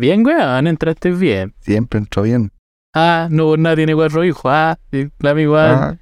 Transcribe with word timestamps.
Bien, 0.00 0.24
weón, 0.24 0.66
entraste 0.66 1.10
bien. 1.10 1.52
Siempre 1.60 1.98
entró 1.98 2.22
bien. 2.22 2.50
Ah, 2.94 3.28
no 3.30 3.44
por 3.48 3.58
nada 3.58 3.76
tiene 3.76 3.94
cuatro 3.94 4.24
hijos. 4.24 4.42
Ah, 4.46 4.78
sí, 4.90 5.10
la 5.18 5.38
igual. 5.38 5.70
Ah, 5.74 5.96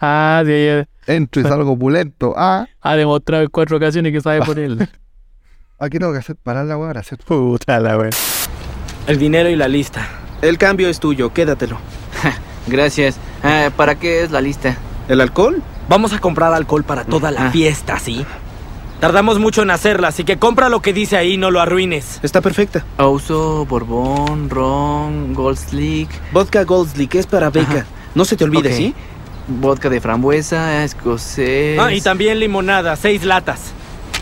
Ah, 0.00 0.42
sí, 0.44 0.52
ella 0.52 0.86
entro 1.06 1.40
y 1.40 1.44
salgo 1.44 1.72
opulento. 1.72 2.34
Ah, 2.36 2.66
ha 2.82 2.94
demostrado 2.94 3.42
en 3.44 3.48
cuatro 3.48 3.78
ocasiones 3.78 4.12
que 4.12 4.20
sabe 4.20 4.42
por 4.42 4.58
él. 4.58 4.78
aquí 5.80 5.98
tengo 5.98 6.12
que 6.12 6.18
hacer 6.18 6.36
parar 6.36 6.66
la 6.66 6.76
weá 6.76 6.88
para 6.88 7.00
hacer. 7.00 7.18
Puta 7.18 7.80
la 7.80 7.96
weón. 7.96 8.10
El 9.06 9.18
dinero 9.18 9.48
y 9.48 9.56
la 9.56 9.66
lista. 9.66 10.06
El 10.42 10.58
cambio 10.58 10.88
es 10.90 11.00
tuyo, 11.00 11.32
quédatelo. 11.32 11.78
Gracias. 12.66 13.18
Ah, 13.42 13.70
¿Para 13.74 13.94
qué 13.94 14.22
es 14.24 14.30
la 14.30 14.42
lista? 14.42 14.76
¿El 15.08 15.22
alcohol? 15.22 15.62
Vamos 15.88 16.12
a 16.12 16.18
comprar 16.20 16.52
alcohol 16.52 16.84
para 16.84 17.04
toda 17.04 17.30
la 17.30 17.46
Ah. 17.46 17.50
fiesta, 17.50 17.98
¿sí? 17.98 18.26
Tardamos 19.00 19.38
mucho 19.38 19.62
en 19.62 19.70
hacerla, 19.70 20.08
así 20.08 20.24
que 20.24 20.38
compra 20.38 20.68
lo 20.68 20.82
que 20.82 20.92
dice 20.92 21.16
ahí, 21.16 21.36
no 21.36 21.50
lo 21.50 21.60
arruines. 21.60 22.18
Está 22.22 22.40
perfecta. 22.40 22.84
Ouso, 22.96 23.64
Borbón, 23.66 24.50
Ron, 24.50 25.34
Gold 25.34 25.56
Slick, 25.58 26.10
Vodka 26.32 26.64
Goldsley, 26.64 27.06
que 27.06 27.20
es 27.20 27.26
para 27.26 27.50
Beca. 27.50 27.70
Ajá. 27.70 27.86
No 28.14 28.24
se 28.24 28.36
te 28.36 28.44
olvide. 28.44 28.72
¿sí? 28.72 28.94
vodka 29.48 29.88
de 29.88 30.00
frambuesa, 30.00 30.84
escocés. 30.84 31.78
Ah, 31.78 31.92
y 31.92 32.00
también 32.00 32.38
limonada, 32.38 32.94
seis 32.96 33.24
latas. 33.24 33.72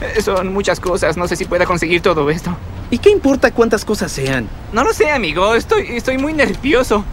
Eh, 0.00 0.20
Son 0.22 0.52
muchas 0.52 0.80
cosas, 0.80 1.16
no 1.16 1.26
sé 1.26 1.36
si 1.36 1.44
pueda 1.44 1.66
conseguir 1.66 2.00
todo 2.00 2.30
esto. 2.30 2.56
¿Y 2.90 2.98
qué 2.98 3.10
importa 3.10 3.50
cuántas 3.50 3.84
cosas 3.84 4.12
sean? 4.12 4.48
No 4.72 4.84
lo 4.84 4.92
sé, 4.92 5.10
amigo, 5.10 5.54
estoy, 5.54 5.86
estoy 5.96 6.18
muy 6.18 6.32
nervioso. 6.32 7.04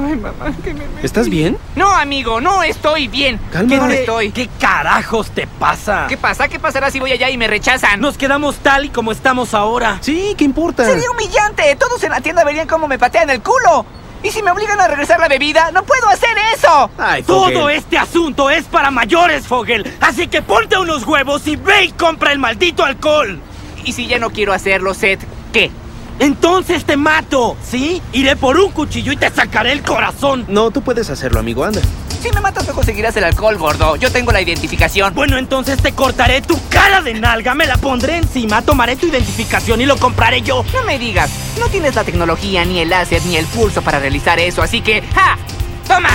Ay, 0.00 0.16
mamá, 0.16 0.52
que 0.62 0.74
me 0.74 0.86
metí. 0.86 1.04
¿Estás 1.06 1.28
bien? 1.28 1.58
No, 1.74 1.90
amigo, 1.92 2.40
no 2.40 2.62
estoy 2.62 3.08
bien. 3.08 3.38
Cálmate. 3.52 3.74
¿Qué 3.74 3.80
no 3.80 3.90
estoy? 3.90 4.32
¿Qué 4.32 4.48
carajos 4.60 5.30
te 5.30 5.46
pasa? 5.46 6.06
¿Qué 6.08 6.16
pasa? 6.16 6.48
¿Qué 6.48 6.60
pasará 6.60 6.90
si 6.90 7.00
voy 7.00 7.12
allá 7.12 7.28
y 7.30 7.36
me 7.36 7.48
rechazan? 7.48 8.00
Nos 8.00 8.16
quedamos 8.16 8.56
tal 8.56 8.84
y 8.84 8.88
como 8.90 9.10
estamos 9.12 9.54
ahora. 9.54 9.98
Sí, 10.00 10.34
¿qué 10.38 10.44
importa? 10.44 10.84
Sería 10.84 11.10
humillante. 11.10 11.74
Todos 11.76 12.02
en 12.04 12.10
la 12.10 12.20
tienda 12.20 12.44
verían 12.44 12.68
cómo 12.68 12.86
me 12.86 12.98
patean 12.98 13.28
el 13.30 13.42
culo. 13.42 13.84
Y 14.22 14.30
si 14.30 14.42
me 14.42 14.50
obligan 14.50 14.80
a 14.80 14.88
regresar 14.88 15.20
la 15.20 15.28
bebida, 15.28 15.70
no 15.72 15.84
puedo 15.84 16.08
hacer 16.08 16.36
eso. 16.54 16.90
Ay, 16.98 17.22
Todo 17.22 17.68
este 17.70 17.98
asunto 17.98 18.50
es 18.50 18.64
para 18.64 18.90
mayores, 18.90 19.46
Fogel. 19.46 19.96
Así 20.00 20.26
que 20.26 20.42
ponte 20.42 20.76
unos 20.76 21.06
huevos 21.06 21.46
y 21.46 21.56
ve 21.56 21.84
y 21.84 21.92
compra 21.92 22.32
el 22.32 22.38
maldito 22.38 22.84
alcohol. 22.84 23.40
Y 23.84 23.92
si 23.92 24.06
ya 24.08 24.18
no 24.18 24.30
quiero 24.30 24.52
hacerlo, 24.52 24.92
Seth, 24.92 25.20
¿qué? 25.52 25.70
Entonces 26.18 26.84
te 26.84 26.96
mato, 26.96 27.56
¿sí? 27.62 28.02
Iré 28.12 28.36
por 28.36 28.58
un 28.58 28.72
cuchillo 28.72 29.12
y 29.12 29.16
te 29.16 29.30
sacaré 29.30 29.72
el 29.72 29.82
corazón. 29.82 30.44
No, 30.48 30.70
tú 30.70 30.82
puedes 30.82 31.08
hacerlo, 31.10 31.38
amigo, 31.40 31.64
anda. 31.64 31.80
Si 32.20 32.32
me 32.32 32.40
matas, 32.40 32.66
no 32.66 32.74
conseguirás 32.74 33.16
el 33.16 33.22
alcohol, 33.22 33.56
gordo. 33.56 33.94
Yo 33.94 34.10
tengo 34.10 34.32
la 34.32 34.40
identificación. 34.40 35.14
Bueno, 35.14 35.38
entonces 35.38 35.80
te 35.80 35.92
cortaré 35.92 36.42
tu 36.42 36.58
cara 36.68 37.00
de 37.00 37.14
nalga, 37.14 37.54
me 37.54 37.66
la 37.66 37.76
pondré 37.76 38.16
encima, 38.16 38.62
tomaré 38.62 38.96
tu 38.96 39.06
identificación 39.06 39.80
y 39.80 39.86
lo 39.86 39.96
compraré 39.96 40.42
yo. 40.42 40.64
No 40.74 40.82
me 40.82 40.98
digas, 40.98 41.30
no 41.60 41.68
tienes 41.68 41.94
la 41.94 42.02
tecnología, 42.02 42.64
ni 42.64 42.80
el 42.80 42.88
láser, 42.88 43.24
ni 43.26 43.36
el 43.36 43.46
pulso 43.46 43.82
para 43.82 44.00
realizar 44.00 44.40
eso, 44.40 44.62
así 44.62 44.80
que 44.80 45.02
¡ja! 45.14 45.38
¡Toma! 45.86 46.10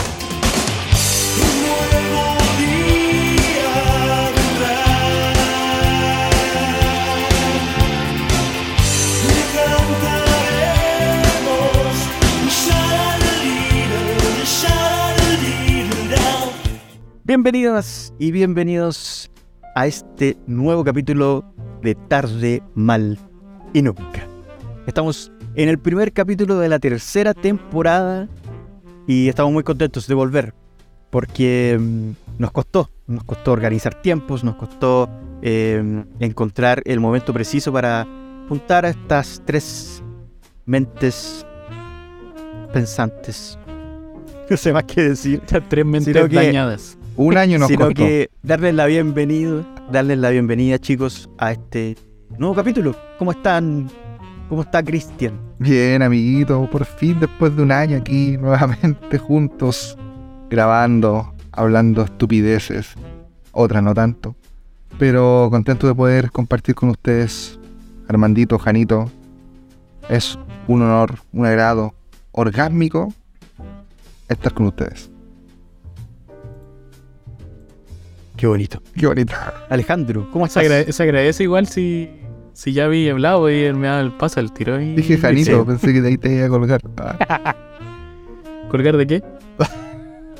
Bienvenidas 17.25 18.13
y 18.19 18.33
bienvenidos 18.33 19.31
a 19.75 19.87
este 19.87 20.35
nuevo 20.45 20.83
capítulo 20.83 21.45
de 21.81 21.95
Tarde 21.95 22.61
Mal 22.75 23.17
y 23.71 23.81
Nunca. 23.81 24.27
Estamos 24.87 25.31
en 25.55 25.69
el 25.69 25.79
primer 25.79 26.11
capítulo 26.11 26.59
de 26.59 26.67
la 26.67 26.79
tercera 26.79 27.33
temporada 27.33 28.27
y 29.07 29.29
estamos 29.29 29.53
muy 29.53 29.63
contentos 29.63 30.05
de 30.05 30.15
volver 30.15 30.53
porque 31.11 31.79
mm, 31.79 32.41
nos 32.41 32.51
costó, 32.51 32.89
nos 33.07 33.23
costó 33.23 33.53
organizar 33.53 34.01
tiempos, 34.01 34.43
nos 34.43 34.57
costó 34.57 35.09
eh, 35.41 36.03
encontrar 36.19 36.81
el 36.83 36.99
momento 36.99 37.31
preciso 37.31 37.71
para 37.71 38.05
juntar 38.49 38.85
a 38.85 38.89
estas 38.89 39.41
tres 39.45 40.03
mentes 40.65 41.45
pensantes. 42.73 43.57
No 44.49 44.57
sé 44.57 44.73
más 44.73 44.83
qué 44.83 45.03
decir. 45.03 45.39
Estas 45.41 45.67
tres 45.69 45.85
mentes 45.85 46.13
dañadas. 46.29 46.97
Un 47.15 47.37
año 47.37 47.59
nos 47.59 47.67
sino 47.67 47.85
costó. 47.85 47.93
que 47.93 48.31
darles 48.41 48.73
la 48.73 48.87
bienvenida, 48.87 49.63
darles 49.91 50.17
la 50.17 50.31
bienvenida, 50.31 50.79
chicos, 50.79 51.29
a 51.37 51.51
este 51.51 51.95
nuevo 52.39 52.55
capítulo. 52.55 52.95
¿Cómo 53.19 53.31
están? 53.31 53.87
¿Cómo 54.49 54.63
está 54.63 54.81
Cristian? 54.81 55.39
Bien, 55.59 56.01
amiguito, 56.01 56.67
por 56.71 56.85
fin 56.85 57.19
después 57.19 57.55
de 57.55 57.61
un 57.61 57.71
año 57.71 57.97
aquí 57.97 58.35
nuevamente 58.39 59.19
juntos, 59.19 59.95
grabando, 60.49 61.35
hablando 61.51 62.01
estupideces, 62.01 62.95
otras 63.51 63.83
no 63.83 63.93
tanto, 63.93 64.35
pero 64.97 65.49
contento 65.51 65.85
de 65.85 65.93
poder 65.93 66.31
compartir 66.31 66.73
con 66.73 66.89
ustedes, 66.89 67.59
Armandito, 68.07 68.57
Janito, 68.57 69.11
es 70.09 70.39
un 70.67 70.81
honor, 70.81 71.19
un 71.31 71.45
agrado 71.45 71.93
orgásmico 72.31 73.13
estar 74.27 74.51
con 74.51 74.65
ustedes. 74.65 75.12
Qué 78.43 78.47
bonito. 78.47 78.81
Qué 78.93 79.07
bonito. 79.07 79.33
Alejandro, 79.69 80.27
¿cómo 80.33 80.45
Se, 80.47 80.59
estás? 80.59 80.65
agrade- 80.65 80.91
se 80.91 81.03
agradece 81.03 81.43
igual 81.43 81.65
si, 81.65 82.09
si 82.51 82.73
ya 82.73 82.83
había 82.83 83.13
hablado 83.13 83.49
y 83.49 83.53
él 83.53 83.75
me 83.77 83.87
da 83.87 84.01
el 84.01 84.11
paso 84.11 84.41
al 84.41 84.51
tiro. 84.51 84.81
Y... 84.81 84.95
Dije 84.95 85.17
Janito, 85.17 85.61
Sí. 85.61 85.65
pensé 85.65 85.93
que 85.93 86.01
de 86.01 86.07
ahí 86.09 86.17
te 86.17 86.35
iba 86.35 86.47
a 86.47 86.49
colgar. 86.49 86.81
Ah, 86.97 87.55
¿Colgar 88.69 88.97
de 88.97 89.07
qué? 89.07 89.23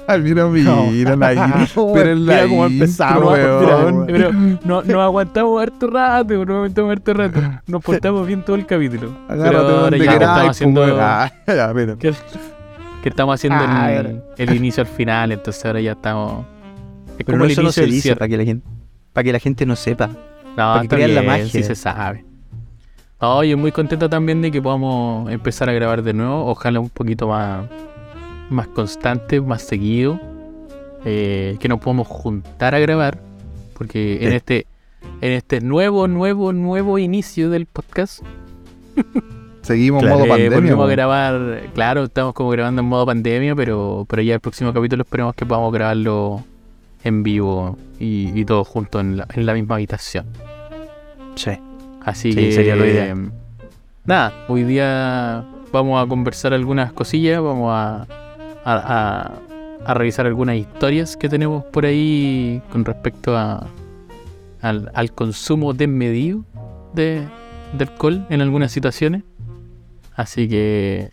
Ay, 0.05 0.19
mira, 0.21 0.45
mira, 0.47 1.15
la 1.15 1.33
intro, 1.61 1.91
pero 1.93 2.11
en 2.11 2.25
la 2.25 2.33
mira 2.33 2.47
cómo 2.49 2.65
empezamos, 2.65 3.23
weón. 3.39 4.05
Pero 4.05 4.33
no, 4.33 4.81
no 4.83 5.01
aguantamos 5.01 5.61
harto 5.63 5.87
rato, 5.89 6.45
no 6.45 6.55
aguantamos 6.57 6.91
harto 6.91 7.13
rato. 7.13 7.39
Nos 7.67 7.81
portamos 7.81 8.27
bien 8.27 8.43
todo 8.43 8.57
el 8.57 8.65
capítulo. 8.65 9.15
Agárrate 9.29 9.65
Pero 9.65 9.77
ahora 9.79 9.97
ya 9.97 10.11
estamos 10.11 10.43
po, 10.43 10.49
haciendo. 10.49 10.97
Ah, 10.99 11.31
ya, 11.47 11.73
mira. 11.73 11.95
que, 11.95 12.13
que 13.01 13.07
estamos 13.07 13.35
haciendo 13.35 13.59
Ah, 13.65 13.93
el, 13.93 14.21
el 14.37 14.53
inicio 14.53 14.81
al 14.81 14.87
final, 14.87 15.31
entonces 15.31 15.63
ahora 15.65 15.79
ya 15.79 15.93
estamos. 15.93 16.47
Es 17.18 17.25
Pero 17.25 17.38
como 17.38 17.38
no, 17.40 17.46
el 17.46 17.51
eso 17.51 17.62
no 17.62 17.72
se 17.72 17.85
dice 17.85 18.16
para 18.16 18.28
que 18.28 18.38
la 18.38 18.44
gente, 18.44 18.68
para 19.12 19.24
que 19.24 19.34
la 19.34 19.40
gente 19.40 19.66
no 19.66 19.75
sepa. 19.75 20.07
No, 20.07 20.56
para 20.56 20.81
que 20.81 20.88
crean 20.88 21.16
la 21.16 21.24
magia. 21.24 21.47
sí 21.47 21.63
se 21.63 21.75
sabe. 21.75 22.25
No, 23.22 23.44
yo 23.44 23.57
muy 23.57 23.72
contento 23.72 24.09
también 24.09 24.41
de 24.41 24.51
que 24.51 24.62
podamos 24.62 25.31
empezar 25.31 25.69
a 25.69 25.74
grabar 25.74 26.03
de 26.03 26.13
nuevo. 26.13 26.46
Ojalá 26.47 26.79
un 26.79 26.90
poquito 26.90 27.28
más, 27.28 27.66
más 28.50 28.68
constante, 28.68 29.40
más 29.40 29.62
seguido. 29.62 30.19
Eh, 31.06 31.57
que 31.59 31.68
nos 31.68 31.79
podamos 31.79 32.07
juntar 32.07 32.75
a 32.75 32.79
grabar. 32.79 33.18
Porque 33.74 34.25
en 34.25 34.34
este 34.34 34.68
en 35.22 35.31
este 35.31 35.62
nuevo, 35.62 36.07
nuevo, 36.07 36.53
nuevo 36.53 36.97
inicio 36.97 37.50
del 37.50 37.66
podcast, 37.66 38.22
Seguimos 39.62 40.03
Claro, 40.03 40.16
modo 40.19 40.25
eh, 40.25 40.30
pandemia. 40.30 40.57
volvimos 40.57 40.88
a 40.88 40.91
grabar. 40.91 41.62
Claro, 41.74 42.03
estamos 42.03 42.34
como 42.34 42.50
grabando 42.50 42.81
en 42.81 42.88
modo 42.88 43.06
pandemia, 43.06 43.56
pero, 43.56 44.06
pero 44.09 44.22
ya 44.22 44.35
el 44.35 44.40
próximo 44.40 44.74
capítulo 44.74 45.03
esperemos 45.03 45.35
que 45.35 45.45
podamos 45.45 45.72
grabarlo 45.74 46.44
en 47.03 47.23
vivo 47.23 47.77
y, 47.99 48.31
y 48.39 48.45
todos 48.45 48.67
juntos 48.67 49.01
en 49.01 49.17
la, 49.17 49.27
en 49.33 49.45
la 49.45 49.53
misma 49.53 49.75
habitación. 49.75 50.25
Sí. 51.35 51.51
Así 52.05 52.31
Sí, 52.33 52.39
que 52.39 52.51
sería 52.51 52.75
lo 52.75 52.85
ideal. 52.85 53.31
Nada, 54.05 54.33
hoy 54.49 54.63
día 54.63 55.45
vamos 55.71 56.03
a 56.03 56.07
conversar 56.07 56.53
algunas 56.53 56.91
cosillas, 56.93 57.41
vamos 57.41 57.71
a, 57.73 58.01
a, 58.01 58.05
a- 58.65 59.31
a 59.85 59.93
revisar 59.95 60.25
algunas 60.25 60.55
historias 60.55 61.17
que 61.17 61.27
tenemos 61.27 61.65
por 61.65 61.85
ahí 61.85 62.61
con 62.71 62.85
respecto 62.85 63.35
a, 63.37 63.67
al, 64.61 64.89
al 64.93 65.11
consumo 65.11 65.73
desmedido 65.73 66.45
de, 66.93 67.25
de 67.77 67.83
alcohol 67.83 68.25
en 68.29 68.39
algunas 68.41 68.71
situaciones. 68.71 69.23
Así 70.15 70.47
que 70.47 71.11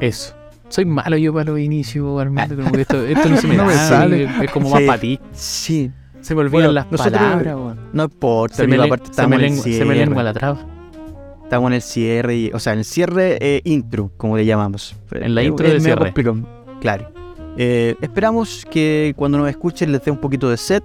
eso. 0.00 0.34
Soy 0.74 0.84
malo 0.86 1.16
yo 1.16 1.32
para 1.32 1.50
los 1.52 1.60
inicios, 1.60 2.20
Armando. 2.20 2.56
como 2.56 2.72
que 2.72 2.80
esto, 2.80 3.00
esto 3.06 3.28
no 3.28 3.36
se 3.40 3.46
me, 3.46 3.56
No 3.56 3.64
me 3.66 3.74
da, 3.74 3.88
sale. 3.88 4.24
Es 4.44 4.50
como 4.50 4.66
Sí. 4.66 4.72
más 4.74 4.82
para 4.82 5.00
ti. 5.00 5.20
Sí. 5.32 5.90
Se 6.20 6.34
me 6.34 6.40
olvidan 6.40 6.52
Bueno, 6.52 6.72
las 6.72 6.90
nosotros- 6.90 7.20
palabras, 7.20 7.54
weón. 7.54 7.78
No 7.92 8.04
importa, 8.04 8.56
Se 8.56 8.62
me, 8.66 8.74
amigo, 8.76 8.82
len- 8.82 8.92
aparte 8.92 9.14
se 9.14 9.26
me 9.28 9.38
lengua- 9.38 9.62
se 9.62 9.84
me 9.84 9.94
lengua 9.94 10.22
la 10.24 10.32
traba. 10.32 10.66
Estamos 11.44 11.68
en 11.68 11.74
el 11.74 11.82
cierre, 11.82 12.36
y- 12.36 12.50
o 12.52 12.58
sea, 12.58 12.72
en 12.72 12.80
el 12.80 12.84
cierre 12.84 13.38
eh, 13.40 13.60
intro, 13.64 14.10
como 14.16 14.36
le 14.36 14.44
llamamos. 14.46 14.96
En 15.12 15.34
la 15.34 15.42
Eh, 15.42 15.46
intro 15.46 15.64
es 15.66 15.74
de 15.74 15.78
medio 15.80 15.96
cierre. 16.12 16.44
Claro. 16.80 17.08
Eh, 17.56 17.94
esperamos 18.00 18.66
que 18.68 19.14
cuando 19.16 19.38
nos 19.38 19.48
escuchen 19.48 19.92
les 19.92 20.04
dé 20.04 20.10
un 20.10 20.18
poquito 20.18 20.50
de 20.50 20.56
set. 20.56 20.82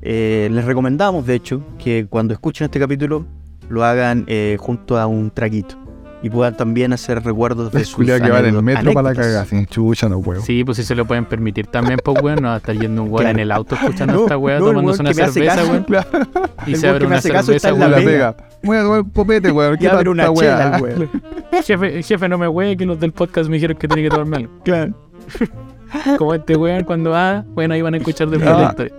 Eh, 0.00 0.48
les 0.50 0.64
recomendamos, 0.64 1.26
de 1.26 1.34
hecho, 1.34 1.62
que 1.78 2.06
cuando 2.08 2.32
escuchen 2.32 2.64
este 2.66 2.78
capítulo 2.78 3.26
lo 3.68 3.84
hagan 3.84 4.24
eh, 4.28 4.56
junto 4.60 4.98
a 4.98 5.06
un 5.06 5.30
traguito. 5.30 5.76
Y 6.22 6.30
puedan 6.30 6.56
también 6.56 6.92
hacer 6.92 7.22
recuerdos 7.22 7.70
de 7.72 7.84
sus 7.84 8.04
que 8.04 8.10
va 8.12 8.16
en 8.16 8.24
el 8.24 8.32
anécdotas- 8.56 8.62
metro 8.62 8.92
para 8.94 9.08
la 9.10 9.14
cagada, 9.14 9.44
sin 9.44 9.66
chucha, 9.66 10.08
no 10.08 10.20
puedo. 10.20 10.40
Sí, 10.42 10.64
pues 10.64 10.76
si 10.78 10.84
se 10.84 10.94
lo 10.94 11.04
pueden 11.04 11.24
permitir 11.26 11.66
también, 11.66 11.98
pues 12.02 12.20
weón, 12.22 12.40
no 12.42 12.48
va 12.48 12.54
a 12.54 12.56
estar 12.58 12.74
yendo 12.76 13.02
un 13.02 13.08
weón 13.10 13.18
Claro. 13.24 13.30
en 13.36 13.38
el 13.40 13.52
auto 13.52 13.74
escuchando 13.74 14.12
No, 14.14 14.22
esta 14.22 14.38
weá 14.38 14.58
no, 14.58 14.66
tomándose 14.66 15.02
weón 15.02 15.14
una 15.16 15.32
cerveza, 15.32 15.64
weón. 15.64 15.86
Y 16.66 16.72
El 16.72 16.76
se 16.78 16.86
weón 16.86 16.94
abre 16.96 17.06
una 17.06 17.20
cerveza, 17.20 17.68
en 17.68 17.78
la 17.80 17.86
weón. 17.88 18.04
pega. 18.04 18.28
a 18.28 18.82
tomar 18.82 19.04
popete, 19.12 19.50
weón. 19.52 19.76
¿Qué 19.78 19.84
Y 19.84 19.88
abre 19.88 20.10
una 20.10 20.30
weá? 20.30 20.78
weón. 20.80 21.10
Jefe, 21.64 22.02
jefe, 22.02 22.28
no 22.28 22.38
me 22.38 22.48
weé, 22.48 22.76
que 22.76 22.86
los 22.86 22.98
del 22.98 23.12
podcast 23.12 23.48
me 23.48 23.56
dijeron 23.56 23.76
que 23.76 23.86
tenía 23.86 24.04
que 24.04 24.10
tomarme 24.10 24.36
algo. 24.38 24.52
Claro. 24.64 24.94
Como 26.18 26.34
este 26.34 26.56
weón 26.56 26.84
cuando 26.84 27.10
va, 27.10 27.44
bueno, 27.54 27.74
ahí 27.74 27.82
van 27.82 27.94
a 27.94 27.96
escuchar 27.98 28.28
después 28.28 28.50
Ah. 28.52 28.58
la 28.62 28.68
historia. 28.70 28.94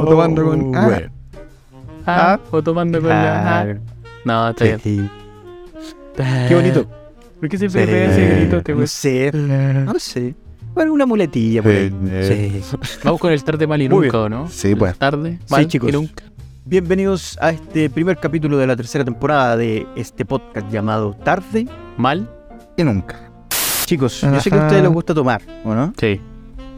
O 0.00 0.04
tomando 0.04 0.44
con- 0.44 0.74
ah. 0.76 0.86
weón. 0.88 1.10
Ah, 2.06 2.38
o 2.50 2.62
tomando 2.62 3.00
con 3.00 3.08
la. 3.08 3.60
ah. 3.60 3.74
No, 4.24 4.48
está 4.50 4.64
bien. 4.64 5.10
Sí. 6.16 6.22
Qué 6.48 6.54
bonito. 6.54 6.86
¿Por 7.40 7.48
qué 7.48 7.58
siempre 7.58 7.86
pega 7.86 8.04
ese 8.06 8.36
grito 8.36 8.56
este 8.58 8.74
No 8.74 8.86
sé, 8.86 9.30
no 9.32 9.98
sé. 9.98 10.34
Bueno, 10.74 10.92
una 10.92 11.06
muletilla 11.06 11.62
por 11.62 11.72
ahí. 11.72 11.90
Sí. 12.22 12.62
Vamos 13.04 13.20
con 13.20 13.32
el 13.32 13.42
tarde 13.44 13.66
mal 13.66 13.80
y 13.80 13.88
Muy 13.88 14.06
nunca, 14.06 14.20
¿o 14.20 14.28
no? 14.28 14.48
Sí, 14.48 14.74
pues. 14.74 14.96
Tarde, 14.98 15.38
mal 15.50 15.66
chicos. 15.68 15.88
y 15.88 15.92
nunca. 15.92 16.24
Bienvenidos 16.64 17.38
a 17.40 17.50
este 17.50 17.88
primer 17.90 18.16
capítulo 18.18 18.58
de 18.58 18.66
la 18.66 18.74
tercera 18.76 19.04
temporada 19.04 19.56
de 19.56 19.86
este 19.96 20.24
podcast 20.24 20.70
llamado 20.70 21.14
Tarde. 21.22 21.66
Mal, 21.96 22.28
Y 22.76 22.84
nunca. 22.84 23.30
Chicos, 23.84 24.20
yo 24.22 24.40
sé 24.40 24.50
que 24.50 24.56
a 24.56 24.62
ustedes 24.62 24.82
les 24.82 24.92
gusta 24.92 25.14
tomar, 25.14 25.40
¿o 25.64 25.74
no? 25.74 25.92
sí. 25.98 26.20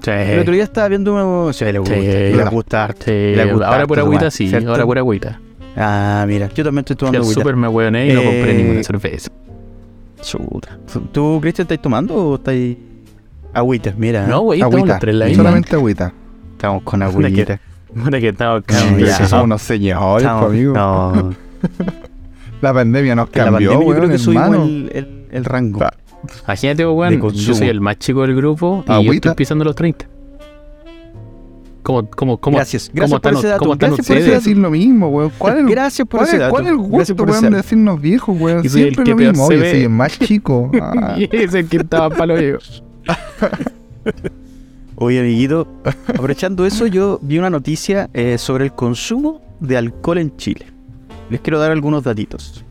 Sí. 0.02 0.10
El 0.12 0.38
otro 0.40 0.54
día 0.54 0.62
estaba 0.62 0.86
viendo 0.88 1.12
uno... 1.12 1.52
Sí, 1.52 1.64
les 1.64 1.78
gusta. 1.80 1.94
Sí. 1.96 2.00
les 2.00 2.50
gusta 2.50 2.84
harto. 2.84 3.04
Sí, 3.04 3.10
Les 3.10 3.50
gusta 3.52 3.66
ahora 3.68 3.86
pura 3.86 4.02
agüita 4.02 4.20
tomar, 4.20 4.32
sí, 4.32 4.48
¿cierto? 4.48 4.70
ahora 4.70 4.86
pura 4.86 5.00
agüita. 5.00 5.40
Ah, 5.80 6.24
mira, 6.26 6.48
yo 6.54 6.64
también 6.64 6.80
estoy 6.80 6.96
tomando 6.96 7.18
agüita. 7.20 7.40
super 7.40 7.54
me 7.56 7.68
hueoné 7.68 8.08
y 8.08 8.12
no 8.12 8.22
compré 8.22 8.50
Eh, 8.50 8.54
ninguna 8.54 8.82
cerveza. 8.82 9.30
Chuta. 10.22 10.76
¿Tú, 11.12 11.38
Cristian, 11.40 11.64
estás 11.66 11.80
tomando 11.80 12.14
o 12.16 12.34
estás 12.34 12.54
agüitas? 13.52 13.96
Mira. 13.96 14.26
No, 14.26 14.40
güey, 14.40 14.60
Agüita. 14.60 14.98
Solamente 15.34 15.76
agüita. 15.76 16.12
Estamos 16.52 16.82
con 16.82 17.02
agüita. 17.04 17.60
Ahora 18.02 18.20
que 18.20 18.28
estamos 18.28 18.62
sí, 18.68 19.26
somos 19.26 19.44
unos 19.44 19.62
señores, 19.62 20.22
Estamos- 20.24 20.46
pues, 20.46 20.54
amigo. 20.58 20.74
No, 20.74 21.34
La 22.60 22.74
pandemia 22.74 23.14
nos 23.14 23.28
en 23.32 23.38
la 23.38 23.44
cambió, 23.44 23.70
pandemia 23.70 23.94
yo 23.94 23.98
creo 24.00 24.10
que 24.10 24.18
subimos 24.18 24.56
el, 24.68 24.90
el, 24.92 25.26
el 25.30 25.44
rango. 25.44 25.78
Claro. 25.78 25.96
Imagínate, 26.44 26.84
weón, 26.86 27.32
yo 27.32 27.54
soy 27.54 27.68
el 27.68 27.80
más 27.80 27.98
chico 28.00 28.22
del 28.22 28.34
grupo 28.34 28.82
y 28.84 28.88
yo 28.88 28.94
Agüita. 28.94 29.28
estoy 29.30 29.34
pisando 29.36 29.64
los 29.64 29.76
30. 29.76 30.06
¿Cómo, 31.88 32.06
cómo, 32.10 32.36
cómo, 32.36 32.56
Gracias, 32.58 32.90
cómo 32.90 32.98
gracias 32.98 33.20
por 33.22 33.32
ese 33.32 33.46
dato, 33.48 33.74
gracias 33.78 34.06
por 34.06 34.16
ese 34.18 34.30
decir 34.32 34.58
lo 34.58 34.70
mismo, 34.70 35.08
weón. 35.08 35.32
¿Cuál 35.38 35.54
es 35.54 35.60
el, 35.60 35.70
Gracias 35.70 36.06
por 36.06 36.18
cuál 36.18 36.28
ese 36.28 36.36
es, 36.36 36.40
dato. 36.40 36.50
cuál 36.52 36.64
es 36.66 36.70
el 36.70 36.76
Gracias 36.76 37.16
gusto, 37.16 37.24
weón, 37.24 37.50
de 37.50 37.56
decirnos 37.56 38.00
viejos, 38.02 38.36
weón? 38.38 38.62
Y 38.62 38.68
soy 38.68 38.82
el 38.82 38.86
Siempre 38.88 39.04
que 39.04 39.10
lo 39.10 39.16
mismo. 39.16 39.46
se 39.46 39.54
Oye, 39.54 39.62
ve. 39.62 39.70
sí, 39.72 39.82
el 39.84 39.88
más 39.88 40.18
chico. 40.18 40.70
Ah, 40.82 41.16
Y 41.16 41.34
ese 41.34 41.64
que 41.66 41.78
estaba 41.78 42.10
palo 42.10 42.38
yo. 42.38 42.58
Oye, 44.96 45.20
amiguito, 45.20 45.66
aprovechando 46.08 46.66
eso, 46.66 46.86
yo 46.86 47.20
vi 47.22 47.38
una 47.38 47.48
noticia 47.48 48.10
eh, 48.12 48.36
sobre 48.36 48.64
el 48.66 48.72
consumo 48.74 49.40
de 49.60 49.78
alcohol 49.78 50.18
en 50.18 50.36
Chile. 50.36 50.66
Les 51.30 51.40
quiero 51.40 51.58
dar 51.58 51.70
algunos 51.70 52.04
datitos. 52.04 52.66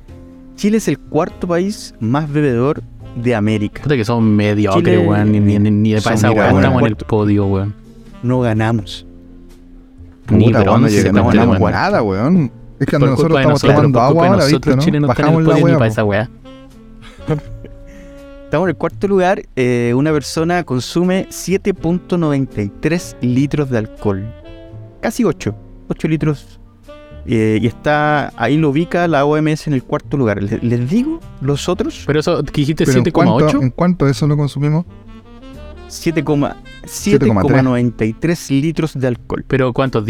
Chile 0.57 0.77
es 0.77 0.87
el 0.87 0.99
cuarto 0.99 1.47
país 1.47 1.95
más 1.99 2.31
bebedor 2.31 2.83
de 3.15 3.33
América. 3.33 3.81
Puta 3.81 3.95
que 3.95 4.05
son 4.05 4.35
mediocres, 4.35 5.07
weón, 5.07 5.31
ni, 5.31 5.39
ni, 5.39 5.57
ni 5.57 5.93
de 5.93 5.99
weá 6.01 6.31
weón, 6.33 6.57
estamos 6.57 6.81
en 6.83 6.87
el 6.89 6.95
podio, 6.97 7.47
weón. 7.47 7.73
No 8.21 8.41
ganamos. 8.41 9.06
Ni 10.29 10.45
puta, 10.45 10.61
bronce, 10.61 11.03
llegamos 11.03 11.35
a 11.35 11.45
weón. 11.47 11.61
la 11.61 11.71
nada, 11.71 12.01
weón. 12.03 12.51
Es 12.79 12.85
que 12.87 12.99
Por 12.99 13.09
nosotros 13.09 13.37
estamos 13.39 13.53
nosotros, 13.63 13.75
tomando 13.75 13.99
por 13.99 14.07
agua 14.07 14.27
ahora, 14.27 14.45
¿viste, 14.45 14.77
Chile 14.77 14.99
no? 14.99 15.07
no 15.07 15.13
está 15.13 15.23
en 15.23 15.29
el 15.29 15.35
Bajamos 15.35 15.43
la 15.59 15.63
weá, 15.65 15.77
para 15.77 15.87
esa 15.89 16.03
weá. 16.03 16.29
Estamos 18.45 18.65
en 18.65 18.69
el 18.69 18.75
cuarto 18.77 19.07
lugar. 19.07 19.41
eh, 19.57 19.93
una 19.95 20.11
persona 20.13 20.63
consume 20.63 21.27
7.93 21.29 23.15
litros 23.21 23.69
de 23.69 23.77
alcohol. 23.79 24.33
Casi 25.01 25.23
8. 25.25 25.53
8 25.89 26.07
litros. 26.07 26.59
Eh, 27.25 27.59
y 27.61 27.67
está 27.67 28.31
ahí 28.37 28.55
lo 28.57 28.69
ubica 28.69 29.05
la 29.09 29.25
OMS 29.25 29.67
en 29.67 29.73
el 29.73 29.83
cuarto 29.83 30.15
lugar. 30.15 30.41
Le- 30.41 30.59
¿Les, 30.61 30.89
digo 30.89 31.19
los 31.41 31.67
otros? 31.67 32.03
Pero 32.07 32.21
eso, 32.21 32.41
¿que 32.43 32.61
dijiste 32.61 32.85
Pero 32.85 32.99
¿en 32.99 33.11
cuánto, 33.11 33.49
7,8? 33.49 33.61
¿En 33.63 33.69
cuánto 33.71 34.07
eso 34.07 34.27
lo 34.27 34.37
consumimos? 34.37 34.85
7,- 35.87 36.23
7,3. 36.23 36.55
7,93 36.85 38.61
litros 38.61 38.93
de 38.93 39.07
alcohol 39.07 39.43
¿Pero 39.47 39.73
cuántos? 39.73 40.05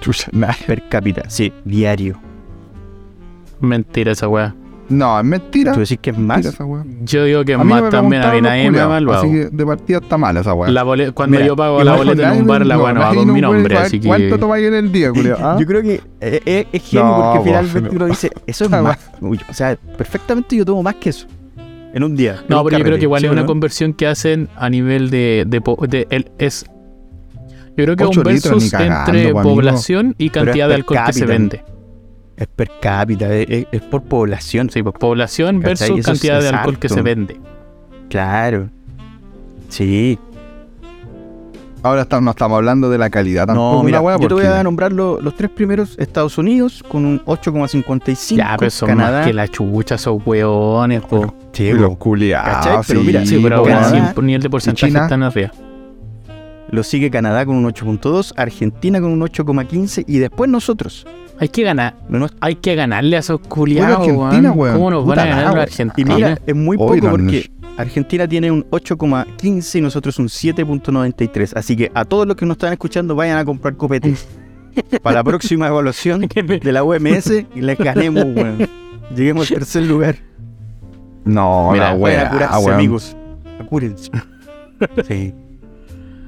Chucha, 0.00 0.28
nah. 0.32 0.52
per 0.66 0.88
cápita. 0.88 1.30
Sí, 1.30 1.52
diario. 1.64 2.18
Mentira 3.60 4.12
esa 4.12 4.26
weá. 4.26 4.54
No, 4.88 5.18
es 5.18 5.24
mentira. 5.24 5.72
¿Tú 5.72 5.80
decís 5.80 5.98
que 6.02 6.10
es 6.10 6.18
más? 6.18 6.44
esa 6.44 6.64
weá. 6.64 6.84
Yo 7.04 7.24
digo 7.24 7.44
que 7.44 7.56
no 7.56 7.64
más 7.64 7.88
también, 7.88 8.22
a 8.22 8.32
mí 8.32 8.40
nadie 8.40 8.70
me 8.70 8.80
ha. 8.80 8.96
Así 8.96 9.30
que 9.30 9.48
de 9.50 9.66
partida 9.66 9.98
está 9.98 10.18
mal 10.18 10.36
esa 10.36 10.52
weá. 10.54 10.70
La 10.70 10.84
cuando 11.12 11.36
Mira, 11.36 11.46
yo 11.46 11.56
pago 11.56 11.82
la 11.82 11.96
boleta 11.96 12.34
en 12.34 12.40
un 12.40 12.46
bar, 12.46 12.66
la 12.66 12.78
weá 12.78 12.92
no 12.92 13.00
va 13.00 13.14
con 13.14 13.32
mi 13.32 13.40
nombre, 13.40 13.76
así 13.78 14.00
que... 14.00 14.08
¿Cuánto 14.08 14.38
tomáis 14.38 14.66
en 14.66 14.74
el 14.74 14.92
día, 14.92 15.10
culiao? 15.12 15.38
¿Ah? 15.40 15.56
Yo 15.58 15.66
creo 15.66 15.82
que 15.82 15.94
eh, 16.20 16.40
eh, 16.44 16.66
es 16.72 16.82
genio 16.82 17.06
No, 17.06 17.32
porque 17.32 17.48
finalmente 17.48 17.88
no. 17.88 17.96
uno 17.96 18.06
dice, 18.06 18.30
eso 18.46 18.64
es 18.64 18.70
más. 18.70 18.98
Uy, 19.20 19.40
o 19.48 19.54
sea, 19.54 19.76
perfectamente 19.96 20.56
yo 20.56 20.64
tomo 20.64 20.82
más 20.82 20.96
que 20.96 21.10
eso. 21.10 21.26
En 21.94 22.04
un 22.04 22.16
día. 22.16 22.42
No, 22.48 22.64
pero 22.64 22.78
yo 22.78 22.84
creo 22.84 22.96
que 22.98 23.02
igual 23.04 23.20
¿sí 23.20 23.26
es 23.26 23.32
una 23.32 23.42
no? 23.42 23.46
conversión 23.46 23.92
que 23.92 24.06
hacen 24.06 24.48
a 24.56 24.70
nivel 24.70 25.10
de... 25.10 25.44
de, 25.46 26.24
es, 26.38 26.64
yo 27.76 27.84
creo 27.84 27.96
que 27.96 28.04
es 28.04 28.16
un 28.16 28.22
versus 28.22 28.70
cagando, 28.70 28.94
entre 29.12 29.22
amigo. 29.30 29.42
población 29.42 30.14
y 30.18 30.30
cantidad 30.30 30.68
de 30.68 30.74
alcohol 30.74 30.98
que 31.06 31.12
se 31.12 31.26
vende. 31.26 31.64
Es 32.36 32.46
per 32.46 32.70
cápita, 32.80 33.32
es, 33.34 33.66
por 33.90 34.02
población. 34.04 34.70
Sí, 34.70 34.82
pues 34.82 34.94
población 34.98 35.60
¿Cachai? 35.60 35.90
versus 35.90 36.06
cantidad 36.06 36.40
de 36.40 36.48
alcohol 36.48 36.78
que 36.78 36.88
se 36.88 37.02
vende. 37.02 37.40
Claro. 38.08 38.68
Sí. 39.68 40.18
Ahora 41.82 42.02
está- 42.02 42.20
no 42.20 42.30
estamos 42.30 42.56
hablando 42.56 42.90
de 42.90 42.98
la 42.98 43.10
calidad 43.10 43.46
tampoco. 43.46 43.78
No, 43.78 43.82
mira, 43.82 43.98
la 43.98 44.02
weá, 44.02 44.16
yo 44.18 44.28
te 44.28 44.34
voy 44.34 44.44
a 44.46 44.62
nombrar 44.62 44.92
lo- 44.92 45.20
los 45.20 45.34
tres 45.34 45.50
primeros. 45.50 45.98
Estados 45.98 46.38
Unidos 46.38 46.82
con 46.88 47.04
un 47.04 47.20
8,55. 47.24 48.36
Ya, 48.36 48.56
pero 48.58 48.70
son 48.70 48.88
Canadá. 48.88 49.18
más 49.18 49.26
que 49.26 49.32
la 49.32 49.48
chucha, 49.48 49.98
son 49.98 50.22
hueones, 50.24 51.02
po. 51.02 51.34
Sí, 51.52 51.72
Los 51.72 51.90
po. 51.90 51.98
culiados. 51.98 52.66
¿Cachai? 52.66 52.78
Pero 52.86 53.02
mira, 53.02 53.26
Sí, 53.26 53.38
pero 53.42 53.62
Canadá. 53.62 54.04
así, 54.04 54.14
por 54.14 54.24
nivel 54.24 54.42
de 54.42 54.50
porcentaje 54.50 54.86
China. 54.88 55.02
están 55.04 55.22
arriba. 55.22 55.50
Lo 56.70 56.82
sigue 56.82 57.10
Canadá 57.10 57.44
con 57.44 57.56
un 57.56 57.64
8.2, 57.66 58.32
Argentina 58.36 58.98
con 59.00 59.10
un 59.12 59.20
8,15 59.20 60.04
y 60.06 60.18
después 60.18 60.48
nosotros. 60.50 61.06
Hay 61.38 61.48
que 61.48 61.62
ganar. 61.62 61.96
Hay 62.40 62.54
que 62.56 62.74
ganarle 62.74 63.16
a 63.16 63.20
esos 63.20 63.40
culiados, 63.40 63.98
Argentina, 63.98 64.52
weón. 64.52 64.58
weón. 64.58 64.74
¿Cómo 64.76 64.90
nos 64.90 65.06
van 65.06 65.18
a 65.18 65.24
ganar 65.26 65.44
los 65.68 65.78
weón. 65.78 65.92
Y 65.96 66.04
mira, 66.04 66.38
es 66.46 66.54
muy 66.54 66.78
poco 66.78 66.92
Oigan, 66.92 67.10
porque 67.10 67.50
Argentina 67.76 68.26
tiene 68.26 68.50
un 68.50 68.64
8,15 68.70 69.78
y 69.78 69.80
nosotros 69.82 70.18
un 70.18 70.28
7.93. 70.28 71.52
Así 71.56 71.76
que 71.76 71.90
a 71.94 72.04
todos 72.06 72.26
los 72.26 72.36
que 72.36 72.46
nos 72.46 72.54
están 72.54 72.72
escuchando 72.72 73.14
vayan 73.14 73.36
a 73.38 73.44
comprar 73.44 73.76
copetes. 73.76 74.26
Para 75.02 75.16
la 75.16 75.24
próxima 75.24 75.66
evaluación 75.66 76.22
de 76.62 76.72
la 76.72 76.82
OMS 76.84 77.30
y 77.54 77.60
les 77.60 77.76
ganemos, 77.76 78.24
weón. 78.24 78.66
Lleguemos 79.14 79.50
al 79.50 79.58
tercer 79.58 79.82
lugar. 79.82 80.16
No, 81.24 81.70
Mira, 81.72 81.92
la 81.92 81.98
Vayan 81.98 82.00
weá, 82.00 82.26
a 82.26 82.30
curarse, 82.30 82.58
weón. 82.66 82.74
amigos. 82.74 83.16
Acúrense. 83.60 84.10
Sí. 85.06 85.32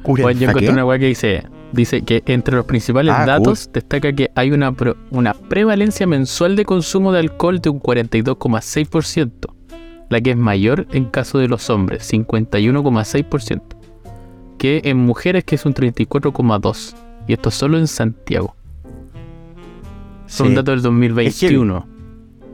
Cúrense. 0.02 0.22
Bueno, 0.22 0.38
yo 0.40 0.46
¿A 0.46 0.50
encontré 0.50 0.70
una 0.72 0.84
weá 0.84 0.98
que 0.98 1.06
dice, 1.06 1.42
dice 1.72 2.02
que 2.02 2.22
entre 2.26 2.54
los 2.56 2.66
principales 2.66 3.12
Ah, 3.16 3.26
datos 3.26 3.68
destaca 3.72 4.12
que 4.12 4.30
hay 4.36 4.52
una, 4.52 4.70
pro- 4.72 4.96
una 5.10 5.34
prevalencia 5.34 6.06
mensual 6.06 6.54
de 6.54 6.64
consumo 6.64 7.10
de 7.10 7.18
alcohol 7.20 7.60
de 7.60 7.70
un 7.70 7.80
42,6%, 7.80 9.30
la 10.10 10.20
que 10.20 10.30
es 10.30 10.36
mayor 10.36 10.86
en 10.92 11.06
caso 11.06 11.38
de 11.38 11.48
los 11.48 11.68
hombres, 11.70 12.08
51,6%, 12.12 13.60
que 14.58 14.82
en 14.84 14.98
mujeres 14.98 15.42
que 15.44 15.56
es 15.56 15.66
un 15.66 15.74
34,2%, 15.74 16.94
y 17.26 17.32
esto 17.32 17.50
solo 17.50 17.78
en 17.78 17.88
Santiago. 17.88 18.54
Son 20.26 20.48
Sí. 20.48 20.54
datos 20.54 20.74
del 20.74 20.82
2021, 20.82 21.86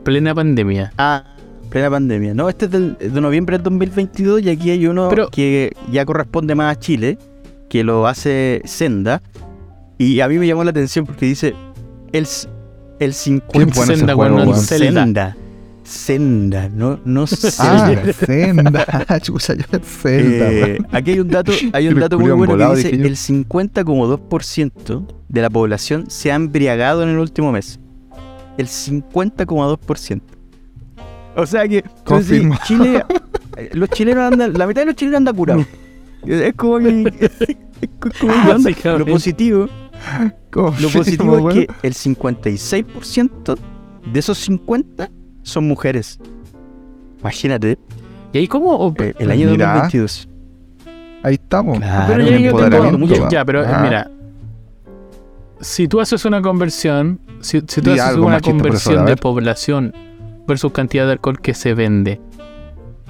plena 0.03 0.33
pandemia. 0.33 0.93
Ah, 0.97 1.35
plena 1.71 1.89
pandemia. 1.89 2.33
No, 2.35 2.47
este 2.49 2.65
es 2.65 2.71
del- 2.71 2.97
de 2.99 3.21
noviembre 3.21 3.57
del 3.57 3.63
2022 3.63 4.41
y 4.43 4.49
aquí 4.49 4.69
hay 4.69 4.85
uno 4.85 5.09
Pero- 5.09 5.29
que 5.29 5.71
ya 5.91 6.05
corresponde 6.05 6.53
más 6.53 6.75
a 6.77 6.79
Chile, 6.79 7.17
que 7.69 7.83
lo 7.83 8.05
hace 8.07 8.61
Senda. 8.65 9.23
Y 9.97 10.19
a 10.19 10.27
mí 10.27 10.37
me 10.37 10.45
llamó 10.47 10.63
la 10.63 10.69
atención 10.71 11.05
porque 11.05 11.25
dice 11.25 11.53
el, 12.11 12.27
el 12.99 13.13
50... 13.13 13.47
Qué 13.51 13.65
bueno 13.65 13.95
Senda, 13.95 14.13
juego, 14.13 14.35
weón, 14.35 14.45
no 14.47 14.51
weón. 14.51 14.63
Zelda. 14.63 15.01
Senda. 15.03 15.37
Senda, 15.83 16.69
no, 16.69 16.99
no 17.05 17.23
Ah, 17.59 17.91
senda. 18.13 19.19
Chucha, 19.21 19.55
yo 19.55 19.63
senda, 19.81 20.51
Eh, 20.51 20.77
aquí 20.91 21.11
hay 21.11 21.19
un 21.19 21.27
dato, 21.29 21.51
hay 21.73 21.87
un 21.87 21.99
dato 21.99 22.19
muy 22.19 22.31
bueno 22.31 22.55
que 22.57 22.75
dice 22.75 22.89
el 22.91 23.15
50,2% 23.15 25.05
de 25.29 25.41
la 25.41 25.49
población 25.49 26.05
se 26.09 26.31
ha 26.31 26.35
embriagado 26.35 27.03
en 27.03 27.09
el 27.09 27.17
último 27.17 27.51
mes. 27.51 27.79
El 28.57 28.67
50,2%. 28.67 30.21
O 31.35 31.45
sea 31.45 31.67
que 31.67 31.83
Confirmo. 32.03 32.55
Chile, 32.65 33.03
eh, 33.57 33.69
los 33.73 33.89
chilenos 33.89 34.31
andan, 34.33 34.53
la 34.53 34.67
mitad 34.67 34.81
de 34.81 34.87
los 34.87 34.95
chilenos 34.95 35.17
anda 35.17 35.33
curados. 35.33 35.65
Es 36.25 36.53
como 36.55 36.77
que, 36.79 37.03
es 37.81 37.89
como 37.99 38.59
sí, 38.59 38.73
cabrón. 38.75 38.99
lo 38.99 39.05
positivo, 39.13 39.67
lo 40.53 40.89
positivo 40.89 41.49
es 41.49 41.55
que 41.55 41.67
el 41.83 41.93
56% 41.93 43.57
de 44.11 44.19
esos 44.19 44.37
50 44.39 45.09
son 45.43 45.67
mujeres. 45.67 46.19
Imagínate, 47.21 47.77
¿Y 48.33 48.37
ahí 48.39 48.47
cómo? 48.47 48.93
eh, 48.99 49.13
el 49.19 49.31
año 49.31 49.49
Mira. 49.51 49.67
2022. 49.67 50.27
Ahí 51.23 51.35
estamos. 51.35 51.77
Claro, 51.77 52.05
pero 52.15 52.23
ya, 52.29 52.37
yo 52.39 52.55
tengo- 52.55 53.29
ya, 53.29 53.45
pero 53.45 53.61
eh, 53.63 53.67
Ah. 53.69 53.81
mira. 53.83 54.11
Si 55.59 55.87
tú 55.87 55.99
haces 56.01 56.25
una 56.25 56.41
conversión, 56.41 57.19
si, 57.41 57.59
si 57.67 57.81
tú 57.81 57.91
Di 57.93 57.99
haces 57.99 58.17
una 58.17 58.39
conversión 58.41 59.05
de 59.05 59.15
población 59.15 59.93
versus 60.47 60.71
cantidad 60.71 61.05
de 61.05 61.13
alcohol 61.13 61.39
que 61.39 61.53
se 61.53 61.73
vende 61.73 62.19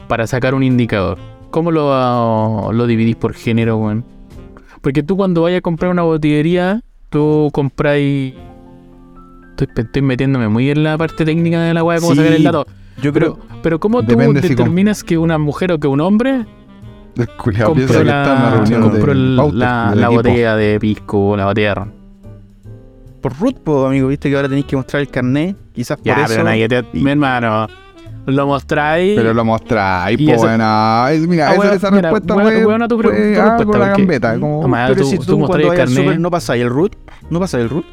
para 0.08 0.28
sacar 0.28 0.54
un 0.54 0.64
indicador, 0.64 1.18
¿cómo 1.52 1.72
lo, 1.72 2.72
lo 2.74 2.88
dividís 2.88 3.16
por 3.16 3.34
género, 3.34 3.78
weón? 3.78 4.04
Porque 4.82 5.04
tú 5.04 5.16
cuando 5.16 5.44
vayas 5.44 5.60
a 5.60 5.62
comprar 5.62 5.92
una 5.92 6.02
botillería, 6.02 6.82
tú 7.10 7.50
compráis... 7.54 8.34
Estoy, 9.52 9.68
estoy 9.86 10.02
metiéndome 10.02 10.48
muy 10.48 10.70
en 10.72 10.84
la 10.84 10.98
parte 10.98 11.24
técnica 11.24 11.62
de 11.62 11.74
la 11.74 11.84
weá, 11.84 12.00
cómo 12.00 12.12
Sí, 12.12 12.18
sacar 12.18 12.34
el 12.34 12.44
dato. 12.44 12.66
Yo 13.02 13.14
Pero, 13.14 13.36
creo, 13.36 13.46
pero 13.62 13.80
¿cómo 13.80 14.04
tú 14.04 14.16
si 14.20 14.50
determinas 14.50 15.04
que 15.04 15.18
una 15.18 15.38
mujer 15.38 15.72
o 15.72 15.80
que 15.80 15.88
un 15.88 16.02
hombre 16.02 16.46
compró 17.38 17.74
que 17.76 17.84
está 17.84 17.96
en 18.02 18.08
una 18.08 18.24
la, 18.24 18.50
reunión 18.52 18.82
compró 18.82 19.14
de 19.14 19.20
el- 19.20 19.36
pautas 19.38 19.56
la, 19.56 19.94
la 19.96 20.02
equipo. 20.08 20.14
botella 20.14 20.56
de 20.56 20.80
pisco 20.80 21.30
o 21.30 21.38
la 21.38 21.46
botella 21.46 21.70
de 21.70 21.76
ron? 21.76 21.94
por 23.22 23.38
root, 23.40 23.58
amigo, 23.88 24.08
viste 24.08 24.30
que 24.30 24.36
ahora 24.36 24.48
tenéis 24.50 24.66
que 24.66 24.76
mostrar 24.76 25.02
el 25.02 25.08
carnet. 25.10 25.56
Quizás 25.82 25.98
por 25.98 26.06
Ya, 26.06 26.14
eso. 26.16 26.26
pero 26.28 26.44
nadie 26.44 26.68
te... 26.70 26.86
y- 26.94 27.04
Mi 27.04 27.12
hermano, 27.12 27.68
lo 28.28 28.46
mostráis... 28.48 29.16
Pero 29.18 29.34
lo 29.34 29.44
mostráis, 29.44 30.18
po, 30.18 30.32
eso- 30.32 30.42
bueno. 30.44 31.08
Es- 31.08 31.28
Mira, 31.28 31.50
Ah, 31.50 31.54
esa, 31.54 31.60
weón, 31.62 31.74
esa 31.76 31.92
mira, 31.92 32.02
respuesta 32.12 32.36
weón, 32.36 32.54
fue, 32.54 32.66
weón, 32.66 32.82
a 32.84 32.88
tu 32.88 32.98
pre- 33.00 33.10
fue 33.10 33.18
tu 33.34 33.42
algo 33.42 33.58
respuesta, 33.58 33.80
la 33.80 33.88
gambeta. 33.98 34.40
Como, 34.40 34.62
Toma, 34.62 34.86
Pero 34.90 35.02
tú- 35.02 35.08
si 35.08 35.18
tú 35.18 35.24
tú, 35.26 35.40
mostráis 35.40 35.66
cuando 35.68 35.82
el 35.84 35.90
super 35.90 36.20
no 36.20 36.30
pasáis 36.32 36.62
el 36.64 36.70
root, 36.70 36.96
no 37.30 37.40
pasáis 37.40 37.64
el 37.64 37.70
root. 37.70 37.86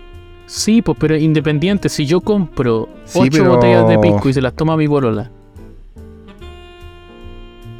Sí, 0.46 0.80
pues, 0.82 0.96
pero 1.00 1.16
independiente, 1.16 1.88
si 1.88 2.06
yo 2.06 2.20
compro 2.20 2.88
Sí, 3.04 3.18
ocho 3.20 3.28
pero- 3.32 3.54
botellas 3.56 3.88
de 3.88 3.98
pisco 3.98 4.28
y 4.28 4.32
se 4.34 4.40
las 4.42 4.54
toma 4.54 4.76
mi 4.76 4.86
bolola, 4.86 5.30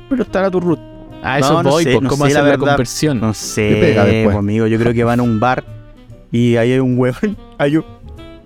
Pero 0.09 0.23
estará 0.23 0.51
tu 0.51 0.61
root. 0.61 0.79
a 1.23 1.39
eso 1.39 1.53
No, 1.53 1.63
no 1.65 1.71
voy, 1.71 1.85
sé, 1.85 1.91
pues, 1.93 2.03
no 2.03 2.09
¿cómo 2.11 2.27
sé, 2.27 2.33
hacer 2.33 2.45
la 2.45 2.59
conversión? 2.59 3.21
No 3.21 3.29
¿Qué 3.29 3.35
sé, 3.35 4.23
pues, 4.25 4.37
amigo. 4.37 4.67
Yo 4.67 4.79
creo 4.79 4.95
que 4.95 5.05
van 5.05 5.21
a 5.21 5.23
un 5.23 5.39
bar 5.41 5.65
y 6.33 6.57
ahí 6.57 6.73
hay 6.73 6.79
un 6.79 6.99
huevón. 6.99 7.37
Hay 7.61 7.77
un, 7.77 7.85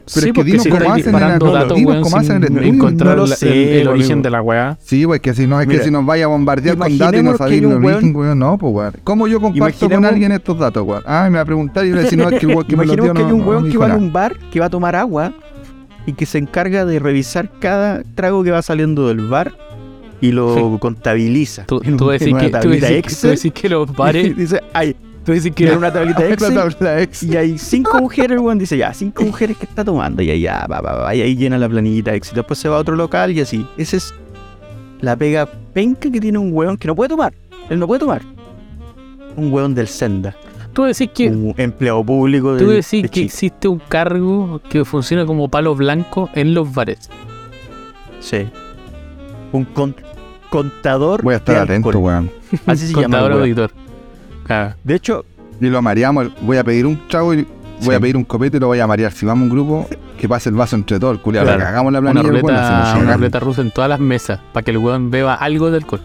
Pero 0.06 0.18
es 0.18 0.24
que 0.26 0.32
porque 0.32 0.50
dinos 0.50 0.66
cómo 0.66 0.92
hacen 0.92 1.14
en 1.14 1.38
no, 1.38 1.52
datos, 1.52 1.76
dinos 1.76 1.92
weón, 1.92 2.02
cómo 2.02 2.16
hacen 2.16 2.36
en 2.36 2.42
el 2.42 2.48
estudio. 2.50 2.72
encontrar 2.72 3.16
No 3.16 3.26
lo 3.26 3.26
sé, 3.28 3.74
el, 3.74 3.80
el 3.82 3.88
origen 3.88 4.12
amigo. 4.12 4.22
de 4.24 4.30
la 4.30 4.42
weá. 4.42 4.78
Sí, 4.82 5.06
pues 5.06 5.20
que 5.20 5.34
si 5.34 5.46
no, 5.46 5.60
es 5.60 5.66
Mira, 5.66 5.78
que 5.78 5.84
si 5.84 5.90
nos 5.90 6.04
vaya 6.04 6.24
a 6.24 6.28
bombardear 6.28 6.76
con 6.76 6.98
datos 6.98 7.20
y 7.20 7.22
no 7.22 7.32
que 7.32 7.38
sabéis 7.38 7.60
el 7.60 7.66
un 7.66 7.84
origen, 7.84 8.14
weón- 8.14 8.16
weón. 8.16 8.38
No, 8.38 8.58
pues 8.58 8.74
weón. 8.74 8.92
¿Cómo 9.04 9.28
yo 9.28 9.40
comparto 9.40 9.88
con 9.88 10.04
alguien 10.04 10.32
estos 10.32 10.58
datos, 10.58 10.84
weón? 10.86 11.02
Ah, 11.06 11.28
me 11.30 11.36
va 11.36 11.42
a 11.42 11.44
preguntar 11.44 11.84
y 11.84 11.90
yo 11.90 11.94
le 11.96 12.00
voy 12.02 12.06
a 12.06 12.10
decir, 12.10 12.18
no, 12.18 12.28
es 12.28 12.40
que 12.40 12.46
el 12.46 12.54
weón 12.54 12.66
que 12.66 12.76
me 12.76 12.84
lo 12.86 12.92
Imaginemos 12.94 13.04
dio 13.04 13.14
que 13.14 13.20
no, 13.20 13.26
hay 13.28 13.32
un 13.32 13.54
no 13.54 13.60
me 13.60 13.70
que 13.70 13.78
va 13.78 13.92
a 13.92 13.96
un 13.96 14.12
bar, 14.12 14.38
que 14.50 14.60
va 14.60 14.66
a 14.66 14.70
tomar 14.70 14.96
agua 14.96 15.32
y 16.06 16.14
que 16.14 16.26
se 16.26 16.38
encarga 16.38 16.84
de 16.84 16.98
revisar 16.98 17.50
cada 17.60 18.02
trago 18.14 18.42
que 18.42 18.50
va 18.50 18.62
saliendo 18.62 19.08
del 19.08 19.28
bar 19.28 19.52
y 20.20 20.32
lo 20.32 20.78
contabiliza. 20.78 21.64
Tú, 21.66 21.80
tú 21.80 22.08
decís 22.08 22.34
que, 22.38 22.50
tú, 22.50 22.68
decís 22.70 23.52
que 23.52 23.68
los 23.68 23.94
bares... 23.94 24.36
dice, 24.36 24.60
ay, 24.72 24.96
Tú 25.24 25.32
decís 25.32 25.52
que 25.54 25.70
en 25.70 25.78
una 25.78 25.92
tablita 25.92 26.26
Excel 26.28 26.54
tabla 26.54 27.00
Excel. 27.00 27.32
y 27.32 27.36
hay 27.36 27.58
cinco 27.58 27.98
mujeres, 27.98 28.40
weón 28.40 28.58
dice, 28.58 28.76
ya, 28.76 28.92
cinco 28.92 29.22
mujeres 29.24 29.56
que 29.56 29.66
está 29.66 29.84
tomando, 29.84 30.20
y 30.22 30.30
ahí 30.30 30.40
ya, 30.40 30.66
va, 30.70 30.80
va, 30.80 30.92
va, 30.94 31.14
y 31.14 31.20
ahí 31.22 31.36
llena 31.36 31.58
la 31.58 31.68
planillita 31.68 32.14
Excel. 32.14 32.36
Después 32.36 32.58
se 32.58 32.68
va 32.68 32.76
a 32.76 32.80
otro 32.80 32.96
local 32.96 33.30
y 33.30 33.40
así. 33.40 33.66
Esa 33.76 33.96
es 33.98 34.14
la 35.00 35.14
pega 35.16 35.46
penca 35.72 36.10
que 36.10 36.20
tiene 36.20 36.38
un 36.38 36.52
weón 36.52 36.76
que 36.76 36.88
no 36.88 36.94
puede 36.96 37.08
tomar. 37.10 37.32
Él 37.70 37.78
no 37.78 37.86
puede 37.86 38.00
tomar. 38.00 38.22
Un 39.36 39.52
weón 39.52 39.74
del 39.74 39.86
Senda. 39.88 40.34
tú 40.72 40.82
decís 40.84 41.08
que 41.14 41.28
Un 41.28 41.54
empleado 41.56 42.04
público 42.04 42.54
de, 42.54 42.64
Tú 42.64 42.70
decís 42.70 43.02
de 43.02 43.08
que 43.08 43.08
Chile. 43.08 43.26
existe 43.26 43.68
un 43.68 43.78
cargo 43.78 44.60
que 44.68 44.84
funciona 44.84 45.24
como 45.24 45.48
palo 45.48 45.74
blanco 45.74 46.28
en 46.34 46.52
los 46.54 46.72
bares. 46.74 47.08
Sí. 48.20 48.48
Un 49.52 49.64
con- 49.66 49.94
contador 50.50 51.22
Voy 51.22 51.34
a 51.34 51.36
estar 51.38 51.54
de 51.56 51.60
atento, 51.62 51.98
weón. 51.98 52.30
Así 52.66 52.86
se 52.86 52.92
llama. 52.92 53.02
Contador 53.04 53.32
auditor. 53.32 53.70
De 54.84 54.94
hecho, 54.94 55.24
Y 55.60 55.66
lo 55.66 55.80
mareamos. 55.82 56.28
Voy 56.40 56.56
a 56.56 56.64
pedir 56.64 56.86
un 56.86 57.06
trago 57.08 57.34
y 57.34 57.42
voy 57.80 57.90
Sí. 57.90 57.94
a 57.94 58.00
pedir 58.00 58.16
un 58.16 58.24
copete 58.24 58.56
y 58.56 58.60
lo 58.60 58.66
voy 58.66 58.80
a 58.80 58.86
marear. 58.86 59.12
Si 59.12 59.24
vamos 59.26 59.42
a 59.42 59.44
un 59.44 59.50
grupo, 59.50 59.88
que 60.18 60.28
pase 60.28 60.48
el 60.48 60.54
vaso 60.56 60.74
entre 60.76 60.98
todos, 60.98 61.14
el 61.16 61.20
culiado. 61.22 61.46
Claro. 61.46 61.64
Hagamos 61.66 61.92
la 61.92 62.00
una, 62.00 62.10
planilla, 62.12 62.28
ruleta, 62.28 62.42
bueno, 62.42 62.58
se 62.66 62.94
nos 62.94 63.02
una 63.04 63.14
ruleta 63.16 63.40
rusa 63.40 63.60
en 63.62 63.70
todas 63.70 63.88
las 63.88 64.00
mesas 64.00 64.40
para 64.52 64.64
que 64.64 64.70
el 64.72 64.78
weón 64.78 65.10
beba 65.10 65.34
algo 65.34 65.70
de 65.70 65.76
alcohol. 65.78 66.00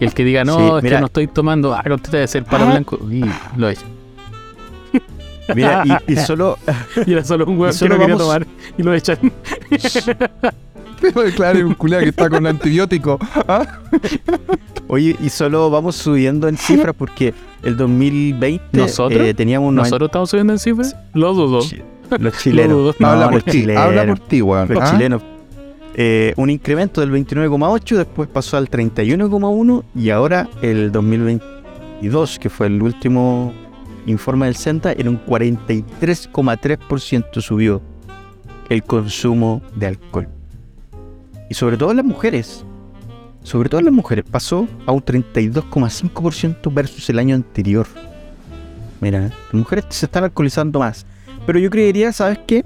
Y 0.00 0.04
el 0.04 0.12
que 0.14 0.24
diga, 0.24 0.44
no, 0.44 0.56
Sí, 0.56 0.64
es 0.78 0.82
mira. 0.82 0.96
que 0.96 1.00
no 1.00 1.06
estoy 1.06 1.26
tomando, 1.28 1.74
ah, 1.74 1.82
usted 1.90 2.10
debe 2.12 2.26
ser 2.26 2.44
palo 2.44 2.64
Ah. 2.66 2.70
blanco. 2.70 2.98
Y 3.10 3.24
lo 3.56 3.68
echa. 3.68 3.82
mira, 5.54 5.84
y, 6.06 6.12
y 6.12 6.16
solo, 6.16 6.58
Y 7.06 7.12
era 7.12 7.24
solo 7.24 7.44
un 7.46 7.58
weón 7.58 7.70
Y 7.70 7.72
que 7.72 7.78
solo 7.78 7.94
no 7.94 8.00
quería 8.00 8.14
vamos- 8.16 8.26
tomar 8.28 8.46
y 8.78 8.82
lo 8.82 8.94
echan. 8.94 9.18
Claro, 11.36 11.58
es 11.58 11.64
un 11.64 11.74
culiado 11.74 12.02
que 12.04 12.10
está 12.10 12.28
con 12.28 12.46
antibiótico. 12.46 13.18
¿Ah? 13.48 13.78
oye, 14.88 15.16
y 15.20 15.28
solo 15.28 15.70
vamos 15.70 15.96
subiendo 15.96 16.48
en 16.48 16.56
cifras 16.56 16.94
porque 16.96 17.34
el 17.62 17.76
2020 17.76 18.78
¿Nosotros? 18.78 19.20
eh, 19.22 19.34
teníamos 19.34 19.68
un 19.68 19.74
¿Nosotros 19.76 20.08
estamos 20.08 20.30
subiendo 20.30 20.52
en 20.52 20.58
cifras? 20.58 20.96
Lo 21.14 21.32
dudo. 21.34 21.60
los 22.18 22.38
chilenos. 22.38 22.96
No, 22.98 23.06
habla 23.08 23.30
por 23.30 23.44
los 23.44 23.52
ti, 23.52 23.70
habla 23.70 24.04
por 24.06 24.18
ti, 24.18 24.42
weón. 24.42 24.68
Los 24.68 24.82
¿Ah? 24.82 24.90
chilenos. 24.92 25.22
Eh, 25.94 26.32
un 26.36 26.50
incremento 26.50 27.00
del 27.00 27.10
29,8, 27.10 27.96
después 27.96 28.28
pasó 28.28 28.56
al 28.56 28.70
31,1 28.70 29.82
y 29.96 30.10
ahora 30.10 30.48
el 30.62 30.92
2022, 30.92 32.38
que 32.38 32.48
fue 32.48 32.68
el 32.68 32.80
último 32.80 33.52
informe 34.06 34.46
del 34.46 34.54
CENTA, 34.56 34.92
en 34.92 35.08
un 35.08 35.20
43,3% 35.26 37.40
subió 37.40 37.82
el 38.68 38.84
consumo 38.84 39.62
de 39.74 39.86
alcohol. 39.88 40.28
Y 41.50 41.54
sobre 41.54 41.76
todo 41.76 41.92
las 41.92 42.04
mujeres. 42.04 42.64
Sobre 43.42 43.68
todo 43.68 43.80
las 43.82 43.92
mujeres. 43.92 44.24
Pasó 44.30 44.68
a 44.86 44.92
un 44.92 45.02
32,5% 45.02 46.72
versus 46.72 47.10
el 47.10 47.18
año 47.18 47.34
anterior. 47.34 47.88
Mira, 49.00 49.22
las 49.22 49.54
mujeres 49.54 49.84
se 49.88 50.06
están 50.06 50.22
alcoholizando 50.24 50.78
más. 50.78 51.04
Pero 51.46 51.58
yo 51.58 51.68
creería, 51.68 52.12
¿sabes 52.12 52.38
qué? 52.46 52.64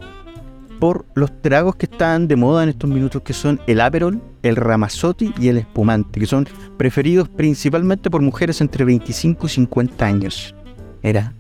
Por 0.81 1.07
los 1.15 1.41
tragos 1.41 1.77
que 1.77 1.87
están 1.87 2.29
de 2.29 2.37
moda 2.37 2.63
en 2.63 2.69
estos 2.69 2.91
minutos, 2.91 3.23
que 3.23 3.33
son 3.33 3.59
el 3.67 3.81
Aperol, 3.81 4.21
el 4.43 4.57
Ramazotti 4.57 5.33
y 5.41 5.49
el 5.49 5.57
Espumante, 5.57 6.21
que 6.21 6.27
son 6.27 6.47
preferidos 6.77 7.31
principalmente 7.31 8.11
por 8.11 8.21
mujeres 8.21 8.61
entre 8.61 8.85
25 8.85 9.47
y 9.47 9.51
50 9.51 10.05
años. 10.05 10.55
Era. 11.03 11.33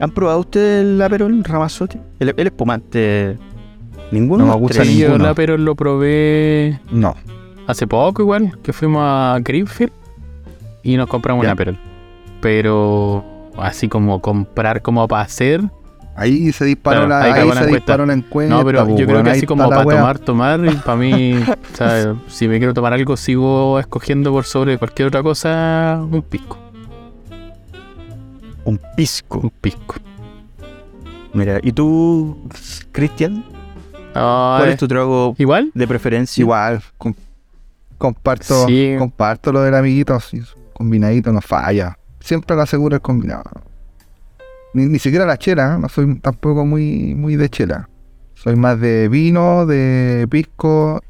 ¿Han 0.00 0.10
probado 0.10 0.40
ustedes 0.40 0.84
el 0.84 1.00
Aperol, 1.00 1.32
el 1.34 1.44
Ramazotti? 1.44 2.00
El 2.18 2.34
Espumante. 2.36 3.36
Ninguno. 4.10 4.44
No 4.46 4.52
me 4.54 4.58
gusta 4.58 4.84
ninguno. 4.84 5.34
pero 5.34 5.56
lo 5.58 5.74
probé 5.74 6.80
No. 6.90 7.14
hace 7.66 7.86
poco 7.86 8.22
igual, 8.22 8.58
que 8.62 8.72
fuimos 8.72 9.02
a 9.04 9.38
Greenfield 9.42 9.92
y 10.82 10.96
nos 10.96 11.08
compramos 11.08 11.42
Ya. 11.42 11.48
una 11.48 11.52
Aperol. 11.54 11.78
Pero 12.40 13.24
así 13.58 13.88
como 13.88 14.20
comprar 14.20 14.82
como 14.82 15.06
para 15.08 15.22
hacer, 15.22 15.62
Ahí 16.20 16.50
se 16.50 16.64
disparó 16.64 17.06
Claro, 17.06 17.08
la, 17.10 17.22
ahí 17.22 17.30
ahí 17.30 17.36
se 17.42 17.48
encuesta. 17.50 17.66
disparó 17.76 18.06
la 18.06 18.12
encuesta. 18.12 18.52
no, 18.56 18.64
pero 18.64 18.84
pues, 18.84 18.98
yo 18.98 19.06
creo 19.06 19.22
que 19.22 19.30
así 19.30 19.46
como 19.46 19.68
para 19.68 19.82
wea. 19.86 19.98
tomar, 19.98 20.18
tomar, 20.18 20.64
y 20.64 20.74
para 20.78 20.96
mí, 20.96 21.34
o 21.72 21.76
sea, 21.76 22.16
si 22.26 22.48
me 22.48 22.58
quiero 22.58 22.74
tomar 22.74 22.92
algo, 22.92 23.16
sigo 23.16 23.78
escogiendo 23.78 24.32
por 24.32 24.44
sobre 24.44 24.78
cualquier 24.78 25.06
otra 25.08 25.22
cosa 25.22 26.00
un 26.10 26.20
pisco. 26.22 26.58
Un 28.64 28.80
pisco. 28.96 29.38
Un 29.44 29.50
pisco. 29.60 29.94
Mira, 31.34 31.60
¿y 31.62 31.70
tú, 31.70 32.36
Cristian? 32.90 33.44
¿Cuál 34.18 34.68
es 34.70 34.76
tu 34.78 34.88
trago 34.88 35.34
¿Igual? 35.38 35.70
de 35.74 35.86
preferencia? 35.88 36.40
Igual, 36.42 36.82
com- 36.96 37.14
comparto, 37.98 38.66
Sí. 38.66 38.94
comparto 38.98 39.52
lo 39.52 39.62
del 39.62 39.74
amiguito, 39.74 40.18
sí, 40.20 40.40
combinadito 40.72 41.32
no 41.32 41.40
falla. 41.40 41.96
Siempre 42.20 42.54
lo 42.56 42.62
aseguro 42.62 42.94
el 42.96 43.00
combinado. 43.02 43.44
Ni, 44.74 44.86
ni 44.86 44.98
siquiera 44.98 45.24
la 45.26 45.36
chela, 45.38 45.74
¿eh? 45.74 45.78
no 45.78 45.88
soy 45.88 46.18
tampoco 46.20 46.64
muy, 46.66 47.14
muy 47.14 47.36
de 47.36 47.48
chela. 47.48 47.88
Soy 48.34 48.54
más 48.54 48.78
de 48.80 49.08
vino, 49.08 49.66
de 49.66 50.26
pisco 50.30 51.00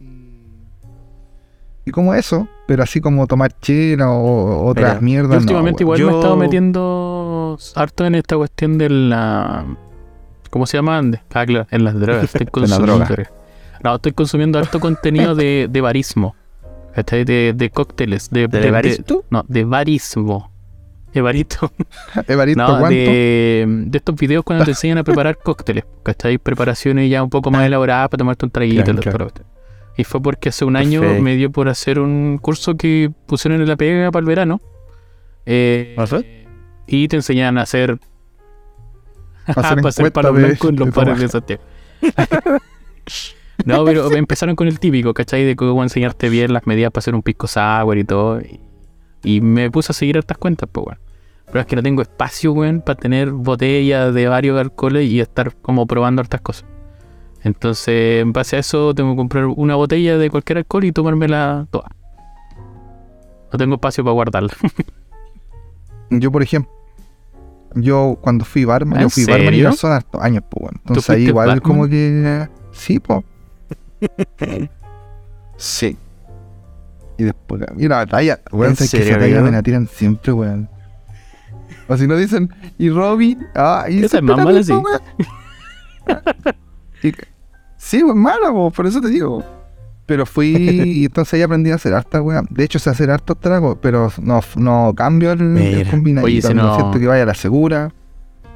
y 1.84 1.90
como 1.90 2.14
eso, 2.14 2.46
pero 2.66 2.82
así 2.82 3.00
como 3.00 3.26
tomar 3.26 3.52
chela 3.60 4.10
o 4.10 4.18
o 4.62 4.66
otras 4.66 4.92
Mira, 4.94 5.00
mierdas. 5.00 5.30
no, 5.36 5.40
últimamente 5.40 5.82
igual 5.82 6.00
me 6.02 6.12
he 6.12 6.14
estado 6.16 6.36
metiendo 6.36 7.58
harto 7.74 8.04
en 8.06 8.14
esta 8.14 8.36
cuestión 8.36 8.78
de 8.78 8.88
la... 8.90 9.64
¿Cómo 10.50 10.66
se 10.66 10.76
llama? 10.78 11.00
Ah, 11.32 11.46
claro, 11.46 11.66
en 11.70 11.84
las 11.84 11.98
drogas. 11.98 12.34
Estoy 12.34 12.66
la 12.68 12.78
droga. 12.78 13.08
No, 13.84 13.94
estoy 13.96 14.12
consumiendo 14.12 14.58
harto 14.58 14.80
contenido 14.80 15.34
de, 15.34 15.68
de 15.70 15.80
barismo. 15.80 16.34
¿Cachai? 16.94 17.24
De, 17.24 17.52
de 17.54 17.70
cócteles. 17.70 18.28
De, 18.30 18.48
¿De 18.48 18.58
de- 18.60 19.04
no, 19.30 19.44
de 19.46 19.64
barismo. 19.64 20.50
Evaristo. 21.14 21.70
Evaristo, 22.28 22.60
No, 22.62 22.68
¿cuánto? 22.80 22.88
de, 22.90 23.64
de 23.86 23.98
estos 23.98 24.14
videos 24.16 24.44
cuando 24.44 24.64
te 24.64 24.72
enseñan 24.72 24.98
a 24.98 25.04
preparar 25.04 25.38
cócteles. 25.38 25.84
¿Cachai? 26.02 26.38
Preparaciones 26.38 27.08
ya 27.10 27.22
un 27.22 27.30
poco 27.30 27.50
más 27.50 27.64
elaboradas 27.66 28.08
para 28.08 28.18
tomarte 28.18 28.44
un 28.44 28.50
traguito. 28.50 28.82
Claro, 28.84 28.94
la- 28.94 29.00
claro. 29.30 29.30
Y 29.96 30.04
fue 30.04 30.20
porque 30.22 30.50
hace 30.50 30.64
un 30.64 30.76
año 30.76 31.02
me 31.20 31.34
dio 31.36 31.50
por 31.50 31.68
hacer 31.68 31.98
un 31.98 32.38
curso 32.38 32.76
que 32.76 33.10
pusieron 33.26 33.60
en 33.60 33.66
la 33.68 33.76
pega 33.76 34.10
para 34.12 34.20
el 34.20 34.26
verano. 34.26 34.60
Eh, 35.46 35.96
y 36.86 37.08
te 37.08 37.16
enseñan 37.16 37.58
a 37.58 37.62
Hacer 37.62 37.98
para 39.54 39.88
hacer 39.88 40.12
palo 40.12 40.32
de- 40.32 40.44
blanco 40.44 40.68
en 40.68 40.76
los 40.76 40.90
bares 40.94 41.18
de 41.18 41.28
Santiago. 41.28 41.62
No, 43.64 43.84
pero 43.84 44.12
empezaron 44.12 44.54
con 44.56 44.68
el 44.68 44.78
típico, 44.78 45.12
¿cachai? 45.12 45.44
De 45.44 45.56
cómo 45.56 45.82
enseñarte 45.82 46.28
bien 46.28 46.52
las 46.52 46.66
medidas 46.66 46.92
para 46.92 47.00
hacer 47.00 47.14
un 47.14 47.22
pisco 47.22 47.46
sour 47.48 47.98
y 47.98 48.04
todo. 48.04 48.40
Y, 48.40 48.60
y 49.24 49.40
me 49.40 49.70
puse 49.70 49.92
a 49.92 49.94
seguir 49.94 50.16
estas 50.16 50.38
cuentas, 50.38 50.68
pues, 50.70 50.86
weón. 50.86 50.98
Pero 51.46 51.60
es 51.60 51.66
que 51.66 51.76
no 51.76 51.82
tengo 51.82 52.02
espacio, 52.02 52.52
weón, 52.52 52.82
para 52.82 52.98
tener 52.98 53.30
botellas 53.30 54.14
de 54.14 54.28
varios 54.28 54.60
alcoholes 54.60 55.10
y 55.10 55.20
estar 55.20 55.54
como 55.56 55.86
probando 55.86 56.20
hartas 56.20 56.40
cosas. 56.40 56.66
Entonces, 57.42 58.20
en 58.22 58.32
base 58.32 58.56
a 58.56 58.58
eso, 58.60 58.94
tengo 58.94 59.12
que 59.12 59.16
comprar 59.16 59.46
una 59.46 59.74
botella 59.74 60.18
de 60.18 60.30
cualquier 60.30 60.58
alcohol 60.58 60.84
y 60.84 60.92
tomármela 60.92 61.66
toda. 61.70 61.90
No 63.52 63.58
tengo 63.58 63.74
espacio 63.76 64.04
para 64.04 64.12
guardarla. 64.14 64.52
Yo, 66.10 66.30
por 66.30 66.42
ejemplo, 66.42 66.70
yo 67.74 68.18
cuando 68.20 68.44
fui 68.44 68.64
barman, 68.64 68.98
¿En 68.98 69.02
yo 69.04 69.10
fui 69.10 69.24
barman 69.24 69.54
y 69.54 69.60
garzón 69.60 69.92
hartos 69.92 70.22
años, 70.22 70.44
pues, 70.48 70.62
weón. 70.64 70.80
Entonces 70.86 71.10
ahí 71.10 71.28
igual 71.28 71.48
barman? 71.48 71.62
como 71.62 71.88
que. 71.88 72.48
Sí, 72.72 72.98
pues. 72.98 73.24
sí. 75.56 75.96
Y 77.18 77.24
después, 77.24 77.62
mira, 77.74 77.98
la 77.98 78.06
talla, 78.06 78.40
weón, 78.52 78.70
¿En 78.70 78.76
sabes 78.76 78.90
que 78.92 79.08
esa 79.08 79.18
talla 79.18 79.42
me 79.42 79.50
la 79.50 79.62
tiran 79.62 79.88
siempre, 79.88 80.32
weón. 80.32 80.68
O 81.88 81.96
si 81.96 82.06
no 82.06 82.16
dicen, 82.16 82.52
y 82.78 82.90
Robin, 82.90 83.46
ah, 83.54 83.86
y 83.88 84.04
Esa 84.04 84.18
es 84.18 84.22
más 84.22 84.36
la 84.36 84.44
mala, 84.44 84.62
sí. 84.62 84.72
sí, 87.76 88.02
pues 88.02 88.14
mala, 88.14 88.50
po, 88.50 88.70
por 88.70 88.86
eso 88.86 89.00
te 89.00 89.08
digo. 89.08 89.42
Pero 90.08 90.24
fui 90.24 90.46
y 90.56 91.04
entonces 91.04 91.34
ahí 91.34 91.42
aprendí 91.42 91.70
a 91.70 91.74
hacer 91.74 91.92
harta, 91.92 92.22
weón. 92.22 92.46
De 92.50 92.64
hecho, 92.64 92.78
sé 92.78 92.88
hacer 92.88 93.10
hartos 93.10 93.38
tragos, 93.38 93.76
pero 93.82 94.10
no, 94.22 94.40
no 94.56 94.94
cambio 94.96 95.32
el, 95.32 95.42
el 95.42 95.48
Mira. 95.48 95.90
combinadito. 95.90 96.26
Oye, 96.26 96.40
si 96.40 96.54
no 96.54 96.62
no- 96.62 96.74
siento 96.76 96.98
que 96.98 97.06
vaya 97.06 97.24
a 97.24 97.26
la 97.26 97.34
segura. 97.34 97.92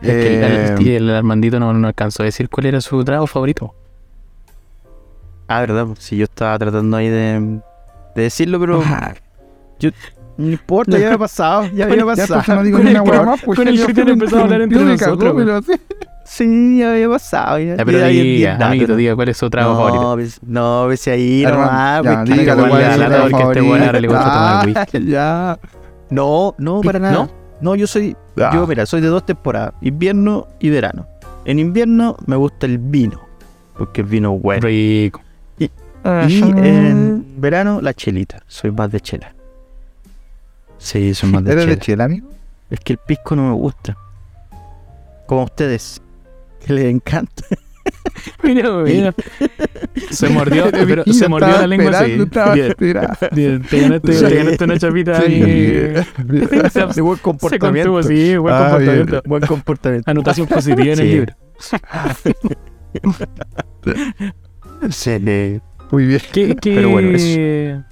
Es 0.01 0.09
que 0.09 0.37
el, 0.39 0.45
Eh, 0.45 0.75
el, 0.97 1.11
el 1.11 1.15
Armandito 1.15 1.61
no, 1.61 1.75
no 1.75 1.87
alcanzó 1.87 2.23
a 2.23 2.27
decir 2.27 2.49
cuál 2.49 2.67
era 2.67 2.81
su 2.81 3.05
trago 3.05 3.27
favorito. 3.27 3.75
Ah, 5.47 5.61
verdad, 5.61 5.87
pues, 5.89 5.99
si 5.99 6.17
yo 6.17 6.25
estaba 6.25 6.59
tratando 6.59 6.97
ahí 6.97 7.09
de, 7.11 7.61
de 8.17 8.23
decirlo, 8.23 8.59
pero 8.59 8.83
ah, 8.85 9.13
no 10.39 10.49
importa, 10.51 10.99
ya 10.99 11.09
me 11.11 11.15
ha 11.17 11.19
pasado, 11.19 11.65
ya 11.75 11.87
me 11.87 11.93
había 11.93 11.97
ya 12.17 12.27
pasado. 12.27 12.41
entonces 12.41 12.55
no 12.55 12.63
digo 12.63 12.79
Con 12.79 12.85
ni 12.87 12.91
el 12.93 13.01
una 13.01 13.11
weá 13.11 13.23
más, 13.25 13.43
pues 13.43 13.57
con 13.59 13.67
ya 13.67 13.71
el 13.73 13.79
fui 13.79 14.03
empezamos 14.11 14.33
a 14.33 14.41
hablar 14.45 14.61
entre 14.63 14.79
nosotros, 14.85 15.19
cagó, 15.19 15.37
pero 15.37 15.63
sí. 15.63 15.73
Sí, 16.35 16.79
ya 16.79 16.93
había 16.93 17.11
pasado. 17.11 17.59
Ya, 17.59 17.77
Ya, 17.77 17.85
pero 17.85 17.99
ya, 17.99 18.07
diga, 18.07 18.57
amiguito, 18.57 18.97
diga 18.97 19.15
cuál 19.15 19.29
es 19.29 19.37
su 19.37 19.51
trago 19.51 19.73
no, 19.75 19.77
favorito. 19.79 20.17
ves- 20.17 20.41
no, 20.43 20.87
ves 20.87 21.07
ahí 21.09 21.43
Hermano, 21.45 21.67
nomás, 21.67 22.03
ya, 22.05 22.15
pues, 22.15 22.29
que 22.31 22.41
dígalo, 22.41 22.63
te 22.63 22.69
¿cuál 22.69 22.71
voy 22.71 22.81
a 22.83 22.83
es 22.83 22.87
su 22.87 22.93
hablar 23.03 23.09
trago 23.11 23.31
porque 23.31 23.59
este 23.61 23.85
ahora 23.87 24.01
le 24.01 24.09
gusta 24.09 24.25
tomar 24.25 24.55
Ah, 24.55 24.63
whisky. 24.95 25.11
Ya. 25.11 25.59
No, 26.09 26.55
no, 26.57 26.81
para 26.81 26.99
nada. 26.99 27.13
¿No? 27.15 27.31
¿No? 27.61 27.75
yo 27.75 27.87
soy, 27.87 28.17
Ah. 28.39 28.51
yo 28.55 28.67
mira, 28.67 28.87
soy 28.87 29.03
de 29.03 29.09
dos 29.09 29.27
temporadas, 29.27 29.75
invierno 29.83 30.47
y 30.59 30.71
verano. 30.71 31.07
En 31.45 31.59
invierno 31.59 32.17
me 32.27 32.37
gusta 32.37 32.65
el 32.65 32.79
vino, 32.79 33.21
porque 33.77 34.01
el 34.01 34.07
vino 34.07 34.35
es 34.35 34.43
bueno. 34.43 34.67
Rico. 34.67 35.21
Y 35.59 35.71
en 36.43 37.27
verano 37.37 37.81
la 37.83 37.93
chelita, 37.93 38.43
soy 38.47 38.71
más 38.71 38.91
de 38.91 39.01
chela. 39.01 39.35
Sí, 40.79 41.13
soy 41.15 41.31
más 41.31 41.45
de 41.45 41.53
¿Eres 41.53 41.65
chela. 41.65 41.75
de 41.77 41.81
chela, 41.81 42.05
amigo? 42.05 42.29
Es 42.71 42.81
que 42.81 42.95
el 42.95 42.99
pisco 42.99 43.37
no 43.37 43.49
me 43.51 43.55
gusta. 43.55 43.97
Como 45.27 45.45
ustedes, 45.45 46.01
que 46.67 46.73
les 46.73 46.85
encanta. 46.87 47.45
Mira, 48.45 48.71
mira. 48.85 49.13
Se 50.11 50.29
mordió, 50.29 50.71
pero 50.71 51.03
se 51.05 51.29
mordió 51.29 51.49
la 51.49 51.67
lengua 51.67 51.91
así. 51.99 52.13
Bien, 52.55 52.75
bien, 53.33 53.63
Te 53.63 53.81
ganaste, 53.81 54.13
Sí. 54.13 54.25
te 54.25 54.35
ganaste 54.37 54.65
una 54.65 54.79
chapita 54.79 55.21
Sí. 55.21 55.25
ahí. 55.33 56.05
Se, 56.71 56.87
De 56.87 57.01
buen 57.01 57.19
se 57.19 57.59
contuvo, 57.59 58.03
sí, 58.05 58.37
buen 58.37 58.55
Ah, 58.55 58.59
comportamiento. 58.71 59.11
bien. 59.11 59.23
Buen 59.27 59.43
comportamiento. 59.47 60.11
Anotación 60.11 60.47
positiva 60.47 60.83
en 60.85 60.91
el 60.91 60.97
Sí. 60.97 61.05
libro. 61.05 61.35
Se 64.91 65.19
le- 65.19 65.61
Muy 65.91 66.07
bien. 66.07 66.21
¿Qué, 66.33 66.57
qué... 66.57 66.75
Pero 66.77 66.91
bueno, 66.91 67.11
eso. 67.17 67.85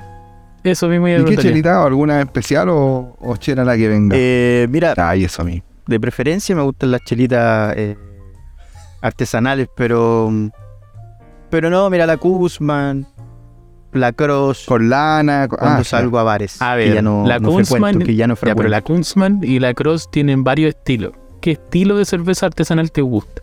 Eso 0.63 0.89
mismo 0.89 1.09
ya 1.09 1.19
¿Y 1.19 1.25
qué 1.25 1.37
chelita? 1.37 1.85
¿Alguna 1.85 2.21
especial 2.21 2.69
o, 2.69 3.17
o 3.19 3.37
chela 3.39 3.65
la 3.65 3.77
que 3.77 3.89
venga? 3.89 4.15
Eh, 4.19 4.67
mira, 4.71 4.95
Ay, 4.97 5.25
eso 5.25 5.43
a 5.43 5.45
mí. 5.45 5.63
de 5.87 5.99
preferencia 6.01 6.55
me 6.55 6.63
gustan 6.63 6.91
las 6.91 7.03
chelitas 7.05 7.75
eh, 7.77 7.97
artesanales, 9.01 9.69
pero. 9.75 10.31
Pero 11.51 11.69
no, 11.71 11.91
mira, 11.91 12.07
la 12.07 12.17
Kuzman, 12.17 13.07
la 13.93 14.13
Cross, 14.13 14.67
Con 14.67 14.89
lana. 14.89 15.49
con- 15.49 15.59
cuando 15.59 15.81
ah, 15.81 15.85
salgo 15.85 16.19
a 16.19 16.23
bares. 16.23 16.61
A 16.63 16.73
que 16.73 16.77
ver, 16.79 16.95
ya 16.95 17.03
no, 17.03 17.25
la 17.27 17.39
no 17.41 17.51
Kunzman- 17.51 18.05
que 18.05 18.15
ya 18.15 18.27
no 18.29 18.35
Ya, 18.37 18.55
pero 18.55 18.69
la 18.69 18.83
Kunzman 18.83 19.41
y 19.43 19.59
la 19.59 19.75
Cross 19.75 20.11
tienen 20.11 20.45
varios 20.45 20.71
estilos. 20.77 21.13
¿Qué 21.41 21.53
estilo 21.53 21.97
de 21.97 22.05
cerveza 22.05 22.47
artesanal 22.47 22.93
te 22.93 23.01
gusta? 23.03 23.43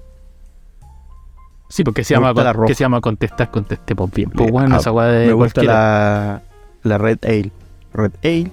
Sí, 1.69 1.83
porque 1.83 2.05
se 2.05 2.13
Me 2.17 2.21
llama, 2.25 2.41
la 2.43 2.53
roja. 2.53 2.67
que 2.67 2.75
se 2.75 2.83
llama 2.85 3.01
contestas, 3.01 3.49
contestemos 3.49 4.09
bien. 4.11 4.29
Pues 4.29 4.45
Bien. 4.45 4.53
bueno, 4.53 4.75
Ah, 4.75 4.79
esa 4.79 4.91
de 4.91 5.27
me 5.27 5.33
gusta 5.33 5.63
la, 5.63 6.41
la 6.83 6.97
Red 6.97 7.19
Ale. 7.25 7.51
Red 7.93 8.11
Ale. 8.23 8.51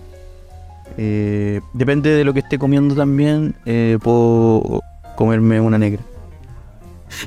Eh, 0.96 1.60
depende 1.74 2.10
de 2.10 2.24
lo 2.24 2.32
que 2.32 2.40
esté 2.40 2.58
comiendo 2.58 2.94
también, 2.96 3.54
eh, 3.66 3.98
puedo 4.02 4.80
comerme 5.14 5.60
una 5.60 5.78
negra. 5.78 6.02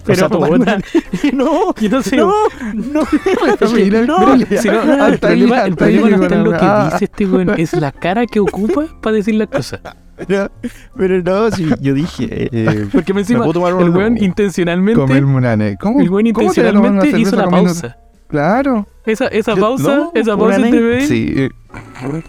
Pero, 0.05 0.13
O 0.13 0.15
sea, 0.15 0.29
tomar 0.29 0.49
puta, 0.49 0.75
una- 0.75 1.33
no, 1.33 1.73
yo 1.81 1.89
no 1.89 2.01
sé. 2.03 2.17
no, 2.17 2.33
no, 2.73 3.01
Mira, 3.73 4.01
no, 4.05 4.35
mira, 4.35 4.61
Si 4.61 4.67
no, 4.69 4.83
no, 4.85 5.07
el 5.07 5.19
problema, 5.19 5.61
el 5.65 5.75
problema 5.75 6.09
no 6.09 6.23
está 6.23 6.35
en 6.35 6.43
lo 6.43 6.51
que 6.51 6.65
dice 6.93 7.05
este 7.05 7.25
weón, 7.25 7.49
es 7.59 7.73
la 7.73 7.91
cara 7.91 8.25
que 8.25 8.39
ocupa 8.39 8.85
para 9.01 9.15
decir 9.15 9.35
las 9.35 9.47
cosas. 9.47 9.79
pero, 10.27 10.51
pero 10.97 11.21
no, 11.21 11.51
si 11.51 11.67
yo 11.79 11.93
dije, 11.93 12.27
eh, 12.51 12.87
Porque 12.91 13.13
me 13.13 13.21
encima, 13.21 13.45
¿Me 13.45 13.51
el 13.83 13.89
weón 13.89 14.17
intencionalmente, 14.17 14.99
Comerme 14.99 15.35
una. 15.35 15.77
¿Cómo? 15.77 15.99
el 16.01 16.09
weón 16.09 16.31
cómo 16.33 16.47
intencionalmente 16.49 17.19
hizo 17.19 17.35
la 17.35 17.43
comiendo- 17.45 17.69
pausa. 17.73 17.97
Claro. 18.27 18.85
Esa, 19.05 19.27
esa 19.27 19.55
Yo- 19.55 19.61
pausa, 19.61 19.95
no, 19.95 20.11
esa 20.13 20.35
pausa 20.35 20.57
negra. 20.57 20.77
entre 20.99 21.07
Sí. 21.07 21.33
eh, 21.37 21.49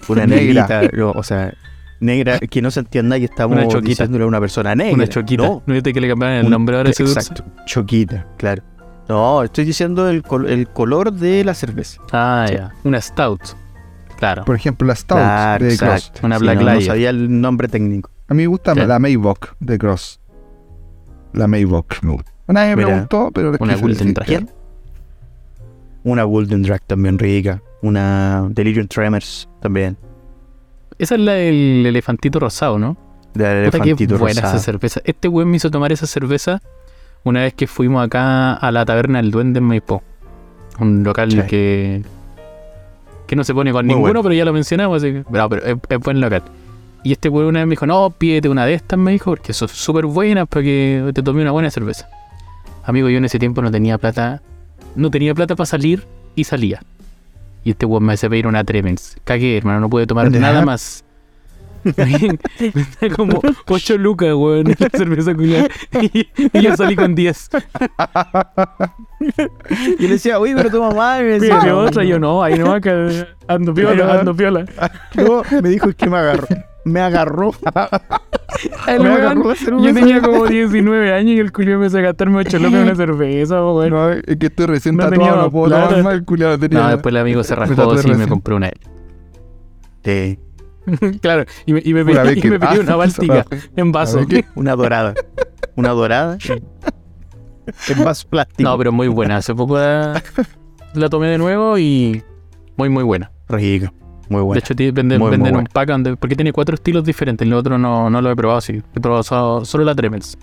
una 0.06 0.26
Negra. 0.26 0.66
negrita, 0.68 0.82
no, 0.96 1.10
o 1.10 1.22
sea, 1.24 1.52
negra, 2.00 2.38
que 2.38 2.62
no 2.62 2.70
se 2.70 2.80
entienda 2.80 3.18
que 3.18 3.24
estamos 3.26 3.56
Una 3.56 3.66
choquita. 3.68 3.88
diciéndole 3.88 4.24
a 4.24 4.26
una 4.26 4.40
persona 4.40 4.74
negra. 4.74 4.94
una 4.94 5.06
choquita. 5.08 5.42
No, 5.42 5.62
¿No 5.66 5.74
viste 5.74 5.92
que 5.92 6.00
le 6.00 6.08
cambiaron 6.08 6.36
el 6.38 6.44
Un- 6.46 6.50
nombre 6.50 6.76
ahora 6.76 6.90
ese 6.90 7.02
dulce? 7.04 7.18
Exacto, 7.20 7.44
choquita, 7.66 8.26
claro. 8.36 8.62
No, 9.08 9.42
estoy 9.42 9.64
diciendo 9.64 10.08
el, 10.08 10.22
col- 10.22 10.48
el 10.48 10.68
color 10.68 11.12
de 11.12 11.42
la 11.44 11.54
cerveza. 11.54 12.00
Ah, 12.12 12.44
Sí. 12.48 12.54
ya. 12.54 12.72
Una 12.84 13.00
stout. 13.00 13.40
Claro. 14.18 14.44
Por 14.44 14.56
ejemplo, 14.56 14.86
la 14.86 14.96
Stout 14.96 15.16
Claro, 15.18 15.64
de 15.64 15.72
exacto. 15.72 16.08
Cross. 16.10 16.24
Una 16.24 16.38
Sí, 16.38 16.42
Black 16.44 16.60
no, 16.60 16.74
no 16.74 16.80
sabía 16.80 17.10
el 17.10 17.40
nombre 17.40 17.68
técnico. 17.68 18.10
A 18.26 18.34
mí 18.34 18.42
me 18.42 18.46
gusta 18.48 18.74
¿Qué? 18.74 18.84
la 18.84 18.98
Maybach 18.98 19.54
de 19.60 19.78
Cross. 19.78 20.20
La 21.34 21.46
Maybach 21.46 22.02
me 22.02 22.12
gusta. 22.14 22.32
Una 22.48 22.62
vez 22.64 22.76
me 22.76 22.84
Mira, 22.84 22.98
gustó, 22.98 23.30
pero 23.32 23.52
una 23.60 23.76
Golden 23.76 24.08
sí, 24.08 24.12
Drag. 24.14 24.46
Una 26.04 26.24
Golden 26.24 26.62
Drag 26.62 26.82
también 26.86 27.18
rica. 27.18 27.62
Una 27.82 28.46
Delirium 28.50 28.88
Tremors 28.88 29.48
también. 29.60 29.96
Esa 30.98 31.14
es 31.14 31.20
la 31.20 31.32
del 31.32 31.84
elefantito 31.86 32.40
rosado, 32.40 32.78
¿no? 32.78 32.96
De 33.34 33.44
Puta 33.66 33.78
que 33.78 33.90
elefantito 33.90 34.18
buena 34.18 34.40
rosado. 34.40 34.56
esa 34.56 34.64
cerveza. 34.64 35.00
Este 35.04 35.28
weón 35.28 35.50
me 35.50 35.56
hizo 35.58 35.70
tomar 35.70 35.92
esa 35.92 36.06
cerveza 36.06 36.60
una 37.24 37.42
vez 37.42 37.54
que 37.54 37.66
fuimos 37.66 38.04
acá 38.04 38.54
a 38.54 38.72
la 38.72 38.84
taberna 38.84 39.18
del 39.20 39.30
Duende 39.30 39.58
en 39.58 39.64
Maipó. 39.64 40.02
Un 40.80 41.02
local 41.04 41.30
Sí. 41.30 41.40
que. 41.48 42.02
que 43.26 43.36
no 43.36 43.44
se 43.44 43.52
pone 43.54 43.72
con 43.72 43.84
Muy 43.86 43.94
ninguno, 43.94 44.12
bueno. 44.14 44.22
pero 44.22 44.34
ya 44.34 44.44
lo 44.44 44.52
mencionamos, 44.52 45.02
así 45.02 45.12
que. 45.12 45.24
Bravo, 45.28 45.50
pero 45.50 45.66
es, 45.66 45.76
es 45.88 45.98
buen 46.00 46.20
local. 46.20 46.42
Y 47.04 47.12
este 47.12 47.28
weón 47.28 47.48
una 47.48 47.60
vez 47.60 47.66
me 47.68 47.72
dijo, 47.72 47.86
no, 47.86 48.10
pídete 48.10 48.48
una 48.48 48.66
de 48.66 48.74
estas, 48.74 48.98
me 48.98 49.12
dijo, 49.12 49.30
porque 49.30 49.52
son 49.52 49.68
súper 49.68 50.06
buenas 50.06 50.48
para 50.48 50.62
que 50.64 51.10
te 51.14 51.22
tome 51.22 51.42
una 51.42 51.52
buena 51.52 51.70
cerveza. 51.70 52.08
Amigo, 52.84 53.08
yo 53.08 53.18
en 53.18 53.24
ese 53.24 53.38
tiempo 53.38 53.60
no 53.62 53.70
tenía 53.70 53.98
plata. 53.98 54.42
No 54.96 55.10
tenía 55.10 55.34
plata 55.34 55.54
para 55.54 55.66
salir 55.66 56.04
y 56.34 56.44
salía. 56.44 56.82
Y 57.68 57.72
este 57.72 57.84
weón 57.84 58.02
me 58.02 58.14
hace 58.14 58.30
pedir 58.30 58.46
una 58.46 58.64
Tremens. 58.64 59.18
Cagué, 59.24 59.58
hermano, 59.58 59.80
no 59.80 59.90
pude 59.90 60.06
tomar 60.06 60.32
Ya. 60.32 60.40
nada 60.40 60.64
más. 60.64 61.04
como 63.14 63.42
8 63.66 63.98
lucas, 63.98 64.32
weón, 64.34 64.74
la 64.78 64.88
cerveza 64.88 65.34
culiada. 65.34 65.68
Y, 66.00 66.26
y 66.34 66.62
yo 66.62 66.74
salí 66.76 66.96
con 66.96 67.14
10. 67.14 67.50
Y 69.98 70.02
le 70.02 70.08
decía, 70.08 70.38
oye, 70.38 70.54
pero 70.56 70.70
tu 70.70 70.80
mamá. 70.80 71.20
Y 71.20 71.24
me 71.24 71.40
decía, 71.40 71.76
otra, 71.76 72.04
yo 72.04 72.18
no, 72.18 72.42
ahí 72.42 72.58
no, 72.58 72.72
acá 72.72 72.90
ando 73.48 73.74
piola, 73.74 74.18
ando 74.18 74.34
piola. 74.34 74.64
no, 75.14 75.42
me 75.60 75.68
dijo 75.68 75.90
es 75.90 75.94
que 75.94 76.08
me 76.08 76.16
agarró. 76.16 76.46
Me 76.92 77.00
agarró. 77.00 77.50
El 78.88 79.00
Me 79.02 79.10
weón, 79.10 79.20
agarró 79.20 79.48
la 79.50 79.54
cerveza. 79.54 79.86
yo 79.88 79.94
tenía 79.94 80.20
como 80.22 80.46
19 80.46 81.12
años 81.12 81.30
y 81.32 81.38
el 81.38 81.52
culiado 81.52 81.80
me 81.80 81.86
hizo 81.86 82.00
gastarme 82.00 82.38
8 82.38 82.58
lucas 82.58 82.72
en 82.74 82.80
una 82.82 82.94
cerveza, 82.96 83.64
weón. 83.64 83.90
No, 83.90 84.10
es 84.10 84.36
que 84.38 84.46
estoy 84.46 84.66
recién 84.66 84.96
No 84.96 85.04
tatuado, 85.04 85.22
tenía 85.30 85.42
no 85.42 85.50
puedo 85.50 85.74
tomar 85.74 86.02
más 86.02 86.14
el 86.14 86.24
culiado 86.24 86.58
tenía. 86.58 86.80
No, 86.80 86.88
después 86.88 87.12
el 87.12 87.20
amigo 87.20 87.44
se 87.44 87.54
rascó 87.54 87.94
y 88.04 88.14
me 88.14 88.26
compró 88.26 88.56
una. 88.56 88.70
Sí, 90.04 90.38
claro, 91.20 91.44
y 91.66 91.72
me, 91.74 91.82
y 91.84 91.92
me, 91.92 92.04
pedí- 92.04 92.36
y 92.38 92.40
que- 92.40 92.50
me 92.50 92.80
una 92.80 92.96
báltica 92.96 93.44
en 93.76 93.92
vaso. 93.92 94.20
A 94.20 94.26
¿qué? 94.26 94.44
una 94.54 94.74
dorada. 94.74 95.14
Una 95.76 95.90
dorada. 95.90 96.38
En 97.88 98.04
vaso 98.04 98.26
plástico. 98.28 98.62
No, 98.68 98.78
pero 98.78 98.90
muy 98.92 99.08
buena. 99.08 99.36
Hace 99.36 99.54
poco 99.54 99.76
la, 99.76 100.22
la 100.94 101.08
tomé 101.10 101.28
de 101.28 101.38
nuevo 101.38 101.76
y 101.78 102.22
muy, 102.76 102.88
muy 102.88 103.04
buena. 103.04 103.30
Rico. 103.48 103.92
Muy 104.28 104.40
De 104.40 104.44
bueno. 104.44 104.58
hecho, 104.58 104.74
ti- 104.74 104.90
venden, 104.90 105.18
Muy, 105.20 105.28
muy 105.30 105.36
venden 105.38 105.56
un 105.56 105.64
pack 105.64 105.88
donde- 105.88 106.16
porque 106.16 106.36
tiene 106.36 106.52
cuatro 106.52 106.74
estilos 106.74 107.04
diferentes. 107.04 107.46
El 107.46 107.54
otro 107.54 107.78
no, 107.78 108.10
no 108.10 108.20
lo 108.20 108.30
he 108.30 108.36
probado 108.36 108.58
así. 108.58 108.82
He 108.94 109.00
probado 109.00 109.22
so- 109.22 109.64
solo 109.64 109.84
la 109.84 109.94
Tremels. 109.94 110.36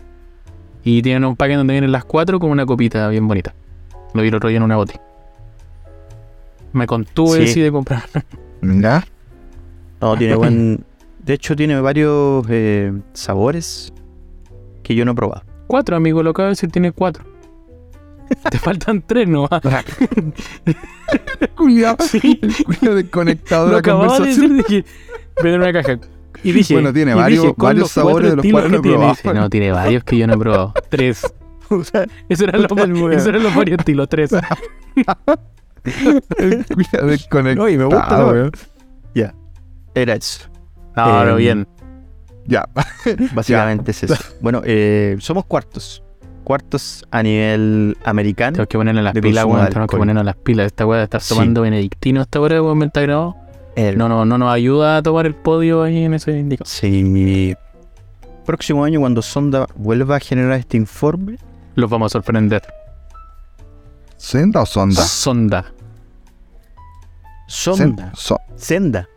Y 0.83 1.01
tienen 1.01 1.25
un 1.25 1.35
pack 1.35 1.51
en 1.51 1.57
donde 1.57 1.73
vienen 1.73 1.91
las 1.91 2.05
cuatro 2.05 2.39
con 2.39 2.49
una 2.51 2.65
copita 2.65 3.07
bien 3.09 3.27
bonita. 3.27 3.53
Lo 4.13 4.21
vi 4.21 4.29
el 4.29 4.35
otro 4.35 4.49
día 4.49 4.57
en 4.57 4.63
una 4.63 4.75
boti. 4.77 4.93
Me 6.73 6.87
contuve 6.87 7.47
Sí. 7.47 7.53
sí. 7.53 7.61
de 7.61 7.71
comprar. 7.71 8.03
¿Ya? 8.61 9.03
No, 10.01 10.15
tiene 10.17 10.35
buen. 10.35 10.83
De 11.23 11.33
hecho, 11.33 11.55
tiene 11.55 11.79
varios 11.81 12.45
eh, 12.49 12.93
sabores 13.13 13.91
que 14.83 14.93
yo 14.95 15.05
no 15.05 15.11
he 15.11 15.15
probado. 15.15 15.43
Cuatro, 15.67 15.95
amigo, 15.95 16.21
lo 16.21 16.31
acabo 16.31 16.45
de 16.47 16.51
decir, 16.51 16.69
tiene 16.71 16.91
cuatro. 16.91 17.23
Te 18.51 18.57
faltan 18.59 19.01
tres 19.05 19.27
nomás. 19.27 19.49
Cuidado. 21.55 21.97
Sí. 22.07 22.39
Cuidado 22.65 22.95
desconectado 22.95 23.65
de 23.65 23.69
Lo 23.69 23.73
la 23.75 23.79
acababa 23.79 24.03
de 24.05 24.17
conversación. 24.19 24.57
decir, 24.57 24.81
dije, 24.83 24.89
pero 25.35 25.55
en 25.55 25.61
una 25.61 25.73
caja. 25.73 25.99
Y 26.43 26.51
dije, 26.51 26.73
Bueno, 26.75 26.93
tiene 26.93 27.11
y 27.11 27.15
varios- 27.15 27.41
dije, 27.43 27.53
varios 27.57 27.81
los 27.81 27.91
sabores 27.91 28.29
de 28.31 28.35
los 28.37 28.45
cuales 28.45 28.63
que 28.71 28.71
no 28.71 28.77
he 28.77 28.81
tiene. 28.81 28.97
probado. 28.97 29.15
Dice, 29.15 29.33
no, 29.33 29.49
tiene 29.49 29.71
varios 29.71 30.03
que 30.03 30.17
yo 30.17 30.27
no 30.27 30.33
he 30.33 30.37
probado. 30.37 30.73
Tres. 30.89 31.33
Esos 32.29 32.47
eran 32.47 32.61
los, 32.61 32.69
Puta 32.69 32.83
el 32.83 32.93
weón. 32.93 33.13
esos 33.13 33.27
eran 33.27 33.41
los 33.43 33.55
varios 33.55 33.79
estilos, 33.79 34.07
tres. 34.07 34.29
Cuidado 36.73 37.07
desconectado. 37.07 37.55
No, 37.65 37.69
y 37.69 37.77
me 37.77 37.85
gusta, 37.85 38.25
weón. 38.25 38.51
Ya. 39.13 39.33
Era 39.93 40.13
eso. 40.15 40.47
No, 40.95 41.23
Eh, 41.23 41.25
no, 41.25 41.35
bien. 41.37 41.67
Ya. 42.45 42.65
Básicamente 43.33 43.91
es 43.91 44.03
eso. 44.03 44.15
Bueno, 44.41 44.61
eh, 44.63 45.15
somos 45.19 45.45
cuartos. 45.45 46.03
Cuartos 46.45 47.05
a 47.11 47.21
nivel 47.23 47.97
americano. 48.05 48.53
Tenemos 48.53 48.67
que 48.69 48.77
ponerle 48.77 49.01
las 49.03 49.13
de 49.13 49.21
pilas, 49.21 49.43
weón. 49.45 49.67
Tenemos 49.67 49.89
que 49.89 49.97
ponernos 49.97 50.23
las 50.23 50.35
pilas. 50.37 50.67
Esta 50.67 50.85
weá 50.85 50.99
de 50.99 51.03
estar 51.05 51.19
Sí. 51.21 51.33
tomando 51.33 51.61
benedictino 51.63 52.21
esta 52.21 52.39
hora, 52.39 52.61
weón, 52.61 52.77
me 52.77 52.85
está 52.85 53.01
grabado. 53.01 53.35
El- 53.75 53.97
No, 53.97 54.07
no, 54.07 54.23
no 54.23 54.37
nos 54.37 54.53
ayuda 54.53 54.97
a 54.97 55.03
tomar 55.03 55.25
el 55.25 55.35
podio 55.35 55.83
ahí 55.83 56.03
en 56.05 56.13
ese 56.13 56.31
indicador. 56.39 56.67
Sí, 56.67 57.03
mi 57.03 57.53
próximo 58.45 58.85
año 58.85 59.01
cuando 59.01 59.21
Sonda 59.21 59.67
vuelva 59.75 60.15
a 60.15 60.19
generar 60.21 60.57
este 60.59 60.77
informe, 60.77 61.37
Los 61.73 61.89
vamos 61.89 62.11
a 62.11 62.13
sorprender. 62.13 62.61
¿Senda 64.15 64.61
o 64.61 64.65
sonda? 64.65 65.01
Sonda. 65.01 65.65
Sonda, 67.47 68.11
Sen- 68.11 68.15
so- 68.15 68.39
Senda, 68.55 69.07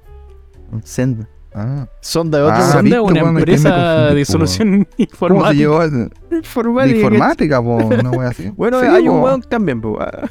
Senda, 0.83 1.29
ah. 1.55 1.87
Sonda 2.01 2.39
de 2.39 2.45
otro 2.45 2.57
Ah, 2.57 2.73
Sonda 2.73 2.83
¿viste, 2.83 2.97
es 2.97 3.23
una 3.25 3.39
empresa 3.39 4.15
de 4.15 4.25
po, 4.25 4.33
solución 4.33 4.69
¿Cómo 4.85 4.97
se 4.97 5.03
informática. 5.03 5.89
De 6.31 6.37
informática. 6.39 6.97
informática, 6.97 7.63
po, 7.63 7.77
una 7.77 8.11
wea 8.11 8.29
así. 8.29 8.51
Bueno, 8.57 8.81
Sí, 8.81 8.87
hay 8.87 9.09
un 9.09 9.19
po. 9.21 9.25
weón 9.27 9.43
también, 9.43 9.81
pues. 9.81 9.97
ah. 10.01 10.27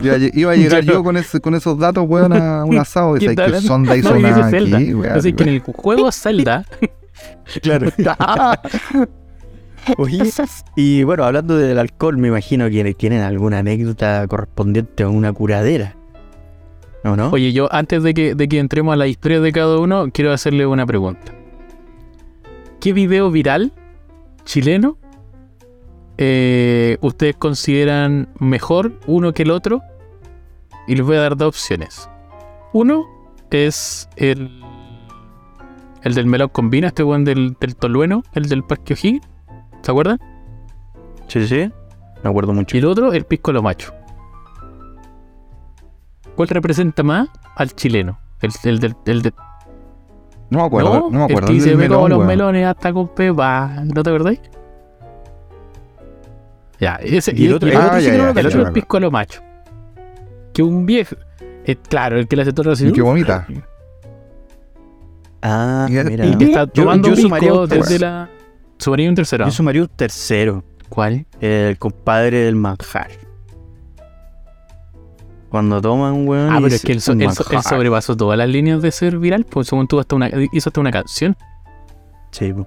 Iba 0.00 0.50
a, 0.52 0.56
llegar 0.56 0.82
Yo- 0.84 0.94
yo 0.94 1.04
con, 1.04 1.16
ese, 1.16 1.40
con 1.40 1.54
esos 1.54 1.78
datos, 1.78 2.04
weón, 2.08 2.32
a 2.32 2.64
un 2.66 2.76
asado. 2.78 3.16
Y 3.16 3.20
¿Quién 3.20 3.34
sabes 3.36 3.38
está 3.38 3.42
que 3.42 3.46
hablando? 3.46 3.68
sonda 3.68 3.96
hizo 3.96 4.14
No, 4.14 4.20
nada 4.20 4.46
aquí, 4.48 4.94
weón. 4.94 5.12
Así 5.18 5.32
que 5.32 5.42
en 5.44 5.48
el 5.50 5.60
juego 5.60 6.10
Zelda, 6.12 6.64
Claro. 7.62 7.88
Oye, 9.98 10.30
y 10.76 11.02
bueno, 11.02 11.24
hablando 11.24 11.56
del 11.58 11.76
alcohol, 11.78 12.16
me 12.16 12.28
imagino 12.28 12.70
que 12.70 12.94
tienen 12.94 13.20
alguna 13.22 13.58
anécdota 13.58 14.26
correspondiente 14.28 15.02
a 15.02 15.08
una 15.08 15.32
curadera. 15.32 15.96
¿No, 17.04 17.16
no? 17.16 17.30
oye, 17.30 17.52
yo 17.52 17.72
antes 17.72 18.02
de 18.02 18.14
que, 18.14 18.34
de 18.34 18.48
que 18.48 18.58
entremos 18.58 18.92
a 18.92 18.96
la 18.96 19.06
historia 19.06 19.40
de 19.40 19.52
cada 19.52 19.78
uno, 19.78 20.10
quiero 20.12 20.32
hacerle 20.32 20.66
una 20.66 20.86
pregunta. 20.86 21.32
¿Qué 22.80 22.92
video 22.92 23.30
viral 23.30 23.72
chileno 24.44 24.98
eh, 26.18 26.98
ustedes 27.00 27.36
consideran 27.36 28.28
mejor 28.38 28.92
uno 29.06 29.32
que 29.32 29.42
el 29.42 29.50
otro? 29.50 29.82
Y 30.86 30.96
les 30.96 31.06
voy 31.06 31.16
a 31.16 31.20
dar 31.20 31.36
dos 31.36 31.48
opciones. 31.48 32.08
Uno 32.72 33.04
es 33.50 34.08
el, 34.16 34.62
el 36.02 36.14
del 36.14 36.26
melón 36.26 36.48
combina, 36.48 36.88
este 36.88 37.04
weón 37.04 37.24
del, 37.24 37.56
del 37.60 37.76
Tolueno, 37.76 38.22
el 38.34 38.48
del 38.48 38.64
Parque 38.64 38.94
O'Higgins. 38.94 39.26
¿Se 39.82 39.90
acuerdan? 39.90 40.20
Sí, 41.28 41.46
sí. 41.46 41.70
Me 42.22 42.30
acuerdo 42.30 42.52
mucho. 42.52 42.76
Y 42.76 42.80
el 42.80 42.86
otro, 42.86 43.12
el 43.12 43.24
pisco 43.24 43.52
lo 43.52 43.62
macho. 43.62 43.92
¿Cuál 46.42 46.48
representa 46.48 47.02
más 47.04 47.28
al 47.56 47.72
chileno? 47.74 48.18
El, 48.40 48.50
el 48.64 48.80
del, 48.80 48.96
el 49.06 49.22
de- 49.22 49.32
No 50.50 50.58
me 50.58 50.64
acuerdo, 50.64 51.08
no, 51.08 51.10
me 51.10 51.24
acuerdo. 51.24 51.38
El 51.38 51.44
que 51.46 51.52
dice, 51.52 51.76
me 51.76 51.88
como 51.88 52.08
los 52.08 52.24
melones 52.26 52.66
hasta 52.66 52.92
con 52.92 53.08
pepa. 53.08 53.82
¿No 53.94 54.02
te 54.02 54.10
acordáis? 54.10 54.40
Ya, 56.80 56.96
ese. 56.96 57.32
Y 57.36 57.46
el 57.46 57.54
otro- 57.54 57.68
y 57.68 57.72
el 57.72 57.78
otro 57.78 58.00
sí 58.00 58.06
que 58.06 58.12
no 58.18 58.24
lo 58.24 58.28
el 58.30 58.34
cacho, 58.34 58.48
otro 58.48 58.58
me 58.58 58.62
es 58.62 58.66
el 58.68 58.72
pisco 58.72 58.98
lo 59.00 59.10
macho. 59.12 59.40
Que 60.52 60.62
un 60.62 60.84
viejo. 60.84 61.14
eh, 61.64 61.76
claro, 61.76 62.18
el 62.18 62.26
que 62.26 62.34
le 62.34 62.42
hace 62.42 62.52
todo 62.52 62.72
así. 62.72 62.88
Y 62.88 62.92
que 62.92 63.02
vomita. 63.02 63.46
Ah, 65.42 65.86
Y 65.88 65.96
el- 65.96 66.06
mira. 66.10 66.26
Y 66.26 66.36
que 66.36 66.44
está 66.46 66.64
Yo- 66.64 66.66
tomando 66.72 67.08
yo 67.08 67.14
pisco 67.14 67.28
sumaría 67.28 67.52
un 67.54 67.68
desde 67.68 67.98
la. 68.00 68.28
Sumaría 68.78 69.08
un 69.08 69.14
tercero. 69.14 69.44
Yo 69.44 69.50
sumaría 69.52 69.82
un 69.82 69.88
tercero. 69.88 70.64
¿Cuál? 70.88 71.24
El 71.40 71.78
compadre 71.78 72.38
del 72.38 72.56
manjar. 72.56 73.10
Cuando 75.52 75.82
toman, 75.82 76.26
weón. 76.26 76.50
Ah, 76.50 76.58
pero 76.62 76.74
es 76.74 76.80
que 76.82 76.92
él, 76.92 77.02
so- 77.02 77.12
él 77.12 77.28
sobrepasó 77.62 78.16
todas 78.16 78.38
las 78.38 78.48
líneas 78.48 78.80
de 78.80 78.90
ser 78.90 79.18
viral, 79.18 79.44
pues 79.44 79.68
según 79.68 79.86
tú 79.86 80.00
hasta 80.00 80.16
una, 80.16 80.30
hizo 80.50 80.70
hasta 80.70 80.80
una 80.80 80.90
canción. 80.90 81.36
Sí, 82.30 82.54
po. 82.54 82.66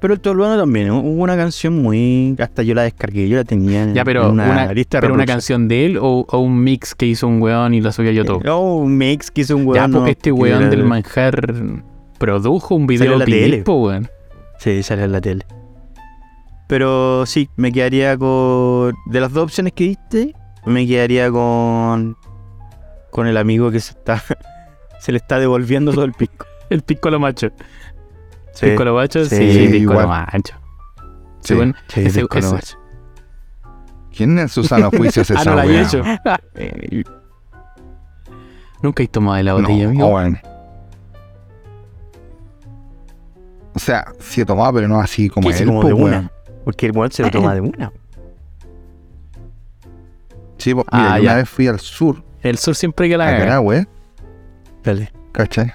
Pero 0.00 0.14
el 0.14 0.20
toluano 0.20 0.58
también, 0.58 0.88
¿no? 0.88 1.00
hubo 1.00 1.22
una 1.22 1.36
canción 1.36 1.82
muy... 1.82 2.34
Hasta 2.38 2.62
yo 2.62 2.74
la 2.74 2.82
descargué, 2.84 3.28
yo 3.28 3.36
la 3.36 3.44
tenía 3.44 3.82
en, 3.82 3.94
Ya, 3.94 4.04
pero 4.06 4.24
en 4.24 4.30
una, 4.32 4.50
una, 4.50 4.72
lista 4.72 5.00
pero 5.02 5.12
una 5.12 5.26
canción 5.26 5.68
de 5.68 5.84
él 5.84 5.98
o, 5.98 6.24
o 6.26 6.38
un 6.38 6.62
mix 6.64 6.94
que 6.94 7.04
hizo 7.04 7.26
un 7.28 7.42
weón 7.42 7.74
y 7.74 7.82
la 7.82 7.92
subió 7.92 8.08
a 8.10 8.14
YouTube. 8.14 8.42
Oh, 8.48 8.78
un 8.78 8.96
mix 8.96 9.30
que 9.30 9.42
hizo 9.42 9.54
un 9.54 9.64
ya, 9.64 9.82
weón. 9.82 9.90
pues 9.92 10.02
no, 10.02 10.06
este 10.08 10.32
weón 10.32 10.70
del 10.70 10.84
manjar 10.84 11.54
produjo 12.18 12.74
un 12.74 12.86
video 12.86 13.18
la 13.18 13.26
tele. 13.26 13.62
po, 13.62 13.74
weón. 13.82 14.08
Sí, 14.58 14.82
sale 14.82 15.04
en 15.04 15.12
la 15.12 15.20
tele. 15.20 15.44
Pero 16.68 17.26
sí, 17.26 17.50
me 17.56 17.70
quedaría 17.70 18.16
con... 18.16 18.94
De 19.06 19.20
las 19.20 19.30
dos 19.32 19.44
opciones 19.44 19.74
que 19.74 19.84
diste, 19.84 20.34
me 20.66 20.86
quedaría 20.86 21.30
con... 21.30 22.16
Con 23.10 23.26
el 23.26 23.36
amigo 23.36 23.70
que 23.70 23.80
se 23.80 23.92
está... 23.92 24.22
se 25.00 25.12
le 25.12 25.18
está 25.18 25.38
devolviendo 25.38 25.92
todo 25.92 26.04
el 26.04 26.12
pisco. 26.12 26.46
El 26.70 26.82
piccolo 26.82 27.20
macho. 27.20 27.48
Sí, 28.54 28.66
Piccolo 28.66 28.94
macho, 28.94 29.24
sí, 29.26 29.36
sí, 29.36 29.68
piccolo 29.70 30.00
igual. 30.00 30.08
macho. 30.08 30.54
Sí. 31.40 31.54
Sí, 31.88 32.00
ese- 32.00 32.22
nomás. 32.22 32.78
¿Quién 34.16 34.38
en 34.38 34.48
su 34.48 34.62
sano 34.64 34.90
juicio 34.90 35.22
Ah, 35.36 35.42
no 35.44 35.54
la 35.56 35.62
había 35.62 35.82
hecho. 35.82 36.02
Nunca 38.82 39.02
he 39.02 39.08
tomado 39.08 39.36
de 39.36 39.42
la 39.42 39.54
botella, 39.54 39.84
No, 39.84 39.88
amigo. 39.90 40.06
weón. 40.08 40.38
O 43.74 43.78
sea, 43.78 44.06
sí 44.20 44.40
he 44.40 44.44
tomado, 44.44 44.72
pero 44.72 44.88
no 44.88 45.00
así 45.00 45.28
como 45.28 45.50
él, 45.50 45.66
como 45.66 45.80
po, 45.82 45.86
de 45.88 45.92
weón. 45.92 46.08
una. 46.08 46.30
Porque 46.64 46.86
el 46.86 46.92
weón 46.96 47.10
se 47.10 47.22
lo 47.24 47.30
toma 47.30 47.54
de 47.54 47.60
una. 47.60 47.92
Sí, 50.64 50.72
pues, 50.74 50.86
mira, 50.90 51.12
Ah, 51.14 51.18
yo 51.18 51.24
una 51.24 51.34
vez 51.34 51.48
fui 51.50 51.66
al 51.68 51.78
sur, 51.78 52.24
El 52.42 52.56
sur 52.56 52.74
siempre 52.74 53.06
que 53.06 53.18
la 53.18 53.28
a. 53.28 53.36
Carahue, 53.38 53.86
Dale. 54.82 55.12
¿cachai? 55.32 55.72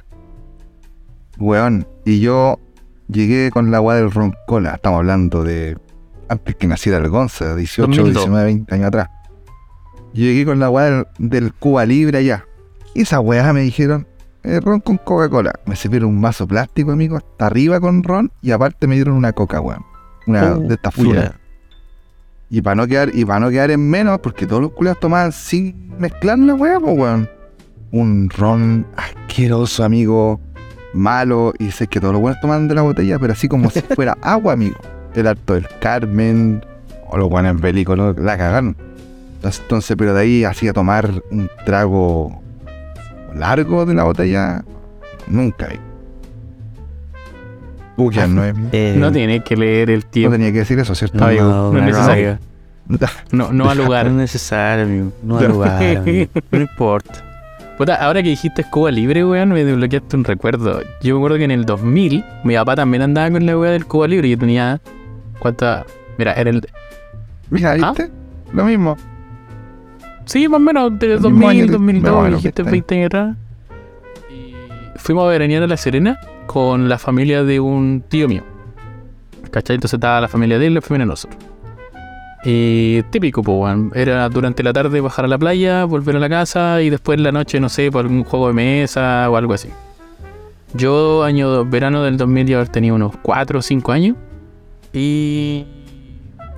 Weón, 1.37 1.87
y 2.05 2.19
yo 2.19 2.59
llegué 3.07 3.51
con 3.51 3.69
la 3.69 3.81
weá 3.81 3.97
del 3.97 4.09
roncola, 4.11 4.73
estamos 4.75 4.97
hablando 4.97 5.43
de 5.43 5.77
antes 6.27 6.55
que 6.55 6.65
naciera 6.67 6.97
el 6.97 7.07
Gonza, 7.09 7.55
18, 7.55 7.87
2002. 7.87 8.13
19, 8.23 8.45
20 8.45 8.75
años 8.75 8.87
atrás. 8.87 9.09
Yo 10.13 10.23
llegué 10.23 10.43
con 10.45 10.59
la 10.59 10.69
weá 10.71 10.85
del, 10.85 11.07
del 11.19 11.53
Cuba 11.53 11.85
Libre 11.85 12.17
allá. 12.17 12.45
Y 12.95 13.01
esa 13.03 13.19
weá 13.19 13.53
me 13.53 13.61
dijeron, 13.61 14.07
eh, 14.43 14.59
ron 14.59 14.79
con 14.79 14.97
Coca-Cola. 14.97 15.53
Me 15.65 15.75
sirvieron 15.75 16.09
un 16.09 16.21
vaso 16.21 16.47
plástico, 16.47 16.91
amigo, 16.91 17.17
hasta 17.17 17.45
arriba 17.45 17.79
con 17.79 18.01
ron, 18.03 18.31
y 18.41 18.49
aparte 18.51 18.87
me 18.87 18.95
dieron 18.95 19.13
una 19.15 19.33
coca, 19.33 19.61
weón. 19.61 19.85
Una 20.25 20.53
Oh, 20.53 20.59
de 20.59 20.73
estas 20.73 20.93
funas. 20.95 21.31
Y 22.49 22.61
para 22.61 22.75
no 22.75 22.87
quedar, 22.87 23.11
y 23.13 23.25
para 23.25 23.39
no 23.39 23.49
quedar 23.49 23.69
en 23.71 23.89
menos, 23.89 24.19
porque 24.19 24.47
todos 24.47 24.61
los 24.61 24.71
culiados 24.71 24.99
tomaban 24.99 25.31
sin 25.31 25.93
mezclar 25.99 26.39
la 26.39 26.55
weá, 26.55 26.79
pues 26.79 26.97
weón. 26.97 27.29
Un 27.91 28.29
ron 28.29 28.85
asqueroso, 28.95 29.83
amigo, 29.83 30.39
malo, 30.93 31.53
y 31.59 31.71
sé 31.71 31.87
que 31.87 31.99
todos 31.99 32.13
los 32.13 32.21
buenos 32.21 32.39
toman 32.41 32.67
de 32.67 32.75
la 32.75 32.81
botella, 32.81 33.17
pero 33.19 33.33
así 33.33 33.47
como 33.47 33.69
si 33.69 33.81
fuera 33.95 34.17
agua, 34.21 34.53
amigo. 34.53 34.77
El 35.13 35.27
Alto 35.27 35.53
del 35.55 35.67
Carmen, 35.79 36.63
o 37.07 37.17
los 37.17 37.29
Bélico, 37.61 37.95
lo- 37.95 38.13
la 38.13 38.37
cagaron. 38.37 38.75
Entonces, 39.35 39.61
entonces, 39.61 39.95
pero 39.97 40.13
de 40.13 40.21
ahí 40.21 40.43
así 40.43 40.67
a 40.67 40.73
tomar 40.73 41.23
un 41.31 41.49
trago 41.65 42.41
largo 43.35 43.85
de 43.85 43.93
la 43.93 44.03
botella, 44.03 44.63
nunca 45.27 45.69
vi. 47.99 48.05
Uy, 48.07 48.15
ya 48.15 48.27
no, 48.27 48.43
es- 48.43 48.55
no 48.57 48.69
Eh, 48.71 48.95
No 48.97 49.11
tienes 49.11 49.43
que 49.43 49.55
leer 49.57 49.89
el 49.89 50.05
tiempo. 50.05 50.31
tenía 50.35 50.51
que 50.51 50.59
decir 50.59 50.79
eso, 50.79 50.95
¿cierto? 50.95 51.17
no, 51.17 51.25
amigo, 51.25 51.43
no 51.43 51.67
es 51.69 51.73
no, 51.73 51.81
necesario. 51.85 52.39
No, 53.31 53.51
no 53.53 53.69
al 53.69 53.77
No 53.77 53.83
lugar. 53.85 54.07
es 54.07 54.13
necesario, 54.13 54.85
amigo. 54.85 55.11
No 55.23 55.37
al 55.37 55.47
lugar, 55.49 55.97
amigo. 55.97 56.31
No 56.51 56.59
importa. 56.61 57.25
Puta, 57.77 57.95
ahora 57.95 58.21
que 58.23 58.29
dijiste 58.29 58.63
Cuba 58.63 58.89
Libre, 58.91 59.23
weón, 59.23 59.49
me 59.49 59.63
desbloqueaste 59.63 60.17
un 60.17 60.23
recuerdo. 60.23 60.81
Yo 61.01 61.13
me 61.15 61.19
acuerdo 61.19 61.37
que 61.37 61.43
en 61.45 61.51
el 61.51 61.65
2000, 61.65 62.25
mi 62.43 62.55
papá 62.55 62.75
también 62.75 63.03
andaba 63.03 63.29
con 63.31 63.45
la 63.45 63.57
weá 63.57 63.71
del 63.71 63.85
Cuba 63.85 64.07
Libre. 64.07 64.27
Yo 64.29 64.37
tenía. 64.37 64.81
¿Cuánta? 65.39 65.85
Mira, 66.17 66.33
era 66.33 66.49
el. 66.49 66.67
Mira, 67.51 67.71
¿Ah? 67.81 67.91
¿viste? 67.93 68.09
Lo 68.53 68.65
mismo. 68.65 68.97
Sí, 70.25 70.47
más 70.49 70.57
o 70.57 70.63
menos, 70.63 70.99
de 70.99 71.13
El 71.13 71.21
mismo 71.21 71.47
año 71.47 71.59
2000, 71.61 71.65
que- 71.67 71.71
2002, 71.71 72.11
más 72.11 72.19
o 72.19 72.23
menos, 72.23 72.39
dijiste 72.41 72.63
¿viste? 72.63 72.71
20 72.71 72.95
años 72.95 73.05
atrás. 73.05 73.37
Y 74.31 74.55
fuimos 74.97 75.25
a 75.25 75.27
veranear 75.29 75.63
a 75.63 75.67
La 75.67 75.77
Serena 75.77 76.19
con 76.49 76.89
la 76.89 76.97
familia 76.97 77.43
de 77.43 77.59
un 77.59 78.03
tío 78.09 78.27
mío. 78.27 78.41
¿Cachai? 79.51 79.75
Entonces 79.75 79.93
estaba 79.93 80.19
la 80.19 80.27
familia 80.27 80.57
de 80.57 80.65
él 80.65 80.71
y 80.71 80.75
la 80.75 80.81
familia 80.81 81.05
de 81.05 81.09
nosotros. 81.09 81.39
Y 82.43 83.03
típico, 83.11 83.43
pues, 83.43 83.55
weón. 83.55 83.91
Era 83.93 84.27
durante 84.29 84.63
la 84.63 84.73
tarde 84.73 84.99
bajar 84.99 85.25
a 85.25 85.27
la 85.27 85.37
playa, 85.37 85.85
volver 85.85 86.15
a 86.15 86.19
la 86.19 86.27
casa 86.27 86.81
y 86.81 86.89
después 86.89 87.19
en 87.19 87.23
la 87.23 87.31
noche, 87.31 87.59
no 87.59 87.69
sé, 87.69 87.91
por 87.91 88.01
algún 88.01 88.23
juego 88.23 88.47
de 88.47 88.53
mesa 88.53 89.29
o 89.29 89.37
algo 89.37 89.53
así. 89.53 89.69
Yo, 90.73 91.23
año 91.23 91.65
verano 91.65 92.01
del 92.01 92.17
2000, 92.17 92.47
ya 92.47 92.65
unos 92.95 93.13
4 93.21 93.59
o 93.59 93.61
5 93.61 93.91
años. 93.91 94.17
Y 94.91 95.67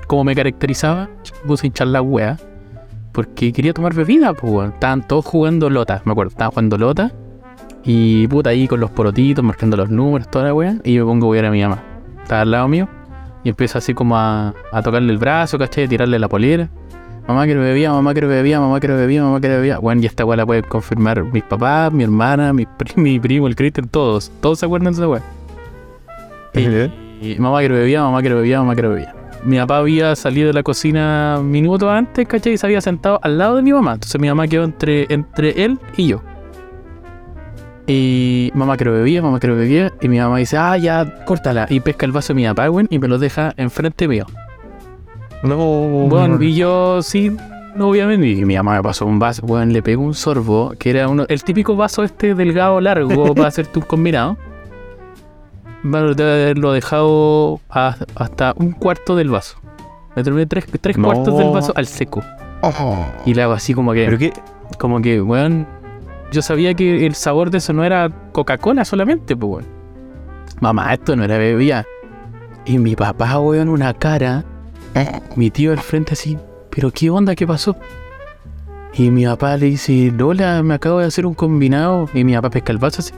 como 0.07 0.23
me 0.23 0.35
caracterizaba, 0.35 1.09
puse 1.45 1.65
a 1.65 1.67
hinchar 1.67 1.87
la 1.87 2.01
wea. 2.01 2.37
Porque 3.11 3.51
quería 3.51 3.73
tomar 3.73 3.93
bebida, 3.93 4.33
pues, 4.33 4.53
weón. 4.53 4.71
Estaban 4.71 5.05
todos 5.05 5.25
jugando 5.25 5.69
lota, 5.69 6.01
me 6.05 6.13
acuerdo. 6.13 6.29
Estaban 6.29 6.51
jugando 6.51 6.77
lota. 6.77 7.11
Y 7.83 8.27
puta 8.27 8.51
ahí 8.51 8.67
con 8.67 8.79
los 8.79 8.91
porotitos, 8.91 9.43
marcando 9.43 9.77
los 9.77 9.89
números, 9.89 10.29
toda 10.29 10.45
la 10.45 10.53
wea. 10.53 10.75
Y 10.83 10.93
yo 10.93 11.05
pongo 11.05 11.33
a 11.33 11.39
a 11.39 11.51
mi 11.51 11.61
mamá. 11.61 11.81
Estaba 12.21 12.41
al 12.41 12.51
lado 12.51 12.67
mío. 12.67 12.87
Y 13.43 13.49
empiezo 13.49 13.79
así 13.79 13.93
como 13.93 14.15
a, 14.17 14.53
a 14.71 14.81
tocarle 14.83 15.11
el 15.11 15.17
brazo, 15.17 15.57
¿cachai? 15.57 15.85
A 15.85 15.87
tirarle 15.87 16.19
la 16.19 16.27
polera. 16.27 16.69
Mamá 17.27 17.45
que 17.45 17.55
bebía, 17.55 17.91
mamá 17.91 18.13
que 18.13 18.25
bebía, 18.25 18.59
mamá 18.59 18.79
que 18.79 18.87
bebía, 18.87 19.23
mamá 19.23 19.39
que 19.41 19.47
bebía. 19.47 19.79
Bueno, 19.79 20.01
y 20.01 20.05
esta 20.05 20.25
weá 20.25 20.37
la 20.37 20.45
pueden 20.45 20.63
confirmar 20.63 21.23
mis 21.23 21.43
papás, 21.43 21.91
mi 21.93 22.03
hermana, 22.03 22.51
mi, 22.53 22.65
pri- 22.65 22.93
mi 22.95 23.19
primo, 23.19 23.47
el 23.47 23.55
Cristian, 23.55 23.87
todos. 23.87 24.31
Todos 24.41 24.59
se 24.59 24.65
acuerdan 24.65 24.93
de 24.93 24.99
esa 24.99 25.07
weá. 25.07 25.21
Y, 26.53 27.31
y 27.33 27.39
mamá 27.39 27.61
que 27.61 27.69
bebía, 27.69 28.01
mamá 28.01 28.21
que 28.21 28.33
bebía, 28.33 28.59
mamá 28.59 28.75
que 28.75 28.81
bebía. 28.81 29.15
Mi 29.43 29.57
papá 29.57 29.77
había 29.77 30.15
salido 30.15 30.47
de 30.47 30.53
la 30.53 30.61
cocina 30.63 31.39
minutos 31.43 31.89
antes, 31.89 32.27
¿cachai? 32.27 32.53
Y 32.53 32.57
se 32.57 32.65
había 32.67 32.81
sentado 32.81 33.19
al 33.23 33.37
lado 33.37 33.55
de 33.55 33.63
mi 33.63 33.71
mamá. 33.73 33.93
Entonces 33.93 34.19
mi 34.21 34.27
mamá 34.27 34.47
quedó 34.47 34.63
entre, 34.65 35.07
entre 35.09 35.63
él 35.63 35.79
y 35.97 36.07
yo. 36.07 36.21
Y 37.93 38.51
mamá 38.55 38.77
que 38.77 38.85
bebía, 38.85 39.21
mamá 39.21 39.39
que 39.41 39.47
bebía. 39.47 39.91
Y 40.01 40.07
mi 40.07 40.17
mamá 40.17 40.37
dice, 40.37 40.55
ah, 40.57 40.77
ya, 40.77 41.25
córtala. 41.25 41.65
Y 41.69 41.81
pesca 41.81 42.05
el 42.05 42.13
vaso 42.13 42.29
de 42.33 42.35
mi 42.35 42.45
papá, 42.47 42.69
weón, 42.69 42.87
y 42.89 42.99
me 42.99 43.09
lo 43.09 43.17
deja 43.17 43.53
enfrente 43.57 44.07
mío. 44.07 44.25
No, 45.43 45.57
Bueno, 46.07 46.41
y 46.41 46.55
yo 46.55 47.01
sí, 47.01 47.35
no 47.75 47.89
obviamente, 47.89 48.27
y 48.27 48.45
mi 48.45 48.55
mamá 48.55 48.75
me 48.75 48.83
pasó 48.83 49.05
un 49.05 49.17
vaso, 49.19 49.41
bueno, 49.45 49.71
le 49.73 49.81
pegó 49.81 50.03
un 50.03 50.13
sorbo, 50.13 50.73
que 50.79 50.91
era 50.91 51.07
uno, 51.09 51.25
el 51.27 51.43
típico 51.43 51.75
vaso 51.75 52.03
este 52.03 52.33
delgado 52.35 52.79
largo 52.79 53.33
para 53.35 53.47
hacerte 53.49 53.79
un 53.79 53.85
combinado. 53.85 54.37
Bueno, 55.83 56.13
debe 56.13 56.31
haberlo 56.43 56.71
dejado 56.73 57.59
a- 57.69 57.95
hasta 58.15 58.53
un 58.55 58.71
cuarto 58.71 59.15
del 59.15 59.29
vaso. 59.31 59.57
Me 60.15 60.23
terminé 60.23 60.45
tres, 60.45 60.65
tres 60.79 60.97
No. 60.97 61.07
cuartos 61.07 61.37
del 61.37 61.49
vaso 61.49 61.73
al 61.75 61.87
seco. 61.87 62.21
Oh, 62.61 63.05
Y 63.25 63.33
le 63.33 63.41
hago 63.41 63.53
así 63.53 63.73
como 63.73 63.91
que, 63.93 64.05
Pero 64.05 64.17
que, 64.19 64.33
como 64.77 65.01
que, 65.01 65.19
weón, 65.21 65.65
yo 66.31 66.41
sabía 66.41 66.73
que 66.73 67.05
el 67.05 67.13
sabor 67.13 67.51
de 67.51 67.59
eso 67.59 67.73
no 67.73 67.83
era 67.83 68.09
Coca-Cola 68.31 68.85
solamente, 68.85 69.35
pues, 69.35 69.51
weón. 69.51 69.65
Mamá, 70.61 70.93
esto 70.93 71.15
no 71.15 71.23
era 71.23 71.37
bebida. 71.37 71.85
Y 72.65 72.77
mi 72.77 72.95
papá, 72.95 73.37
weón, 73.39 73.69
una 73.69 73.93
cara. 73.93 74.45
Mi 75.35 75.49
tío 75.49 75.71
al 75.71 75.79
frente 75.79 76.13
así, 76.13 76.37
¿pero 76.69 76.91
qué 76.91 77.09
onda? 77.09 77.35
¿Qué 77.35 77.45
pasó? 77.45 77.75
Y 78.93 79.09
mi 79.09 79.25
papá 79.25 79.57
le 79.57 79.67
dice, 79.67 80.11
Lola, 80.17 80.61
me 80.63 80.73
acabo 80.73 80.99
de 80.99 81.05
hacer 81.05 81.25
un 81.25 81.33
combinado. 81.33 82.09
Y 82.13 82.23
mi 82.23 82.33
papá 82.33 82.49
pesca 82.49 82.71
el 82.71 82.77
vaso 82.77 83.01
así. 83.01 83.13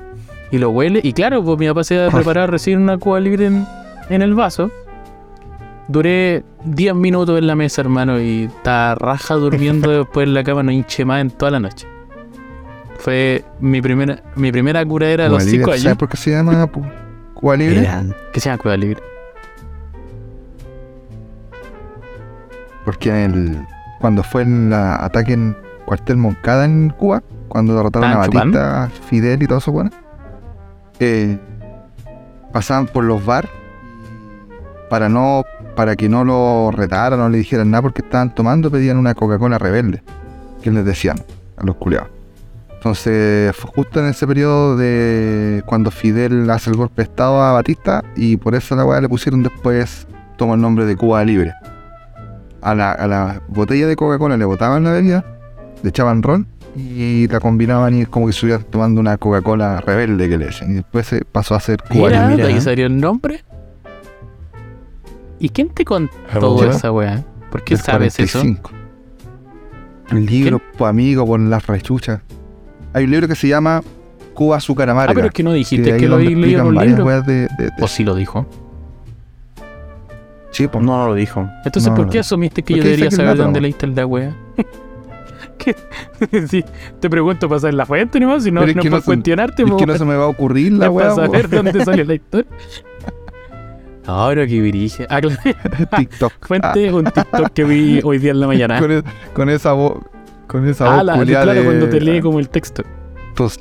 Y 0.51 0.57
lo 0.57 0.69
huele. 0.69 0.99
Y 1.03 1.13
claro, 1.13 1.43
pues 1.43 1.57
mi 1.59 1.67
papá 1.67 1.83
se 1.83 1.99
había 1.99 2.11
preparado 2.11 2.47
recién 2.47 2.81
una 2.81 2.97
cuba 2.97 3.19
libre 3.19 3.47
en, 3.47 3.65
en 4.09 4.21
el 4.21 4.33
vaso. 4.33 4.71
Duré 5.87 6.43
10 6.63 6.95
minutos 6.95 7.37
en 7.37 7.47
la 7.47 7.55
mesa, 7.55 7.81
hermano, 7.81 8.19
y 8.19 8.45
estaba 8.45 8.95
raja 8.95 9.35
durmiendo 9.35 9.91
después 9.99 10.27
en 10.27 10.33
la 10.33 10.43
cama, 10.43 10.63
no 10.63 10.71
hinché 10.71 11.05
más 11.05 11.21
en 11.21 11.29
toda 11.29 11.51
la 11.51 11.59
noche. 11.59 11.92
Fue 13.03 13.43
mi 13.59 13.81
primera, 13.81 14.23
mi 14.37 14.49
primera 14.49 14.85
curadera 14.85 15.25
a 15.25 15.27
los 15.27 15.39
Cuba 15.39 15.51
5 15.51 15.57
Libre, 15.57 15.71
años. 15.73 15.83
¿Sabes 15.83 15.97
por 15.97 16.07
qué 16.07 16.15
se 16.15 16.31
llama 16.31 16.67
Cuba 17.33 17.57
Libre? 17.57 17.89
Que 18.31 18.39
se 18.39 18.49
llama 18.49 18.57
cueva 18.61 18.77
libre. 18.77 19.03
Porque 22.85 23.25
el, 23.25 23.57
cuando 23.99 24.23
fue 24.23 24.43
el 24.43 24.71
ah, 24.71 25.03
ataque 25.03 25.33
en 25.33 25.57
cuartel 25.85 26.15
Moncada 26.15 26.63
en 26.63 26.91
Cuba, 26.91 27.21
cuando 27.49 27.75
derrotaron 27.75 28.09
a 28.09 28.11
¿Estaban 28.13 28.29
chupando? 28.29 28.59
Batista, 28.59 29.07
Fidel 29.09 29.43
y 29.43 29.47
todo 29.47 29.57
eso, 29.57 29.73
bueno, 29.73 29.89
eh, 31.01 31.37
pasaban 32.53 32.87
por 32.87 33.03
los 33.03 33.25
bar 33.25 33.49
para 34.89 35.09
no 35.09 35.43
para 35.75 35.97
que 35.97 36.07
no 36.07 36.23
lo 36.23 36.71
retaran, 36.71 37.19
no 37.19 37.27
le 37.27 37.39
dijeran 37.39 37.69
nada 37.69 37.81
porque 37.81 38.01
estaban 38.01 38.33
tomando, 38.33 38.71
pedían 38.71 38.95
una 38.95 39.13
Coca-Cola 39.13 39.57
rebelde, 39.57 40.01
que 40.61 40.71
les 40.71 40.85
decían 40.85 41.17
a 41.57 41.65
los 41.65 41.75
culiados. 41.75 42.12
Entonces 42.83 43.55
fue 43.55 43.71
justo 43.71 44.01
en 44.01 44.07
ese 44.07 44.27
periodo 44.27 44.75
de 44.75 45.63
cuando 45.65 45.89
Fidel 45.89 46.49
hace 46.49 46.69
el 46.69 46.75
golpe 46.75 46.95
de 46.97 47.03
estado 47.03 47.41
a 47.41 47.53
Batista 47.53 48.03
y 48.13 48.35
por 48.35 48.55
eso 48.55 48.75
la 48.75 48.83
weá 48.83 48.99
le 48.99 49.07
pusieron 49.07 49.41
después, 49.41 50.05
toma 50.35 50.55
el 50.55 50.59
nombre 50.59 50.85
de 50.85 50.97
Cuba 50.97 51.23
Libre. 51.23 51.53
A 52.59 52.75
la, 52.75 52.91
a 52.91 53.07
la 53.07 53.41
botella 53.47 53.87
de 53.87 53.95
Coca-Cola 53.95 54.35
le 54.35 54.43
botaban 54.43 54.83
la 54.83 54.91
bebida, 54.91 55.23
le 55.81 55.91
echaban 55.91 56.21
ron 56.21 56.45
y 56.75 57.25
la 57.29 57.39
combinaban 57.39 57.95
y 57.95 58.01
es 58.01 58.09
como 58.09 58.25
que 58.25 58.31
estuvieran 58.31 58.65
tomando 58.65 58.99
una 58.99 59.15
Coca-Cola 59.17 59.79
rebelde 59.79 60.27
que 60.27 60.37
le 60.37 60.47
decían. 60.47 60.71
Y 60.71 60.73
después 60.73 61.07
se 61.07 61.23
pasó 61.23 61.55
a 61.55 61.61
ser 61.61 61.81
Cuba 61.83 62.09
Mira, 62.09 62.27
Libre. 62.27 62.43
de 62.43 62.49
ahí 62.49 62.57
¿eh? 62.57 62.61
salió 62.61 62.87
el 62.87 62.99
nombre. 62.99 63.45
¿Y 65.39 65.47
quién 65.47 65.69
te 65.69 65.85
contó 65.85 66.69
esa 66.69 66.91
weá? 66.91 67.23
¿Por 67.49 67.63
qué 67.63 67.75
del 67.75 67.83
sabes 67.85 68.19
eso? 68.19 68.39
45. 68.39 68.71
El 70.11 70.25
libro, 70.25 70.61
amigo, 70.79 71.25
por 71.25 71.39
las 71.39 71.65
rechuchas. 71.65 72.19
Hay 72.93 73.05
un 73.05 73.11
libro 73.11 73.27
que 73.27 73.35
se 73.35 73.47
llama 73.47 73.81
Cuba 74.33 74.57
Azúcar 74.57 74.89
Amarga. 74.89 75.11
Ah, 75.11 75.15
pero 75.15 75.27
es 75.27 75.33
que 75.33 75.43
no 75.43 75.51
que 75.51 75.57
dijiste 75.57 75.93
ahí 75.93 75.99
que 75.99 76.07
lo 76.07 76.17
leído 76.19 76.67
en 76.67 76.75
varias 76.75 77.25
de, 77.25 77.33
de- 77.33 77.47
de- 77.47 77.71
O 77.83 77.87
sí 77.87 78.03
lo 78.03 78.15
dijo. 78.15 78.45
Sí, 80.51 80.67
pues. 80.67 80.83
No, 80.83 80.97
no 80.97 81.07
lo 81.07 81.15
dijo. 81.15 81.49
Entonces, 81.65 81.89
No, 81.89 81.95
¿por 81.95 82.05
no. 82.05 82.11
qué 82.11 82.19
asumiste 82.19 82.61
que 82.61 82.73
¿Por 82.75 82.77
yo 82.77 82.83
debería 82.83 83.09
saber 83.11 83.37
dónde 83.37 83.59
leíste 83.61 83.85
el 83.87 83.95
da 83.95 84.05
wea? 84.05 84.35
¿Qué? 85.57 85.75
Sí, 86.47 86.63
te 86.99 87.09
pregunto 87.09 87.47
para 87.49 87.59
saber 87.61 87.73
la 87.73 87.85
fuente, 87.85 88.19
ni 88.19 88.25
más, 88.25 88.43
si 88.43 88.51
no, 88.51 88.61
no 88.65 88.81
que 88.81 88.89
no 88.89 89.01
cuestionarte, 89.01 89.63
Es 89.63 89.69
po, 89.69 89.77
que 89.77 89.85
no 89.85 89.97
se 89.97 90.05
me 90.05 90.15
va 90.15 90.25
a 90.25 90.27
ocurrir 90.27 90.71
la 90.73 90.85
es 90.87 90.91
para 90.91 91.13
wea, 91.15 91.15
saber 91.15 91.49
po. 91.49 91.55
dónde 91.57 91.83
salió 91.85 92.05
la 92.05 92.13
historia. 92.13 92.51
Ahora 94.05 94.45
que 94.45 94.61
dirige. 94.61 95.07
Ah, 95.09 95.21
claro. 95.21 95.37
TikTok. 95.97 96.33
Fuente 96.45 96.91
un 96.91 97.05
TikTok 97.05 97.49
que 97.53 97.63
vi 97.63 98.01
hoy 98.03 98.17
día 98.17 98.31
en 98.31 98.39
la 98.41 98.45
Ah, 98.45 98.49
mañana. 98.49 98.79
con, 98.79 98.91
e- 98.91 99.03
con 99.33 99.49
esa 99.49 99.71
voz. 99.73 99.99
Con 100.47 100.67
esa 100.67 100.85
Ah, 100.85 100.95
voz 100.97 101.05
la, 101.05 101.15
culiada 101.15 101.43
claro, 101.45 101.59
de- 101.59 101.65
cuando 101.65 101.89
te 101.89 102.01
lee 102.01 102.21
como 102.21 102.39
el 102.39 102.49
texto. 102.49 102.83
Tos- 103.35 103.59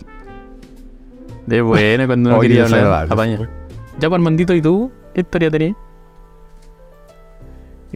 De 1.47 1.61
bueno, 1.63 2.07
cuando 2.07 2.31
no 2.31 2.41
quería 2.41 2.65
hablar. 2.65 3.07
Apaña. 3.11 3.39
Ya, 3.99 4.09
pues, 4.09 4.13
Armandito, 4.19 4.55
¿y 4.55 4.63
tú? 4.63 4.91
¿Qué 5.15 5.21
historia 5.23 5.51
tenías? 5.51 5.77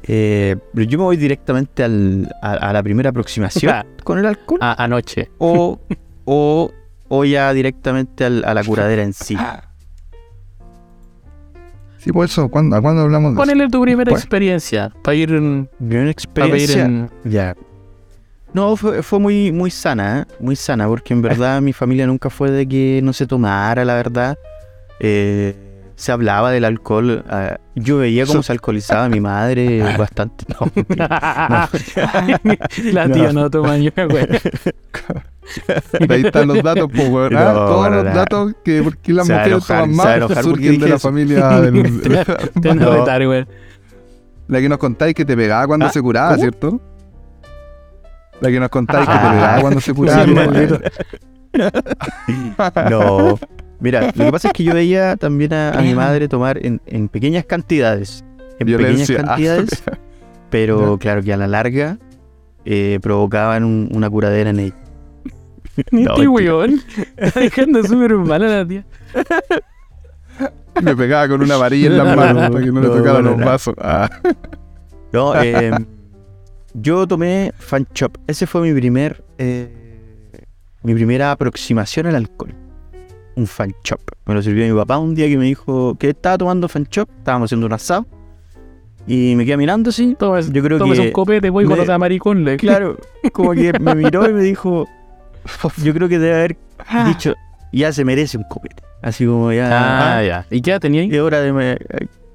Eh, 0.09 0.57
pero 0.75 0.87
yo 0.87 0.99
me 0.99 1.05
voy 1.05 1.17
directamente 1.17 1.83
al- 1.83 2.29
a, 2.43 2.53
a 2.53 2.73
la 2.73 2.83
primera 2.83 3.11
aproximación 3.11 3.75
con 4.05 4.19
el 4.19 4.27
alcohol. 4.27 4.59
Ah, 4.63 4.75
anoche. 4.79 5.31
O, 5.39 5.81
o, 6.25 6.71
o 7.09 7.25
ya 7.25 7.53
directamente 7.53 8.25
al- 8.25 8.45
a 8.45 8.55
la 8.55 8.63
curadera 8.63 9.03
en 9.03 9.13
sí. 9.13 9.37
Sí, 11.99 12.13
por 12.13 12.25
eso, 12.27 12.49
¿cuándo, 12.49 12.77
¿a 12.77 12.81
cuándo 12.83 13.03
hablamos 13.03 13.33
de 13.33 13.35
eso? 13.35 13.43
Ponele 13.43 13.69
tu 13.69 13.81
primera 13.83 14.13
experiencia. 14.13 14.93
Para 15.03 15.15
ir 15.17 15.33
en. 15.33 15.69
Ir 15.81 16.09
experiencia. 16.09 16.85
en. 16.85 17.11
Ya. 17.25 17.57
No, 18.53 18.77
fue, 18.77 19.03
fue 19.03 19.19
muy, 19.19 19.53
muy 19.53 19.71
sana, 19.71 20.21
¿eh? 20.21 20.35
muy 20.41 20.57
sana, 20.57 20.87
porque 20.89 21.13
en 21.13 21.21
verdad 21.23 21.61
mi 21.61 21.73
familia 21.73 22.07
nunca 22.07 22.31
fue 22.31 22.51
de 22.51 22.67
que 22.67 23.01
no 23.03 23.13
se 23.13 23.27
tomara, 23.27 23.85
la 23.85 23.95
verdad. 23.95 24.39
Eh, 25.01 25.55
se 25.95 26.13
hablaba 26.13 26.51
del 26.51 26.65
alcohol. 26.65 27.25
ah, 27.29 27.59
yo 27.75 27.99
veía 27.99 28.25
cómo 28.27 28.43
se 28.43 28.53
alcoholizaba 28.53 29.09
mi 29.09 29.21
madre 29.21 29.83
bastante. 29.99 30.45
No, 30.49 30.71
la 32.93 33.09
tía 33.11 33.33
no 33.33 33.51
toma 33.51 33.77
ni 33.77 33.89
una 33.95 34.07
wea. 34.07 34.27
Ahí 36.09 36.23
están 36.25 36.49
los 36.49 36.63
datos, 36.63 36.89
pues, 36.95 37.09
weón. 37.09 37.37
Ah, 37.37 37.53
No, 37.53 37.65
Todos 37.67 37.87
para 37.89 38.03
los 38.03 38.15
datos 38.15 38.53
que 38.65 38.83
porque 38.83 39.13
las 39.13 39.29
mujeres 39.29 39.49
enojar, 39.49 39.83
toman 39.85 39.97
más 39.97 40.43
surgen 40.43 40.79
de 40.81 40.89
la 40.89 40.99
familia 40.99 41.61
del... 41.61 42.01
Te 42.63 42.71
a 42.71 42.75
No. 42.75 42.91
retar. 42.93 43.47
La 44.49 44.61
que 44.61 44.69
nos 44.69 44.79
contáis 44.79 45.15
que 45.15 45.25
te 45.25 45.37
pegaba 45.37 45.67
cuando 45.67 45.87
Ah, 45.87 45.91
se 45.91 46.01
curaba, 46.01 46.31
¿cómo? 46.31 46.41
¿cierto? 46.41 46.81
La 48.41 48.51
que 48.51 48.61
nos 48.61 48.69
contáis 48.69 49.07
que 49.07 49.13
te 49.13 49.19
Ah. 49.19 49.31
pegaba 49.33 49.61
cuando 49.61 49.81
se 49.81 49.95
curaba. 49.95 50.25
Sí, 50.25 50.29
tu 50.31 50.35
maldito. 50.37 50.81
madre. 52.59 52.91
No. 52.91 53.39
Mira, 53.81 54.13
lo 54.15 54.25
que 54.25 54.33
pasa 54.33 54.49
es 54.49 54.55
que 54.55 54.65
yo 54.65 54.75
veía 54.75 55.17
también 55.17 55.53
a, 55.53 55.71
a 55.71 55.83
mi 55.83 55.95
madre 55.95 56.29
tomar 56.29 56.59
en, 56.65 56.81
en 56.87 57.09
pequeñas 57.09 57.45
cantidades. 57.45 58.25
En 58.59 58.67
Violencia. 58.67 59.07
pequeñas 59.17 59.29
cantidades. 59.29 59.83
pero 60.51 60.99
claro 60.99 61.23
que 61.23 61.33
a 61.33 61.37
la 61.37 61.47
larga 61.47 61.99
eh, 62.65 62.99
provocaban 63.03 63.65
un- 63.65 63.89
una 63.93 64.09
curadera 64.11 64.51
en 64.51 64.61
ella. 64.61 64.75
Ni 65.91 66.05
No, 66.05 66.13
este 66.15 66.29
weón. 66.29 66.81
Está 67.17 67.41
dejando 67.41 67.83
súper 67.85 68.15
mala 68.15 68.47
la 68.49 68.67
tía. 68.67 68.85
Me 70.83 70.95
pegaba 70.97 71.29
con 71.29 71.43
una 71.43 71.57
varilla 71.57 71.87
en 71.89 71.99
las 71.99 72.07
No, 72.07 72.17
manos 72.17 72.51
para 72.51 72.65
que 72.65 72.73
no, 72.73 72.81
le 72.81 72.89
tocaran 72.89 73.25
no, 73.25 73.31
los 73.31 73.39
no. 73.39 73.47
vasos. 73.47 73.75
Ah. 73.79 74.09
No, 75.13 75.35
eh, 75.43 75.71
yo 76.81 77.07
tomé 77.07 77.53
Fan 77.59 77.87
Shop. 77.95 78.17
Ese 78.27 78.47
fue 78.47 78.61
mi 78.63 78.73
primer. 78.79 79.23
eh, 79.39 79.69
mi 80.83 80.95
primera 80.95 81.33
aproximación 81.33 82.07
al 82.07 82.15
alcohol. 82.17 82.55
Un 83.35 83.47
Fan 83.47 83.75
Shop. 83.85 84.01
Me 84.25 84.35
lo 84.35 84.43
sirvió 84.43 84.67
mi 84.73 84.79
papá 84.79 84.99
un 84.99 85.15
día 85.15 85.27
que 85.27 85.37
me 85.37 85.45
dijo 85.47 85.97
que 85.99 86.11
estaba 86.11 86.39
tomando 86.39 86.69
Fan 86.69 86.87
Shop. 86.91 87.09
Estábamos 87.19 87.49
haciendo 87.49 87.67
un 87.67 87.73
asado. 87.73 88.07
Y 89.07 89.35
me 89.37 89.45
queda 89.45 89.57
mirando 89.57 89.91
así. 89.91 90.17
Tomes, 90.19 90.51
Yo 90.53 90.63
creo 90.63 90.79
que 90.79 90.85
un 91.01 91.11
copete, 91.13 91.51
voy 91.51 91.65
con 91.65 91.79
otra 91.79 91.99
maricón. 91.99 92.45
le- 92.45 92.57
Claro, 92.57 92.97
como 93.33 93.53
que 93.53 93.73
me 93.79 93.95
miró 93.97 94.29
y 94.29 94.33
me 94.33 94.43
dijo, 94.43 94.89
yo 95.83 95.95
creo 95.95 96.09
que 96.09 96.19
debe 96.19 96.35
haber 96.35 96.57
dicho, 97.07 97.35
ya 97.73 97.93
se 97.93 98.05
merece 98.05 98.37
un 98.37 98.45
copete. 98.45 98.83
Así 99.03 99.25
como 99.27 99.53
ya... 99.53 100.17
Ah, 100.19 100.23
ya. 100.25 100.47
¿Y 100.51 100.61
qué 100.61 100.71
edad 100.73 100.81
tenía 100.81 101.03
ahí? 101.03 101.09
¿Qué 101.09 101.21
hora 101.21 101.41
de 101.41 101.53
me- 101.53 101.79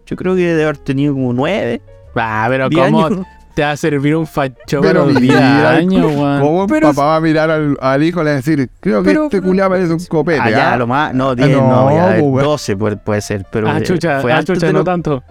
Yo 0.06 0.16
creo 0.16 0.36
que 0.36 0.42
debe 0.48 0.64
haber 0.64 0.78
tenido 0.78 1.14
como 1.14 1.34
nueve, 1.34 1.82
Ah, 2.16 2.46
pero 2.50 2.70
diez 2.70 2.86
¿cómo 2.86 3.06
años. 3.06 3.26
Te 3.54 3.62
va 3.62 3.72
a 3.72 3.78
servir 3.78 4.16
un 4.16 4.26
facho 4.28 4.82
Pero 4.82 5.02
para 5.02 5.06
los 5.06 5.22
10 5.22 5.22
mira, 5.22 5.70
años, 5.72 6.06
weón? 6.16 6.42
¿Cómo 6.42 6.68
Pero- 6.68 6.90
papá 6.90 7.06
va 7.06 7.16
a 7.18 7.22
mirar 7.22 7.50
al, 7.52 7.78
al 7.82 8.04
hijo 8.04 8.22
y 8.22 8.24
le 8.24 8.30
va 8.30 8.34
a 8.34 8.36
decir, 8.38 8.70
creo 8.80 9.04
que 9.04 9.10
Pero- 9.10 9.24
este 9.26 9.42
culiao 9.42 9.70
parece 9.70 9.94
un 9.94 10.06
copete? 10.06 10.40
Ah, 10.42 10.50
ya, 10.50 10.74
¿ah? 10.74 10.78
lo 10.78 10.88
más... 10.88 11.14
No, 11.14 11.36
10, 11.36 11.50
no, 11.50 11.68
no, 11.68 11.92
ya, 11.92 12.06
pues, 12.12 12.22
weón. 12.22 12.44
12 12.46 12.78
puede, 12.78 12.98
puede 12.98 13.22
ser, 13.22 13.46
pero 13.52 13.70
Ah, 13.70 13.78
eh, 13.80 13.84
chucha, 13.84 14.22
fue 14.22 14.32
ah, 14.32 14.38
antes 14.38 14.56
chucha, 14.56 14.68
de 14.68 14.74
no 14.74 14.80
los- 14.80 14.86
tanto. 14.86 15.24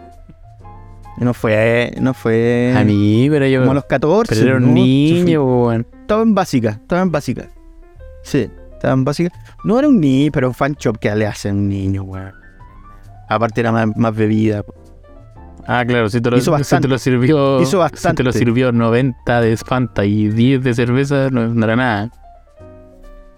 no 1.18 1.35
fue, 1.35 1.92
no 2.00 2.14
fue... 2.14 2.74
A 2.76 2.85
mí, 2.85 3.28
pero 3.30 3.46
yo. 3.46 3.61
Como 3.61 3.72
a 3.72 3.74
los 3.74 3.85
14. 3.85 4.35
Pero 4.35 4.48
era 4.48 4.56
un 4.59 4.66
¿no? 4.68 4.72
niño, 4.74 5.44
weón. 5.44 5.87
Estaba 6.02 6.22
en 6.22 6.35
básica, 6.35 6.70
estaba 6.70 7.02
en 7.02 7.11
básica. 7.12 7.48
Sí, 8.22 8.50
estaba 8.72 8.94
en 8.94 9.04
básica. 9.04 9.30
No 9.64 9.78
era 9.78 9.88
un 9.88 10.00
niño, 10.00 10.30
pero 10.33 10.48
un 10.48 10.54
fan 10.54 10.74
shop 10.78 10.98
que 10.98 11.14
le 11.14 11.26
hace 11.26 11.48
a 11.50 11.52
un 11.52 11.68
niño, 11.68 12.02
weón. 12.04 12.33
Aparte 13.28 13.61
era 13.61 13.70
más, 13.70 13.87
más 13.96 14.14
bebida. 14.14 14.64
Ah, 15.66 15.85
claro, 15.87 16.09
si 16.09 16.20
te 16.20 16.31
lo, 16.31 16.37
Hizo 16.37 16.44
si 16.46 16.51
bastante. 16.51 16.88
te 16.88 16.92
lo 16.92 16.99
sirvió. 16.99 17.61
Hizo 17.61 17.70
Si 17.70 17.77
bastante. 17.77 18.16
te 18.18 18.23
lo 18.25 18.33
sirvió 18.33 18.73
90 18.73 19.40
de 19.40 19.57
Fanta 19.57 20.05
y 20.05 20.29
10 20.29 20.62
de 20.62 20.75
cerveza, 20.75 21.29
no, 21.31 21.46
no 21.49 21.64
era 21.64 21.77
nada. 21.77 22.11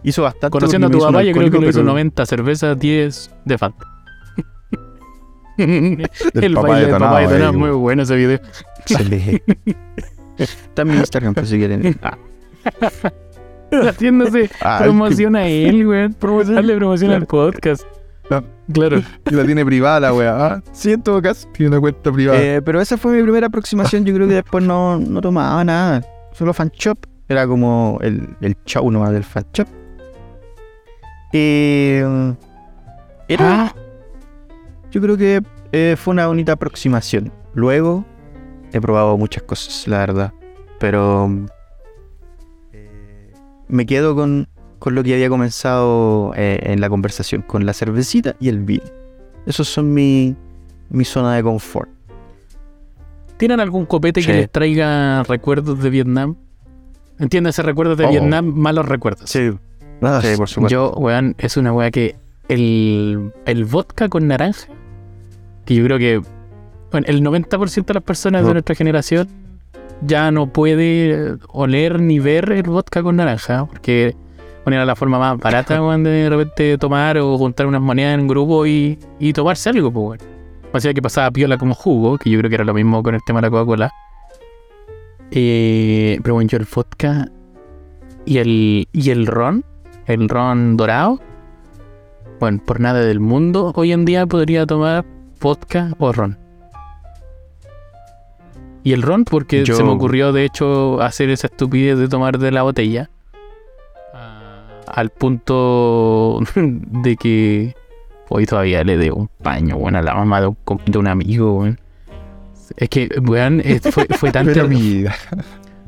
Hizo 0.02 0.22
bastante. 0.22 0.50
Conociendo 0.50 0.86
a 0.88 0.90
tu 0.90 0.98
papá, 0.98 1.22
yo 1.22 1.32
creo 1.32 1.50
que 1.50 1.58
lo 1.58 1.68
hizo 1.68 1.78
pero- 1.80 1.90
90 1.92 2.26
cervezas, 2.26 2.78
10 2.78 3.30
de 3.44 3.58
Fanta. 3.58 3.86
Del 5.56 6.08
el 6.34 6.54
papá 6.54 6.68
baile 6.68 6.86
del 6.86 6.98
papá 6.98 7.20
de 7.20 7.52
muy 7.52 7.70
bueno 7.70 8.02
ese 8.02 8.16
video. 8.16 8.40
Excelente. 8.80 9.42
Está 10.38 10.82
en 10.82 10.88
mi 10.88 10.94
Instagram, 10.96 11.34
por 11.34 11.46
si 11.46 11.58
quieren. 11.58 11.96
Ah, 12.02 12.16
Haciéndose 13.70 14.50
Ah, 14.60 14.80
promoción 14.82 15.36
a 15.36 15.46
él, 15.46 15.84
güey. 15.86 16.08
Darle 16.46 16.76
promoción 16.76 17.10
al 17.12 17.26
podcast. 17.26 17.84
No. 18.30 18.44
Claro. 18.72 19.02
que 19.24 19.34
la 19.34 19.44
tiene 19.44 19.64
privada 19.64 20.00
la 20.00 20.14
wea, 20.14 20.46
¿ah? 20.46 20.62
sí, 20.72 20.92
en 20.92 21.02
todo 21.02 21.20
caso. 21.20 21.48
Tiene 21.52 21.70
una 21.70 21.80
cuenta 21.80 22.10
privada. 22.12 22.40
Eh, 22.40 22.62
pero 22.62 22.80
esa 22.80 22.96
fue 22.96 23.12
mi 23.12 23.22
primera 23.22 23.48
aproximación. 23.48 24.04
Yo 24.04 24.14
creo 24.14 24.28
que 24.28 24.34
después 24.34 24.64
no, 24.64 24.98
no 24.98 25.20
tomaba 25.20 25.62
nada. 25.64 26.02
Solo 26.32 26.54
fan 26.54 26.70
shop. 26.70 26.98
Era 27.28 27.46
como 27.46 27.98
el, 28.02 28.28
el 28.40 28.56
show 28.64 28.90
nomás 28.90 29.12
del 29.12 29.24
fan 29.24 29.44
shop. 29.52 29.66
Eh, 31.32 32.04
era, 33.28 33.64
Ah, 33.66 33.74
yo 34.90 35.00
creo 35.00 35.16
que 35.16 35.42
eh, 35.72 35.96
fue 35.98 36.12
una 36.12 36.26
bonita 36.26 36.52
aproximación. 36.52 37.32
Luego 37.54 38.04
he 38.72 38.80
probado 38.80 39.16
muchas 39.16 39.42
cosas, 39.42 39.88
la 39.88 39.98
verdad. 39.98 40.32
Pero 40.78 41.30
eh, 42.72 43.32
me 43.68 43.86
quedo 43.86 44.14
con, 44.14 44.48
con 44.82 44.96
lo 44.96 45.04
que 45.04 45.14
había 45.14 45.28
comenzado 45.28 46.32
eh, 46.34 46.58
en 46.64 46.80
la 46.80 46.88
conversación, 46.88 47.42
con 47.42 47.64
la 47.64 47.72
cervecita 47.72 48.34
y 48.40 48.48
el 48.48 48.58
vino. 48.64 48.82
Esos 49.46 49.68
son 49.68 49.94
mi, 49.94 50.34
mi 50.90 51.04
zona 51.04 51.36
de 51.36 51.42
confort. 51.44 51.88
¿Tienen 53.36 53.60
algún 53.60 53.86
copete 53.86 54.22
que 54.22 54.26
Sí. 54.26 54.32
les 54.32 54.50
traiga 54.50 55.22
recuerdos 55.22 55.80
de 55.80 55.88
Vietnam? 55.88 56.34
Entiéndase, 57.20 57.62
recuerdos 57.62 57.96
de 57.96 58.06
Oh. 58.06 58.10
Vietnam, 58.10 58.44
malos 58.56 58.84
recuerdos. 58.86 59.30
Sí, 59.30 59.50
por 60.00 60.48
supuesto. 60.48 60.68
Yo, 60.68 60.90
weón, 60.96 61.36
es 61.38 61.56
una 61.56 61.72
weá 61.72 61.92
que 61.92 62.16
el, 62.48 63.32
el 63.46 63.64
vodka 63.64 64.08
con 64.08 64.26
naranja, 64.26 64.66
que 65.64 65.76
yo 65.76 65.84
creo 65.84 65.98
que 65.98 66.20
bueno, 66.90 67.06
el 67.08 67.22
90% 67.22 67.84
de 67.86 67.94
las 67.94 68.02
personas 68.02 68.44
de 68.44 68.52
nuestra 68.52 68.74
generación 68.74 69.28
ya 70.04 70.32
no 70.32 70.48
puede 70.52 71.36
oler 71.50 72.00
ni 72.00 72.18
ver 72.18 72.50
el 72.50 72.64
vodka 72.64 73.00
con 73.04 73.14
naranja, 73.14 73.64
porque 73.66 74.16
bueno, 74.64 74.76
era 74.76 74.84
la 74.86 74.94
forma 74.96 75.18
más 75.18 75.38
barata, 75.38 75.82
weón, 75.82 76.04
de 76.04 76.28
repente 76.30 76.78
tomar 76.78 77.18
o 77.18 77.36
juntar 77.38 77.66
unas 77.66 77.80
monedas 77.80 78.14
en 78.14 78.20
un 78.20 78.28
grupo 78.28 78.66
y, 78.66 78.98
y 79.18 79.32
tomarse 79.32 79.70
algo, 79.70 79.90
pues, 79.92 80.20
weón. 80.20 80.32
O 80.72 80.80
sea, 80.80 80.94
que 80.94 81.02
pasaba 81.02 81.30
piola 81.30 81.58
como 81.58 81.74
jugo, 81.74 82.16
que 82.16 82.30
yo 82.30 82.38
creo 82.38 82.48
que 82.48 82.54
era 82.54 82.64
lo 82.64 82.72
mismo 82.74 83.02
con 83.02 83.14
el 83.14 83.20
tema 83.26 83.40
de 83.40 83.46
la 83.46 83.50
Coca-Cola. 83.50 83.92
Eh, 85.30 86.18
pero 86.22 86.34
bueno, 86.34 86.48
yo 86.48 86.58
el 86.58 86.66
vodka 86.72 87.28
y 88.24 88.38
el, 88.38 88.88
y 88.92 89.10
el 89.10 89.26
ron, 89.26 89.64
el 90.06 90.28
ron 90.28 90.76
dorado, 90.76 91.20
bueno, 92.40 92.60
por 92.64 92.80
nada 92.80 93.00
del 93.00 93.20
mundo, 93.20 93.72
hoy 93.74 93.92
en 93.92 94.04
día 94.04 94.26
podría 94.26 94.66
tomar 94.66 95.04
vodka 95.40 95.92
o 95.98 96.12
ron. 96.12 96.38
Y 98.84 98.92
el 98.92 99.02
ron, 99.02 99.24
porque 99.24 99.64
Yo- 99.64 99.74
se 99.76 99.84
me 99.84 99.90
ocurrió 99.90 100.32
de 100.32 100.44
hecho 100.44 101.00
hacer 101.02 101.30
esa 101.30 101.46
estupidez 101.46 101.98
de 101.98 102.08
tomar 102.08 102.38
de 102.38 102.50
la 102.50 102.62
botella. 102.62 103.10
Al 104.86 105.10
punto 105.10 106.40
de 106.54 107.16
que 107.16 107.74
hoy 108.28 108.46
todavía 108.46 108.84
le 108.84 108.96
debo 108.96 109.16
un 109.16 109.28
paño, 109.42 109.76
bueno, 109.76 109.98
a 109.98 110.02
la 110.02 110.14
mamá 110.14 110.40
de 110.40 110.48
un, 110.48 110.56
de 110.86 110.98
un 110.98 111.06
amigo. 111.06 111.66
Es 112.76 112.88
que, 112.88 113.08
weón, 113.20 113.62
fue, 113.90 114.06
fue 114.10 114.32
tan 114.32 114.46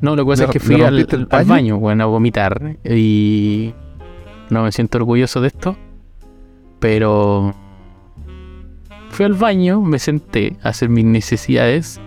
no, 0.00 0.16
lo 0.16 0.24
que 0.24 0.30
pasa 0.30 0.42
¿Le- 0.42 0.46
es 0.48 0.52
que 0.52 0.60
fui 0.60 0.82
al, 0.82 1.06
baño, 1.46 1.78
bueno, 1.78 2.04
a 2.04 2.06
vomitar. 2.06 2.76
Y 2.84 3.72
no 4.50 4.64
me 4.64 4.72
siento 4.72 4.98
orgulloso 4.98 5.40
de 5.40 5.48
esto. 5.48 5.76
Pero 6.78 7.54
fui 9.10 9.24
al 9.24 9.32
baño, 9.32 9.80
me 9.80 9.98
senté 9.98 10.56
a 10.62 10.68
hacer 10.70 10.90
mis 10.90 11.06
necesidades. 11.06 12.00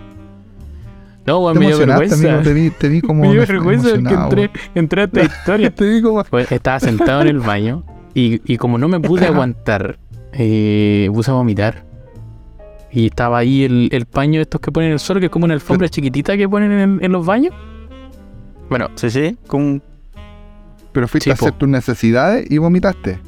No, 1.28 1.38
weón, 1.40 1.58
me 1.58 1.66
dio 1.66 1.76
amigo, 1.76 1.86
vergüenza. 1.98 2.42
te 2.42 2.52
vi, 2.54 2.70
te 2.70 2.88
vi 2.88 3.00
como 3.00 3.22
Me 3.26 3.30
dio 3.32 3.40
vergüenza 3.46 3.88
emocionado, 3.90 4.24
entré, 4.24 4.50
entré 4.74 5.00
a 5.02 5.04
esta 5.04 5.22
historia. 5.24 5.70
Te 5.74 5.88
vi 5.88 6.02
como... 6.02 6.24
Pues 6.24 6.50
estaba 6.50 6.80
sentado 6.80 7.20
en 7.22 7.28
el 7.28 7.38
baño 7.40 7.84
y, 8.14 8.40
y 8.52 8.56
como 8.56 8.78
no 8.78 8.88
me 8.88 8.98
pude 8.98 9.26
aguantar, 9.28 9.98
eh, 10.32 11.08
puse 11.12 11.30
a 11.30 11.34
vomitar. 11.34 11.84
Y 12.90 13.06
estaba 13.06 13.38
ahí 13.38 13.64
el, 13.64 13.90
el 13.92 14.06
paño 14.06 14.40
estos 14.40 14.60
que 14.60 14.72
ponen 14.72 14.88
en 14.88 14.92
el 14.94 14.98
suelo, 14.98 15.20
que 15.20 15.26
es 15.26 15.32
como 15.32 15.44
una 15.44 15.54
alfombra 15.54 15.88
chiquitita 15.88 16.36
que 16.36 16.48
ponen 16.48 16.72
en, 16.72 16.98
en 17.04 17.12
los 17.12 17.24
baños. 17.26 17.54
Bueno, 18.70 18.88
Sí, 18.96 19.10
sí, 19.10 19.36
con... 19.46 19.82
Pero 20.92 21.06
fuiste 21.06 21.24
Sí, 21.26 21.30
a 21.30 21.34
hacer 21.34 21.52
po. 21.52 21.58
tus 21.58 21.68
necesidades 21.68 22.50
y 22.50 22.56
vomitaste. 22.58 23.18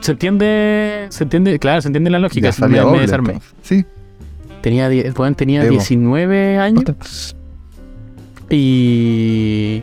se 0.00 0.12
entiende, 0.12 1.06
se 1.10 1.24
entiende, 1.24 1.58
claro, 1.58 1.82
se 1.82 1.88
entiende 1.88 2.10
la 2.10 2.20
lógica. 2.20 2.50
Ya 2.50 2.66
me, 2.68 3.00
desarmé. 3.00 3.32
entonces. 3.32 3.54
Sí. 3.62 3.84
Tenía, 4.62 4.88
weón, 5.16 5.34
tenía 5.34 5.62
Evo. 5.62 5.70
19 5.72 6.58
años 6.58 6.84
y... 8.50 9.82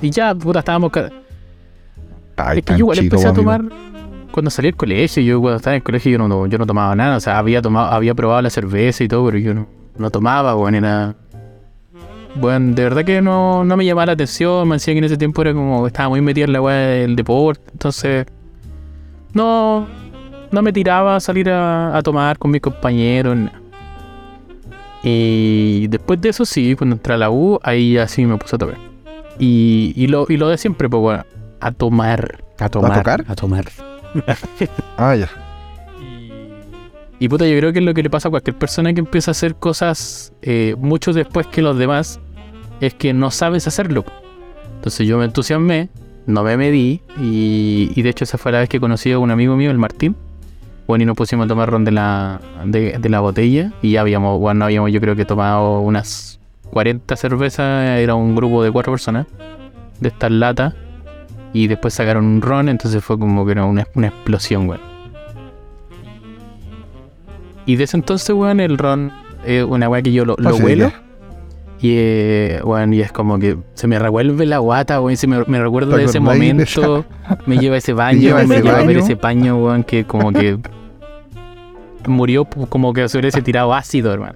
Y 0.00 0.10
ya, 0.10 0.34
puta, 0.34 0.60
estábamos... 0.60 0.90
Ay, 2.36 2.58
es 2.58 2.64
que 2.64 2.72
yo 2.72 2.78
igual 2.78 2.98
chico, 2.98 3.04
empecé 3.16 3.26
a 3.26 3.30
amigo. 3.30 3.42
tomar 3.42 3.62
cuando 4.32 4.50
salí 4.50 4.68
del 4.68 4.76
colegio. 4.76 5.22
Yo 5.22 5.40
cuando 5.40 5.58
estaba 5.58 5.74
en 5.74 5.80
el 5.80 5.82
colegio 5.84 6.12
yo 6.12 6.18
no, 6.28 6.46
yo 6.46 6.58
no 6.58 6.66
tomaba 6.66 6.96
nada. 6.96 7.16
O 7.16 7.20
sea, 7.20 7.38
había 7.38 7.62
tomado, 7.62 7.92
había 7.92 8.14
probado 8.14 8.42
la 8.42 8.50
cerveza 8.50 9.04
y 9.04 9.08
todo, 9.08 9.26
pero 9.26 9.38
yo 9.38 9.54
no, 9.54 9.68
no 9.96 10.10
tomaba, 10.10 10.54
bueno, 10.54 10.78
era. 10.78 11.14
Bueno, 12.34 12.74
de 12.74 12.82
verdad 12.82 13.04
que 13.04 13.20
no, 13.20 13.62
no 13.62 13.76
me 13.76 13.84
llamaba 13.84 14.06
la 14.06 14.12
atención. 14.12 14.66
Me 14.66 14.76
decía 14.76 14.94
que 14.94 14.98
en 14.98 15.04
ese 15.04 15.18
tiempo 15.18 15.42
era 15.42 15.52
como 15.52 15.86
estaba 15.86 16.08
muy 16.08 16.20
metido 16.22 16.46
en 16.46 16.52
la 16.54 16.62
weá 16.62 16.76
del 16.76 17.14
deporte. 17.14 17.62
Entonces. 17.72 18.26
No. 19.34 19.86
No 20.50 20.62
me 20.62 20.72
tiraba 20.72 21.16
a 21.16 21.20
salir 21.20 21.48
a, 21.48 21.96
a 21.96 22.02
tomar 22.02 22.38
con 22.38 22.50
mis 22.50 22.60
compañeros. 22.60 23.36
nada. 23.36 23.61
Y 25.02 25.88
después 25.88 26.20
de 26.20 26.28
eso 26.28 26.44
sí, 26.44 26.76
cuando 26.76 26.96
entré 26.96 27.14
a 27.14 27.16
la 27.16 27.30
U, 27.30 27.58
ahí 27.62 27.96
así 27.96 28.24
me 28.24 28.36
puse 28.36 28.56
a 28.56 28.58
tomar. 28.58 28.76
Y, 29.38 29.92
y, 29.96 30.06
lo, 30.06 30.26
y 30.28 30.36
lo 30.36 30.48
de 30.48 30.58
siempre, 30.58 30.88
pues 30.88 31.00
bueno, 31.00 31.24
a 31.60 31.72
tomar. 31.72 32.44
A 32.58 32.68
tomar. 32.68 32.98
tocar? 32.98 33.24
A 33.28 33.34
tomar. 33.34 33.64
Ah, 34.98 35.16
ya. 35.16 35.28
Y 37.18 37.28
puta, 37.28 37.46
yo 37.46 37.56
creo 37.56 37.72
que 37.72 37.78
es 37.78 37.84
lo 37.84 37.94
que 37.94 38.02
le 38.02 38.10
pasa 38.10 38.28
a 38.28 38.30
cualquier 38.30 38.58
persona 38.58 38.92
que 38.92 39.00
empieza 39.00 39.30
a 39.30 39.32
hacer 39.32 39.54
cosas 39.54 40.32
eh, 40.42 40.74
mucho 40.78 41.12
después 41.12 41.46
que 41.46 41.62
los 41.62 41.78
demás, 41.78 42.20
es 42.80 42.94
que 42.94 43.14
no 43.14 43.30
sabes 43.30 43.66
hacerlo. 43.66 44.04
Entonces 44.74 45.06
yo 45.06 45.18
me 45.18 45.24
entusiasmé, 45.24 45.88
no 46.26 46.42
me 46.42 46.56
medí, 46.56 47.00
y, 47.20 47.90
y 47.94 48.02
de 48.02 48.10
hecho 48.10 48.24
esa 48.24 48.38
fue 48.38 48.52
la 48.52 48.58
vez 48.58 48.68
que 48.68 48.80
conocí 48.80 49.12
a 49.12 49.18
un 49.18 49.30
amigo 49.30 49.56
mío, 49.56 49.70
el 49.70 49.78
Martín. 49.78 50.16
Bueno, 50.86 51.02
y 51.04 51.06
nos 51.06 51.16
pusimos 51.16 51.46
a 51.46 51.48
tomar 51.48 51.70
ron 51.70 51.84
de 51.84 51.92
la, 51.92 52.40
de, 52.64 52.98
de 52.98 53.08
la 53.08 53.20
botella, 53.20 53.72
y 53.82 53.92
ya 53.92 54.00
habíamos, 54.00 54.38
bueno, 54.40 54.64
habíamos 54.64 54.90
yo 54.92 55.00
creo 55.00 55.14
que 55.16 55.24
tomado 55.24 55.80
unas 55.80 56.40
40 56.70 57.16
cervezas, 57.16 57.98
era 57.98 58.14
un 58.14 58.34
grupo 58.34 58.62
de 58.62 58.70
cuatro 58.70 58.92
personas, 58.92 59.26
de 60.00 60.08
estas 60.08 60.30
latas, 60.30 60.74
y 61.52 61.66
después 61.66 61.94
sacaron 61.94 62.24
un 62.24 62.42
ron, 62.42 62.68
entonces 62.68 63.04
fue 63.04 63.18
como 63.18 63.44
que 63.44 63.52
era 63.52 63.64
una, 63.64 63.86
una 63.94 64.08
explosión, 64.08 64.68
weón. 64.68 64.80
Y 67.66 67.76
desde 67.76 67.96
entonces, 67.96 68.34
weón, 68.34 68.58
el 68.60 68.76
ron 68.76 69.12
es 69.44 69.64
una 69.64 69.88
weá 69.88 70.02
que 70.02 70.12
yo 70.12 70.24
lo, 70.24 70.34
lo 70.38 70.56
huelo. 70.56 70.92
Y, 71.82 71.96
eh, 71.96 72.60
weón, 72.62 72.94
y 72.94 73.00
es 73.00 73.10
como 73.10 73.40
que 73.40 73.56
se 73.74 73.88
me 73.88 73.98
revuelve 73.98 74.46
la 74.46 74.58
guata, 74.58 75.00
weón. 75.00 75.16
Se 75.16 75.26
me, 75.26 75.42
me 75.48 75.60
recuerdo 75.60 75.90
¿Te 75.90 75.98
de 75.98 76.04
ese 76.04 76.20
momento. 76.20 77.04
Me 77.44 77.58
lleva 77.58 77.74
a 77.74 77.78
ese 77.78 77.92
baño, 77.92 78.20
lleva 78.20 78.44
me 78.44 78.54
ese 78.54 78.62
lleva 78.62 78.78
a 78.78 78.84
ver 78.84 78.98
ese 78.98 79.16
paño, 79.16 79.56
weón, 79.56 79.82
que 79.82 80.04
como 80.04 80.32
que 80.32 80.58
murió 82.06 82.44
como 82.44 82.92
que 82.92 83.08
se 83.08 83.18
hubiese 83.18 83.42
tirado 83.42 83.74
ácido, 83.74 84.12
hermano. 84.12 84.34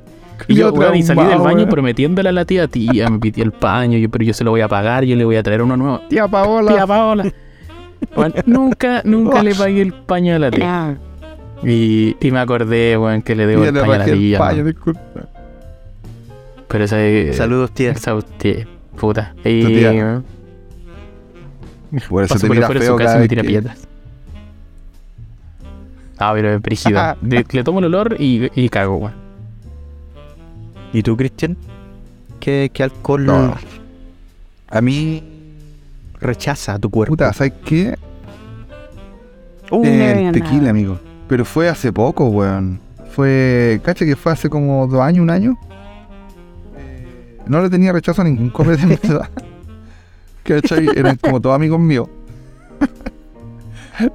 Y 0.49 0.57
yo, 0.57 0.71
Culiao 0.71 0.91
weón, 0.91 0.97
y 0.97 1.03
salí 1.05 1.25
del 1.25 1.39
baño 1.39 1.59
weón. 1.59 1.69
prometiéndole 1.69 2.31
a 2.31 2.33
la 2.33 2.45
tía, 2.45 2.67
tía, 2.67 3.09
me 3.09 3.21
pidió 3.21 3.45
el 3.45 3.53
paño, 3.53 3.97
yo, 3.97 4.11
pero 4.11 4.25
yo 4.25 4.35
se 4.35 4.43
lo 4.43 4.51
voy 4.51 4.63
a 4.63 4.69
pagar, 4.69 5.05
yo 5.05 5.15
le 5.15 5.25
voy 5.25 5.37
a 5.37 5.45
traer 5.45 5.63
uno 5.63 5.77
nuevo. 5.77 6.01
Tía 6.09 6.27
Paola. 6.27 6.73
Tía 6.73 6.85
Paola. 6.85 7.33
Weón, 8.17 8.35
nunca, 8.45 9.03
nunca 9.05 9.45
le 9.45 9.55
pagué 9.55 9.83
el 9.83 9.93
paño 9.93 10.35
a 10.35 10.41
la 10.41 10.51
tía. 10.51 10.99
Y, 11.63 12.17
y 12.21 12.31
me 12.33 12.41
acordé, 12.41 12.99
weón, 12.99 13.23
que 13.23 13.37
le 13.37 13.47
debo 13.47 13.65
el 13.65 13.73
paño 13.73 13.93
a 13.93 13.99
la 13.99 14.05
tía. 14.05 14.41
Pero 16.69 16.85
esa 16.85 17.01
es. 17.05 17.37
Saludos, 17.37 17.71
tía. 17.73 17.93
Esa 17.93 18.19
tía, 18.39 18.67
puta. 18.99 19.35
Y. 19.45 19.63
Tu 19.63 19.69
tía. 19.69 20.23
Por 22.09 22.25
eso 22.25 22.35
Paso 22.35 22.41
te 22.43 22.47
por 22.49 22.57
mira 22.57 22.69
de 22.69 22.81
feo 22.81 22.93
su 22.93 22.99
casa 22.99 23.17
y 23.17 23.21
me 23.21 23.29
tira 23.29 23.43
que- 23.43 23.49
piedras. 23.49 23.79
Ah, 26.19 26.33
pero 26.35 26.55
es 26.55 26.63
brígida. 26.63 27.17
Le, 27.23 27.45
le 27.49 27.65
tomo 27.65 27.79
el 27.79 27.85
olor 27.87 28.17
y, 28.19 28.51
y 28.61 28.69
cago, 28.69 28.97
weón. 28.97 29.15
¿Y 30.93 31.03
tú, 31.03 31.17
Cristian? 31.17 31.57
¿Qué, 32.41 32.71
qué 32.73 32.83
alcohol 32.85 33.25
No. 33.27 33.55
A 34.69 34.81
mí, 34.81 35.23
rechaza 36.21 36.79
tu 36.79 36.91
cuerpo? 36.91 37.13
puta, 37.13 37.33
¿sabes 37.33 37.53
qué? 37.65 37.97
Uh, 39.71 39.85
el 39.85 40.33
tequila, 40.33 40.71
amigo. 40.71 40.99
Pero 41.29 41.45
fue 41.45 41.69
hace 41.69 41.93
poco, 41.93 42.27
weón. 42.29 42.81
Fue, 43.11 43.81
cacha 43.85 44.05
que 44.05 44.17
fue 44.17 44.33
hace 44.33 44.49
como 44.49 44.87
dos 44.87 45.01
años, 45.01 45.23
un 45.23 45.31
año. 45.31 45.59
No 47.47 47.63
le 47.63 47.71
tenía 47.71 47.93
rechazo 47.93 48.23
a 48.23 48.25
ningún 48.25 48.51
copete 48.51 48.83
de 48.83 48.87
mi 48.87 48.95
edad. 48.95 49.29
¿Cachai? 50.43 50.89
Eran 50.95 51.17
como 51.17 51.41
todos 51.41 51.57
amigos 51.57 51.81
míos. 51.81 52.09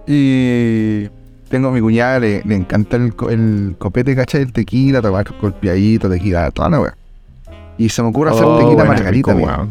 y 0.08 1.08
tengo 1.50 1.70
a 1.70 1.72
mi 1.72 1.82
cuñada, 1.82 2.20
le, 2.20 2.42
le 2.44 2.56
encanta 2.56 2.98
el, 2.98 3.14
el 3.30 3.76
copete, 3.78 4.16
¿cachai? 4.16 4.44
El 4.44 4.54
tequila, 4.54 5.02
tomar 5.02 5.26
golpeadito, 5.42 6.10
tequila, 6.10 6.52
toda 6.52 6.70
la 6.70 6.80
weón. 6.80 6.96
Y 7.78 7.90
se 7.90 8.02
me 8.02 8.10
ocurre 8.10 8.32
hacer 8.32 8.46
Oh, 8.46 8.60
tequila 8.60 8.86
margarita, 8.86 9.32
amigo. 9.32 9.68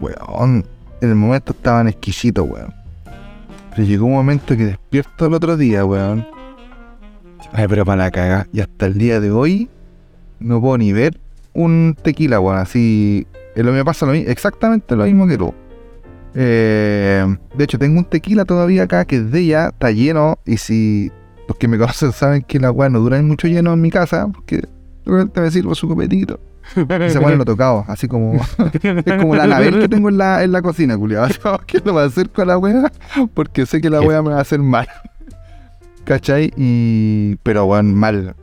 Weón, 0.00 0.64
en 1.00 1.08
el 1.08 1.14
momento 1.14 1.52
estaban 1.52 1.88
exquisitos, 1.88 2.48
weón. 2.48 2.72
Pero 3.70 3.84
llegó 3.84 4.06
un 4.06 4.12
momento 4.12 4.56
que 4.56 4.66
despierto 4.66 5.26
el 5.26 5.34
otro 5.34 5.56
día, 5.56 5.84
weón. 5.84 6.26
Ay, 7.52 7.66
pero 7.68 7.84
para 7.84 8.04
la 8.04 8.10
caga. 8.10 8.46
Y 8.52 8.60
hasta 8.60 8.86
el 8.86 8.98
día 8.98 9.20
de 9.20 9.30
hoy 9.30 9.68
no 10.40 10.60
puedo 10.60 10.78
ni 10.78 10.92
ver 10.92 11.18
un 11.52 11.96
tequila, 12.02 12.40
weón. 12.40 12.58
Así. 12.58 13.26
Es 13.54 13.64
lo 13.64 13.72
que 13.72 13.78
me 13.78 13.84
pasa 13.84 14.06
lo 14.06 14.12
mismo, 14.12 14.30
exactamente 14.30 14.94
lo 14.96 15.04
mismo 15.04 15.26
que 15.26 15.36
tú. 15.36 15.54
Eh, 16.34 17.36
de 17.54 17.64
hecho, 17.64 17.78
tengo 17.78 17.98
un 17.98 18.04
tequila 18.04 18.44
todavía 18.44 18.84
acá 18.84 19.04
que 19.04 19.16
es 19.16 19.30
de 19.30 19.40
ella, 19.40 19.68
está 19.68 19.90
lleno. 19.90 20.38
Y 20.46 20.56
si 20.56 21.10
los 21.48 21.56
que 21.56 21.68
me 21.68 21.78
conocen 21.78 22.12
saben 22.12 22.42
que 22.42 22.58
la 22.60 22.70
weá 22.70 22.88
no 22.88 23.00
dura 23.00 23.20
mucho 23.22 23.48
lleno 23.48 23.72
en 23.72 23.80
mi 23.80 23.90
casa, 23.90 24.28
porque 24.32 24.66
realmente 25.04 25.40
me 25.40 25.50
sirvo 25.50 25.74
su 25.74 25.88
copetito. 25.88 26.38
Ese 26.76 27.18
weón 27.18 27.36
lo 27.36 27.42
he 27.42 27.46
tocado, 27.46 27.84
así 27.88 28.06
como. 28.06 28.34
Es 28.82 29.18
como 29.18 29.34
la 29.34 29.44
Anabel 29.44 29.80
que 29.80 29.88
tengo 29.88 30.08
en 30.08 30.18
la, 30.18 30.44
en 30.44 30.52
la 30.52 30.62
cocina, 30.62 30.96
culiado. 30.96 31.28
¿Qué 31.66 31.80
lo 31.84 31.94
va 31.94 32.04
a 32.04 32.06
hacer 32.06 32.30
con 32.30 32.46
la 32.46 32.58
wea? 32.58 32.92
Porque 33.34 33.66
sé 33.66 33.80
que 33.80 33.90
la 33.90 34.00
wea 34.00 34.22
me 34.22 34.30
va 34.30 34.38
a 34.38 34.42
hacer 34.42 34.60
mal. 34.60 34.86
¿Cachai? 36.04 36.52
Y. 36.56 37.36
Pero 37.42 37.64
weón, 37.64 37.94
mal. 37.94 38.36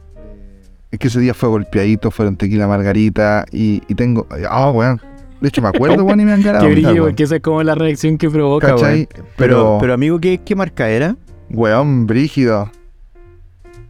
Es 0.91 0.99
que 0.99 1.07
ese 1.07 1.19
día 1.19 1.33
fue 1.33 1.49
golpeadito, 1.49 2.11
fueron 2.11 2.37
tequila 2.37 2.67
margarita 2.67 3.45
y, 3.51 3.81
y 3.87 3.95
tengo. 3.95 4.25
Ah, 4.49 4.71
weón. 4.71 5.01
De 5.41 5.49
hecho, 5.49 5.61
me 5.61 5.67
acuerdo, 5.67 6.03
weón, 6.03 6.19
y 6.21 6.25
me 6.25 6.33
han 6.33 6.41
ganado. 6.41 6.65
Qué 6.67 6.71
brillo, 6.71 7.03
porque 7.05 7.23
esa 7.23 7.35
es 7.35 7.41
como 7.41 7.61
la 7.61 7.75
reacción 7.75 8.17
que 8.17 8.29
provoca, 8.29 8.75
weón. 8.75 9.07
Pero, 9.09 9.25
Pero, 9.37 9.77
pero 9.81 9.93
amigo, 9.93 10.19
¿qué, 10.19 10.39
qué 10.43 10.55
marca 10.55 10.89
era? 10.89 11.15
weón, 11.49 12.07
brígido. 12.07 12.69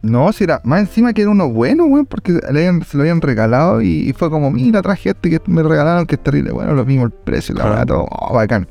No, 0.02 0.32
si 0.32 0.44
era. 0.44 0.60
Más 0.64 0.80
encima 0.80 1.12
que 1.12 1.22
era 1.22 1.30
uno 1.30 1.48
bueno, 1.48 1.84
weón, 1.86 2.06
porque 2.06 2.32
le 2.32 2.46
habían- 2.48 2.82
se 2.84 2.96
lo 2.96 3.02
habían 3.02 3.20
regalado 3.20 3.80
y, 3.82 4.08
y 4.08 4.12
fue 4.12 4.30
como, 4.30 4.50
mira, 4.50 4.80
traje 4.82 5.10
este 5.10 5.30
que 5.30 5.40
me 5.46 5.62
regalaron, 5.62 6.06
que 6.06 6.14
es 6.16 6.22
terrible. 6.22 6.52
Bueno, 6.52 6.74
lo 6.74 6.84
mismo 6.84 7.04
el 7.04 7.10
precio, 7.10 7.54
la 7.54 7.64
Ah. 7.64 7.68
verdad, 7.70 7.86
todo 7.86 8.06
oh, 8.10 8.34
bacán. 8.34 8.68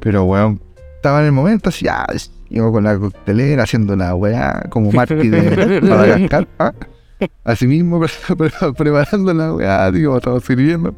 Pero, 0.00 0.24
weón, 0.24 0.60
estaba 0.96 1.20
en 1.20 1.26
el 1.26 1.32
momento 1.32 1.70
así, 1.70 1.86
ya, 1.86 2.06
iba 2.50 2.70
con 2.70 2.84
la 2.84 2.96
coctelera 2.98 3.62
haciendo 3.64 3.96
la 3.96 4.14
weá, 4.14 4.62
como 4.70 4.92
Marty 4.92 5.28
de 5.28 5.80
Madagascar. 5.82 6.46
¿ah? 6.58 6.72
Así 7.44 7.66
mismo, 7.66 8.00
pre- 8.26 8.36
pre- 8.36 8.72
preparando 8.72 9.32
la 9.34 9.52
weá, 9.54 9.90
digo, 9.90 10.16
estaba 10.16 10.40
sirviendo. 10.40 10.94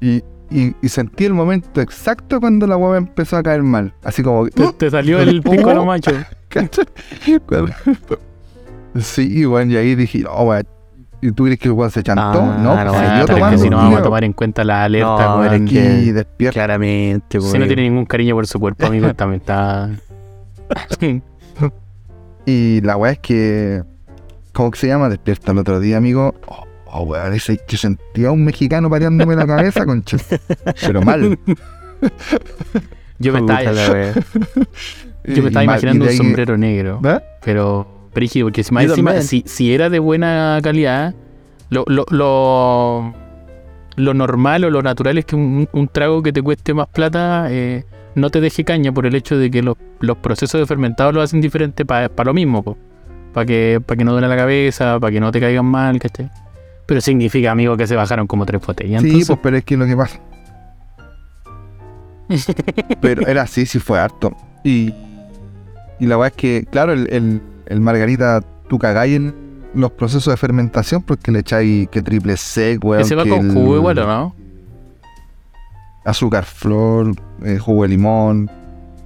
Y, 0.00 0.22
y, 0.50 0.74
y 0.82 0.88
sentí 0.88 1.24
el 1.26 1.34
momento 1.34 1.80
exacto 1.80 2.40
cuando 2.40 2.66
la 2.66 2.76
weá 2.76 2.92
me 2.92 2.98
empezó 2.98 3.36
a 3.36 3.42
caer 3.42 3.62
mal. 3.62 3.92
Así 4.02 4.22
como, 4.22 4.44
que, 4.46 4.50
Te, 4.52 4.72
te 4.72 4.90
salió 4.90 5.18
el 5.20 5.42
pico 5.42 5.70
a 5.70 5.74
lo 5.74 5.84
macho. 5.84 6.12
Sí, 8.98 9.44
bueno, 9.44 9.72
y 9.72 9.76
ahí 9.76 9.94
dije, 9.94 10.24
oh, 10.28 10.44
weón. 10.44 10.66
¿Y 11.22 11.32
tú 11.32 11.44
crees 11.44 11.58
que 11.58 11.68
el 11.68 11.72
weón 11.72 11.90
se 11.90 12.02
chantó? 12.02 12.22
Ah, 12.40 12.58
no, 12.62 12.74
no, 12.84 12.92
weón, 12.92 13.26
que 13.26 13.32
tomando. 13.34 13.58
si 13.62 13.68
no 13.68 13.76
vamos 13.76 14.00
a 14.00 14.02
tomar 14.02 14.24
en 14.24 14.32
cuenta 14.32 14.64
la 14.64 14.84
alerta, 14.84 15.26
No, 15.26 15.40
weón. 15.40 15.66
es 15.66 15.70
que- 15.70 16.12
despierta. 16.14 16.54
Claramente, 16.54 17.40
Si 17.40 17.58
no 17.58 17.66
tiene 17.66 17.82
ningún 17.82 18.06
cariño 18.06 18.34
por 18.34 18.46
su 18.46 18.58
cuerpo, 18.58 18.86
amigo, 18.86 19.12
también 19.14 19.40
está. 19.40 19.90
Y 22.46 22.80
la 22.80 22.96
weá 22.96 23.12
es 23.12 23.18
que. 23.18 23.82
¿Cómo 24.60 24.70
que 24.72 24.78
se 24.78 24.88
llama? 24.88 25.08
Despierta 25.08 25.52
el 25.52 25.58
otro 25.58 25.80
día, 25.80 25.96
amigo. 25.96 26.34
Oh, 26.46 26.66
oh, 26.84 27.02
weón, 27.04 27.32
ese 27.32 27.58
que 27.66 27.78
sentía 27.78 28.28
a 28.28 28.32
un 28.32 28.44
mexicano 28.44 28.90
pateándome 28.90 29.34
la 29.34 29.46
cabeza, 29.46 29.86
concha. 29.86 30.18
Pero 30.82 31.00
mal. 31.00 31.38
Yo 33.18 33.32
me 33.32 33.38
estaba, 33.38 33.72
yo 35.24 35.42
me 35.42 35.48
estaba 35.48 35.64
imaginando 35.64 36.04
un 36.04 36.12
sombrero 36.12 36.58
negro. 36.58 37.00
¿Va? 37.00 37.22
Pero, 37.42 38.10
brígido, 38.14 38.48
porque 38.48 38.62
si 38.62 38.74
más 38.74 38.84
encima, 38.84 39.22
si, 39.22 39.44
si 39.46 39.72
era 39.72 39.88
de 39.88 39.98
buena 39.98 40.58
calidad, 40.62 41.14
lo, 41.70 41.84
lo, 41.86 42.04
lo, 42.10 43.14
lo 43.96 44.12
normal 44.12 44.64
o 44.64 44.68
lo 44.68 44.82
natural 44.82 45.16
es 45.16 45.24
que 45.24 45.36
un, 45.36 45.70
un 45.72 45.88
trago 45.88 46.22
que 46.22 46.34
te 46.34 46.42
cueste 46.42 46.74
más 46.74 46.88
plata 46.88 47.46
eh, 47.48 47.86
no 48.14 48.28
te 48.28 48.42
deje 48.42 48.64
caña 48.64 48.92
por 48.92 49.06
el 49.06 49.14
hecho 49.14 49.38
de 49.38 49.50
que 49.50 49.62
los, 49.62 49.78
los 50.00 50.18
procesos 50.18 50.60
de 50.60 50.66
fermentado 50.66 51.12
lo 51.12 51.22
hacen 51.22 51.40
diferente 51.40 51.86
para 51.86 52.10
lo 52.24 52.34
mismo, 52.34 52.76
para 53.32 53.46
que, 53.46 53.80
pa 53.84 53.96
que 53.96 54.04
no 54.04 54.12
duele 54.12 54.28
la 54.28 54.36
cabeza, 54.36 54.98
para 55.00 55.12
que 55.12 55.20
no 55.20 55.30
te 55.30 55.40
caigan 55.40 55.66
mal, 55.66 55.98
¿cachai? 55.98 56.30
Pero 56.86 57.00
significa, 57.00 57.52
amigo, 57.52 57.76
que 57.76 57.86
se 57.86 57.94
bajaron 57.96 58.26
como 58.26 58.44
tres 58.46 58.60
botellas. 58.66 59.02
Sí, 59.02 59.08
entonces, 59.08 59.28
pues, 59.28 59.40
pero 59.42 59.56
es 59.56 59.64
que 59.64 59.76
lo 59.76 59.86
que 59.86 59.96
pasa. 59.96 60.20
Pero 63.00 63.26
era 63.26 63.42
así, 63.42 63.66
sí 63.66 63.80
fue 63.80 63.98
harto. 63.98 64.32
Y, 64.62 64.94
y 65.98 66.06
la 66.06 66.16
weá 66.16 66.28
es 66.28 66.34
que, 66.34 66.64
claro, 66.70 66.92
el, 66.92 67.12
el, 67.12 67.42
el 67.66 67.80
margarita, 67.80 68.40
tú 68.68 68.78
cagáis 68.78 69.16
en 69.16 69.34
los 69.74 69.90
procesos 69.92 70.32
de 70.32 70.36
fermentación 70.36 71.02
porque 71.02 71.30
le 71.32 71.40
echáis 71.40 71.88
que 71.88 72.02
triple 72.02 72.36
sec, 72.36 72.84
weón. 72.84 73.02
ese 73.02 73.14
va 73.14 73.24
que 73.24 73.30
con 73.30 73.46
el 73.46 73.52
jugo 73.52 73.76
igual, 73.76 73.98
¿o 73.98 74.06
no? 74.06 74.36
Azúcar 76.04 76.44
flor, 76.44 77.14
eh, 77.44 77.58
jugo 77.58 77.82
de 77.82 77.88
limón. 77.88 78.50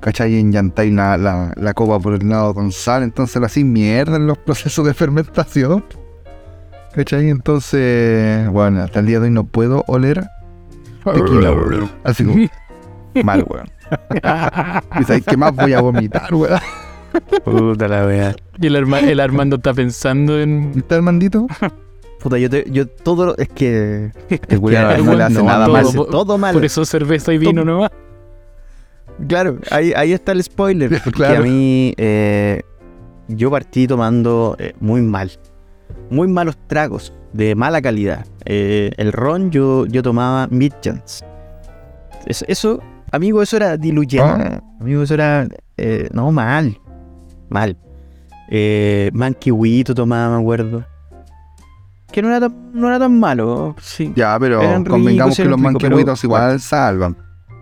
¿Cachai? 0.05 0.34
Y 0.34 0.38
enllantáis 0.40 0.92
la, 0.92 1.16
la, 1.16 1.52
la 1.57 1.72
copa 1.72 1.98
por 1.98 2.12
el 2.12 2.28
lado 2.28 2.52
con 2.52 2.70
sal. 2.72 3.02
Entonces 3.02 3.36
lo 3.40 3.46
hacéis 3.46 3.64
mierda 3.64 4.16
en 4.16 4.26
los 4.26 4.36
procesos 4.36 4.84
de 4.86 4.92
fermentación. 4.92 5.82
¿Cachai? 6.94 7.30
Entonces, 7.30 8.46
bueno, 8.50 8.82
hasta 8.82 9.00
el 9.00 9.07
día 9.07 9.18
de 9.18 9.24
hoy 9.28 9.30
no 9.32 9.44
puedo 9.44 9.82
oler 9.86 10.22
tequila, 11.05 11.52
weón. 11.52 11.90
Así 12.05 12.22
como, 12.22 12.46
mal, 13.24 13.46
weón. 13.48 13.66
Y 15.00 15.05
sabéis 15.05 15.24
qué 15.26 15.36
más 15.38 15.55
voy 15.57 15.72
a 15.72 15.80
vomitar, 15.80 16.32
weón. 16.34 16.61
Puta 17.44 17.88
la 17.88 18.07
wea. 18.07 18.36
Y 18.61 18.66
el, 18.66 18.76
Arma- 18.76 19.00
el 19.00 19.20
Armando 19.20 19.57
está 19.57 19.72
pensando 19.72 20.38
en. 20.38 20.72
¿Está 20.76 20.96
el 20.96 21.02
mandito? 21.02 21.46
Puta, 22.20 22.38
yo, 22.38 22.50
te, 22.50 22.64
yo 22.70 22.86
todo 22.88 23.26
lo- 23.26 23.36
es 23.38 23.48
que 23.48 24.11
El 24.48 24.61
culiao 24.61 24.90
el 24.92 25.05
no 25.05 25.14
le 25.14 25.22
hace 25.24 25.34
no, 25.34 25.44
nada 25.44 25.66
todo, 25.66 25.72
mal. 25.74 25.84
todo 26.11 26.38
mal. 26.38 26.52
Por 26.55 26.64
eso 26.64 26.84
cerveza 26.84 27.32
y 27.32 27.38
vino 27.38 27.64
nomás. 27.64 27.90
Claro, 29.28 29.58
ahí, 29.70 29.92
ahí 29.96 30.12
está 30.12 30.32
el 30.32 30.42
spoiler. 30.42 31.00
Claro. 31.12 31.40
a 31.40 31.42
mí, 31.42 31.94
eh, 31.96 32.62
yo 33.28 33.50
partí 33.50 33.86
tomando 33.86 34.56
eh, 34.58 34.74
muy 34.80 35.02
mal. 35.02 35.30
Muy 36.10 36.28
malos 36.28 36.56
tragos, 36.66 37.12
de 37.32 37.54
mala 37.54 37.80
calidad. 37.80 38.26
Eh, 38.44 38.90
el 38.96 39.12
ron 39.12 39.50
yo, 39.50 39.86
yo 39.86 40.02
tomaba 40.02 40.46
Midgets. 40.48 41.24
Eso, 42.26 42.44
eso, 42.48 42.82
amigo, 43.12 43.42
eso 43.42 43.56
era 43.56 43.76
diluyente. 43.76 44.22
Ah, 44.22 44.62
Amigo, 44.80 45.02
eso 45.02 45.14
era. 45.14 45.46
no, 46.12 46.30
mal. 46.32 46.78
Mal. 47.48 47.76
Eh, 48.48 49.10
manquihuito 49.12 49.94
tomaba, 49.94 50.36
me 50.36 50.42
acuerdo. 50.42 50.84
Que 52.12 52.22
no 52.22 52.28
era 52.28 52.40
tan, 52.40 52.70
no 52.72 52.88
era 52.88 52.98
tan 52.98 53.18
malo. 53.18 53.74
Sí. 53.80 54.12
ya, 54.14 54.38
pero 54.38 54.62
Eran 54.62 54.84
convengamos 54.84 55.36
ricos, 55.36 55.44
que 55.44 55.50
los 55.50 55.60
manquehuitos 55.60 56.24
igual 56.24 56.60
salvan. 56.60 57.16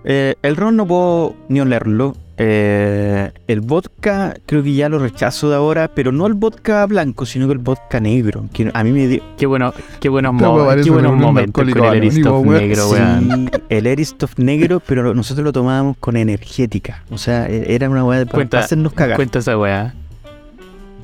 Eh, 0.05 0.35
el 0.43 0.57
ron 0.57 0.77
no 0.77 0.87
puedo 0.87 1.35
ni 1.49 1.61
olerlo. 1.61 2.17
Eh, 2.39 3.31
el 3.47 3.61
vodka 3.61 4.35
creo 4.47 4.63
que 4.65 4.75
ya 4.75 4.89
lo 4.89 4.99
rechazo 4.99 5.49
de 5.51 5.55
ahora, 5.57 5.89
pero 5.95 6.11
no 6.11 6.27
el 6.27 6.35
vodka 6.35 6.85
blanco, 6.87 7.25
sino 7.25 7.47
que 7.47 7.53
el 7.53 7.59
vodka 7.59 8.01
negro. 8.01 8.47
Que 8.53 8.69
a 8.75 8.83
mí 8.83 8.91
me 8.91 9.07
dio... 9.07 9.23
Qué, 9.39 9.47
bueno, 9.47 9.73
qué 10.01 10.09
buenos, 10.09 10.35
qué 10.83 10.91
buenos 10.91 11.13
un 11.13 11.19
momentos 11.21 11.53
con 11.53 11.69
el 11.69 11.79
weón. 11.79 12.01
negro, 12.01 12.89
weón. 12.91 13.49
Sí, 13.53 13.61
el 13.69 13.87
Eristoff 13.87 14.39
negro, 14.39 14.81
pero 14.85 15.15
nosotros 15.15 15.45
lo 15.45 15.53
tomábamos 15.53 15.97
con 15.99 16.17
energética. 16.17 17.05
O 17.11 17.19
sea, 17.19 17.47
e- 17.49 17.73
era 17.75 17.89
una 17.89 18.05
weá 18.05 18.25
para 18.25 18.33
Cuenta- 18.35 18.59
hacernos 18.61 18.93
cagar. 18.95 19.17
Cuenta 19.17 19.39
esa 19.39 19.57
weá. 19.57 19.95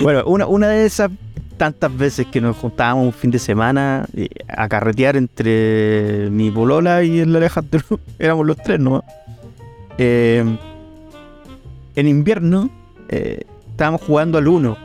Bueno, 0.00 0.24
una, 0.26 0.46
una 0.46 0.68
de 0.68 0.86
esas 0.86 1.10
tantas 1.56 1.96
veces 1.96 2.26
que 2.26 2.40
nos 2.40 2.56
juntábamos 2.56 3.06
un 3.06 3.12
fin 3.12 3.30
de 3.30 3.38
semana 3.38 4.06
eh, 4.16 4.28
a 4.48 4.68
carretear 4.68 5.16
entre 5.16 6.28
mi 6.30 6.50
polola 6.50 7.02
y 7.02 7.20
el 7.20 7.34
Alejandro, 7.34 7.80
éramos 8.18 8.46
los 8.46 8.56
tres, 8.56 8.80
¿no? 8.80 9.02
Eh, 9.98 10.44
en 11.96 12.08
invierno 12.08 12.70
eh, 13.08 13.44
estábamos 13.70 14.00
jugando 14.02 14.38
al 14.38 14.48
uno 14.48 14.76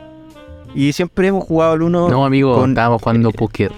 y 0.74 0.92
siempre 0.92 1.28
hemos 1.28 1.44
jugado 1.44 1.72
al 1.72 1.82
uno. 1.82 2.08
No, 2.08 2.24
amigo, 2.24 2.54
con- 2.54 2.70
estábamos 2.70 3.02
jugando 3.02 3.30
eh, 3.30 3.34
póker. 3.36 3.72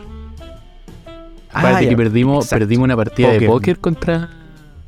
Ah, 1.54 1.80
ya, 1.82 1.88
que 1.88 1.96
perdimos, 1.96 2.44
exacto. 2.46 2.60
perdimos 2.64 2.84
una 2.84 2.96
partida 2.96 3.30
de 3.32 3.46
Póker. 3.46 3.78
contra, 3.78 4.30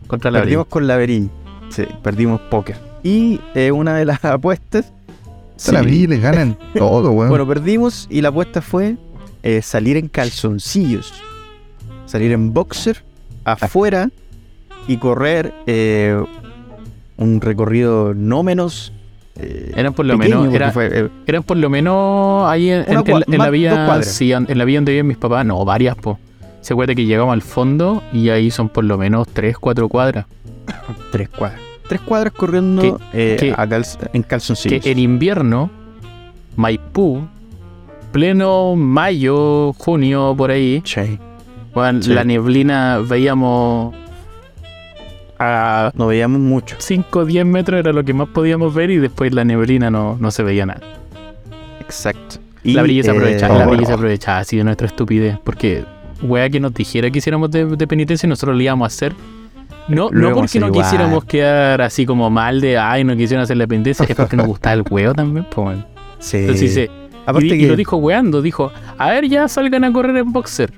contra 0.06 0.30
la 0.30 0.40
Perdimos 0.40 0.66
con 0.66 0.86
Laberín. 0.86 1.30
Sí, 1.68 1.84
perdimos 2.02 2.40
póker. 2.42 2.76
Y 3.02 3.38
eh, 3.54 3.70
una 3.70 3.94
de 3.96 4.06
las 4.06 4.24
apuestas. 4.24 4.92
Sí. 5.56 5.72
La 5.72 5.82
vi, 5.82 6.06
les 6.06 6.20
ganan 6.20 6.56
todo, 6.76 7.10
weón. 7.12 7.28
Bueno, 7.30 7.46
perdimos 7.46 8.06
y 8.10 8.20
la 8.20 8.28
apuesta 8.30 8.60
fue 8.62 8.96
eh, 9.42 9.62
salir 9.62 9.96
en 9.96 10.08
calzoncillos. 10.08 11.12
Salir 12.06 12.32
en 12.32 12.52
boxer 12.52 13.02
afuera 13.44 14.10
y 14.88 14.96
correr 14.98 15.54
eh, 15.66 16.22
un 17.16 17.40
recorrido 17.40 18.14
no 18.14 18.42
menos. 18.42 18.92
eh, 19.36 19.72
Eran 19.76 19.94
por 19.94 20.06
lo 20.06 20.16
pequeño, 20.18 20.36
menos, 20.42 20.44
porque 20.46 20.56
era- 20.56 20.72
fue, 20.72 20.88
eh, 20.92 21.08
Eran 21.26 21.42
por 21.42 21.56
lo 21.56 21.70
menos 21.70 22.46
ahí 22.48 22.70
en, 22.70 22.84
la 23.28 23.50
vía. 23.50 24.02
Sí, 24.02 24.32
en 24.32 24.46
en 24.50 24.58
la 24.58 24.64
vía 24.64 24.78
donde 24.78 24.92
viven 24.92 25.06
mis 25.06 25.16
papás. 25.16 25.44
No, 25.46 25.64
varias, 25.64 25.96
po. 25.96 26.18
Se 26.60 26.72
acuerda 26.72 26.94
que 26.94 27.04
llegamos 27.04 27.32
al 27.32 27.42
fondo 27.42 28.02
y 28.12 28.28
ahí 28.30 28.50
son 28.50 28.68
por 28.68 28.84
lo 28.84 28.96
menos 28.98 29.28
3, 29.32 29.58
4 29.58 29.88
cuadras. 29.88 30.26
tres 31.12 31.28
cuadras. 31.28 31.60
Tres 31.88 32.00
cuadras 32.00 32.32
corriendo 32.32 32.98
eh, 33.12 33.36
que- 33.38 33.52
a 33.52 33.66
calz- 33.66 33.98
en 34.12 34.22
Que 34.22 34.28
calzoncillos. 34.28 34.86
en 34.86 34.98
invierno, 34.98 35.70
Maipú, 36.56 37.26
pleno 38.12 38.74
mayo, 38.76 39.72
junio, 39.74 40.34
por 40.36 40.50
ahí, 40.50 40.82
Sí. 40.84 41.18
la 41.74 42.24
neblina 42.24 43.00
veíamos 43.06 43.94
a 45.38 45.90
No 45.94 46.06
veíamos 46.06 46.40
mucho. 46.40 46.76
5 46.78 47.20
o 47.20 47.24
10 47.24 47.44
metros, 47.44 47.80
era 47.80 47.92
lo 47.92 48.04
que 48.04 48.14
más 48.14 48.28
podíamos 48.28 48.72
ver 48.72 48.90
y 48.90 48.98
después 48.98 49.34
la 49.34 49.44
neblina 49.44 49.90
no, 49.90 50.16
no 50.20 50.30
se 50.30 50.42
veía 50.42 50.64
nada. 50.66 50.80
Exacto. 51.80 52.36
la 52.62 52.82
brilla 52.82 53.02
se 53.02 53.10
eh, 53.10 53.12
aprovechaba, 53.12 53.58
la 53.58 53.66
oh. 53.66 53.70
brilla 53.70 53.86
se 53.86 53.92
aprovechaba 53.92 54.38
así 54.38 54.56
de 54.56 54.64
nuestra 54.64 54.86
estupidez. 54.86 55.36
Porque, 55.44 55.84
wea, 56.22 56.48
que 56.48 56.60
nos 56.60 56.72
dijera 56.72 57.10
que 57.10 57.18
hiciéramos 57.18 57.50
de, 57.50 57.66
de 57.66 57.86
penitencia 57.86 58.26
y 58.26 58.30
nosotros 58.30 58.56
lo 58.56 58.62
íbamos 58.62 58.86
a 58.86 58.88
hacer. 58.88 59.12
No, 59.88 60.10
no 60.10 60.34
porque 60.34 60.60
no 60.60 60.68
igual. 60.68 60.82
quisiéramos 60.82 61.24
quedar 61.24 61.82
así 61.82 62.06
como 62.06 62.30
mal 62.30 62.60
de, 62.60 62.78
ay, 62.78 63.04
no 63.04 63.16
quisieron 63.16 63.42
hacer 63.42 63.56
la 63.56 63.66
penitencia, 63.66 64.06
es 64.08 64.16
porque 64.16 64.36
nos 64.36 64.46
gustaba 64.46 64.74
el 64.74 64.84
huevo 64.88 65.14
también, 65.14 65.46
pues, 65.50 65.66
weón. 65.66 65.86
Sí. 66.18 66.38
Entonces 66.38 66.60
dice, 66.60 66.90
Aparte 67.26 67.46
y, 67.46 67.66
lo 67.66 67.76
dijo 67.76 67.96
weando, 67.96 68.42
dijo, 68.42 68.70
a 68.98 69.10
ver, 69.10 69.28
ya 69.28 69.48
salgan 69.48 69.84
a 69.84 69.92
correr 69.92 70.16
en 70.16 70.32
boxer. 70.32 70.72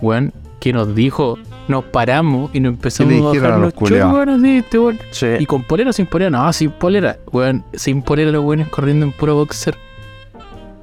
Weón, 0.00 0.32
que 0.60 0.72
nos 0.72 0.94
dijo, 0.94 1.38
nos 1.66 1.84
paramos 1.84 2.50
y 2.54 2.60
nos 2.60 2.74
empezamos 2.74 3.14
a 3.14 3.38
bajar 3.38 3.52
a 3.52 3.58
los 3.58 3.74
weón, 3.76 4.28
así, 4.28 4.56
este 4.58 4.78
weón. 4.78 4.98
sí, 5.10 5.26
Y 5.38 5.46
con 5.46 5.62
polera 5.64 5.90
o 5.90 5.92
sin 5.92 6.06
polera, 6.06 6.30
no, 6.30 6.52
sin 6.52 6.70
polera, 6.70 7.18
weón, 7.32 7.64
sin 7.74 8.02
polera 8.02 8.30
los 8.30 8.44
weones 8.44 8.68
corriendo 8.68 9.06
en 9.06 9.12
puro 9.12 9.34
boxer. 9.36 9.76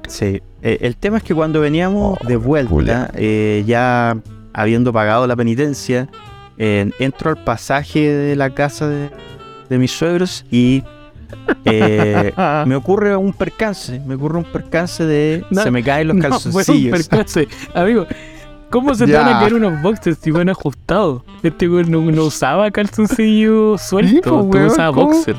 Sí, 0.08 0.40
eh, 0.62 0.78
el 0.82 0.96
tema 0.96 1.18
es 1.18 1.22
que 1.22 1.34
cuando 1.34 1.60
veníamos 1.60 2.18
Oh, 2.20 2.26
de 2.26 2.36
vuelta, 2.36 3.10
eh, 3.14 3.64
ya 3.66 4.16
habiendo 4.52 4.92
pagado 4.92 5.26
la 5.26 5.36
penitencia, 5.36 6.08
eh, 6.58 6.90
entro 6.98 7.30
al 7.30 7.42
pasaje 7.44 8.00
de 8.08 8.36
la 8.36 8.50
casa 8.50 8.88
de, 8.88 9.10
de 9.68 9.78
mis 9.78 9.90
suegros 9.92 10.44
y 10.50 10.82
eh, 11.64 12.32
me 12.66 12.76
ocurre 12.76 13.16
un 13.16 13.32
percance, 13.32 14.00
me 14.06 14.14
ocurre 14.14 14.38
un 14.38 14.44
percance 14.44 15.04
de 15.04 15.44
No, 15.50 15.62
se 15.62 15.70
me 15.70 15.82
caen 15.82 16.08
los 16.08 16.16
No, 16.16 16.22
calzoncillos. 16.28 16.96
percance. 17.08 17.48
Amigo, 17.74 18.06
¿cómo 18.70 18.94
se 18.94 19.06
te 19.06 19.12
van 19.12 19.28
a 19.28 19.40
caer 19.40 19.54
unos 19.54 19.80
boxers 19.82 20.18
si 20.20 20.30
van 20.30 20.48
ajustados? 20.48 21.22
Este 21.42 21.68
weón 21.68 21.90
no, 21.90 22.00
no 22.00 22.24
usaba 22.24 22.70
calzoncillo 22.70 23.76
suelto, 23.78 24.20
pues, 24.22 24.50
tú 24.50 24.58
weón, 24.58 24.66
usaba 24.66 24.92
¿cómo? 24.94 25.12
boxer. 25.12 25.36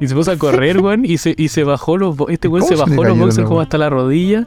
Y 0.00 0.08
se 0.08 0.14
puso 0.14 0.30
a 0.32 0.36
correr, 0.36 0.78
weón, 0.78 1.04
y 1.04 1.18
se, 1.18 1.34
y 1.36 1.48
se 1.48 1.62
bajó 1.64 1.98
los 1.98 2.16
este 2.28 2.48
weón 2.48 2.66
¿Cómo 2.66 2.76
se 2.76 2.82
bajó 2.82 3.04
los 3.04 3.18
boxers 3.18 3.46
como 3.46 3.60
hasta 3.60 3.76
la 3.78 3.90
rodilla 3.90 4.46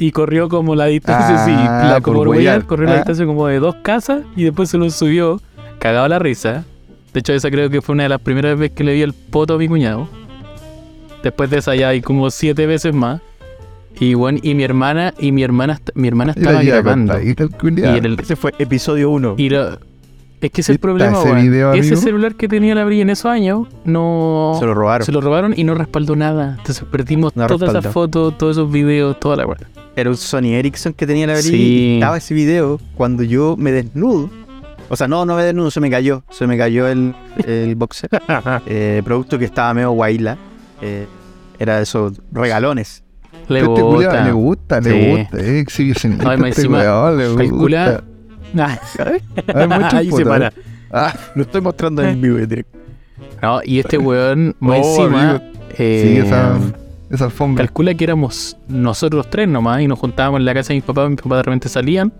y 0.00 0.10
corrió 0.12 0.48
como 0.48 0.74
la 0.74 0.86
distancia, 0.86 1.44
sí, 1.44 1.52
Ah, 1.54 1.90
la, 1.92 2.00
como 2.00 2.18
por 2.24 2.26
corrió 2.66 2.86
la 2.88 2.92
Ah. 2.94 2.96
distancia 2.96 3.26
como 3.26 3.46
de 3.46 3.58
dos 3.60 3.76
casas 3.82 4.22
y 4.34 4.44
después 4.44 4.68
se 4.70 4.78
lo 4.78 4.88
subió, 4.90 5.40
cagado 5.78 6.08
la 6.08 6.18
risa. 6.18 6.64
De 7.12 7.20
hecho, 7.20 7.32
esa 7.32 7.50
creo 7.50 7.70
que 7.70 7.80
fue 7.82 7.92
una 7.92 8.04
de 8.04 8.08
las 8.08 8.20
primeras 8.20 8.58
veces 8.58 8.74
que 8.76 8.82
le 8.84 8.94
vi 8.94 9.02
el 9.02 9.12
poto 9.12 9.54
a 9.54 9.58
mi 9.58 9.68
cuñado. 9.68 10.08
Después 11.22 11.50
de 11.50 11.58
esa 11.58 11.74
ya 11.74 11.88
hay 11.88 12.00
como 12.00 12.30
siete 12.30 12.66
veces 12.66 12.94
más. 12.94 13.20
Y 13.98 14.14
bueno, 14.14 14.38
y 14.42 14.54
mi 14.54 14.62
hermana, 14.62 15.12
y 15.18 15.32
mi 15.32 15.42
hermana, 15.42 15.78
mi 15.94 16.08
hermana 16.08 16.32
estaba 16.34 16.62
grabando. 16.62 17.20
Y 17.20 17.34
en 17.98 18.04
el, 18.06 18.18
Ese 18.20 18.36
fue 18.36 18.54
episodio 18.58 19.10
1. 19.10 19.34
y 19.36 19.50
lo- 19.50 19.78
es 20.40 20.50
que 20.50 20.62
ese 20.62 20.62
es 20.62 20.68
el 20.70 20.74
¿Viste 20.76 20.80
problema, 20.80 21.18
ese 21.22 21.34
video, 21.34 21.72
Ese 21.74 21.96
celular 21.96 22.34
que 22.34 22.48
tenía 22.48 22.74
la 22.74 22.84
brilla 22.86 23.02
en 23.02 23.10
esos 23.10 23.26
años 23.26 23.68
no 23.84 24.56
Se 24.58 24.64
lo 24.64 24.72
robaron. 24.72 25.04
se 25.04 25.12
lo 25.12 25.20
robaron 25.20 25.52
y 25.54 25.64
no 25.64 25.74
respaldó 25.74 26.16
nada. 26.16 26.54
Entonces 26.56 26.82
perdimos 26.90 27.36
No 27.36 27.46
todas 27.46 27.74
esas 27.74 27.92
fotos, 27.92 28.38
todos 28.38 28.56
esos 28.56 28.72
videos, 28.72 29.20
toda 29.20 29.36
la 29.36 29.46
weá. 29.46 29.58
Era 29.96 30.10
un 30.10 30.16
Sony 30.16 30.54
Ericsson 30.54 30.92
que 30.94 31.06
tenía 31.06 31.26
la 31.26 31.34
brilla 31.34 31.48
Sí. 31.50 31.56
y 31.56 31.94
estaba 31.94 32.16
ese 32.16 32.34
video 32.34 32.80
cuando 32.96 33.22
yo 33.22 33.56
me 33.58 33.72
desnudo. 33.72 34.30
O 34.88 34.96
sea, 34.96 35.06
no, 35.08 35.24
no 35.24 35.36
me 35.36 35.42
desnudo, 35.44 35.70
se 35.70 35.80
me 35.80 35.90
cayó. 35.90 36.22
Se 36.30 36.46
me 36.46 36.56
cayó 36.58 36.88
el, 36.88 37.14
el 37.46 37.74
boxer. 37.76 38.08
Eh, 38.66 39.02
producto 39.04 39.38
que 39.38 39.44
estaba 39.44 39.72
medio 39.74 39.90
guayla. 39.92 40.36
Eh, 40.80 41.06
era 41.58 41.76
de 41.76 41.82
esos 41.82 42.20
regalones. 42.32 43.02
Le 43.48 43.60
Este 43.60 43.68
culiao 43.70 43.92
bota. 44.12 44.24
le 44.24 44.32
gusta, 44.32 44.82
Sí. 44.82 44.88
le 44.90 45.16
gusta, 45.18 45.38
es 45.40 45.46
exhibicionista. 45.48 46.30
Ay, 46.30 46.38
más 46.38 46.48
este 46.50 46.62
encima, 46.62 46.78
weón, 46.78 47.18
le 47.18 47.24
calcula- 47.48 47.86
gusta. 47.86 48.04
Ah, 48.56 48.78
A 48.98 49.04
ver, 49.04 49.68
muestra 49.68 49.98
Ahí 49.98 50.10
se 50.10 50.24
para. 50.24 50.52
Ah, 50.92 51.14
Lo 51.34 51.42
estoy 51.42 51.60
mostrando 51.60 52.02
en 52.02 52.20
vivo 52.20 52.38
y 52.38 52.46
directo. 52.46 52.78
No, 53.42 53.60
y 53.64 53.78
este 53.80 53.98
weón, 53.98 54.56
más 54.60 54.80
Oh, 54.82 55.02
encima, 55.04 55.42
eh, 55.78 56.02
sí, 56.22 56.26
esa, 56.26 56.58
esa 57.10 57.24
alfombra. 57.26 57.64
calcula 57.64 57.94
que 57.94 58.04
éramos 58.04 58.56
nosotros 58.68 59.28
tres 59.30 59.48
nomás 59.48 59.80
y 59.82 59.86
nos 59.88 59.98
juntábamos 59.98 60.40
en 60.40 60.44
la 60.46 60.54
casa 60.54 60.68
de 60.68 60.76
mis 60.76 60.84
papás, 60.84 61.10
mis 61.10 61.20
papás 61.20 61.38
de 61.38 61.42
repente 61.42 61.68
salían. 61.68 62.12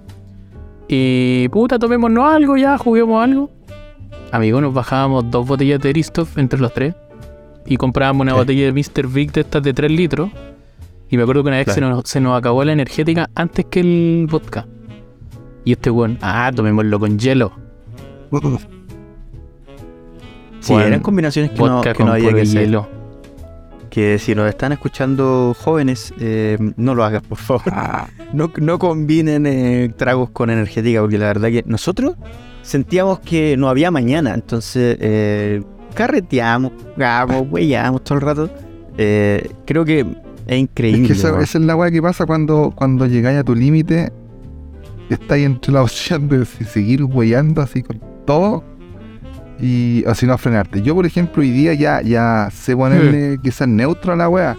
Y 0.88 1.48
puta, 1.50 1.78
tomémonos 1.78 2.24
algo 2.32 2.56
ya, 2.56 2.76
juguemos 2.76 3.22
algo. 3.22 3.50
Amigo, 4.32 4.60
nos 4.60 4.74
bajábamos 4.74 5.30
dos 5.30 5.46
botellas 5.46 5.80
de 5.80 5.90
Eristoff 5.90 6.36
entre 6.38 6.58
los 6.60 6.72
tres. 6.74 6.94
Y 7.66 7.76
comprábamos 7.76 8.22
una 8.22 8.32
Sí. 8.32 8.38
botella 8.38 8.64
de 8.66 8.72
Mr. 8.72 9.06
Big 9.06 9.32
de 9.32 9.42
estas 9.42 9.62
de 9.62 9.72
3 9.72 9.90
litros. 9.92 10.30
Y 11.08 11.16
me 11.16 11.22
acuerdo 11.24 11.42
que 11.44 11.48
una 11.48 11.58
vez 11.58 11.72
se, 11.72 11.80
nos, 11.80 12.02
se 12.08 12.20
nos 12.20 12.36
acabó 12.38 12.64
la 12.64 12.72
energética 12.72 13.28
antes 13.34 13.66
que 13.66 13.80
el 13.80 14.26
vodka. 14.30 14.66
Y 15.64 15.72
este 15.72 15.90
weón, 15.90 16.18
ah, 16.22 16.50
tomémoslo 16.54 16.98
con 16.98 17.18
hielo. 17.18 17.52
Sí, 20.60 20.72
Bueno, 20.72 20.86
eran 20.88 21.00
combinaciones 21.00 21.50
que 21.52 21.58
no, 21.58 21.76
Vodka 21.76 21.92
que 21.92 21.96
con 21.98 22.06
no 22.06 22.12
había 22.12 22.32
que 22.32 22.42
hacer. 22.42 22.62
hielo. 22.62 22.88
Que 23.90 24.18
si 24.18 24.34
nos 24.34 24.48
están 24.48 24.72
escuchando 24.72 25.54
jóvenes, 25.58 26.14
eh, 26.20 26.56
no 26.76 26.94
lo 26.94 27.04
hagas, 27.04 27.22
por 27.22 27.38
favor. 27.38 27.62
No, 28.32 28.52
no 28.58 28.78
combinen 28.78 29.44
eh, 29.44 29.92
tragos 29.96 30.30
con 30.30 30.50
energética, 30.50 31.00
porque 31.00 31.18
la 31.18 31.26
verdad 31.26 31.48
que 31.48 31.64
nosotros 31.66 32.14
sentíamos 32.62 33.18
que 33.20 33.56
no 33.56 33.68
había 33.68 33.90
mañana. 33.90 34.34
Entonces, 34.34 34.96
eh, 35.00 35.62
carreteamos, 35.94 36.72
jugamos, 36.94 37.46
huellamos 37.50 38.04
todo 38.04 38.18
el 38.18 38.20
rato. 38.22 38.50
Eh, 38.98 39.50
creo 39.66 39.84
que 39.84 40.06
es 40.46 40.58
increíble. 40.58 41.02
Es 41.02 41.22
que 41.22 41.28
esa, 41.28 41.40
es 41.40 41.54
la 41.56 41.76
weá 41.76 41.90
que 41.90 42.02
pasa 42.02 42.26
cuando, 42.26 42.72
cuando 42.74 43.06
llegáis 43.06 43.38
a 43.38 43.44
tu 43.44 43.54
límite. 43.54 44.12
Estáis 45.08 45.44
entre 45.44 45.72
la 45.72 45.82
opción 45.82 46.28
de 46.28 46.44
seguir 46.44 47.02
huellando 47.02 47.62
así 47.62 47.82
con 47.82 48.00
todo 48.26 48.62
y 49.60 50.04
o 50.06 50.14
si 50.14 50.26
no 50.26 50.36
frenarte. 50.38 50.82
Yo, 50.82 50.94
por 50.94 51.06
ejemplo, 51.06 51.42
hoy 51.42 51.50
día 51.50 51.74
ya, 51.74 52.00
ya 52.02 52.48
sé 52.52 52.76
ponerle 52.76 53.36
Hmm. 53.36 53.42
quizás 53.42 53.68
neutro 53.68 54.12
a 54.12 54.16
la 54.16 54.28
weá. 54.28 54.56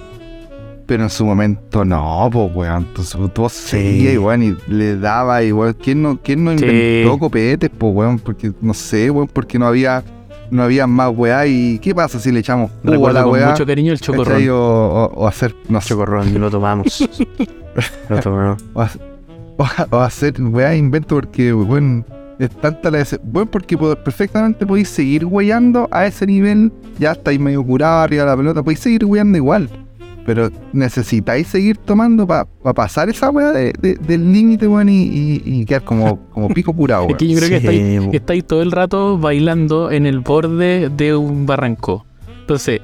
Pero 0.86 1.04
en 1.04 1.10
su 1.10 1.26
momento 1.26 1.86
no, 1.86 2.30
pues 2.32 2.52
weón. 2.54 2.86
Entonces 2.89 3.16
vos 3.36 3.54
seguías 3.54 4.14
y 4.14 4.18
weón 4.18 4.43
y 4.43 4.58
le 4.68 4.97
daba 4.97 5.38
weón. 5.39 5.74
¿Quién 5.82 6.02
no, 6.02 6.20
quién 6.22 6.43
no 6.43 6.52
Sí. 6.58 6.66
inventó 6.66 7.18
copetes, 7.18 7.70
pues 7.78 7.93
weón? 7.95 8.20
Porque 8.20 8.52
no 8.62 8.74
sé, 8.74 9.10
weón, 9.10 9.28
porque 9.32 9.58
no 9.58 9.68
había, 9.68 10.04
no 10.49 10.64
había 10.64 10.88
más 10.88 11.12
weá. 11.16 11.47
¿Y 11.47 11.80
qué 11.80 11.95
pasa 11.95 12.20
si 12.20 12.32
le 12.32 12.41
echamos 12.41 12.72
jugo 12.84 13.08
a 13.08 13.14
la 13.14 13.24
con 13.24 13.32
weá? 13.34 13.52
mucho 13.52 13.66
cariño 13.66 13.93
el 13.93 14.02
chocorrón. 14.02 14.49
O, 14.49 14.56
o- 14.58 15.12
o 15.22 15.28
hacer, 15.28 15.56
no 15.70 15.80
sé, 15.80 15.89
Chocorrón, 15.89 16.38
lo 16.39 16.52
tomamos. 16.52 17.08
lo 18.10 18.20
tomamos. 18.20 18.62
o 19.91 19.97
hacer 19.99 20.41
weá 20.41 20.76
invento 20.76 21.16
porque, 21.16 21.54
weón, 21.54 22.06
es 22.46 22.50
tanta 22.52 22.89
la 22.92 23.06
Bueno, 23.24 23.50
porque 23.50 23.78
po- 23.78 23.96
perfectamente 23.96 24.66
podéis 24.66 24.89
seguir 24.89 25.26
weyando 25.26 25.88
a 25.92 26.06
ese 26.06 26.26
nivel, 26.26 26.72
ya 27.00 27.12
estáis 27.14 27.39
medio 27.39 27.64
curado 27.64 28.02
arriba 28.02 28.24
de 28.24 28.30
la 28.32 28.38
pelota, 28.38 28.64
podéis 28.64 28.80
seguir 28.80 29.06
weyando 29.06 29.38
igual. 29.38 29.70
Pero 30.26 30.52
necesitáis 30.72 31.48
seguir 31.48 31.78
tomando 31.78 32.28
para 32.28 32.46
pasar 32.76 33.10
esa 33.10 33.32
weá 33.32 33.52
de- 33.52 33.74
de- 33.82 33.96
del 33.96 34.32
límite, 34.32 34.68
weón, 34.68 34.88
y, 34.89 35.02
y- 35.04 35.42
y 35.46 35.66
quedar 35.66 35.84
como, 35.84 36.20
como 36.30 36.48
pico 36.50 36.72
curado, 36.74 37.08
Es 37.10 37.16
que 37.16 37.28
yo 37.28 37.38
creo 37.38 37.50
que 37.50 37.58
estáis, 37.58 38.06
bo. 38.06 38.12
estáis 38.14 38.46
todo 38.46 38.62
el 38.62 38.72
rato 38.72 39.18
bailando 39.18 39.89
en 39.89 40.06
el 40.06 40.20
borde 40.20 40.89
de 40.96 41.16
un 41.16 41.48
barranco. 41.48 42.06
Entonces, 42.42 42.82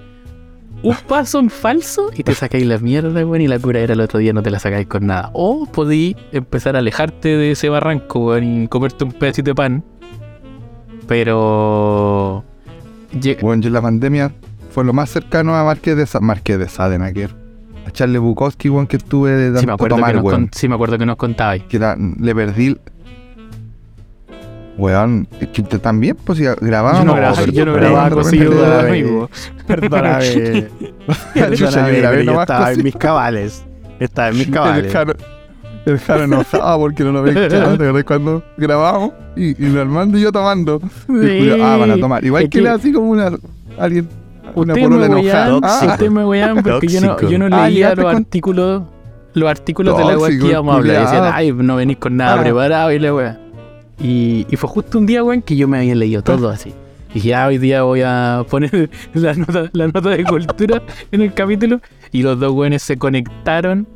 un 0.83 0.95
paso 1.07 1.39
en 1.39 1.49
falso 1.49 2.11
y 2.15 2.23
te 2.23 2.33
sacáis 2.33 2.65
la 2.65 2.77
mierda, 2.77 3.25
weón, 3.25 3.41
y 3.41 3.47
la 3.47 3.59
cura 3.59 3.79
era 3.79 3.93
el 3.93 3.99
otro 4.01 4.19
día 4.19 4.31
no 4.33 4.43
te 4.43 4.51
la 4.51 4.59
sacáis 4.59 4.87
con 4.87 5.07
nada. 5.07 5.31
O 5.33 5.65
podí 5.65 6.15
empezar 6.31 6.75
a 6.75 6.79
alejarte 6.79 7.29
de 7.35 7.51
ese 7.51 7.69
barranco, 7.69 8.19
weón, 8.19 8.63
y 8.63 8.67
comerte 8.67 9.03
un 9.03 9.11
pedacito 9.11 9.51
de 9.51 9.55
pan. 9.55 9.83
Pero... 11.07 12.43
Bueno, 13.41 13.61
yo 13.61 13.67
en 13.67 13.73
la 13.73 13.81
pandemia 13.81 14.31
fue 14.71 14.83
lo 14.83 14.93
más 14.93 15.09
cercano 15.09 15.55
a 15.55 15.63
Marqués 15.63 15.95
de, 15.97 16.05
Sa 16.05 16.19
Marqués 16.19 16.59
de 16.59 16.67
Sade. 16.69 16.97
A 17.85 17.91
Charlie 17.91 18.17
Bukowski, 18.17 18.69
weón, 18.69 18.85
que 18.85 18.97
estuve 18.97 19.31
de 19.31 19.45
tanto 19.47 19.59
Sí 19.61 19.65
me, 19.65 19.73
acuerdo 19.73 19.95
tomar, 19.95 20.11
que 20.11 20.15
nos 20.17 20.25
weón. 20.25 20.41
con- 20.43 20.49
sí, 20.53 20.67
me 20.67 20.75
acuerdo 20.75 20.97
que 20.97 21.05
nos 21.05 21.15
contabais. 21.15 21.63
Que 21.63 21.77
era- 21.77 21.95
le 21.97 22.35
perdí... 22.35 22.77
Weón, 24.77 25.27
es 25.39 25.47
que 25.49 25.63
te- 25.63 25.79
también, 25.79 26.15
pues, 26.23 26.37
si 26.37 26.45
grabábamos... 26.61 26.99
Yo 26.99 27.05
no 27.05 27.15
grababa, 27.15 27.45
yo 27.45 27.65
no 27.65 27.73
grababa 27.73 28.09
de 28.21 28.87
amigo. 28.89 29.29
Perdóname. 29.67 30.67
Perdóname, 31.33 31.91
pero 32.01 32.21
yo 32.21 32.41
estaba 32.41 32.71
en 32.73 32.83
mis 32.83 32.95
cabales. 32.95 33.65
Estaba 33.99 34.29
en 34.29 34.37
mis 34.37 34.47
cabales. 34.49 34.93
El 35.85 35.99
Jano 35.99 36.23
enojado 36.25 36.79
porque 36.79 37.03
no 37.05 37.13
lo 37.13 37.23
veía 37.23 37.47
¿te 37.47 37.55
acordás 37.57 38.03
cuando 38.03 38.43
grabamos 38.57 39.11
y, 39.37 39.51
y 39.63 39.69
lo 39.69 39.79
Armando 39.81 40.17
y 40.17 40.21
yo 40.21 40.31
tomando. 40.33 40.81
Ah, 41.61 41.77
van 41.79 41.91
a 41.91 41.97
tomar. 41.97 42.25
Igual 42.25 42.43
Es 42.43 42.49
que, 42.49 42.61
le 42.61 42.67
así 42.69 42.91
como 42.91 43.09
una 43.11 43.31
alguien, 43.79 44.09
una 44.53 44.73
polola 44.75 45.05
enojada. 45.05 45.59
Ah, 45.63 45.81
ustedes 45.87 46.11
me 46.11 46.25
wean 46.25 46.61
porque 46.61 46.87
yo 46.87 46.99
no, 46.99 47.19
yo 47.21 47.39
no 47.39 47.55
Ah, 47.55 47.69
leía 47.69 47.95
los 47.95 48.03
con- 48.05 48.15
artículos 48.17 48.83
los 49.33 49.49
artículos 49.49 49.97
de 49.97 50.03
la 50.05 50.17
web 50.17 50.37
que 50.39 50.47
íbamos 50.47 50.75
a 50.75 50.77
hablar. 50.77 50.95
Y 50.95 50.99
decían, 51.05 51.31
ay, 51.33 51.53
no 51.53 51.75
venís 51.77 51.97
con 51.97 52.17
nada 52.17 52.37
Ah. 52.37 52.41
preparado 52.43 52.91
y 52.91 52.99
la 52.99 53.13
wea. 53.13 53.39
Y, 53.99 54.45
y 54.49 54.55
fue 54.57 54.69
justo 54.69 54.99
un 54.99 55.05
día, 55.05 55.23
weón, 55.23 55.41
que 55.41 55.55
yo 55.55 55.67
me 55.67 55.77
había 55.79 55.95
leído 55.95 56.21
todo 56.21 56.49
así. 56.49 56.73
Y 57.11 57.13
dije, 57.15 57.33
ah, 57.35 57.47
hoy 57.47 57.57
día 57.57 57.83
voy 57.83 58.01
a 58.05 58.45
poner 58.49 58.89
la 59.13 59.33
nota, 59.33 59.69
la 59.73 59.87
nota 59.87 60.09
de 60.09 60.23
cultura 60.23 60.83
en 61.11 61.21
el 61.21 61.33
capítulo. 61.33 61.81
Y 62.11 62.21
los 62.23 62.39
dos 62.39 62.51
weones 62.53 62.83
se 62.83 62.97
conectaron 62.97 63.87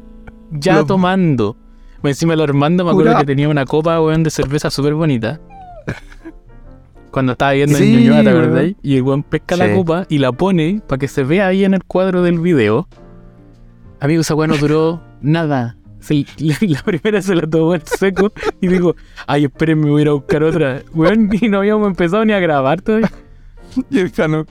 ya 0.52 0.78
Los- 0.78 0.88
tomando. 0.88 1.56
Encima 2.04 2.34
el 2.34 2.42
Armando 2.42 2.84
me 2.84 2.90
acuerdo 2.92 3.16
que 3.20 3.26
tenía 3.26 3.48
una 3.48 3.64
copa, 3.66 4.02
weón, 4.02 4.24
de 4.24 4.32
cerveza 4.32 4.72
súper 4.72 4.96
bonita. 4.96 5.40
Cuando 7.12 7.34
estaba 7.34 7.52
viendo 7.52 7.78
Sí, 7.78 7.94
en 7.94 8.00
Ñuñoa, 8.00 8.24
¿te 8.24 8.30
weón. 8.34 8.44
acordás? 8.46 8.72
Y 8.82 8.96
el 8.96 9.02
weón 9.04 9.22
pesca 9.24 9.56
la 9.58 9.74
copa 9.76 10.06
y 10.10 10.18
la 10.18 10.32
pone 10.32 10.82
para 10.88 10.98
que 10.98 11.08
se 11.08 11.24
vea 11.24 11.48
ahí 11.48 11.64
en 11.66 11.74
el 11.76 11.84
cuadro 11.84 12.24
del 12.24 12.40
video. 12.40 12.88
Amigo, 14.00 14.22
esa 14.22 14.34
weá 14.34 14.48
no 14.48 14.58
duró 14.58 15.02
nada. 15.22 15.76
Se- 16.02 16.26
la, 16.40 16.56
la 16.62 16.82
primera 16.84 17.22
se 17.22 17.34
la 17.36 17.48
tomó 17.50 17.74
en 17.76 17.82
seco 17.86 18.32
y 18.60 18.68
dijo, 18.68 18.96
ay, 19.28 19.46
espérenme, 19.46 19.90
voy 19.90 20.00
a 20.00 20.04
ir 20.04 20.08
a 20.10 20.14
buscar 20.14 20.44
otra. 20.44 20.82
Weón, 20.94 21.30
y 21.40 21.48
no 21.48 21.60
habíamos 21.60 21.88
empezado 21.88 22.26
ni 22.26 22.34
a 22.34 22.40
grabar 22.40 22.82
todavía. 22.82 23.10
Y 23.90 24.00
el 24.00 24.12
Jano. 24.12 24.46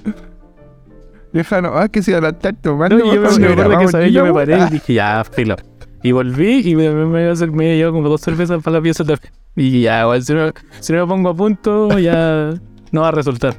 Y 1.34 1.38
el 1.38 1.44
Jano, 1.44 1.72
ah, 1.74 1.88
que 1.88 2.02
se 2.02 2.12
iba 2.12 2.26
a 2.26 2.30
estar 2.30 2.54
tomando. 2.56 2.96
No, 2.98 3.04
yo 3.14 3.20
me, 3.20 3.28
weón, 3.28 3.40
me 3.40 3.46
acuerdo 3.48 3.78
que 3.90 3.96
vez 3.98 4.12
yo 4.12 4.24
me 4.24 4.32
paré 4.32 4.58
y 4.58 4.70
dije, 4.70 4.94
ya, 4.94 5.22
filo. 5.30 5.56
Y 6.02 6.12
volví 6.12 6.62
y 6.70 6.74
me, 6.74 6.88
me, 6.90 7.04
me 7.04 7.20
iba 7.20 7.30
a 7.30 7.32
hacer, 7.34 7.50
me 7.52 7.64
había 7.66 7.76
llevado 7.76 7.92
como 7.96 8.08
dos 8.08 8.22
cervezas 8.22 8.62
para 8.62 8.78
la 8.78 8.82
pieza 8.82 9.04
también. 9.04 9.30
Y 9.56 9.82
ya, 9.82 10.00
igual, 10.02 10.22
si 10.22 10.32
no, 10.32 10.50
si 10.80 10.92
no 10.94 11.00
me 11.00 11.06
pongo 11.06 11.28
a 11.28 11.34
punto, 11.34 11.98
ya 11.98 12.54
no 12.92 13.00
va 13.02 13.08
a 13.08 13.10
resultar. 13.10 13.54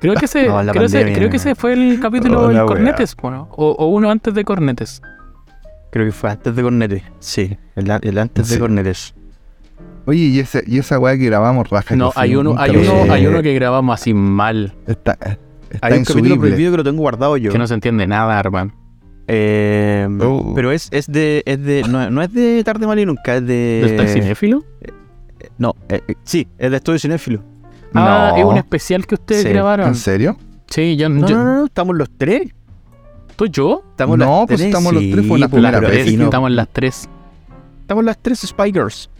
Creo 0.00 0.14
que 0.14 0.24
ese, 0.24 0.48
No, 0.48 0.58
creo, 0.72 0.82
ese- 0.86 0.96
pandemia. 0.98 1.14
creo 1.18 1.30
que 1.30 1.36
ese 1.36 1.54
fue 1.54 1.74
el 1.74 2.00
capítulo 2.00 2.40
Oh, 2.40 2.48
del. 2.48 2.66
Cornetes, 2.66 3.14
bueno, 3.14 3.48
o, 3.52 3.70
o 3.70 3.86
uno 3.86 4.10
antes 4.10 4.34
de 4.34 4.44
Cornetes. 4.44 5.00
Creo 5.92 6.06
que 6.06 6.12
fue 6.12 6.30
antes 6.30 6.56
de 6.56 6.62
Cornetes. 6.62 7.02
Sí, 7.20 7.56
el, 7.76 7.90
antes 8.18 8.48
de. 8.48 8.58
Cornetes. 8.58 9.14
Oye, 10.06 10.18
y, 10.24 10.40
ese, 10.40 10.64
y 10.66 10.78
esa 10.78 10.98
weá 10.98 11.16
que 11.16 11.26
grabamos, 11.26 11.70
raja. 11.70 11.94
No, 11.94 12.10
hay 12.16 12.34
uno, 12.34 12.56
hay 12.58 12.74
uno, 12.76 13.12
hay 13.12 13.24
uno 13.26 13.40
que 13.42 13.54
grabamos 13.54 14.00
así 14.00 14.12
mal, 14.12 14.74
Está, 14.88 15.12
está 15.12 15.38
Hay 15.80 15.98
un 15.98 16.04
capítulo 16.04 16.18
insubible. 16.24 16.36
prohibido 16.38 16.70
que 16.72 16.76
lo 16.78 16.84
tengo 16.84 16.98
guardado 17.02 17.36
yo. 17.36 17.52
que 17.52 17.58
no 17.58 17.66
se 17.68 17.74
entiende 17.74 18.06
nada, 18.08 18.40
hermano. 18.40 18.72
Eh, 19.28 20.08
Oh. 20.20 20.52
Pero 20.56 20.72
es, 20.72 20.88
es 20.90 21.06
de. 21.06 21.42
Es 21.46 21.62
de 21.62 21.82
no, 21.88 22.10
no 22.10 22.22
es 22.22 22.32
de 22.32 22.62
Tarde 22.64 22.86
Mal 22.86 22.98
y 22.98 23.06
Nunca, 23.06 23.36
es 23.36 23.46
de. 23.46 23.94
¿Del 23.96 24.08
cinéfilo? 24.08 24.64
No, 25.58 25.74
eh, 25.88 26.00
eh, 26.08 26.14
sí, 26.24 26.48
es 26.58 26.70
de 26.70 26.76
Estudio 26.78 26.98
Cinéfilo. 26.98 27.42
Ah, 27.94 28.30
No. 28.32 28.36
es 28.38 28.44
un 28.44 28.56
especial 28.56 29.06
que 29.06 29.14
ustedes 29.14 29.42
Sí. 29.42 29.48
grabaron. 29.50 29.88
¿En 29.88 29.94
serio? 29.94 30.36
Sí, 30.68 30.96
yo, 30.96 31.08
No, 31.08 31.26
yo- 31.28 31.36
no, 31.36 31.44
no, 31.44 31.54
no, 31.60 31.64
estamos 31.66 31.94
los 31.96 32.10
tres. 32.16 32.52
¿Tú 33.36 33.46
yo? 33.46 33.82
Estamos 33.90 34.18
No, 34.18 34.24
las 34.40 34.46
pues 34.46 34.58
tres, 34.58 34.60
estamos 34.68 34.92
los 34.92 35.02
sí, 35.02 35.10
tres, 35.12 35.26
fue 35.26 35.38
la 35.38 35.48
pues, 35.48 35.60
primera 35.62 35.78
pero 35.80 35.90
vez, 35.92 36.06
es- 36.06 36.18
no. 36.18 36.24
Estamos 36.24 36.50
las 36.50 36.68
tres. 36.68 37.08
Estamos 37.80 38.04
las 38.04 38.18
tres 38.18 38.40
Spikers. 38.40 39.10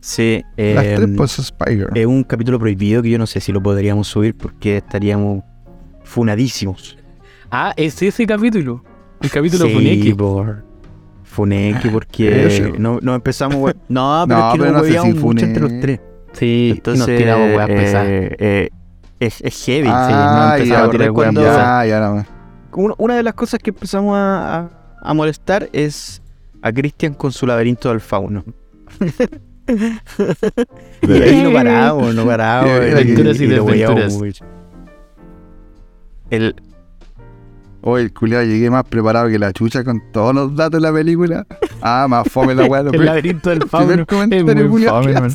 Sí, 0.00 0.42
eh, 0.56 0.72
Las 0.74 0.84
tres, 0.84 1.08
pues, 1.16 1.38
Spider. 1.38 1.90
es 1.94 2.06
un 2.06 2.24
capítulo 2.24 2.58
prohibido 2.58 3.02
que 3.02 3.10
yo 3.10 3.18
no 3.18 3.26
sé 3.26 3.38
si 3.40 3.52
lo 3.52 3.62
podríamos 3.62 4.08
subir 4.08 4.34
porque 4.36 4.78
estaríamos 4.78 5.44
funadísimos. 6.02 6.98
Ah, 7.50 7.72
es 7.76 8.00
ese 8.02 8.26
capítulo. 8.26 8.82
El 9.20 9.30
capítulo 9.30 9.66
sí, 9.66 9.72
Funeki. 9.74 10.14
por 10.14 10.64
Funeki 11.22 11.88
porque 11.90 12.74
no, 12.78 12.98
no 13.00 13.14
empezamos 13.14 13.72
No, 13.88 14.24
pero 14.26 14.40
No, 14.40 14.48
es 14.48 14.52
que 14.54 14.58
pero 14.58 14.72
no 14.72 14.84
sé 14.84 14.98
si 15.00 15.18
mucho 15.20 15.44
entre 15.44 15.62
los 15.62 15.80
tres. 15.80 16.00
Sí, 16.32 16.72
Entonces, 16.76 17.06
nos 17.06 17.16
tiramos 17.18 17.56
weas 17.56 17.68
eh, 17.70 17.74
pesadas. 17.76 18.06
eh, 18.08 18.70
es, 19.20 19.40
es 19.42 19.64
heavy. 19.66 19.88
Ah, 19.90 20.06
sí, 20.08 20.14
nos 20.14 20.52
empezamos 20.54 20.66
ya, 20.66 20.84
a 20.84 20.90
tirar 20.90 21.10
weas 21.12 21.34
ya, 21.34 21.40
pesadas. 21.40 21.88
ya, 21.88 22.00
no. 22.00 22.26
Una, 22.74 23.16
de 23.16 23.22
las 23.22 23.34
cosas 23.34 23.60
que 23.60 23.70
empezamos 23.70 24.16
a, 24.16 24.58
a- 24.60 24.70
a 25.02 25.14
molestar 25.14 25.68
es 25.72 26.22
a 26.62 26.72
Cristian 26.72 27.14
con 27.14 27.32
su 27.32 27.46
laberinto 27.46 27.88
del 27.88 28.00
fauno. 28.00 28.44
y 31.02 31.12
ahí 31.12 31.42
no 31.42 31.52
paramos, 31.52 32.14
no 32.14 32.24
paramos. 32.26 32.70
Y- 32.70 32.90
aventuras 32.92 33.40
y 33.40 33.46
desventuras. 33.46 34.18
El, 36.30 36.54
Oye, 37.84 38.04
el 38.04 38.12
culiao 38.14 38.44
llegué 38.44 38.70
más 38.70 38.84
preparado 38.84 39.28
que 39.28 39.38
la 39.40 39.52
chucha 39.52 39.82
con 39.82 40.00
todos 40.12 40.32
los 40.34 40.54
datos 40.54 40.80
de 40.80 40.88
la 40.88 40.92
película. 40.94 41.44
Ah, 41.80 42.06
más 42.08 42.28
fome 42.28 42.54
la 42.54 42.64
weá. 42.68 42.80
El 42.82 43.04
laberinto 43.04 43.50
del 43.50 43.68
fauno. 43.68 44.04
Es 44.30 44.44
muy 44.68 44.84
fome, 44.84 45.12
man. 45.14 45.34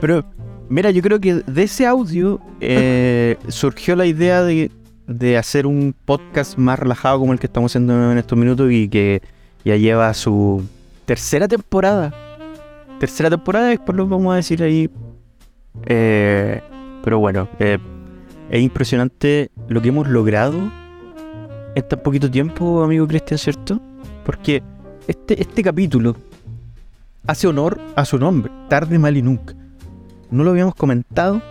Pero, 0.00 0.24
mira, 0.68 0.90
yo 0.90 1.00
creo 1.00 1.20
que 1.20 1.34
de 1.46 1.62
ese 1.62 1.86
audio 1.86 2.40
eh, 2.60 3.36
surgió 3.48 3.94
la 3.94 4.04
idea 4.06 4.42
de, 4.42 4.70
de 5.06 5.38
hacer 5.38 5.66
un 5.66 5.94
podcast 6.04 6.56
más 6.58 6.78
relajado 6.78 7.20
como 7.20 7.32
el 7.32 7.38
que 7.38 7.46
estamos 7.46 7.72
haciendo 7.72 8.12
en 8.12 8.18
estos 8.18 8.38
minutos 8.38 8.70
y 8.70 8.88
que 8.88 9.22
ya 9.64 9.76
lleva 9.76 10.12
su 10.14 10.64
tercera 11.04 11.48
temporada. 11.48 12.12
Tercera 12.98 13.30
temporada, 13.30 13.68
después 13.68 13.96
lo 13.96 14.06
vamos 14.06 14.32
a 14.32 14.36
decir 14.36 14.62
ahí. 14.62 14.90
Eh, 15.84 16.60
pero 17.04 17.18
bueno, 17.18 17.48
eh, 17.58 17.78
es 18.50 18.62
impresionante 18.62 19.50
lo 19.68 19.80
que 19.82 19.88
hemos 19.88 20.08
logrado 20.08 20.56
en 21.74 21.88
tan 21.88 22.00
poquito 22.00 22.30
tiempo, 22.30 22.82
amigo 22.82 23.06
Cristian, 23.06 23.38
¿cierto? 23.38 23.80
Porque 24.24 24.62
este, 25.06 25.40
este 25.40 25.62
capítulo 25.62 26.16
hace 27.26 27.46
honor 27.46 27.78
a 27.94 28.04
su 28.04 28.18
nombre, 28.18 28.50
tarde, 28.68 28.98
mal 28.98 29.16
y 29.16 29.22
nunca. 29.22 29.54
No 30.30 30.42
lo 30.42 30.50
habíamos 30.50 30.74
comentado, 30.74 31.42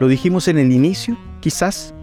lo 0.00 0.08
dijimos 0.08 0.48
en 0.48 0.58
el 0.58 0.72
inicio, 0.72 1.16
quizás, 1.40 1.93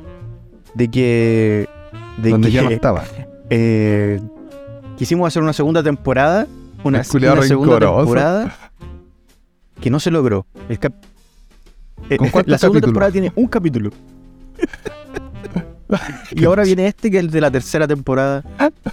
de 0.74 0.90
que, 0.90 1.70
de 2.18 2.30
Donde 2.30 2.48
que 2.50 2.54
ya 2.54 2.62
no 2.64 2.70
estaba. 2.70 3.04
eh, 3.50 4.20
quisimos 4.98 5.28
hacer 5.28 5.44
una 5.44 5.54
segunda 5.54 5.84
temporada, 5.84 6.48
una, 6.84 7.04
segunda 7.04 7.80
temporada 7.80 8.56
que 9.80 9.90
no 9.90 10.00
se 10.00 10.12
logró. 10.12 10.46
El 10.70 10.80
cap- 10.80 10.94
eh, 12.10 12.18
¿Con 12.18 12.30
cuántos 12.30 12.52
la 12.52 12.58
segunda 12.58 12.82
temporada 12.82 13.12
tiene 13.12 13.32
un 13.36 13.48
capítulo. 13.48 13.90
y 16.32 16.46
ahora 16.46 16.64
viene 16.64 16.88
este 16.88 17.12
que 17.12 17.18
es 17.18 17.24
el 17.24 17.32
de 17.32 17.42
la 17.42 17.52
tercera 17.52 17.88
temporada, 17.88 18.44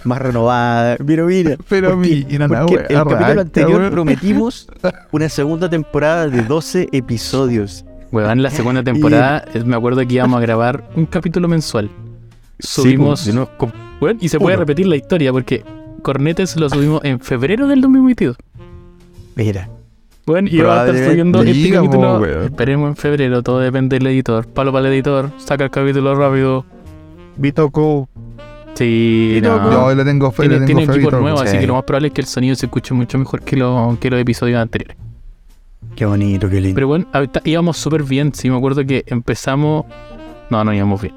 más 0.03 0.19
renovada. 0.19 0.97
Mira, 1.03 1.23
mira. 1.23 1.55
Pero 1.69 1.91
Porque- 1.91 2.25
mira, 2.29 2.47
porque 2.47 2.75
el 2.93 3.03
capítulo 3.03 3.41
anterior 3.41 3.91
prometimos 3.91 4.67
una 5.11 5.29
segunda 5.29 5.69
temporada 5.69 6.27
de 6.27 6.41
12 6.41 6.89
episodios. 6.91 7.85
Weón, 8.11 8.41
la 8.41 8.49
segunda 8.49 8.83
temporada, 8.91 9.45
me 9.65 9.75
acuerdo 9.75 10.05
que 10.07 10.13
íbamos 10.15 10.37
a 10.37 10.41
grabar 10.41 10.89
un 10.95 11.05
capítulo 11.05 11.47
mensual. 11.47 11.89
Subimos. 12.59 13.21
Sí, 13.21 13.31
pues, 13.31 13.47
com- 13.57 13.71
weón, 14.01 14.17
y 14.19 14.29
se 14.29 14.39
puede 14.39 14.55
uno. 14.55 14.61
repetir 14.61 14.87
la 14.87 14.95
historia 14.95 15.31
porque 15.31 15.63
Cornetes 16.01 16.55
lo 16.55 16.69
subimos 16.69 17.01
en 17.03 17.19
febrero 17.19 17.67
del 17.67 17.81
2022. 17.81 18.35
Mira, 19.35 19.69
Bueno, 20.25 20.49
y 20.51 20.57
va 20.59 20.81
a 20.83 20.87
estar 20.89 21.09
subiendo 21.09 21.41
este 21.43 21.71
capítulo. 21.71 22.19
weón. 22.19 22.43
Esperemos 22.45 22.89
en 22.89 22.95
febrero, 22.95 23.41
todo 23.43 23.59
depende 23.59 23.97
del 23.97 24.07
editor. 24.07 24.45
Palo 24.47 24.71
para 24.73 24.87
el 24.87 24.93
editor, 24.93 25.29
saca 25.37 25.63
el 25.65 25.69
capítulo 25.71 26.15
rápido. 26.15 26.65
Vitoco. 27.37 28.09
Sí, 28.75 29.35
Y 29.37 29.41
no. 29.41 29.57
todo. 29.57 29.89
Yo 29.89 29.95
le 29.95 30.05
tengo 30.05 30.31
fe, 30.31 30.43
tiene 30.43 30.59
le 30.61 30.65
tiene 30.65 30.81
tengo 30.81 30.93
fe 30.93 30.99
a 30.99 31.01
equipo 31.03 31.19
nuevo, 31.19 31.39
así 31.41 31.51
sí. 31.53 31.59
que 31.59 31.67
lo 31.67 31.73
más 31.75 31.83
probable 31.83 32.07
es 32.09 32.13
que 32.13 32.21
el 32.21 32.27
sonido 32.27 32.55
se 32.55 32.65
escuche 32.67 32.93
mucho 32.93 33.17
mejor 33.17 33.41
que, 33.41 33.55
lo- 33.57 33.97
que 33.99 34.09
los 34.09 34.19
episodios 34.21 34.61
anteriores. 34.61 34.95
Qué 35.95 36.05
bonito, 36.05 36.49
qué 36.49 36.61
lindo. 36.61 36.75
Pero 36.75 36.87
bueno, 36.87 37.05
ahorita 37.13 37.41
íbamos 37.45 37.77
súper 37.77 38.03
bien. 38.03 38.33
Sí, 38.33 38.49
me 38.49 38.57
acuerdo 38.57 38.85
que 38.85 39.03
empezamos. 39.07 39.85
No, 40.49 40.63
no 40.63 40.73
íbamos 40.73 41.01
bien. 41.01 41.15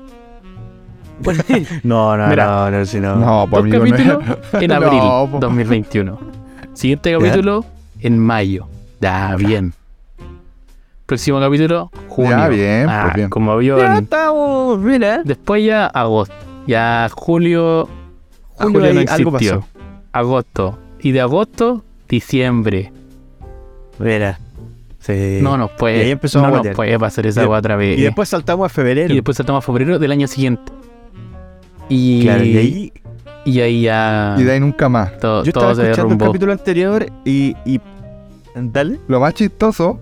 No, 1.84 2.16
no, 2.16 2.26
Mira. 2.28 2.46
no, 2.46 2.70
no, 2.78 2.84
si 2.84 2.98
no. 2.98 3.14
No, 3.16 3.46
dos 3.46 3.50
pues 3.50 3.64
no 3.64 3.78
capítulos 3.78 4.18
es- 4.52 4.62
en 4.62 4.68
No, 4.68 4.74
abril 4.74 5.30
po. 5.30 5.38
2021. 5.40 6.18
Siguiente 6.72 7.12
capítulo 7.12 7.64
en 8.00 8.18
mayo. 8.18 8.66
Ya, 9.00 9.36
bien. 9.36 9.72
Próximo 11.06 11.38
capítulo, 11.40 11.90
junio. 12.08 12.30
Ya, 12.30 12.48
bien, 12.48 12.86
Ah, 12.88 13.02
pues 13.04 13.14
bien. 13.16 13.30
Como 13.30 13.60
Ya 13.60 13.74
avión. 13.74 14.02
estamos, 14.04 14.78
mira. 14.78 15.22
Después 15.24 15.64
ya 15.64 15.86
agosto. 15.86 16.34
Ya 16.66 17.08
julio. 17.14 17.88
Julio 18.54 18.80
Julio 18.80 18.94
no 18.94 19.00
algo 19.12 19.36
existió. 19.36 19.60
pasó. 19.60 19.68
Agosto. 20.12 20.78
Y 21.00 21.10
de 21.12 21.20
agosto, 21.20 21.84
diciembre. 22.08 22.92
Verá. 23.98 24.38
Sí. 25.02 25.38
No 25.42 25.56
nos 25.56 25.70
puede. 25.72 25.98
Y 25.98 26.00
ahí 26.00 26.10
empezó 26.12 26.40
no 26.40 26.46
a 26.46 26.62
nos 26.62 26.68
puede 26.68 26.98
pasar 26.98 27.26
esa 27.26 27.42
agua 27.42 27.58
otra 27.58 27.76
vez. 27.76 27.98
Y 27.98 28.02
después 28.02 28.28
saltamos 28.28 28.66
a 28.66 28.68
febrero. 28.68 29.12
Y 29.12 29.16
después 29.16 29.36
saltamos 29.36 29.62
a 29.62 29.66
febrero 29.66 29.98
del 29.98 30.12
año 30.12 30.26
siguiente. 30.26 30.72
Y, 31.88 32.22
Claro, 32.22 32.44
y 32.44 32.56
ahí 32.56 32.92
y 33.44 33.60
ahí 33.60 33.82
ya. 33.82 34.36
Y 34.38 34.44
de 34.44 34.52
ahí 34.52 34.60
nunca 34.60 34.88
más. 34.88 35.18
todo, 35.18 35.44
yo 35.44 35.52
todo 35.52 35.70
estaba 35.72 35.88
escuchando 35.88 36.14
el 36.14 36.20
capítulo 36.20 36.52
anterior 36.52 37.06
y, 37.24 37.56
y 37.64 37.80
dale. 38.54 39.00
Lo 39.08 39.20
más 39.20 39.34
chistoso 39.34 39.98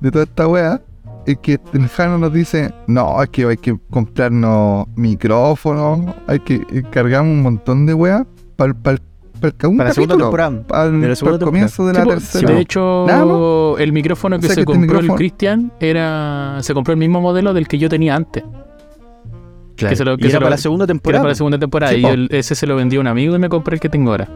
de 0.00 0.10
toda 0.10 0.24
esta 0.24 0.46
wea 0.46 0.82
es 1.26 1.38
que 1.38 1.58
el 1.72 1.88
Jano 1.88 2.18
nos 2.18 2.32
dice, 2.32 2.72
no, 2.86 3.22
es 3.22 3.30
que 3.30 3.44
hay 3.46 3.56
que 3.56 3.76
comprarnos 3.90 4.86
micrófonos, 4.94 6.14
hay 6.26 6.38
que 6.40 6.54
eh, 6.54 6.82
cargamos 6.90 7.32
un 7.32 7.42
montón 7.42 7.86
de 7.86 7.94
weas 7.94 8.24
para 8.56 8.70
el 8.70 8.76
Para 9.40 9.84
la 9.84 9.94
segunda 9.94 10.16
temporada. 10.16 10.62
para 10.66 10.90
de 10.90 10.98
la 10.98 11.06
el, 11.08 11.16
segunda 11.16 11.44
comienzo 11.44 11.86
de 11.86 11.92
Sí, 11.92 11.98
la 11.98 12.04
po, 12.04 12.10
tercera. 12.10 12.50
de 12.54 12.60
hecho, 12.60 13.04
Nada 13.06 13.82
el 13.82 13.92
micrófono 13.92 14.38
que 14.38 14.46
O 14.46 14.48
sea, 14.48 14.54
se 14.54 14.64
que 14.64 14.72
este 14.72 14.86
compró 14.86 14.98
el 15.00 15.08
Cristian 15.18 15.72
era. 15.80 16.58
Se 16.62 16.72
compró 16.74 16.92
el 16.94 16.98
mismo 16.98 17.20
modelo 17.20 17.52
del 17.54 17.68
que 17.68 17.78
yo 17.78 17.88
tenía 17.88 18.14
antes. 18.16 18.42
Claro. 19.76 19.90
que 19.90 19.96
se 19.96 20.04
lo- 20.06 20.14
y 20.14 20.16
que 20.16 20.22
era 20.24 20.30
se 20.30 20.36
lo- 20.36 20.40
para 20.40 20.50
la 20.50 20.56
segunda 20.56 20.86
Que 20.86 20.92
era 20.92 20.94
temporada. 20.94 21.22
para 21.22 21.28
la 21.32 21.34
segunda 21.34 21.58
temporada. 21.58 21.92
Sí, 21.92 21.98
y 22.00 22.04
el- 22.06 22.28
ese 22.32 22.54
se 22.54 22.66
lo 22.66 22.76
vendió 22.76 22.98
a 22.98 23.02
un 23.02 23.06
amigo 23.08 23.36
y 23.36 23.38
me 23.38 23.50
compré 23.50 23.74
el 23.74 23.80
que 23.80 23.90
tengo 23.90 24.10
ahora. 24.12 24.26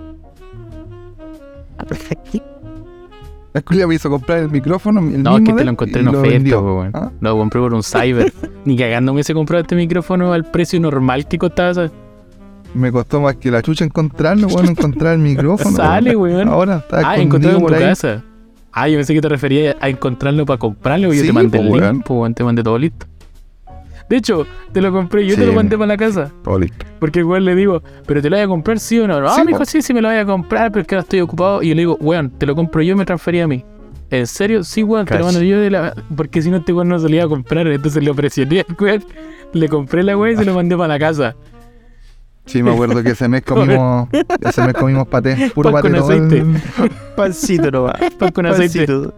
La 3.52 3.62
culia 3.62 3.86
me 3.86 3.94
hizo 3.96 4.08
comprar 4.08 4.38
el 4.38 4.50
micrófono, 4.50 5.00
el 5.00 5.22
No, 5.22 5.36
es 5.36 5.40
mismo 5.40 5.46
que 5.46 5.52
de 5.52 5.58
te 5.58 5.64
lo 5.64 5.70
encontré 5.72 6.02
y 6.02 6.04
en 6.04 6.08
oferta, 6.14 6.60
weón. 6.60 6.90
¿Ah? 6.94 7.10
Lo 7.20 7.36
compré 7.36 7.60
por 7.60 7.74
un 7.74 7.82
cyber. 7.82 8.32
Ni 8.64 8.76
cagando 8.76 9.12
me 9.12 9.16
hubiese 9.16 9.34
comprado 9.34 9.62
este 9.62 9.74
micrófono 9.74 10.32
al 10.32 10.44
precio 10.44 10.78
normal 10.78 11.26
que 11.26 11.36
costaba. 11.38 11.74
¿sabes? 11.74 11.90
Me 12.74 12.92
costó 12.92 13.20
más 13.20 13.36
que 13.36 13.50
la 13.50 13.62
chucha 13.62 13.84
encontrarlo, 13.84 14.46
bueno, 14.48 14.70
encontrar 14.70 15.14
el 15.14 15.18
micrófono. 15.20 15.76
Sale, 15.76 16.14
weón. 16.14 16.48
Ahora 16.48 16.76
está 16.76 17.02
Ah, 17.10 17.16
encontrarlo 17.18 17.58
en 17.60 17.66
tu 17.66 17.74
ahí. 17.74 17.80
casa. 17.82 18.22
Ah, 18.72 18.88
yo 18.88 18.96
pensé 18.98 19.12
que 19.14 19.20
te 19.20 19.28
refería 19.28 19.76
a 19.80 19.88
encontrarlo 19.88 20.46
para 20.46 20.58
comprarlo. 20.58 21.08
porque 21.08 21.18
Yo 21.18 21.26
te 21.26 21.32
mandé 21.32 21.58
po, 21.58 21.64
el 21.64 21.70
weón. 21.70 21.94
link, 21.94 22.04
po, 22.04 22.14
weón, 22.20 22.34
te 22.34 22.44
mandé 22.44 22.62
todo 22.62 22.78
listo. 22.78 23.06
De 24.08 24.16
hecho, 24.16 24.44
te 24.72 24.80
lo 24.80 24.90
compré, 24.92 25.24
yo 25.26 25.36
te 25.36 25.46
lo 25.46 25.52
mandé 25.52 25.76
para 25.76 25.86
la 25.88 25.96
casa. 25.96 26.30
Todo 26.42 26.58
listo. 26.58 26.84
Porque 26.98 27.20
igual 27.20 27.44
le 27.44 27.54
digo, 27.54 27.80
¿pero 28.06 28.20
te 28.20 28.28
lo 28.28 28.36
voy 28.36 28.44
a 28.44 28.48
comprar 28.48 28.78
sí 28.80 28.98
o 28.98 29.06
no? 29.06 29.14
Ah, 29.18 29.34
Sí, 29.36 29.40
me 29.44 29.52
dijo, 29.52 29.64
sí, 29.64 29.82
sí 29.82 29.94
me 29.94 30.00
lo 30.00 30.08
voy 30.08 30.16
a 30.16 30.24
comprar, 30.26 30.70
pero 30.72 30.82
es 30.82 30.86
que 30.88 30.94
ahora 30.96 31.02
estoy 31.02 31.20
ocupado. 31.20 31.62
Y 31.62 31.68
yo 31.68 31.74
le 31.76 31.82
digo, 31.82 31.96
weón, 32.00 32.30
te 32.30 32.44
lo 32.46 32.54
compro 32.56 32.82
yo 32.82 32.92
y 32.94 32.96
me 32.96 33.04
transferí 33.04 33.40
a 33.40 33.46
mí. 33.48 33.64
¿En 34.10 34.26
serio? 34.26 34.64
Sí, 34.64 34.82
weón, 34.82 35.06
te 35.06 35.16
lo 35.16 35.24
mando 35.26 35.40
yo 35.42 35.60
de 35.60 35.70
la... 35.70 35.94
Porque 36.16 36.42
si 36.42 36.50
no, 36.50 36.56
este 36.56 36.72
weón 36.72 36.88
no 36.88 36.98
se 36.98 37.08
lo 37.08 37.14
iba 37.14 37.24
a 37.24 37.28
comprar. 37.28 37.66
Entonces 37.68 38.02
le 38.02 38.12
presioné 38.12 38.64
weón, 38.80 39.04
le 39.52 39.68
compré 39.68 40.02
la 40.02 40.16
weón 40.16 40.34
y 40.34 40.36
se 40.38 40.44
lo 40.44 40.54
mandé 40.54 40.76
para 40.76 40.88
la 40.88 40.98
casa. 40.98 41.36
Sí, 42.50 42.62
me 42.62 42.72
acuerdo 42.72 43.02
que 43.02 43.10
ese 43.10 43.28
mes 43.28 43.42
comimos, 43.42 44.08
ese 44.40 44.62
mes 44.62 44.74
comimos 44.74 45.06
paté, 45.06 45.50
puro 45.54 45.70
Pan 45.70 45.82
paté 45.82 45.94
con 45.94 46.02
aceite. 46.02 46.44
Pancito 47.16 47.70
nomás. 47.70 47.94
Pan 48.18 48.32
con 48.32 48.46
aceite. 48.46 48.86
Pancito. 48.86 49.14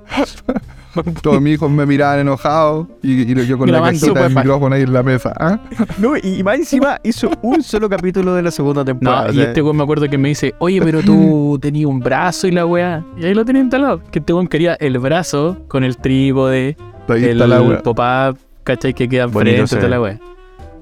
Todos 1.23 1.41
mis 1.41 1.55
hijos 1.55 1.71
me 1.71 1.87
miraban 1.87 2.19
enojados 2.19 2.87
y, 3.03 3.23
y 3.23 3.47
yo 3.47 3.57
con 3.57 3.71
la 3.71 3.79
Grabando 3.79 3.99
cajita 3.99 4.23
del 4.25 4.35
micrófono 4.35 4.75
ahí 4.75 4.83
en 4.83 4.93
la 4.93 5.03
mesa. 5.03 5.33
¿ah? 5.41 5.59
No, 5.97 6.17
y 6.23 6.43
más 6.43 6.57
encima 6.57 7.01
hizo 7.03 7.31
un 7.41 7.63
solo 7.63 7.89
capítulo 7.89 8.35
de 8.35 8.43
la 8.43 8.51
segunda 8.51 8.85
temporada. 8.85 9.29
No, 9.29 9.33
y 9.33 9.41
este 9.41 9.63
weón 9.63 9.79
me 9.79 9.85
acuerdo 9.85 10.07
que 10.11 10.19
me 10.19 10.29
dice, 10.29 10.55
oye, 10.59 10.83
pero 10.83 11.01
tú 11.01 11.59
tenías 11.63 11.87
un 11.87 12.01
brazo 12.01 12.47
y 12.47 12.51
la 12.51 12.67
weá. 12.67 13.03
Y 13.17 13.25
ahí 13.25 13.33
lo 13.33 13.45
tenía 13.47 13.63
instalado. 13.63 14.03
Que 14.11 14.19
este 14.19 14.35
weón 14.35 14.49
quería 14.49 14.75
el 14.75 14.99
brazo 14.99 15.57
con 15.69 15.83
el 15.83 15.97
trípode, 15.97 16.77
el 17.09 17.39
la 17.39 17.81
pop-up, 17.83 18.39
¿cachai? 18.63 18.93
Que 18.93 19.09
queda 19.09 19.25
enfrente 19.25 19.77
ve. 19.77 19.89
la 19.89 20.01
weá. 20.01 20.21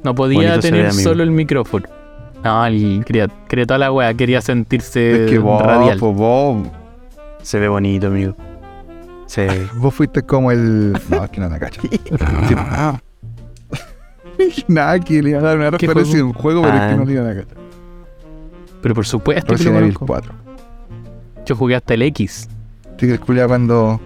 No 0.02 0.14
podía 0.16 0.38
Bonito 0.40 0.60
tener 0.60 0.86
ve, 0.86 0.92
solo 0.92 1.22
el 1.22 1.30
micrófono. 1.30 1.86
No, 2.44 2.64
él 2.66 3.02
quería, 3.06 3.28
quería 3.48 3.66
toda 3.66 3.78
la 3.78 3.92
weá, 3.92 4.14
quería 4.14 4.40
sentirse 4.40 5.24
Es 5.24 5.30
que 5.30 5.38
vos, 5.38 5.62
radial. 5.62 5.98
po, 5.98 6.12
vos, 6.12 6.66
Se 7.42 7.58
ve 7.58 7.68
bonito, 7.68 8.06
amigo. 8.06 8.34
Sí. 9.26 9.42
vos 9.76 9.94
fuiste 9.94 10.22
como 10.22 10.50
el. 10.50 10.92
No, 11.10 11.24
es 11.24 11.30
que 11.30 11.40
no 11.40 11.48
la 11.48 11.58
cacha. 11.58 11.80
Sí. 11.90 12.54
Nada, 14.68 14.98
que 15.00 15.22
le 15.22 15.30
iba 15.30 15.38
a 15.40 15.42
dar 15.42 15.58
una 15.58 15.70
¿Qué 15.72 15.86
referencia 15.86 16.16
de 16.16 16.22
un 16.22 16.32
juego, 16.32 16.62
pero 16.62 16.74
es 16.74 16.80
Ah. 16.80 16.88
que 16.90 16.96
no 16.96 17.04
le 17.04 17.12
iban 17.12 17.26
a 17.26 17.34
cachar. 17.34 17.56
Pero 18.80 18.94
por 18.94 19.04
supuesto 19.06 19.44
que 19.46 19.52
lo 19.52 19.56
Resident 19.58 19.76
Evil 19.82 19.94
conozco. 19.94 20.06
4. 20.06 20.32
Yo 21.44 21.56
jugué 21.56 21.74
hasta 21.76 21.92
el 21.94 22.02
X. 22.02 22.48
Sí, 22.98 23.06
que 23.06 23.12
el 23.12 23.20
culiao 23.20 23.48
cuando. 23.48 24.00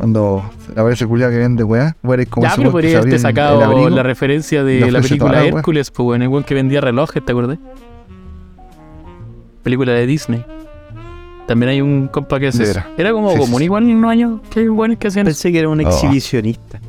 Cuando 0.00 0.42
aparece 0.74 1.04
el 1.04 1.08
culiao 1.10 1.28
que 1.30 1.36
vende 1.36 1.62
weá, 1.62 1.94
vos 2.02 2.14
eres 2.14 2.28
como 2.28 2.46
ya, 2.46 2.54
pero 2.56 2.70
podría 2.72 2.92
haberte 2.96 3.08
el- 3.10 3.14
el 3.16 3.20
sacado 3.20 3.62
abrigo. 3.62 3.90
la 3.90 4.02
referencia 4.02 4.64
de 4.64 4.90
la 4.90 5.02
película 5.02 5.32
la 5.32 5.38
weá. 5.44 5.48
Hércules, 5.58 5.90
pues 5.90 6.04
bueno, 6.04 6.24
el 6.24 6.28
weón 6.30 6.42
que 6.44 6.54
vendía 6.54 6.80
relojes, 6.80 7.22
¿te 7.22 7.32
acordás? 7.32 7.58
Película 9.62 9.92
de 9.92 10.06
Disney. 10.06 10.42
También 11.46 11.68
hay 11.70 11.80
un 11.82 12.08
compa 12.08 12.40
que 12.40 12.46
hace 12.46 12.62
eso. 12.62 12.80
Era 12.96 13.12
como 13.12 13.32
Sí, 13.32 13.38
común 13.38 13.58
sí. 13.58 13.64
igual 13.64 13.82
en 13.90 13.96
unos 13.96 14.10
años 14.10 14.40
que 14.50 14.60
hay 14.60 14.68
buenos 14.68 14.96
que 14.96 15.08
hacían 15.08 15.26
eso. 15.26 15.34
Pensé 15.36 15.52
que 15.52 15.58
era 15.58 15.68
un 15.68 15.80
Oh. 15.80 15.82
exhibicionista. 15.82 16.80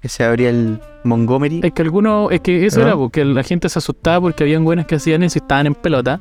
Que 0.00 0.08
se 0.08 0.22
abría 0.22 0.50
el 0.50 0.78
Montgomery. 1.02 1.60
Es 1.64 1.72
que 1.72 1.82
algunos, 1.82 2.30
es 2.30 2.40
que 2.40 2.66
eso 2.66 2.80
¿Ah? 2.82 2.84
era, 2.88 2.96
porque 2.96 3.24
la 3.24 3.42
gente 3.42 3.68
se 3.68 3.78
asustaba 3.80 4.20
porque 4.20 4.44
habían 4.44 4.62
buenas 4.62 4.86
que 4.86 4.94
hacían 4.94 5.22
eso 5.24 5.38
y 5.38 5.40
estaban 5.40 5.66
en 5.66 5.74
pelota, 5.74 6.20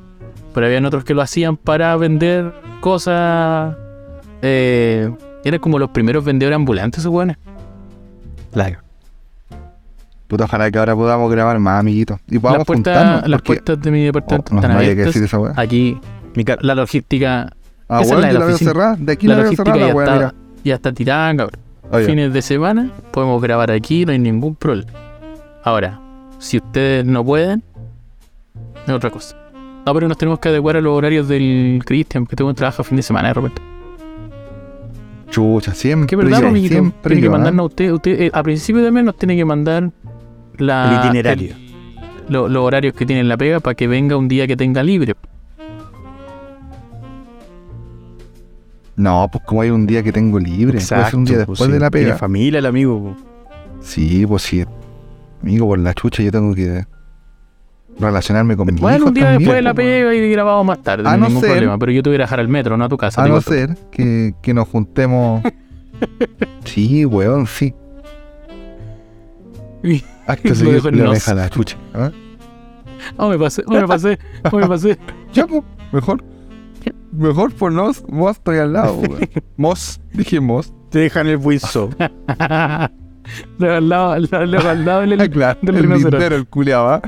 pero 0.53 0.65
habían 0.65 0.85
otros 0.85 1.03
que 1.03 1.13
lo 1.13 1.21
hacían 1.21 1.57
para 1.57 1.95
vender 1.97 2.53
cosas. 2.79 3.75
Eh, 4.41 5.11
eran 5.43 5.59
como 5.59 5.79
los 5.79 5.89
primeros 5.89 6.23
vendedores 6.25 6.55
ambulantes, 6.55 6.99
esos 6.99 7.11
buenos. 7.11 7.37
Claro. 8.51 8.79
Puta, 10.27 10.45
ojalá 10.45 10.71
que 10.71 10.79
ahora 10.79 10.95
podamos 10.95 11.29
grabar 11.31 11.59
más, 11.59 11.79
amiguitos. 11.79 12.19
Y 12.27 12.35
Las 12.35 12.41
podamos 12.41 12.65
puertas, 12.67 12.97
juntarnos. 12.97 13.29
las 13.29 13.41
porque- 13.41 13.61
puertas 13.61 13.81
de 13.83 13.91
mi 13.91 14.01
Oh, 14.01 14.05
departamento 14.05 14.53
no, 14.53 14.59
están 14.61 14.71
no 14.73 14.79
que 14.79 14.83
abiertas. 14.85 15.05
decir 15.07 15.23
esa 15.23 15.39
weá. 15.39 15.53
Aquí 15.57 15.97
Mi 16.35 16.43
la 16.61 16.73
logística, 16.75 17.53
Ah, 17.87 18.01
esa 18.01 18.03
es 18.03 18.09
weón, 18.09 18.21
la 18.21 18.27
de 18.27 18.33
la 18.33 18.45
la 18.45 18.57
cerrada. 18.57 18.95
De 18.97 19.11
aquí 19.11 19.27
la 19.27 19.35
la 19.37 19.43
logística 19.43 19.71
cerrada, 19.71 19.87
ya 19.89 19.95
weá, 19.95 20.05
está, 20.15 20.33
ya 20.63 20.75
está 20.75 20.91
tirada, 20.93 21.35
cabrón. 21.35 21.59
Oye, 21.91 22.05
Fines 22.05 22.33
de 22.33 22.41
semana 22.41 22.89
podemos 23.11 23.39
grabar 23.41 23.69
aquí, 23.69 24.05
no 24.05 24.13
hay 24.13 24.19
ningún 24.19 24.55
problema. 24.55 24.91
Ahora, 25.63 25.99
si 26.39 26.57
ustedes 26.57 27.05
no 27.05 27.23
pueden, 27.23 27.61
es 28.87 28.93
otra 28.93 29.11
cosa. 29.11 29.35
No, 29.85 29.93
pero 29.93 30.07
nos 30.07 30.17
tenemos 30.17 30.39
que 30.39 30.49
adecuar 30.49 30.77
a 30.77 30.81
los 30.81 30.97
horarios 30.97 31.27
del 31.27 31.83
Cristian, 31.85 32.25
que 32.25 32.35
tengo 32.35 32.49
un 32.49 32.55
trabajo 32.55 32.83
fin 32.83 32.95
de 32.95 33.03
semana 33.03 33.27
de 33.27 33.33
repente. 33.35 33.61
Chucha, 35.33 35.73
siempre. 35.73 36.07
Que 36.07 36.15
verdad, 36.15 36.41
yo, 36.41 36.47
amiguito. 36.47 36.73
siempre 36.73 36.99
Tiene 37.15 37.21
que 37.21 37.25
yo, 37.25 37.31
¿ah? 37.31 37.37
mandarnos 37.37 37.63
a 37.63 37.65
usted, 37.67 37.91
usted 37.91 38.21
eh, 38.21 38.31
a 38.33 38.43
principio 38.43 38.81
de 38.83 38.91
mes 38.91 39.03
nos 39.03 39.17
tiene 39.17 39.35
que 39.35 39.45
mandar 39.45 39.91
la, 40.57 40.91
El 41.01 41.05
itinerario. 41.05 41.55
el- 41.55 42.33
lo- 42.33 42.47
los 42.47 42.63
horarios 42.63 42.93
que 42.93 43.05
tiene 43.05 43.21
en 43.21 43.27
la 43.27 43.35
pega 43.37 43.59
para 43.59 43.75
que 43.75 43.87
venga 43.87 44.15
un 44.15 44.27
día 44.27 44.47
que 44.47 44.55
tenga 44.55 44.81
libre. 44.83 45.15
No, 48.95 49.27
pues 49.31 49.43
como 49.45 49.61
hay 49.61 49.71
un 49.71 49.87
día 49.87 50.03
que 50.03 50.11
tengo 50.11 50.39
libre. 50.39 50.79
Puede 50.79 50.85
ser 51.05 51.15
un 51.15 51.25
día 51.25 51.37
pues, 51.45 51.57
después 51.59 51.71
de 51.71 51.79
la 51.79 51.89
Tiene 51.89 52.05
pega. 52.07 52.17
familia 52.17 52.59
el 52.59 52.65
amigo. 52.67 52.99
po. 53.01 53.15
Sí, 53.81 54.25
pues 54.27 54.43
sí. 54.43 54.63
Amigo, 55.41 55.65
por 55.67 55.79
la 55.79 55.93
chucha 55.93 56.21
yo 56.23 56.31
tengo 56.31 56.53
que 56.53 56.85
relacionarme 57.99 58.55
con 58.57 58.67
mi 58.67 58.73
Bueno, 58.79 58.97
hijo 58.97 59.07
un 59.07 59.13
día 59.13 59.23
también, 59.23 59.39
después 59.39 59.55
de 59.57 59.61
la 59.61 59.73
pues, 59.73 59.87
pega 59.87 60.15
y 60.15 60.31
grabamos 60.31 60.65
más 60.65 60.81
tarde, 60.81 61.07
A 61.07 61.17
no 61.17 61.27
ningún 61.27 61.41
ser- 61.41 61.51
problema. 61.51 61.77
Pero 61.77 61.91
yo 61.91 62.03
te 62.03 62.09
voy 62.09 62.17
a 62.17 62.21
dejar 62.21 62.39
al 62.39 62.47
metro, 62.47 62.77
no 62.77 62.85
a 62.85 62.89
tu 62.89 62.97
casa. 62.97 63.23
A 63.23 63.27
no 63.27 63.41
ser 63.41 63.77
que, 63.91 64.33
que 64.41 64.53
nos 64.53 64.67
juntemos. 64.67 65.43
sí, 66.65 67.05
weón, 67.05 67.47
sí. 67.47 67.73
Y- 69.83 70.03
Hasta 70.27 70.49
Lo 70.49 70.55
se 70.55 70.65
dejo 70.65 70.91
nos. 70.91 71.13
deja 71.13 71.33
la 71.33 71.49
chucha. 71.49 71.77
¿ah? 71.93 72.11
Oh, 73.17 73.29
me 73.29 73.37
pasé, 73.37 73.63
oh, 73.67 73.71
me 73.71 73.87
pasé, 73.87 74.17
oh, 74.51 74.57
me 74.57 74.67
pasé. 74.67 74.97
Ya, 75.33 75.45
pues, 75.45 75.61
mejor. 75.91 76.23
Mejor 77.11 77.53
por 77.53 77.71
nos. 77.71 78.01
Vos 78.03 78.37
estoy 78.37 78.57
al 78.57 78.73
lado, 78.73 78.95
weón. 78.95 79.29
Mos, 79.57 80.01
dije 80.13 80.39
Mos. 80.39 80.73
Te 80.89 80.99
dejan 80.99 81.27
el 81.27 81.37
buizo. 81.37 81.89
Al 83.59 83.89
lado, 83.89 84.11
al 84.11 84.29
lado, 84.29 84.69
al 84.69 84.85
lado 84.85 85.01
del- 85.01 85.13
Ah, 85.21 85.27
claro, 85.29 85.59
del 85.61 85.75
el 85.77 85.89
lindero, 85.89 86.35
el 86.35 86.47
culiao, 86.47 86.87
¿ah? 86.89 87.01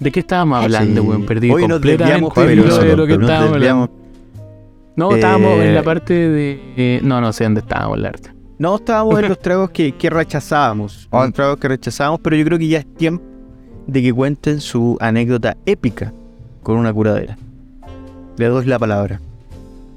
¿De 0.00 0.12
qué 0.12 0.20
estábamos 0.20 0.62
hablando, 0.64 1.02
Sí. 1.02 1.08
weón? 1.08 1.24
Perdí 1.26 1.50
Hoy 1.50 1.62
nos 1.62 1.78
completamente 1.78 2.16
hilo 2.52 2.64
pero 2.66 2.80
de 2.80 2.96
lo 2.96 3.06
que 3.06 3.12
nos 3.18 3.22
estábamos 3.22 3.52
desviamos. 3.54 3.88
hablando. 3.88 4.02
No, 4.96 5.14
estábamos 5.14 5.50
en 5.54 5.62
Eh, 5.62 5.72
la 5.72 5.82
parte 5.82 6.12
de... 6.14 6.60
eh, 6.76 7.00
no, 7.02 7.20
no 7.20 7.32
sé 7.32 7.44
dónde 7.44 7.60
estábamos, 7.60 7.98
la 7.98 8.10
verdad. 8.10 8.30
No, 8.58 8.76
estábamos 8.76 9.18
en 9.18 9.28
los 9.28 9.38
tragos 9.38 9.70
que, 9.70 9.92
que 9.92 10.10
rechazábamos. 10.10 11.08
Ah. 11.10 11.24
Los 11.24 11.32
tragos 11.32 11.56
que 11.56 11.68
rechazábamos, 11.68 12.20
pero 12.22 12.36
yo 12.36 12.44
creo 12.44 12.58
que 12.58 12.68
ya 12.68 12.78
es 12.80 12.94
tiempo 12.94 13.24
de 13.86 14.02
que 14.02 14.12
cuenten 14.12 14.60
su 14.60 14.96
anécdota 15.00 15.56
épica 15.66 16.12
con 16.62 16.76
una 16.76 16.92
curadera. 16.92 17.36
Le 18.36 18.46
doy 18.46 18.66
la 18.66 18.78
palabra. 18.78 19.20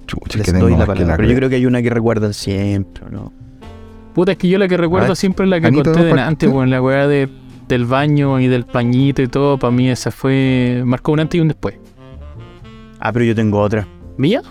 Chucha, 0.08 0.38
Les 0.40 0.52
que 0.52 0.58
doy 0.58 0.72
la 0.76 0.86
palabra. 0.86 1.06
la 1.06 1.16
Pero 1.18 1.24
yo 1.28 1.30
creo. 1.30 1.38
creo 1.40 1.50
que 1.50 1.56
hay 1.58 1.66
una 1.66 1.82
que 1.82 1.90
recuerdan 1.90 2.34
siempre, 2.34 3.04
¿no? 3.12 3.34
Puta, 4.16 4.32
es 4.32 4.38
que 4.40 4.48
yo 4.48 4.58
la 4.58 4.68
que 4.68 4.78
recuerdo 4.78 5.10
ver, 5.10 5.16
siempre 5.18 5.44
es 5.46 5.50
la 5.52 5.60
que 5.60 5.68
Anito, 5.68 5.84
conté 5.84 6.00
¿no 6.00 6.06
de 6.06 6.12
antes, 6.14 6.24
partiste? 6.26 6.48
weón. 6.48 6.70
La 6.72 6.82
weá 6.82 7.08
de, 7.08 7.30
del 7.68 7.86
baño 7.86 8.40
y 8.40 8.48
del 8.48 8.66
pañito 8.66 9.22
y 9.22 9.28
todo. 9.28 9.60
Para 9.60 9.72
mí 9.72 9.90
esa 9.90 10.10
fue... 10.10 10.82
Marcó 10.86 11.12
un 11.12 11.20
antes 11.20 11.38
y 11.38 11.42
un 11.42 11.50
después. 11.50 11.76
Ah, 13.00 13.12
pero 13.12 13.26
yo 13.26 13.36
tengo 13.36 13.60
otra. 13.60 13.86
¿Mía? 14.18 14.42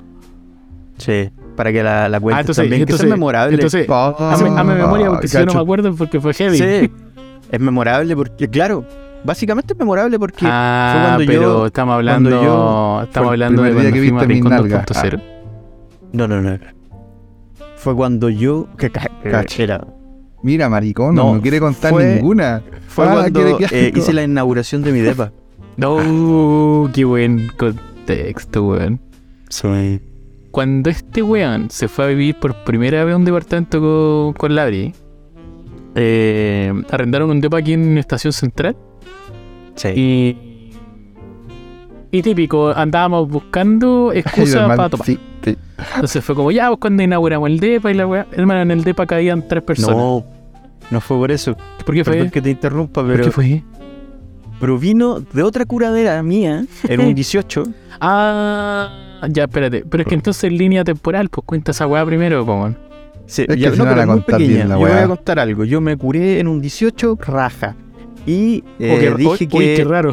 Sí. 0.99 1.31
Para 1.57 1.73
que 1.73 1.83
la, 1.83 2.09
la 2.09 2.21
cuentes 2.21 2.37
Ah, 2.37 2.41
entonces- 2.43 2.63
también. 2.65 2.79
que 2.81 2.83
entonces- 2.83 3.07
sea 3.09 3.17
memorable. 3.17 3.55
Entonces, 3.55 3.87
Ah, 3.89 4.31
hazme, 4.33 4.49
hazme 4.51 4.75
memoria 4.75 5.09
porque 5.09 5.29
si 5.29 5.39
yo 5.39 5.47
no 5.47 5.55
me 5.55 5.61
acuerdo 5.61 5.89
es 5.89 5.97
porque 5.97 6.21
fue 6.21 6.35
heavy. 6.35 6.59
Sí. 6.59 6.91
Es 7.51 7.61
memorable 7.61 8.17
porque, 8.17 8.49
claro, 8.49 8.85
básicamente 9.23 9.75
es 9.75 9.79
memorable 9.79 10.19
porque 10.19 10.45
Ah, 10.49 10.91
fue 10.93 11.03
cuando 11.03 11.27
pero 11.27 11.43
yo- 11.43 11.67
estamos 11.67 11.93
cuando 11.95 11.95
hablando, 11.95 12.31
yo- 12.31 13.01
estamos 13.05 13.29
fue 13.29 13.37
el 13.37 13.43
hablando 13.43 13.63
de 13.63 13.73
cuando 13.73 13.93
que 13.93 13.99
a 13.99 14.01
viste 14.03 14.15
mis 14.27 14.27
Rincón 14.29 14.51
nalgas. 14.51 14.87
2.0. 14.87 15.23
No, 16.13 16.27
no, 16.27 16.41
no. 16.41 16.59
Fue 17.85 17.95
cuando 17.95 18.29
yo. 18.31 18.67
Que, 18.79 18.91
ca- 18.91 19.11
eh, 19.23 19.31
Cacha. 19.31 19.63
era- 19.63 19.87
Mira, 20.43 20.69
maricón, 20.69 21.15
No, 21.15 21.35
no, 21.35 21.41
quiere 21.41 21.59
contar 21.61 21.91
fue- 21.93 22.17
ninguna. 22.17 22.63
fue 22.89 23.07
Ah, 23.07 23.13
cuando 23.31 23.59
eh, 23.71 23.93
hice 23.95 24.13
la 24.13 24.25
inauguración 24.25 24.83
de 24.83 24.93
mi 24.93 25.01
depa. 25.01 25.33
No, 25.77 26.91
qué 26.93 27.05
buen 27.05 27.49
contexto, 27.57 28.65
weón. 28.67 29.01
Soy. 29.49 30.01
Cuando 30.51 30.91
este 30.91 31.23
weón 31.23 31.69
se 31.71 31.89
fue 31.89 32.05
a 32.05 32.09
vivir 32.09 32.37
por 32.39 32.55
primera 32.65 33.05
vez 33.05 33.15
a 33.15 33.17
un 33.17 33.25
departamento 33.25 33.81
con, 33.81 34.33
con 34.35 34.55
Labri, 34.55 34.93
eh, 35.95 36.73
arrendaron 36.91 37.31
un 37.31 37.41
depa 37.41 37.59
aquí 37.59 37.73
en 37.73 37.99
Estación 37.99 38.33
Central 38.33 38.77
Sí. 39.75 39.89
y. 39.97 40.37
Y 42.13 42.23
típico, 42.23 42.69
andábamos 42.71 43.29
buscando 43.29 44.13
excusas 44.15 44.69
para 44.77 44.89
tomar. 44.89 45.07
sí, 45.07 45.19
Entonces 45.95 46.25
fue 46.25 46.35
como, 46.35 46.51
ya, 46.51 46.69
pues 46.69 46.79
cuando 46.81 47.03
inauguramos 47.03 47.49
el 47.51 47.59
depa 47.61 47.91
y 47.91 47.95
la 47.95 48.07
weá. 48.07 48.27
Hermano, 48.33 48.63
en 48.63 48.71
el 48.71 48.85
depa 48.85 49.07
cabían 49.07 49.47
tres 49.47 49.63
personas. 49.63 49.97
no, 49.97 50.25
no 50.91 51.01
fue 51.01 51.17
por 51.17 51.31
eso. 51.31 51.57
¿Por 51.85 51.95
qué 51.95 52.05
fue? 52.05 52.15
Perdón 52.15 52.31
que 52.31 52.41
te 52.43 52.51
interrumpa, 52.51 53.03
¿Por 53.03 53.11
pero, 53.13 53.25
qué 53.25 53.31
fue? 53.31 53.63
pero 54.61 54.79
vino 54.79 55.21
de 55.21 55.43
otra 55.43 55.65
curadera 55.67 56.23
mía 56.23 56.65
en 56.89 57.01
un 57.01 57.15
18. 57.15 57.65
Ah, 58.01 58.89
ya, 59.31 59.45
espérate. 59.45 59.85
Pero 59.89 60.03
es 60.03 60.09
que 60.09 60.15
entonces 60.15 60.45
en 60.45 60.57
línea 60.59 60.85
temporal, 60.85 61.29
pues 61.29 61.45
cuenta 61.47 61.71
esa 61.73 61.87
weá 61.87 62.05
primero, 62.07 62.45
como. 62.47 62.75
Sí, 63.27 63.47
Es 63.49 63.57
ya, 63.57 63.71
que 63.71 63.77
si 63.77 63.83
no, 63.83 63.89
pero 63.89 64.01
es 64.03 64.07
muy 64.07 64.21
pequeña. 64.21 64.67
Yo 64.69 64.79
voy 64.79 64.91
a 64.91 65.07
contar 65.07 65.39
algo. 65.39 65.65
Yo 65.65 65.81
me 65.81 65.97
curé 65.97 66.41
en 66.41 66.49
un 66.49 66.61
18 66.61 67.19
raja. 67.27 67.75
Y 68.27 68.63
eh, 68.79 68.95
Oh, 68.95 69.01
qué- 69.01 69.15
dije 69.23 69.31
uy, 69.31 69.47
que 69.49 69.57
uy, 69.57 69.65
qué 69.77 69.85
raro. 69.85 70.13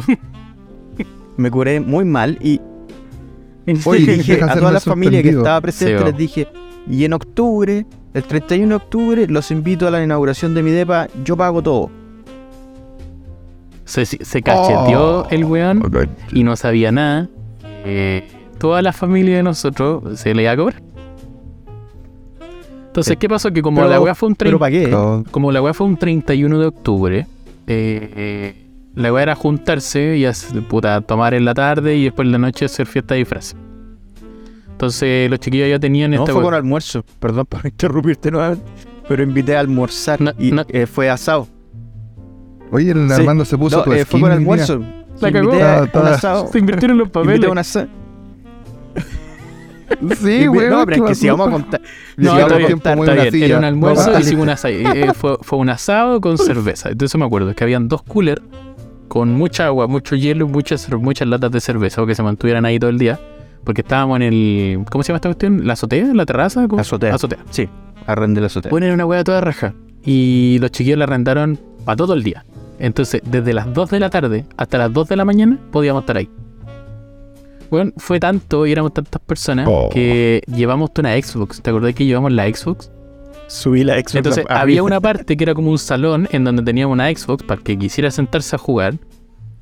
me 1.36 1.50
curé 1.50 1.80
muy 1.80 2.04
mal 2.04 2.38
y 2.42 2.60
Oye, 3.84 4.16
dije 4.16 4.42
a 4.42 4.54
toda 4.54 4.72
la 4.72 4.80
familia 4.80 5.22
que 5.22 5.30
estaba 5.30 5.60
presente 5.60 5.98
Sí, 5.98 6.04
les 6.04 6.16
dije, 6.16 6.48
y 6.90 7.04
en 7.04 7.12
octubre, 7.12 7.86
el 8.14 8.22
31 8.24 8.68
de 8.68 8.74
octubre, 8.74 9.26
los 9.28 9.50
invito 9.50 9.86
a 9.86 9.90
la 9.90 10.02
inauguración 10.02 10.54
de 10.54 10.62
mi 10.62 10.70
depa, 10.70 11.08
yo 11.24 11.36
pago 11.36 11.62
todo. 11.62 11.90
Se, 13.84 14.06
se 14.06 14.42
cacheteó 14.42 15.20
Oh. 15.20 15.26
el 15.30 15.44
weón 15.44 15.82
y 16.32 16.44
no 16.44 16.56
sabía 16.56 16.92
nada. 16.92 17.28
Eh, 17.84 18.26
toda 18.58 18.80
la 18.82 18.92
familia 18.92 19.36
de 19.36 19.42
nosotros 19.42 20.18
se 20.18 20.34
le 20.34 20.42
iba 20.42 20.52
a 20.52 20.56
cobrar. 20.56 20.82
Entonces. 22.86 23.16
¿qué 23.16 23.28
pasó? 23.28 23.50
Que 23.52 23.62
como 23.62 23.78
Pero- 23.78 23.88
la 23.90 24.00
weá 24.00 24.14
fue 24.14 24.28
un 24.28 24.34
Pero 24.34 24.58
30, 24.58 24.58
pagué. 24.58 24.90
Con- 24.90 25.24
como 25.24 25.50
la 25.52 25.62
weá 25.62 25.72
fue 25.74 25.86
un 25.86 25.96
31 25.96 26.58
de 26.58 26.66
octubre, 26.66 27.26
eh, 27.66 28.54
la 28.94 29.12
weá 29.12 29.22
era 29.22 29.34
juntarse 29.34 30.16
y 30.16 30.24
hacer- 30.24 30.62
puta, 30.68 31.00
tomar 31.00 31.34
en 31.34 31.44
la 31.44 31.54
tarde 31.54 31.96
y 31.96 32.04
después 32.04 32.26
en 32.26 32.32
la 32.32 32.38
noche 32.38 32.64
hacer 32.66 32.86
fiesta 32.86 33.14
de 33.14 33.18
disfraz. 33.20 33.54
Entonces 34.72 35.30
los 35.30 35.38
chiquillos 35.40 35.68
ya 35.68 35.78
tenían 35.78 36.10
No, 36.10 36.22
esta 36.22 36.32
fue 36.32 36.42
con 36.42 36.54
almuerzo. 36.54 37.04
Perdón 37.20 37.46
por 37.46 37.60
interrumpirte 37.66 38.30
nuevamente. 38.30 38.64
Pero 39.08 39.22
invité 39.22 39.56
a 39.56 39.60
almorzar 39.60 40.20
No, 40.20 40.32
y 40.38 40.52
no. 40.52 40.64
eh, 40.68 40.86
fue 40.86 41.08
asado. 41.10 41.46
Oye, 42.70 42.90
el 42.92 43.06
Sí. 43.08 43.14
Armando 43.14 43.44
se 43.44 43.58
puso 43.58 43.78
No, 43.78 43.82
tu 43.84 43.92
eh, 43.92 44.04
fue 44.04 44.20
con 44.20 44.30
almuerzo. 44.32 44.78
La 45.20 45.28
Invité 45.28 45.32
cagó. 45.32 45.52
a 45.52 45.58
Toda- 45.58 45.82
un 45.82 45.88
toda- 45.90 46.14
asado. 46.14 46.48
Se 46.50 46.58
invirtieron 46.58 46.98
los 46.98 47.10
papeles. 47.10 47.48
Sí, 50.16 50.46
güey. 50.46 50.70
no, 50.70 50.86
pero 50.86 51.04
es 51.04 51.08
que 51.10 51.14
si 51.14 51.28
vamos 51.28 51.48
a 51.48 51.50
contar. 51.50 51.80
No, 52.16 52.32
si 52.34 52.40
está 52.40 52.40
vamos 52.40 52.52
a 52.52 52.56
bien, 52.58 52.78
Está 52.78 53.30
bien, 53.30 53.44
era 53.44 53.58
un 53.58 53.64
almuerzo 53.64 54.18
y 54.18 54.20
hicimos 54.22 54.42
un 54.44 54.48
asado. 54.50 54.74
Eh, 54.74 55.12
fue, 55.14 55.36
fue 55.42 55.58
un 55.58 55.68
asado 55.68 56.20
con 56.20 56.38
cerveza. 56.38 56.90
Entonces 56.90 57.18
me 57.18 57.24
acuerdo 57.26 57.54
que 57.54 57.62
habían 57.64 57.88
dos 57.88 58.02
coolers 58.02 58.40
con 59.12 59.30
mucha 59.34 59.66
agua, 59.66 59.86
mucho 59.88 60.16
hielo 60.16 60.46
y 60.46 60.48
muchas, 60.48 60.90
muchas 60.90 61.28
latas 61.28 61.50
de 61.52 61.60
cerveza 61.60 62.00
o 62.00 62.06
que 62.06 62.14
se 62.14 62.22
mantuvieran 62.22 62.64
ahí 62.64 62.78
todo 62.78 62.88
el 62.88 62.96
día. 62.96 63.20
Porque 63.62 63.82
estábamos 63.82 64.16
en 64.16 64.22
el. 64.22 64.84
¿Cómo 64.90 65.04
se 65.04 65.08
llama 65.08 65.16
esta 65.18 65.28
cuestión? 65.28 65.66
¿La 65.66 65.74
azotea? 65.74 66.14
¿La 66.14 66.24
terraza? 66.24 66.66
¿Cómo? 66.66 66.80
Azotea. 66.80 67.14
Azotea. 67.14 67.40
Sí, 67.50 67.68
arrendé 68.06 68.40
la 68.40 68.46
azotea. 68.46 68.70
Ponen 68.70 68.90
una 68.90 69.04
hueá 69.04 69.22
toda 69.22 69.42
raja. 69.42 69.74
Y 70.02 70.56
los 70.62 70.70
chiquillos 70.70 70.96
la 70.96 71.04
arrendaron 71.04 71.60
para 71.84 71.96
todo 71.96 72.14
el 72.14 72.22
día. 72.22 72.46
Entonces, 72.78 73.20
desde 73.22 73.52
las 73.52 73.74
2 73.74 73.90
de 73.90 74.00
la 74.00 74.08
tarde 74.08 74.46
hasta 74.56 74.78
las 74.78 74.90
2 74.90 75.06
de 75.08 75.16
la 75.16 75.26
mañana 75.26 75.58
podíamos 75.70 76.04
estar 76.04 76.16
ahí. 76.16 76.30
Bueno, 77.70 77.92
fue 77.98 78.18
tanto 78.18 78.66
y 78.66 78.72
éramos 78.72 78.94
tantas 78.94 79.20
personas 79.20 79.68
Oh. 79.70 79.90
que 79.92 80.40
llevamos 80.46 80.88
una 80.98 81.12
Xbox. 81.20 81.60
¿Te 81.60 81.68
acordás 81.68 81.94
que 81.94 82.06
llevamos 82.06 82.32
la 82.32 82.46
Xbox? 82.48 82.90
Subí 83.52 83.84
la 83.84 83.94
Xbox. 83.94 84.14
Entonces 84.14 84.44
a- 84.48 84.60
había 84.62 84.82
una 84.82 85.00
parte 85.00 85.36
que 85.36 85.44
era 85.44 85.54
como 85.54 85.70
un 85.70 85.78
salón 85.78 86.26
en 86.32 86.44
donde 86.44 86.62
teníamos 86.62 86.94
una 86.94 87.08
Xbox 87.14 87.42
para 87.44 87.58
el 87.58 87.64
que 87.64 87.78
quisiera 87.78 88.10
sentarse 88.10 88.56
a 88.56 88.58
jugar, 88.58 88.94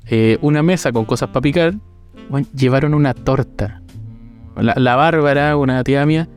eh, 0.07 0.37
una 0.41 0.63
mesa 0.63 0.91
con 0.91 1.05
cosas 1.05 1.29
para 1.29 1.41
picar. 1.41 1.73
Bueno, 2.29 2.47
llevaron 2.55 2.93
una 2.93 3.13
torta. 3.13 3.81
La, 4.55 4.73
la 4.77 4.95
Bárbara, 4.95 5.57
una 5.57 5.83
tía 5.83 6.05
mía, 6.05 6.27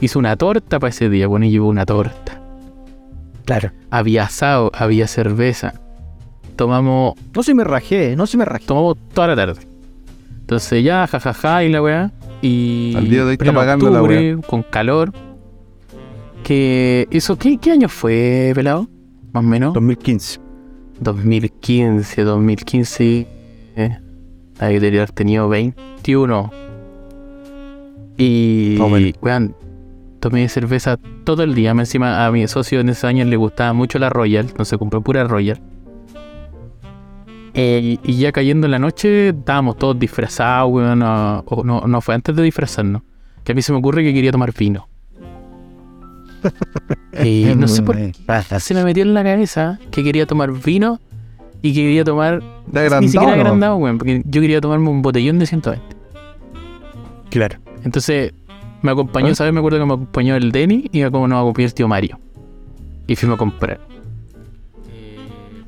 hizo 0.00 0.18
una 0.18 0.36
torta 0.36 0.78
para 0.78 0.88
ese 0.90 1.08
día. 1.10 1.26
Bueno, 1.26 1.44
y 1.46 1.50
llevó 1.50 1.68
una 1.68 1.84
torta. 1.86 2.40
Claro. 3.44 3.72
Había 3.90 4.24
asado, 4.24 4.70
había 4.74 5.06
cerveza. 5.06 5.74
Tomamos, 6.56 7.14
No 7.34 7.42
se 7.42 7.54
me 7.54 7.64
rajé, 7.64 8.14
no 8.16 8.26
se 8.26 8.36
me 8.36 8.44
rajé. 8.44 8.64
tomamos 8.66 8.96
toda 9.12 9.28
la 9.28 9.36
tarde. 9.36 9.60
Entonces 10.40 10.84
ya, 10.84 11.06
jajaja, 11.06 11.64
y 11.64 11.68
la 11.70 11.82
weá. 11.82 12.12
Y 12.42 12.94
Al 12.96 13.08
día 13.08 13.20
de 13.20 13.26
hoy 13.26 13.32
está 13.40 13.52
pagando 13.52 13.90
la 13.90 14.00
octubre, 14.02 14.38
con 14.46 14.62
calor. 14.62 15.12
Que 16.44 17.06
eso, 17.10 17.36
¿qué, 17.38 17.58
¿qué 17.58 17.70
año 17.70 17.88
fue, 17.88 18.52
pelado? 18.54 18.88
Más 19.32 19.44
o 19.44 19.46
menos. 19.46 19.74
2015. 19.74 20.40
2015, 21.00 22.22
2015. 22.22 23.26
Eh, 23.76 23.98
ahí 24.58 24.74
debería 24.74 25.00
haber 25.00 25.12
tenido 25.12 25.48
21. 25.48 26.50
Y, 28.18 28.76
Más 28.78 28.86
o 28.86 28.90
menos. 28.90 29.12
weón, 29.22 29.56
tomé 30.20 30.48
cerveza 30.48 30.98
todo 31.24 31.42
el 31.42 31.54
día. 31.54 31.70
Encima 31.70 32.26
a 32.26 32.32
mi 32.32 32.46
socio 32.48 32.80
en 32.80 32.88
ese 32.88 33.06
año 33.06 33.24
le 33.24 33.36
gustaba 33.36 33.72
mucho 33.72 33.98
la 33.98 34.10
Royal, 34.10 34.46
entonces 34.48 34.78
compré 34.78 35.00
pura 35.00 35.24
Royal. 35.24 35.60
Eh, 37.54 37.98
y 38.02 38.16
ya 38.16 38.32
cayendo 38.32 38.66
en 38.66 38.70
la 38.70 38.78
noche, 38.78 39.28
estábamos 39.28 39.76
todos 39.76 39.98
disfrazados, 39.98 40.72
weón. 40.72 40.98
No, 41.00 41.44
no, 41.64 41.80
no 41.82 42.00
fue 42.00 42.14
antes 42.14 42.34
de 42.34 42.42
disfrazarnos. 42.42 43.02
Que 43.44 43.52
a 43.52 43.54
mí 43.54 43.62
se 43.62 43.72
me 43.72 43.78
ocurre 43.78 44.02
que 44.02 44.14
quería 44.14 44.32
tomar 44.32 44.52
vino. 44.54 44.88
y 47.24 47.54
no 47.56 47.68
sé 47.68 47.82
por 47.82 47.96
qué 47.96 48.12
se 48.58 48.74
me 48.74 48.84
metió 48.84 49.02
en 49.02 49.14
la 49.14 49.22
cabeza 49.22 49.78
que 49.90 50.02
quería 50.02 50.26
tomar 50.26 50.52
vino 50.52 51.00
y 51.62 51.72
que 51.72 51.80
quería 51.80 52.04
tomar 52.04 52.42
¿De 52.66 53.00
ni 53.00 53.08
siquiera 53.08 53.34
agrandado, 53.34 53.76
weón, 53.76 53.98
porque 53.98 54.22
yo 54.24 54.40
quería 54.40 54.60
tomarme 54.60 54.88
un 54.88 55.02
botellón 55.02 55.38
de 55.38 55.46
120. 55.46 55.96
Claro. 57.30 57.58
Entonces 57.84 58.32
me 58.82 58.90
acompañó, 58.90 59.28
¿Ah? 59.28 59.34
¿sabes? 59.34 59.52
Me 59.52 59.60
acuerdo 59.60 59.78
que 59.78 59.86
me 59.86 59.94
acompañó 59.94 60.36
el 60.36 60.52
Denny 60.52 60.90
y 60.92 61.02
como 61.04 61.28
nos 61.28 61.40
acompañó 61.40 61.66
el 61.66 61.74
tío 61.74 61.88
Mario. 61.88 62.18
Y 63.06 63.16
fuimos 63.16 63.36
a 63.36 63.38
comprar. 63.38 63.80
Eh, 64.88 65.18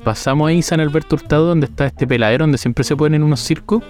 Pasamos 0.03 0.49
ahí 0.49 0.63
San 0.63 0.81
Alberto 0.81 1.17
Hurtado, 1.17 1.47
donde 1.47 1.67
está 1.67 1.87
este 1.87 2.07
peladero, 2.07 2.43
donde 2.43 2.59
siempre 2.59 2.85
se 2.85 2.97
ponen 2.97 3.23
unos 3.23 3.41
circos. 3.41 3.83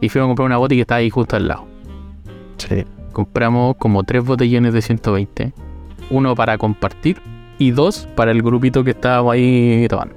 Y 0.00 0.08
fuimos 0.08 0.26
a 0.26 0.28
comprar 0.28 0.46
una 0.46 0.56
botella 0.56 0.78
que 0.78 0.82
está 0.82 0.94
ahí 0.96 1.10
justo 1.10 1.36
al 1.36 1.48
lado. 1.48 1.66
Sí. 2.56 2.84
Compramos 3.12 3.76
como 3.76 4.04
tres 4.04 4.24
botellones 4.24 4.72
de 4.72 4.82
120. 4.82 5.52
Uno 6.10 6.34
para 6.34 6.58
compartir 6.58 7.20
y 7.58 7.70
dos 7.70 8.08
para 8.14 8.30
el 8.32 8.42
grupito 8.42 8.84
que 8.84 8.90
estábamos 8.90 9.34
ahí 9.34 9.86
tomando. 9.88 10.14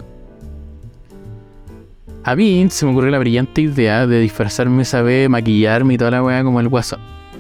A 2.24 2.36
mí 2.36 2.66
se 2.70 2.86
me 2.86 2.92
ocurrió 2.92 3.12
la 3.12 3.20
brillante 3.20 3.62
idea 3.62 4.08
de 4.08 4.20
disfrazarme 4.20 4.84
esa 4.84 5.02
vez, 5.02 5.30
maquillarme 5.30 5.96
y 5.96 5.98
toda 5.98 6.12
la 6.12 6.24
weá 6.24 6.44
como 6.44 6.62
el 6.62 6.70
guasón. 6.70 7.00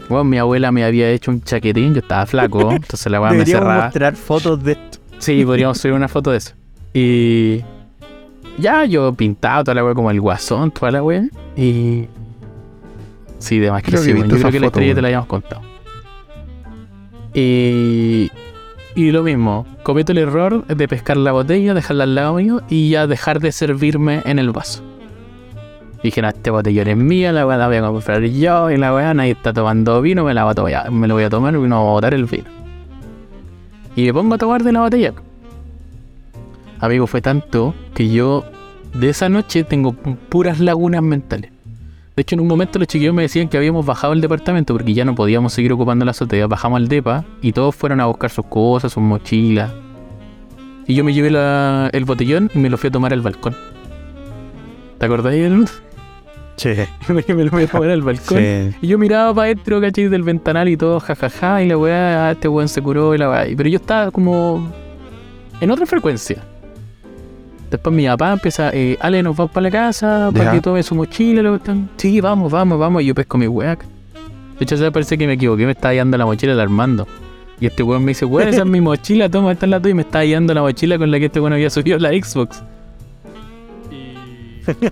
Bueno, 0.10 0.26
mi 0.26 0.38
abuela 0.38 0.74
me 0.74 0.84
había 0.84 1.10
hecho 1.10 1.32
un 1.32 1.41
chaquetín, 1.41 1.93
yo 1.93 2.01
estaba 2.01 2.26
flaco, 2.26 2.72
entonces 2.72 3.10
la 3.10 3.22
weá 3.22 3.32
me 3.32 3.45
cerraba. 3.45 3.86
mostrar 3.86 4.16
fotos 4.16 4.62
de 4.62 4.74
esto. 4.74 4.99
Sí, 5.20 5.45
podríamos 5.45 5.78
subir 5.78 5.93
una 5.93 6.10
foto 6.10 6.32
de 6.32 6.38
eso. 6.38 6.54
Y 6.93 7.62
ya 8.58 8.84
yo 8.84 9.14
pintado 9.14 9.64
toda 9.64 9.76
la 9.76 9.86
weá 9.86 9.95
como 9.95 10.12
el 10.12 10.20
guasón, 10.20 10.70
toda 10.72 10.91
la 10.91 11.01
weá. 11.01 11.24
Y. 11.56 12.08
Sí, 13.39 13.60
de 13.60 13.72
más 13.72 13.84
que 13.84 13.91
Creo 13.91 14.04
sí, 14.04 14.14
Yo 14.14 14.38
creo 14.38 14.51
que 14.51 14.60
la 14.60 14.68
estrella 14.68 14.95
te 14.95 15.01
la 15.01 15.08
habíamos 15.08 15.28
contado. 15.28 15.62
Y. 17.34 18.29
Y 18.95 19.11
lo 19.11 19.23
mismo, 19.23 19.65
cometo 19.81 20.11
el 20.11 20.19
error 20.19 20.67
de 20.67 20.88
pescar 20.88 21.17
la 21.17 21.31
botella, 21.31 21.73
dejarla 21.73 22.03
al 22.03 22.13
lado 22.13 22.36
mío 22.36 22.61
y 22.69 22.91
ya 22.91 23.07
dejar 23.07 23.39
de 23.39 23.51
servirme 23.51 24.21
en 24.25 24.38
el 24.38 24.51
vaso. 24.51 24.84
Dije, 26.03 26.21
no, 26.21 26.27
este 26.27 26.51
botellón 26.51 26.88
es 26.89 26.97
mía, 26.97 27.31
la 27.31 27.47
weá 27.47 27.57
la 27.57 27.67
voy 27.67 27.77
a 27.77 27.81
comprar 27.81 28.21
yo, 28.23 28.69
y 28.69 28.77
la 28.77 28.93
weá 28.93 29.13
nadie 29.15 29.31
está 29.31 29.51
tomando 29.51 29.99
vino, 30.01 30.25
me 30.25 30.36
la 30.36 30.43
voy 30.43 30.73
a 30.73 30.91
me 30.91 31.07
lo 31.07 31.15
voy 31.15 31.23
a 31.23 31.29
tomar 31.31 31.55
y 31.55 31.57
no 31.57 31.79
voy 31.81 31.89
a 31.89 31.91
botar 31.93 32.13
el 32.13 32.25
vino. 32.25 32.43
Y 33.95 34.03
me 34.03 34.13
pongo 34.13 34.36
a 34.36 34.38
tomar 34.38 34.61
de 34.63 34.73
la 34.73 34.81
botella. 34.81 35.13
Amigo, 36.79 37.07
fue 37.07 37.21
tanto 37.21 37.73
que 37.95 38.09
yo 38.09 38.43
de 38.93 39.09
esa 39.09 39.27
noche 39.27 39.63
tengo 39.63 39.93
pu- 39.93 40.17
puras 40.17 40.59
lagunas 40.59 41.01
mentales. 41.01 41.49
De 42.16 42.22
hecho, 42.22 42.36
en 42.36 42.41
un 42.41 42.47
momento 42.47 42.78
los 42.78 42.88
chiquillos 42.88 43.14
me 43.14 43.24
decían 43.24 43.47
que 43.49 43.57
habíamos 43.57 43.86
bajado 43.86 44.14
el 44.14 44.22
departamento 44.22 44.74
porque 44.76 44.93
ya 44.93 45.03
no 45.03 45.16
podíamos 45.16 45.51
seguir 45.53 45.74
ocupando 45.74 46.05
la 46.05 46.11
azotea. 46.11 46.45
Bajamos 46.47 46.78
al 46.78 46.88
depa 46.88 47.26
y 47.41 47.51
todos 47.53 47.76
fueron 47.76 47.99
a 48.01 48.05
buscar 48.05 48.30
sus 48.30 48.45
cosas, 48.45 48.93
sus 48.93 49.01
mochilas. 49.01 49.72
Y 50.86 50.93
yo 50.95 51.03
me 51.03 51.14
llevé 51.14 51.32
la- 51.32 51.89
el 51.91 52.05
botellón 52.05 52.51
y 52.53 52.59
me 52.59 52.70
lo 52.70 52.78
fui 52.78 52.89
a 52.89 52.91
tomar 52.91 53.14
al 53.14 53.22
balcón. 53.22 53.55
¿Te 54.99 55.05
acordás? 55.05 55.34
Aaron? 55.34 55.68
Sí. 56.57 56.70
me 57.34 57.43
lo 57.45 57.49
fui 57.49 57.64
a 57.64 57.68
tomar 57.68 57.89
al 57.89 58.03
balcón. 58.03 58.38
Sí. 58.38 58.76
Y 58.82 58.88
yo 58.88 58.99
miraba 58.99 59.34
para 59.34 59.45
adentro, 59.47 59.82
¿cachai? 59.82 60.07
Del 60.07 60.22
ventanal 60.22 60.70
y 60.70 60.78
todo, 60.78 60.99
jajaja, 60.99 61.64
y 61.64 61.68
la 61.68 61.78
weá, 61.78 62.28
ah, 62.28 62.32
este 62.34 62.47
weón 62.47 62.68
se 62.70 62.80
curó 62.82 63.16
y 63.16 63.18
la 63.18 63.28
weá. 63.30 63.45
Pero 63.57 63.70
yo 63.70 63.78
estaba 63.78 64.11
como 64.11 64.72
en 65.61 65.72
otra 65.72 65.88
frecuencia. 65.88 66.43
Después 67.74 67.95
mi 67.95 68.05
papá 68.05 68.34
empieza, 68.34 68.69
eh, 68.71 68.99
Ale, 68.99 69.24
nos 69.24 69.36
vamos 69.36 69.51
para 69.51 69.63
la 69.63 69.71
casa, 69.71 70.30
para 70.32 70.51
que 70.51 70.61
tome 70.61 70.84
su 70.84 70.93
mochila, 70.93 71.41
lo 71.41 71.53
que 71.53 71.57
están. 71.57 71.89
Sí, 71.97 72.21
vamos, 72.21 72.51
vamos, 72.51 72.78
vamos. 72.78 73.01
Y 73.01 73.07
yo 73.07 73.15
pesco 73.15 73.36
mi 73.36 73.47
weá. 73.47 73.76
De 73.76 74.63
hecho, 74.63 74.78
se 74.78 74.91
parece 74.91 75.17
que 75.17 75.26
me 75.26 75.34
equivoqué, 75.34 75.65
me 75.65 75.71
estaba 75.71 75.91
guiando 75.91 76.15
la 76.15 76.28
mochila 76.28 76.51
del 76.51 76.61
Armando. 76.61 77.07
Y 77.59 77.65
este 77.65 77.82
weón 77.82 78.05
me 78.05 78.11
dice, 78.11 78.26
weón, 78.26 78.47
esa 78.47 78.59
es 78.59 78.67
mi 78.67 78.80
mochila, 78.89 79.28
toma, 79.28 79.53
esta 79.53 79.65
es 79.65 79.71
la 79.71 79.80
tuya. 79.80 79.89
Y 79.89 79.95
me 79.95 80.03
estaba 80.03 80.24
guiando 80.24 80.53
la 80.53 80.61
mochila 80.61 80.99
con 80.99 81.09
la 81.09 81.17
que 81.17 81.26
este 81.26 81.39
weón 81.39 81.53
había 81.53 81.71
subido 81.71 81.97
la 81.97 82.09
Xbox. 82.09 82.61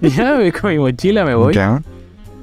Y 0.02 0.10
ya, 0.10 0.38
pesco 0.38 0.68
mi 0.68 0.80
mochila, 0.80 1.24
me 1.24 1.36
voy. 1.36 1.54
Ya. 1.54 1.84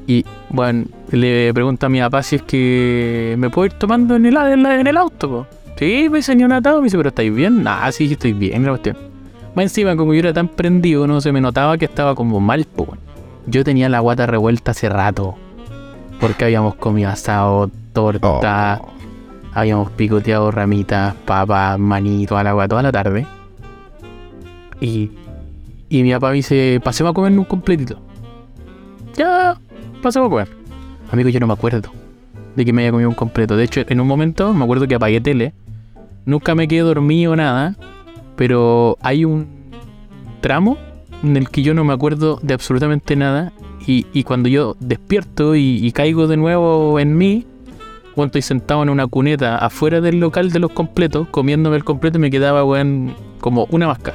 Y 0.06 0.24
bueno, 0.50 0.84
le 1.10 1.52
pregunto 1.52 1.86
a 1.86 1.88
mi 1.88 1.98
papá 1.98 2.22
si 2.22 2.36
es 2.36 2.42
que 2.42 3.34
me 3.36 3.50
puedo 3.50 3.66
ir 3.66 3.72
tomando 3.72 4.14
en 4.14 4.24
el, 4.24 4.36
en 4.36 4.96
auto, 4.96 5.28
po. 5.28 5.46
Sí, 5.76 6.06
pues 6.08 6.26
señor 6.26 6.50
Natado, 6.50 6.78
me 6.78 6.84
dice, 6.84 6.96
pero 6.96 7.08
¿estáis 7.08 7.34
bien? 7.34 7.64
Nah, 7.64 7.90
sí, 7.90 8.12
estoy 8.12 8.34
bien, 8.34 8.62
la 8.62 8.70
cuestión. 8.70 9.07
Más 9.58 9.64
encima, 9.64 9.96
como 9.96 10.14
yo 10.14 10.20
era 10.20 10.32
tan 10.32 10.46
prendido, 10.46 11.08
no 11.08 11.20
se 11.20 11.32
me 11.32 11.40
notaba 11.40 11.76
que 11.78 11.86
estaba 11.86 12.14
como 12.14 12.38
mal, 12.38 12.64
po. 12.64 12.96
Yo 13.48 13.64
tenía 13.64 13.88
la 13.88 13.98
guata 13.98 14.24
revuelta 14.24 14.70
hace 14.70 14.88
rato. 14.88 15.34
Porque 16.20 16.44
habíamos 16.44 16.76
comido 16.76 17.10
asado, 17.10 17.68
torta, 17.92 18.80
Oh. 18.80 18.88
habíamos 19.52 19.90
picoteado 19.90 20.52
ramitas, 20.52 21.12
papas, 21.24 21.76
maní, 21.76 22.24
toda 22.24 22.44
la 22.44 22.50
agua, 22.50 22.68
toda 22.68 22.84
la 22.84 22.92
tarde. 22.92 23.26
Y, 24.80 25.10
y 25.88 26.04
mi 26.04 26.12
papá 26.12 26.28
me 26.28 26.34
dice, 26.36 26.80
pasemos 26.84 27.10
a 27.10 27.14
comer 27.14 27.36
un 27.36 27.44
completito. 27.44 27.98
Ya, 29.16 29.58
pasemos 30.00 30.28
a 30.28 30.30
comer. 30.30 30.48
Amigo, 31.10 31.30
yo 31.30 31.40
no 31.40 31.48
me 31.48 31.54
acuerdo 31.54 31.90
de 32.54 32.64
que 32.64 32.72
me 32.72 32.82
haya 32.82 32.92
comido 32.92 33.08
un 33.08 33.16
completo. 33.16 33.56
De 33.56 33.64
hecho, 33.64 33.80
en 33.88 34.00
un 34.00 34.06
momento 34.06 34.54
me 34.54 34.62
acuerdo 34.62 34.86
que 34.86 34.94
apagué 34.94 35.20
tele. 35.20 35.52
Nunca 36.26 36.54
me 36.54 36.68
quedé 36.68 36.82
dormido 36.82 37.34
nada. 37.34 37.74
Pero 38.38 38.96
hay 39.02 39.24
un 39.24 39.48
tramo 40.40 40.78
en 41.24 41.36
el 41.36 41.50
que 41.50 41.62
yo 41.62 41.74
no 41.74 41.84
me 41.84 41.92
acuerdo 41.92 42.38
de 42.40 42.54
absolutamente 42.54 43.16
nada. 43.16 43.52
Y, 43.84 44.06
y 44.12 44.22
cuando 44.22 44.48
yo 44.48 44.76
despierto 44.80 45.56
y, 45.56 45.90
caigo 45.92 46.28
de 46.28 46.36
nuevo 46.36 47.00
en 47.00 47.16
mí, 47.16 47.46
cuando 48.14 48.28
estoy 48.28 48.42
sentado 48.42 48.82
en 48.82 48.90
una 48.90 49.08
cuneta 49.08 49.58
afuera 49.58 50.00
del 50.00 50.20
local 50.20 50.52
de 50.52 50.60
los 50.60 50.70
completos, 50.70 51.26
comiéndome 51.30 51.76
el 51.76 51.84
completo, 51.84 52.18
me 52.18 52.30
quedaba, 52.30 52.64
weón, 52.64 53.14
como 53.40 53.66
una 53.70 53.88
vasca 53.88 54.14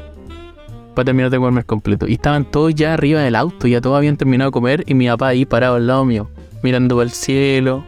para 0.95 1.05
terminar 1.05 1.31
de 1.31 1.37
comerme 1.37 1.59
el 1.61 1.65
completo. 1.65 2.07
Y 2.07 2.13
estaban 2.13 2.45
todos 2.45 2.73
ya 2.73 2.93
arriba 2.93 3.21
del 3.21 3.35
auto, 3.35 3.67
ya 3.67 3.81
todos 3.81 3.97
habían 3.97 4.15
terminado 4.15 4.51
de 4.51 4.53
comer, 4.53 4.83
y 4.87 4.93
mi 4.93 5.07
papá 5.07 5.29
ahí 5.29 5.45
parado 5.45 5.75
al 5.75 5.87
lado 5.87 6.05
mío, 6.05 6.29
mirando 6.61 6.95
para 6.95 7.05
el 7.05 7.11
cielo. 7.11 7.83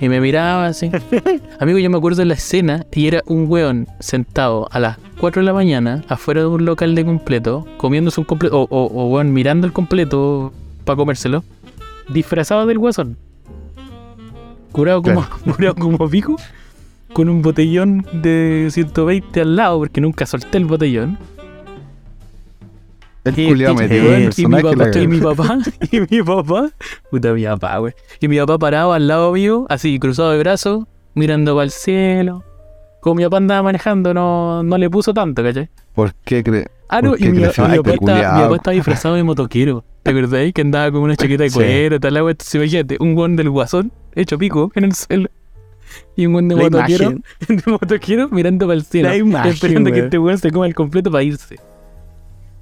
Y 0.00 0.08
me 0.08 0.20
miraba 0.20 0.66
así. 0.66 0.90
Amigo, 1.60 1.78
yo 1.78 1.88
me 1.88 1.96
acuerdo 1.96 2.18
de 2.18 2.26
la 2.26 2.34
escena 2.34 2.84
y 2.92 3.06
era 3.06 3.22
un 3.26 3.46
weón 3.48 3.86
sentado 3.98 4.68
a 4.70 4.78
las 4.78 4.98
4 5.20 5.40
de 5.40 5.46
la 5.46 5.54
mañana 5.54 6.04
afuera 6.08 6.42
de 6.42 6.46
un 6.46 6.64
local 6.64 6.94
de 6.94 7.04
completo, 7.04 7.66
comiéndose 7.78 8.20
un 8.20 8.26
completo, 8.26 8.60
o, 8.60 8.68
o, 8.68 8.84
o, 8.86 9.06
weón, 9.08 9.32
mirando 9.32 9.66
el 9.66 9.72
completo 9.72 10.52
para 10.84 10.96
comérselo, 10.96 11.44
disfrazado 12.08 12.66
del 12.66 12.78
guasón. 12.78 13.16
Curado 14.72 15.02
como, 15.02 15.26
curado 15.44 15.74
como 15.74 16.08
pico, 16.10 16.36
con 17.14 17.30
un 17.30 17.40
botellón 17.40 18.06
de 18.12 18.68
120 18.70 19.40
al 19.40 19.56
lado, 19.56 19.78
porque 19.78 20.02
nunca 20.02 20.26
solté 20.26 20.58
el 20.58 20.66
botellón. 20.66 21.18
El 23.26 23.38
Y- 23.38 23.48
culiao 23.48 23.72
y- 23.74 23.76
metido 23.76 24.18
y- 24.18 24.46
mi 24.46 24.62
papá, 24.62 24.98
y 24.98 25.06
mi 25.08 25.20
papá, 25.20 25.58
y 25.90 26.00
mi 26.00 26.22
papá, 26.22 26.70
puta 27.10 27.32
mi 27.34 27.44
papá, 27.44 27.78
güey. 27.78 27.92
Y 28.20 28.28
mi 28.28 28.38
papá 28.38 28.58
parado 28.58 28.92
al 28.92 29.06
lado 29.08 29.32
mío, 29.32 29.66
así 29.68 29.98
cruzado 29.98 30.30
de 30.30 30.38
brazos, 30.38 30.84
mirando 31.14 31.54
para 31.54 31.64
el 31.64 31.70
cielo. 31.70 32.44
Como 33.00 33.16
mi 33.16 33.24
papá 33.24 33.36
andaba 33.38 33.62
manejando, 33.62 34.14
no, 34.14 34.62
no 34.62 34.78
le 34.78 34.88
puso 34.90 35.12
tanto, 35.12 35.42
¿cachai? 35.42 35.68
¿Por 35.94 36.14
qué 36.24 36.42
crees? 36.42 36.66
Ah, 36.88 37.02
no, 37.02 37.10
¿Por 37.10 37.20
y 37.20 37.28
mi, 37.30 37.38
Ay, 37.44 37.50
papá 37.50 37.74
estaba, 37.74 37.92
mi 37.92 37.96
culiao. 37.98 38.40
papá 38.42 38.56
estaba 38.56 38.74
disfrazado 38.74 39.14
de 39.16 39.22
motoquero. 39.24 39.84
¿Te 40.04 40.10
acordáis? 40.12 40.52
Que 40.54 40.60
andaba 40.62 40.92
con 40.92 41.02
una 41.02 41.16
chaqueta 41.16 41.42
de 41.42 41.50
Sí. 41.50 41.56
cuero, 41.56 41.98
tal 42.00 42.16
agua. 42.16 42.30
Entonces, 42.30 42.54
imagínate, 42.54 42.96
un 43.00 43.14
guan 43.14 43.34
del 43.36 43.50
guasón, 43.50 43.90
hecho 44.14 44.38
pico, 44.38 44.70
en 44.76 44.84
el 44.84 44.94
suelo. 44.94 45.28
Y 46.16 46.26
un 46.26 46.32
guan 46.34 46.48
de 46.48 46.54
motoquero, 46.56 47.10
de 47.48 47.62
motoquero 47.66 48.28
mirando 48.30 48.66
para 48.66 48.76
el 48.78 48.84
cielo. 48.84 49.08
La 49.08 49.16
imagen, 49.16 49.52
esperando 49.52 49.90
que 49.90 49.96
güey. 49.96 50.04
este 50.04 50.18
weón 50.18 50.38
se 50.38 50.50
coma 50.52 50.66
el 50.66 50.74
completo 50.74 51.10
para 51.10 51.22
irse. 51.24 51.56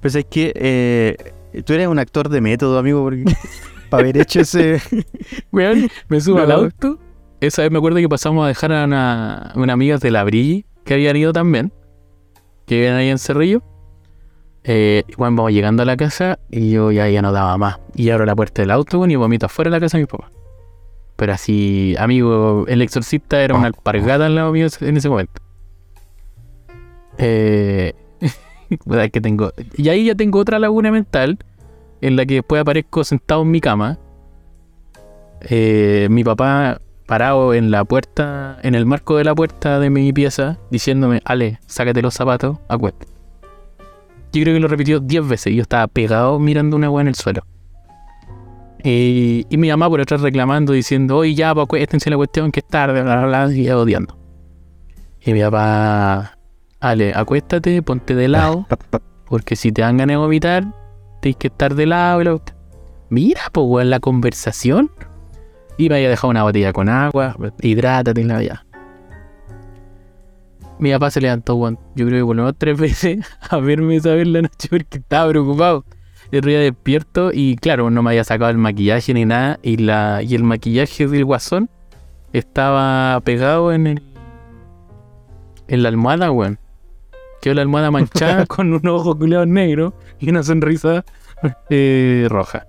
Pues 0.05 0.13
es 0.13 0.25
que 0.25 0.53
eh, 0.53 1.17
tú 1.65 1.73
eres 1.73 1.87
un 1.87 1.97
actor 1.97 2.29
de 2.29 2.39
método, 2.39 2.77
amigo, 2.77 3.01
porque 3.01 3.23
para 3.89 4.03
haber 4.03 4.17
hecho 4.17 4.41
ese. 4.41 4.79
Weón, 5.51 5.89
me 6.09 6.21
subo 6.21 6.37
al 6.41 6.51
auto. 6.51 6.99
Esa 7.41 7.63
vez 7.63 7.71
me 7.71 7.79
acuerdo 7.79 7.97
que 7.97 8.07
pasamos 8.07 8.45
a 8.45 8.47
dejar 8.47 8.71
a 8.71 8.85
una, 8.85 9.51
una 9.55 9.73
amiga 9.73 9.97
de 9.97 10.11
la 10.11 10.23
Brilli, 10.23 10.63
que 10.83 10.93
habían 10.93 11.15
ido 11.15 11.33
también, 11.33 11.73
que 12.67 12.75
vivían 12.75 12.93
ahí 12.97 13.09
en 13.09 13.17
Cerrillo. 13.17 13.63
Eh, 14.63 15.05
bueno, 15.17 15.37
vamos 15.37 15.53
llegando 15.53 15.81
a 15.81 15.87
la 15.87 15.97
casa 15.97 16.37
y 16.51 16.69
yo 16.69 16.91
ya, 16.91 17.09
ya 17.09 17.23
no 17.23 17.31
daba 17.31 17.57
más. 17.57 17.79
Y 17.95 18.11
abro 18.11 18.27
la 18.27 18.35
puerta 18.35 18.61
del 18.61 18.69
auto 18.69 18.99
weón, 18.99 19.09
y 19.09 19.15
vomito 19.15 19.47
afuera 19.47 19.71
de 19.71 19.77
la 19.77 19.79
casa 19.79 19.97
de 19.97 20.03
mi 20.03 20.07
papá. 20.07 20.29
Pero 21.15 21.33
así, 21.33 21.95
amigo, 21.97 22.65
el 22.67 22.83
exorcista 22.83 23.41
era 23.41 23.55
una 23.55 23.65
alpargata 23.65 24.27
al 24.27 24.35
lado 24.35 24.51
mío 24.51 24.67
en 24.81 24.97
ese 24.97 25.09
momento. 25.09 25.41
Eh, 27.17 27.95
que 29.11 29.21
tengo. 29.21 29.51
Y 29.77 29.89
ahí 29.89 30.05
ya 30.05 30.15
tengo 30.15 30.39
otra 30.39 30.59
laguna 30.59 30.91
mental 30.91 31.37
en 32.01 32.15
la 32.15 32.25
que 32.25 32.35
después 32.35 32.61
aparezco 32.61 33.03
sentado 33.03 33.41
en 33.41 33.51
mi 33.51 33.61
cama. 33.61 33.97
Eh, 35.41 36.07
mi 36.09 36.23
papá 36.23 36.79
parado 37.05 37.53
en 37.53 37.71
la 37.71 37.83
puerta, 37.83 38.57
en 38.63 38.75
el 38.75 38.85
marco 38.85 39.17
de 39.17 39.23
la 39.23 39.35
puerta 39.35 39.79
de 39.79 39.89
mi 39.89 40.11
pieza, 40.11 40.57
diciéndome, 40.71 41.21
Ale, 41.25 41.59
sácate 41.67 42.01
los 42.01 42.13
zapatos, 42.13 42.57
acuéstate. 42.67 43.11
Yo 44.33 44.41
creo 44.41 44.55
que 44.55 44.59
lo 44.59 44.67
repitió 44.67 44.99
10 44.99 45.27
veces 45.27 45.53
y 45.53 45.55
yo 45.57 45.61
estaba 45.61 45.87
pegado 45.87 46.39
mirando 46.39 46.75
una 46.75 46.89
weá 46.89 47.01
en 47.01 47.07
el 47.07 47.15
suelo. 47.15 47.45
Y, 48.83 49.45
y 49.49 49.57
mi 49.57 49.69
mamá 49.69 49.89
por 49.89 50.01
atrás 50.01 50.21
reclamando, 50.21 50.73
diciendo, 50.73 51.17
oye, 51.17 51.33
ya, 51.33 51.53
pues 51.53 51.65
acuéstense 51.65 52.09
la 52.09 52.17
cuestión 52.17 52.51
que 52.51 52.59
es 52.59 52.67
tarde, 52.67 53.01
bla, 53.01 53.25
bla, 53.25 53.45
bla, 53.45 53.55
y 53.55 53.69
odiando. 53.69 54.17
Y 55.21 55.33
mi 55.33 55.41
papá, 55.41 56.34
Ale, 56.85 57.13
acuéstate, 57.15 57.81
ponte 57.81 58.13
de 58.13 58.27
lado, 58.27 58.67
porque 59.25 59.55
si 59.55 59.71
te 59.71 59.81
dan 59.81 59.97
ganas 59.97 60.13
de 60.13 60.17
vomitar, 60.17 60.65
tienes 61.19 61.37
que 61.37 61.47
estar 61.47 61.73
de 61.73 61.87
lado. 61.87 62.21
y 62.21 62.25
la. 62.25 62.39
Mira, 63.09 63.41
pues, 63.51 63.65
weón, 63.67 63.89
la 63.89 63.99
conversación. 63.99 64.91
Y 65.79 65.89
me 65.89 65.95
había 65.95 66.09
dejado 66.09 66.29
una 66.29 66.43
botella 66.43 66.73
con 66.73 66.87
agua, 66.87 67.35
hidrátate 67.59 68.21
y 68.21 68.23
la 68.25 68.43
ya. 68.43 68.65
Mi 70.77 70.91
papá 70.91 71.09
se 71.09 71.21
levantó, 71.21 71.55
weón, 71.55 71.79
yo 71.95 72.05
creo 72.05 72.19
que 72.19 72.25
por 72.27 72.35
lo 72.35 72.43
menos 72.43 72.55
tres 72.59 72.77
veces 72.79 73.25
a 73.49 73.57
verme 73.57 73.95
esa 73.95 74.13
vez 74.13 74.27
la 74.27 74.43
noche 74.43 74.67
porque 74.69 74.99
estaba 74.99 75.29
preocupado. 75.29 75.85
El 76.29 76.37
otro 76.37 76.51
día 76.51 76.59
despierto 76.59 77.31
y 77.33 77.55
claro, 77.55 77.89
no 77.89 78.03
me 78.03 78.11
había 78.11 78.23
sacado 78.23 78.51
el 78.51 78.59
maquillaje 78.59 79.11
ni 79.15 79.25
nada 79.25 79.57
y, 79.63 79.77
la, 79.77 80.21
y 80.21 80.35
el 80.35 80.43
maquillaje 80.43 81.07
del 81.07 81.25
guasón 81.25 81.67
estaba 82.31 83.19
pegado 83.21 83.73
en 83.73 83.87
el, 83.87 84.03
en 85.67 85.81
la 85.81 85.89
almohada, 85.89 86.29
weón. 86.29 86.59
Quedó 87.45 87.53
la 87.53 87.61
almohada 87.61 87.91
manchada 87.91 88.43
con 88.47 88.73
un 88.73 88.87
ojo 88.87 89.15
culeado 89.15 89.45
negro 89.45 89.93
y 90.19 90.31
una 90.31 90.41
sonrisa 90.41 91.05
eh, 91.69 92.25
roja. 92.27 92.65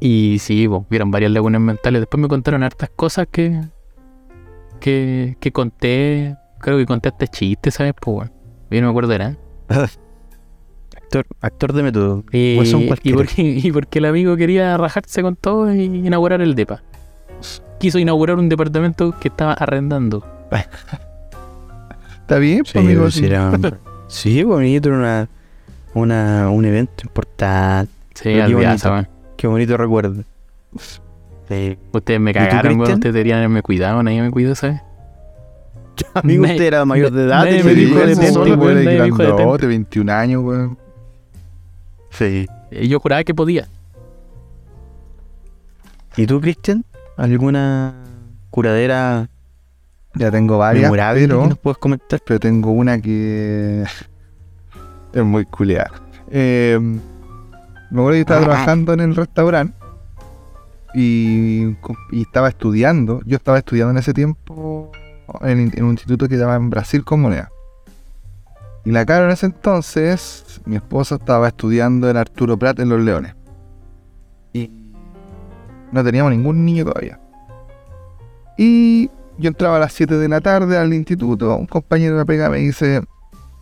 Y 0.00 0.38
sí, 0.40 0.66
pues, 0.66 0.84
vieron 0.88 1.10
varias 1.10 1.32
lagunas 1.32 1.60
mentales. 1.60 2.00
Después 2.00 2.22
me 2.22 2.28
contaron 2.28 2.62
hartas 2.62 2.88
cosas 2.88 3.26
que, 3.30 3.60
que, 4.80 5.36
que 5.40 5.52
conté. 5.52 6.38
Creo 6.58 6.78
que 6.78 6.86
conté 6.86 7.10
hasta 7.10 7.26
chistes, 7.26 7.74
¿sabes? 7.74 7.92
Pues, 8.00 8.14
bueno. 8.14 8.32
Yo 8.70 8.80
no 8.80 8.86
me 8.86 8.90
acuerdo, 8.92 9.12
eran. 9.12 9.36
Actor, 10.96 11.26
actor 11.42 11.74
de 11.74 11.82
método. 11.82 12.24
Y, 12.32 12.56
Guasón 12.56 12.84
y, 13.02 13.12
porque, 13.12 13.42
y 13.42 13.72
porque 13.72 13.98
el 13.98 14.06
amigo 14.06 14.38
quería 14.38 14.74
rajarse 14.78 15.20
con 15.20 15.36
todo 15.36 15.74
y 15.74 15.82
inaugurar 15.82 16.40
el 16.40 16.54
DEPA. 16.54 16.82
Quiso 17.78 17.98
inaugurar 17.98 18.38
un 18.38 18.48
departamento 18.48 19.14
que 19.20 19.28
estaba 19.28 19.52
arrendando. 19.52 20.26
¿Está 22.28 22.38
bien, 22.38 22.62
Sí, 22.66 22.72
pues, 22.74 22.84
amigo? 22.84 23.02
pues, 23.04 23.14
Sí. 23.14 23.24
era- 23.24 23.52
sí, 24.08 24.42
bonito, 24.44 24.90
era 24.90 24.98
una, 24.98 25.28
una, 25.94 26.50
un 26.50 26.62
evento 26.66 27.04
importante. 27.04 27.90
Sí, 28.14 28.24
qué 28.24 28.54
bonito. 28.54 29.06
Qué 29.38 29.46
bonito 29.46 29.76
recuerdo. 29.78 30.22
Sí. 31.48 31.78
Ustedes 31.92 32.20
me 32.20 32.34
cagaron, 32.34 32.72
weón. 32.72 32.78
Cristian? 32.80 32.98
Ustedes 32.98 33.14
deberían 33.14 33.38
haberme 33.38 33.62
cuidado, 33.62 34.02
nadie 34.02 34.20
me 34.20 34.30
cuidó, 34.30 34.54
¿sabes? 34.54 34.82
Amigo, 36.14 36.42
usted 36.44 36.60
era 36.60 36.84
mayor 36.84 37.10
de 37.12 37.24
edad. 37.24 37.44
nadie 37.44 37.64
me 37.64 37.72
Sí, 37.72 37.80
dijo 37.86 37.98
que- 37.98 38.06
de 38.06 38.12
eso 38.12 38.20
temple, 38.20 38.34
solo, 38.34 38.50
weón, 38.50 38.60
weón, 38.60 38.84
nadie 38.84 38.98
me 38.98 39.04
dijo 39.06 39.16
de 39.16 39.24
temple. 39.24 39.44
grandote, 39.44 39.66
21 39.66 40.12
años, 40.12 40.42
weón. 40.44 40.78
Sí. 42.10 42.46
Eh, 42.70 42.86
Yo 42.88 43.00
juraba 43.00 43.24
que 43.24 43.34
podía. 43.34 43.66
¿Y 46.16 46.26
tú, 46.26 46.40
Cristian? 46.40 46.84
¿Alguna 47.16 47.94
curadera 48.50 49.28
Ya 50.14 50.30
tengo 50.30 50.58
varias, 50.58 50.90
pero, 50.90 51.42
que 51.42 51.48
nos 51.48 51.58
puedes 51.58 51.78
comentar. 51.78 52.20
pero 52.24 52.40
tengo 52.40 52.72
una 52.72 53.00
que 53.00 53.84
es 55.12 55.24
muy 55.24 55.44
culiada. 55.44 55.92
Eh, 56.30 56.78
me 57.90 58.00
acuerdo 58.00 58.16
que 58.16 58.20
estaba 58.20 58.40
trabajando 58.40 58.92
en 58.92 59.00
el 59.00 59.16
restaurante 59.16 59.74
y, 60.94 61.76
y 62.10 62.22
estaba 62.22 62.48
estudiando. 62.48 63.20
Yo 63.24 63.36
estaba 63.36 63.58
estudiando 63.58 63.92
en 63.92 63.98
ese 63.98 64.12
tiempo 64.12 64.90
en, 65.42 65.72
en 65.74 65.84
un 65.84 65.92
instituto 65.92 66.28
que 66.28 66.34
se 66.34 66.40
llama 66.40 66.56
en 66.56 66.70
Brasil 66.70 67.04
con 67.04 67.20
moneda. 67.20 67.50
Y 68.84 68.90
la 68.90 69.04
cara 69.04 69.26
en 69.26 69.30
ese 69.30 69.46
entonces, 69.46 70.60
mi 70.64 70.76
esposa 70.76 71.16
estaba 71.16 71.48
estudiando 71.48 72.08
en 72.08 72.16
Arturo 72.16 72.58
Prat 72.58 72.78
en 72.78 72.88
Los 72.88 73.00
Leones. 73.00 73.34
Y 74.52 74.70
no 75.92 76.02
teníamos 76.02 76.32
ningún 76.32 76.64
niño 76.64 76.84
todavía. 76.84 77.20
Y 78.56 79.10
yo 79.38 79.48
entraba 79.48 79.76
a 79.76 79.80
las 79.80 79.92
7 79.92 80.16
de 80.16 80.28
la 80.28 80.40
tarde 80.40 80.76
al 80.76 80.92
instituto, 80.92 81.56
un 81.56 81.66
compañero 81.66 82.14
de 82.14 82.18
la 82.18 82.24
pega 82.24 82.50
me 82.50 82.58
dice, 82.58 83.02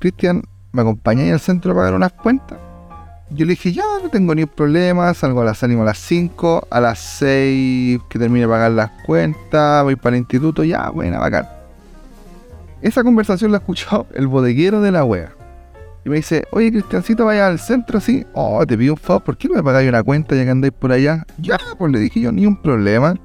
Cristian, 0.00 0.42
¿me 0.72 0.80
acompañáis 0.82 1.32
al 1.32 1.40
centro 1.40 1.72
a 1.72 1.74
pagar 1.74 1.94
unas 1.94 2.12
cuentas? 2.12 2.58
Yo 3.30 3.44
le 3.44 3.50
dije, 3.50 3.72
ya, 3.72 3.84
no 4.02 4.08
tengo 4.08 4.34
ni 4.34 4.46
problema, 4.46 5.12
salgo 5.12 5.42
a 5.42 5.44
las, 5.44 5.58
salimos 5.58 5.82
a 5.82 5.86
las 5.86 5.98
5, 5.98 6.68
a 6.70 6.80
las 6.80 6.98
6 7.18 8.00
que 8.08 8.18
termine 8.18 8.46
de 8.46 8.48
pagar 8.48 8.70
las 8.70 8.90
cuentas, 9.04 9.82
voy 9.82 9.96
para 9.96 10.16
el 10.16 10.20
instituto, 10.20 10.64
ya, 10.64 10.88
buena, 10.90 11.18
bacán. 11.18 11.46
Esa 12.80 13.02
conversación 13.02 13.52
la 13.52 13.58
escuchó 13.58 14.06
el 14.14 14.28
bodeguero 14.28 14.80
de 14.80 14.92
la 14.92 15.04
wea. 15.04 15.32
Y 16.04 16.08
me 16.08 16.16
dice, 16.16 16.44
oye 16.52 16.70
Cristiancito, 16.70 17.24
vaya 17.24 17.48
al 17.48 17.58
centro 17.58 17.98
así. 17.98 18.24
Oh, 18.32 18.64
te 18.64 18.78
pido 18.78 18.94
un 18.94 18.98
favor, 18.98 19.24
¿por 19.24 19.36
qué 19.36 19.48
no 19.48 19.56
me 19.56 19.62
pagáis 19.62 19.88
una 19.88 20.04
cuenta 20.04 20.36
ya 20.36 20.44
que 20.44 20.50
andáis 20.50 20.72
por 20.72 20.92
allá? 20.92 21.26
Ya, 21.38 21.58
pues 21.76 21.90
le 21.90 21.98
dije 21.98 22.20
yo, 22.20 22.30
ni 22.30 22.46
un 22.46 22.62
problema. 22.62 23.16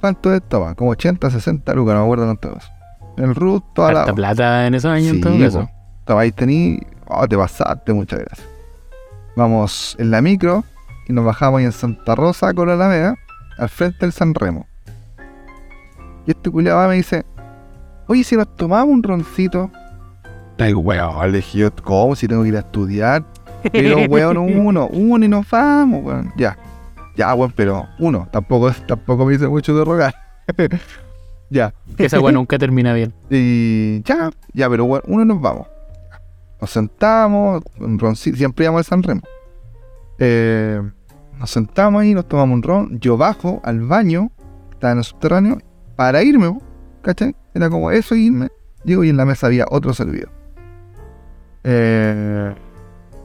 ¿Cuánto 0.00 0.32
es 0.32 0.40
esto? 0.40 0.60
va? 0.60 0.74
Como 0.74 0.90
80, 0.90 1.30
60 1.30 1.74
lucas, 1.74 1.94
no 1.94 2.00
me 2.00 2.04
acuerdo 2.04 2.24
cuánto 2.24 2.56
es. 2.56 2.70
El 3.18 3.34
RUT, 3.34 3.64
toda 3.74 3.92
la... 3.92 4.00
Harta 4.00 4.14
plata 4.14 4.66
en 4.66 4.74
esos 4.74 4.90
años, 4.90 5.12
en 5.12 5.20
todo 5.20 5.34
Sí, 5.34 5.40
caso. 5.40 5.60
po. 5.60 5.70
Estaba 6.00 6.20
ahí, 6.22 6.32
tení. 6.32 6.80
Oh, 7.06 7.28
te 7.28 7.36
pasaste, 7.36 7.92
muchas 7.92 8.20
gracias. 8.20 8.48
Vamos 9.36 9.96
en 9.98 10.10
la 10.10 10.22
micro 10.22 10.64
y 11.08 11.12
nos 11.12 11.24
bajamos 11.24 11.58
ahí 11.58 11.64
en 11.66 11.72
Santa 11.72 12.14
Rosa 12.14 12.52
con 12.54 12.68
la 12.68 12.74
Alameda, 12.74 13.14
al 13.58 13.68
frente 13.68 13.98
del 14.00 14.12
San 14.12 14.34
Remo. 14.34 14.66
Y 16.26 16.30
este 16.30 16.50
culiado 16.50 16.78
va 16.78 16.86
y 16.86 16.88
me 16.90 16.94
dice: 16.96 17.24
Oye, 18.06 18.24
si 18.24 18.36
nos 18.36 18.54
tomamos 18.56 18.92
un 18.94 19.02
roncito. 19.02 19.70
Ay, 20.58 20.74
weón, 20.74 21.32
le 21.32 21.38
dije 21.38 21.58
yo, 21.58 21.74
¿cómo? 21.82 22.14
Si 22.14 22.28
tengo 22.28 22.42
que 22.42 22.48
ir 22.50 22.56
a 22.56 22.60
estudiar. 22.60 23.24
Pero, 23.72 23.98
weón, 24.08 24.36
uno, 24.38 24.86
uno 24.88 25.24
y 25.24 25.28
nos 25.28 25.48
vamos, 25.50 26.04
weón. 26.04 26.32
Ya, 26.36 26.56
ya, 27.20 27.34
weón, 27.34 27.52
pero 27.54 27.86
uno. 27.98 28.26
Tampoco, 28.30 28.72
tampoco 28.86 29.26
me 29.26 29.32
dice 29.32 29.46
mucho 29.46 29.76
de 29.76 29.84
rogar. 29.84 30.14
ya. 31.50 31.74
Que 31.96 32.06
esa 32.06 32.18
weá 32.18 32.32
nunca 32.32 32.58
termina 32.58 32.94
bien. 32.94 33.12
Y 33.30 34.02
ya, 34.02 34.30
ya, 34.54 34.70
pero 34.70 34.86
bueno, 34.86 35.04
uno 35.06 35.24
nos 35.24 35.40
vamos. 35.40 35.66
Nos 36.60 36.70
sentamos, 36.70 37.62
un 37.78 37.98
roncito, 37.98 38.36
siempre 38.36 38.64
íbamos 38.64 38.80
al 38.80 38.84
San 38.84 39.02
Remo. 39.02 39.22
Eh, 40.18 40.80
nos 41.38 41.50
sentamos 41.50 42.02
ahí, 42.02 42.14
nos 42.14 42.26
tomamos 42.26 42.54
un 42.54 42.62
ron. 42.62 43.00
Yo 43.00 43.16
bajo 43.16 43.60
al 43.64 43.80
baño, 43.80 44.30
estaba 44.72 44.92
en 44.92 44.98
el 44.98 45.04
subterráneo, 45.04 45.58
para 45.96 46.22
irme, 46.22 46.58
¿cachai? 47.02 47.34
Era 47.54 47.70
como 47.70 47.90
eso, 47.90 48.14
irme. 48.14 48.48
Llego 48.84 49.04
y 49.04 49.10
en 49.10 49.16
la 49.16 49.26
mesa 49.26 49.46
había 49.46 49.66
otro 49.70 49.92
servido. 49.94 50.28
Eh, 51.64 52.54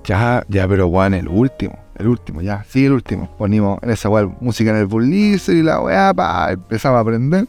ya, 0.03 0.45
ya, 0.49 0.67
pero 0.67 0.87
weón, 0.87 1.13
el 1.13 1.27
último, 1.27 1.77
el 1.97 2.07
último, 2.07 2.41
ya, 2.41 2.65
sí, 2.67 2.85
el 2.85 2.91
último. 2.91 3.29
Ponimos 3.37 3.79
en 3.81 3.89
esa 3.89 4.09
weá 4.09 4.27
música 4.39 4.71
en 4.71 4.77
el 4.77 4.85
Bullizer 4.85 5.55
y 5.55 5.63
la 5.63 5.79
weá, 5.79 6.13
pa, 6.13 6.51
empezamos 6.51 6.97
a 6.97 7.01
aprender. 7.01 7.47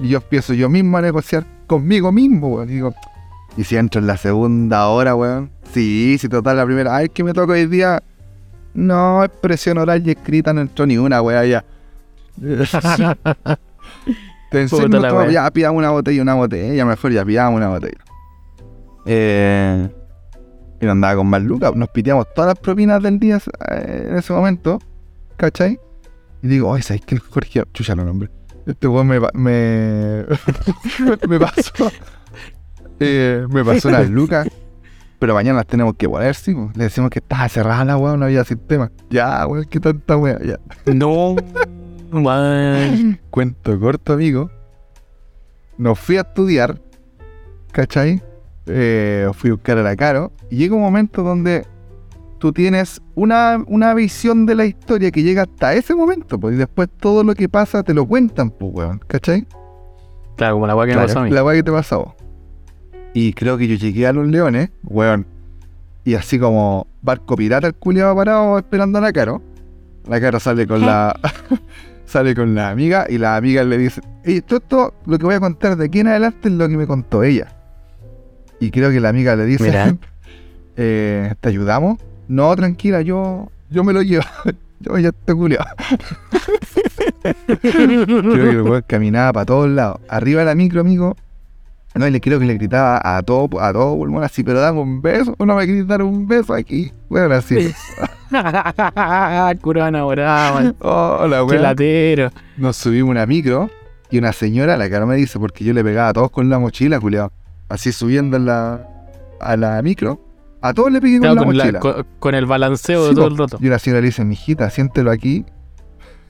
Y 0.00 0.08
yo 0.08 0.18
empiezo 0.18 0.54
yo 0.54 0.68
mismo 0.68 0.98
a 0.98 1.02
negociar 1.02 1.44
conmigo 1.66 2.12
mismo, 2.12 2.48
weón. 2.48 2.68
Y 2.68 2.74
digo, 2.74 2.94
y 3.56 3.64
si 3.64 3.76
entro 3.76 4.00
en 4.00 4.06
la 4.06 4.16
segunda 4.16 4.88
hora, 4.88 5.14
weón. 5.14 5.50
Sí, 5.72 6.16
si 6.18 6.28
total 6.28 6.56
la 6.56 6.66
primera, 6.66 6.94
ay, 6.94 7.08
que 7.08 7.24
me 7.24 7.32
toca 7.32 7.54
hoy 7.54 7.66
día. 7.66 8.02
No, 8.74 9.24
expresión 9.24 9.78
oral 9.78 10.06
y 10.06 10.10
escrita 10.10 10.52
no 10.52 10.60
entró 10.60 10.86
ni 10.86 10.98
una, 10.98 11.22
weón, 11.22 11.46
ya. 11.46 11.64
Te 14.50 14.62
enseño, 14.62 15.00
wea. 15.00 15.30
ya 15.30 15.50
pidamos 15.50 15.78
una 15.78 15.90
botella, 15.90 16.22
una 16.22 16.34
botella, 16.34 16.84
mejor 16.84 17.12
ya 17.12 17.24
pidamos 17.24 17.56
una 17.56 17.68
botella. 17.68 17.98
Eh, 19.04 19.88
y 20.80 20.86
no 20.86 20.92
andaba 20.92 21.16
con 21.16 21.26
más 21.26 21.42
lucas, 21.42 21.74
nos 21.74 21.88
piteamos 21.88 22.26
todas 22.34 22.48
las 22.48 22.58
propinas 22.58 23.02
del 23.02 23.18
día 23.18 23.38
eh, 23.70 24.06
en 24.10 24.16
ese 24.16 24.32
momento, 24.32 24.78
¿cachai? 25.36 25.78
Y 26.42 26.48
digo, 26.48 26.68
oye, 26.68 26.82
¿sabes 26.82 27.02
que 27.04 27.16
el 27.16 27.20
Jorge, 27.20 27.64
chucha 27.72 27.94
los 27.94 28.06
nombres? 28.06 28.30
Este 28.66 28.86
weón 28.86 29.06
me, 29.06 29.18
me, 29.32 30.24
me 31.28 31.40
pasó, 31.40 31.90
eh, 33.00 33.46
me 33.50 33.64
pasó 33.64 33.88
unas 33.88 34.08
lucas, 34.10 34.48
pero 35.18 35.34
mañana 35.34 35.56
las 35.56 35.66
tenemos 35.66 35.94
que 35.96 36.08
poner, 36.08 36.34
sí, 36.34 36.54
po. 36.54 36.70
le 36.74 36.84
decimos 36.84 37.10
que 37.10 37.18
estaba 37.18 37.48
cerrada 37.48 37.84
la 37.84 37.96
weón, 37.96 38.20
no 38.20 38.26
había 38.26 38.44
sistema. 38.44 38.90
Ya, 39.10 39.46
weón, 39.46 39.64
qué 39.64 39.80
tanta 39.80 40.16
weón, 40.16 40.38
ya. 40.44 40.60
No. 40.92 41.34
Cuento 43.30 43.80
corto, 43.80 44.12
amigo. 44.12 44.50
Nos 45.76 45.98
fui 45.98 46.16
a 46.16 46.20
estudiar, 46.20 46.80
¿cachai? 47.72 48.22
Eh, 48.68 49.28
fui 49.34 49.50
a 49.50 49.54
buscar 49.54 49.78
a 49.78 49.82
la 49.82 49.96
Caro. 49.96 50.32
Y 50.50 50.56
llega 50.56 50.74
un 50.74 50.82
momento 50.82 51.22
donde 51.22 51.66
tú 52.38 52.52
tienes 52.52 53.00
una, 53.14 53.62
una 53.66 53.94
visión 53.94 54.46
de 54.46 54.54
la 54.54 54.66
historia 54.66 55.10
que 55.10 55.22
llega 55.22 55.42
hasta 55.42 55.74
ese 55.74 55.94
momento, 55.94 56.38
pues, 56.38 56.54
y 56.54 56.58
después 56.58 56.88
todo 57.00 57.24
lo 57.24 57.34
que 57.34 57.48
pasa 57.48 57.82
te 57.82 57.94
lo 57.94 58.06
cuentan, 58.06 58.50
pues, 58.50 58.72
weón, 58.72 59.00
¿cachai? 59.06 59.46
Claro, 60.36 60.54
como 60.54 60.66
la 60.66 60.76
weá 60.76 60.86
que 60.86 60.92
me 60.92 60.94
Claro, 60.94 61.08
pasó 61.08 61.18
a 61.20 61.24
mí. 61.24 61.30
La 61.30 61.44
weá 61.44 61.56
que 61.56 61.62
te 61.64 61.72
pasó. 61.72 61.94
a 61.94 61.98
vos. 61.98 62.14
Y 63.12 63.32
creo 63.32 63.58
que 63.58 63.66
yo 63.66 63.74
llegué 63.74 64.06
a 64.06 64.12
los 64.12 64.26
leones, 64.26 64.70
weón. 64.84 65.26
Y 66.04 66.14
así 66.14 66.38
como 66.38 66.86
barco 67.02 67.36
pirata 67.36 67.66
el 67.66 67.74
culiado 67.74 68.14
parado 68.14 68.58
esperando 68.58 68.98
a 68.98 69.00
la 69.00 69.12
Caro. 69.12 69.42
La 70.06 70.20
Caro 70.20 70.38
sale 70.38 70.66
con 70.66 70.80
la. 70.80 71.18
sale 72.06 72.34
con 72.34 72.54
la 72.54 72.70
amiga 72.70 73.06
y 73.08 73.18
la 73.18 73.36
amiga 73.36 73.64
le 73.64 73.76
dice. 73.78 74.00
Y 74.24 74.36
esto, 74.38 74.56
esto, 74.56 74.94
lo 75.06 75.18
que 75.18 75.26
voy 75.26 75.34
a 75.34 75.40
contar 75.40 75.76
de 75.76 75.86
aquí 75.86 76.00
en 76.00 76.08
adelante 76.08 76.48
es 76.48 76.54
lo 76.54 76.68
que 76.68 76.76
me 76.76 76.86
contó 76.86 77.22
ella. 77.24 77.57
Y 78.60 78.70
creo 78.70 78.90
que 78.90 79.00
la 79.00 79.08
amiga 79.10 79.36
le 79.36 79.46
dice. 79.46 79.64
Mira. 79.64 79.94
eh, 80.76 81.34
¿Te 81.40 81.48
ayudamos? 81.48 81.98
No, 82.28 82.54
tranquila, 82.56 83.02
yo. 83.02 83.50
Yo 83.70 83.84
me 83.84 83.92
lo 83.92 84.02
llevo. 84.02 84.24
yo 84.80 84.98
ya 84.98 85.08
estoy 85.08 85.34
culiado. 85.34 85.66
Creo 87.60 87.60
que 87.60 88.50
el 88.50 88.62
weón 88.62 88.84
caminaba 88.86 89.32
para 89.32 89.46
todos 89.46 89.68
lados. 89.68 90.00
Arriba 90.08 90.40
de 90.40 90.46
la 90.46 90.54
micro, 90.54 90.80
amigo. 90.80 91.16
No, 91.94 92.06
y 92.06 92.10
le 92.10 92.20
creo 92.20 92.38
que 92.38 92.44
le 92.44 92.54
gritaba 92.54 93.00
a 93.02 93.22
todo, 93.22 93.60
a 93.60 93.72
todo 93.72 93.96
pulmón 93.96 94.22
así, 94.22 94.44
pero 94.44 94.60
dame 94.60 94.78
un 94.78 95.02
beso, 95.02 95.34
no 95.38 95.56
me 95.56 95.66
querés 95.66 95.86
dar 95.86 96.02
un 96.02 96.28
beso 96.28 96.54
aquí. 96.54 96.92
Bueno, 97.08 97.34
así. 97.34 97.74
Cura 99.60 99.88
enamorada, 99.88 100.52
man. 100.52 100.76
Hola, 100.80 101.42
weón. 101.44 101.62
latero. 101.62 102.30
Nos 102.56 102.76
subimos 102.76 103.10
una 103.10 103.26
micro 103.26 103.70
y 104.10 104.18
una 104.18 104.32
señora, 104.32 104.76
la 104.76 104.88
que 104.88 105.00
no 105.00 105.06
me 105.06 105.16
dice, 105.16 105.38
porque 105.38 105.64
yo 105.64 105.72
le 105.72 105.82
pegaba 105.82 106.10
a 106.10 106.12
todos 106.12 106.30
con 106.30 106.48
la 106.48 106.58
mochila, 106.58 107.00
culiao. 107.00 107.32
Así 107.68 107.92
subiendo 107.92 108.36
en 108.36 108.46
la, 108.46 108.86
a 109.40 109.56
la 109.56 109.80
micro. 109.82 110.24
A 110.60 110.74
todos 110.74 110.90
le 110.90 111.00
pegué 111.00 111.18
con 111.18 111.22
Claro, 111.22 111.34
la 111.40 111.44
con, 111.46 111.56
la- 111.56 111.64
mochila. 111.64 111.80
con- 111.80 112.06
con 112.18 112.34
el 112.34 112.46
balanceo 112.46 113.02
Sí, 113.04 113.08
de 113.10 113.14
todo 113.14 113.26
el 113.28 113.38
rato. 113.38 113.58
Y 113.60 113.66
una 113.68 113.78
señora 113.78 114.00
le 114.00 114.06
dice, 114.06 114.24
mijita, 114.24 114.68
siéntelo 114.70 115.10
aquí. 115.10 115.44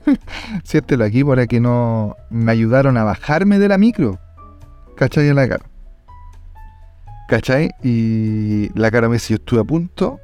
siéntelo 0.63 1.03
aquí 1.05 1.23
para 1.23 1.47
que 1.47 1.59
no 1.59 2.15
me 2.29 2.51
ayudaron 2.51 2.97
a 2.97 3.03
bajarme 3.03 3.57
de 3.59 3.67
la 3.67 3.77
micro. 3.77 4.19
¿Cachai? 4.95 5.29
En 5.29 5.35
la 5.35 5.47
cara. 5.47 5.65
¿Cachai? 7.27 7.69
Y 7.83 8.69
la 8.77 8.91
cara 8.91 9.07
me 9.07 9.13
dice, 9.15 9.29
yo 9.33 9.35
estuve 9.35 9.61
a 9.61 9.63
punto 9.63 10.19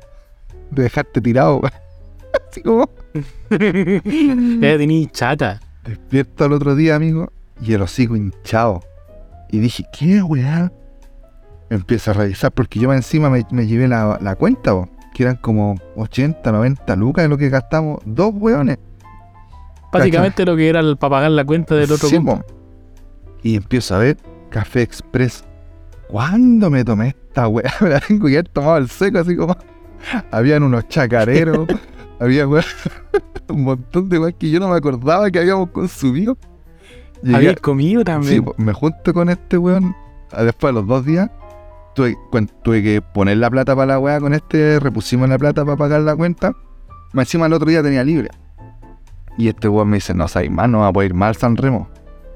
de 0.71 0.83
dejarte 0.83 1.21
tirado. 1.21 1.61
Así 2.51 2.61
como 2.61 2.89
Ya 3.49 3.57
tení 4.77 5.07
chata. 5.07 5.59
despierto 5.85 6.45
al 6.45 6.53
otro 6.53 6.75
día, 6.75 6.95
amigo, 6.95 7.31
y 7.61 7.73
el 7.73 7.81
hocico 7.81 8.15
hinchado. 8.15 8.81
Y 9.49 9.59
dije, 9.59 9.85
¿qué 9.97 10.21
weá? 10.21 10.71
Empiezo 11.69 12.11
a 12.11 12.13
revisar, 12.13 12.51
porque 12.51 12.79
yo 12.79 12.93
encima 12.93 13.29
me, 13.29 13.45
me 13.51 13.65
llevé 13.67 13.87
la, 13.87 14.17
la 14.21 14.35
cuenta, 14.35 14.71
que 15.13 15.23
eran 15.23 15.37
como 15.37 15.75
80, 15.95 16.51
90 16.51 16.95
lucas 16.95 17.23
de 17.23 17.29
lo 17.29 17.37
que 17.37 17.49
gastamos 17.49 17.99
dos 18.05 18.31
weones. 18.35 18.77
Básicamente 19.91 20.45
lo 20.45 20.55
que 20.55 20.67
era 20.69 20.81
para 20.95 21.09
pagar 21.09 21.31
la 21.31 21.45
cuenta 21.45 21.75
del 21.75 21.91
otro 21.91 22.09
Sí. 22.09 22.19
Y 23.43 23.55
empiezo 23.55 23.95
a 23.95 23.99
ver 23.99 24.17
Café 24.49 24.81
Express. 24.81 25.43
¿Cuándo 26.09 26.69
me 26.69 26.83
tomé 26.83 27.09
esta 27.09 27.47
weá? 27.47 27.71
Me 27.81 27.89
la 27.89 27.99
tengo 27.99 28.27
que 28.27 28.33
haber 28.33 28.49
tomado 28.49 28.75
al 28.75 28.89
seco, 28.89 29.19
así 29.19 29.35
como. 29.35 29.55
Habían 30.31 30.63
unos 30.63 30.87
chacareros, 30.87 31.67
había 32.19 32.47
weá, 32.47 32.63
un 33.49 33.63
montón 33.63 34.09
de 34.09 34.19
weá 34.19 34.31
que 34.31 34.49
yo 34.49 34.59
no 34.59 34.69
me 34.69 34.75
acordaba 34.77 35.31
que 35.31 35.39
habíamos 35.39 35.69
consumido. 35.71 36.37
Llegué- 37.23 37.35
Habías 37.37 37.55
comido 37.59 38.03
también. 38.03 38.45
me 38.57 38.73
junto 38.73 39.13
con 39.13 39.29
este 39.29 39.57
weón. 39.57 39.95
Después 40.37 40.73
de 40.73 40.81
los 40.81 40.87
dos 40.87 41.05
días, 41.05 41.29
tuve, 41.95 42.15
tuve 42.63 42.83
que 42.83 43.01
poner 43.01 43.37
la 43.37 43.49
plata 43.49 43.75
para 43.75 43.93
la 43.93 43.99
weá 43.99 44.19
con 44.19 44.33
este. 44.33 44.79
Repusimos 44.79 45.27
la 45.27 45.37
plata 45.37 45.65
para 45.65 45.77
pagar 45.77 46.01
la 46.01 46.15
cuenta. 46.15 46.53
Más 47.13 47.27
encima 47.27 47.47
el 47.47 47.53
otro 47.53 47.69
día 47.69 47.81
tenía 47.81 48.03
libre. 48.03 48.29
Y 49.37 49.47
este 49.47 49.67
weón 49.67 49.89
me 49.89 49.97
dice: 49.97 50.13
No 50.13 50.27
sabes 50.27 50.51
más, 50.51 50.69
no 50.69 50.79
va 50.79 50.87
a 50.87 50.93
poder 50.93 51.11
ir 51.11 51.15
mal 51.15 51.35
San 51.35 51.57
Remo. 51.57 51.89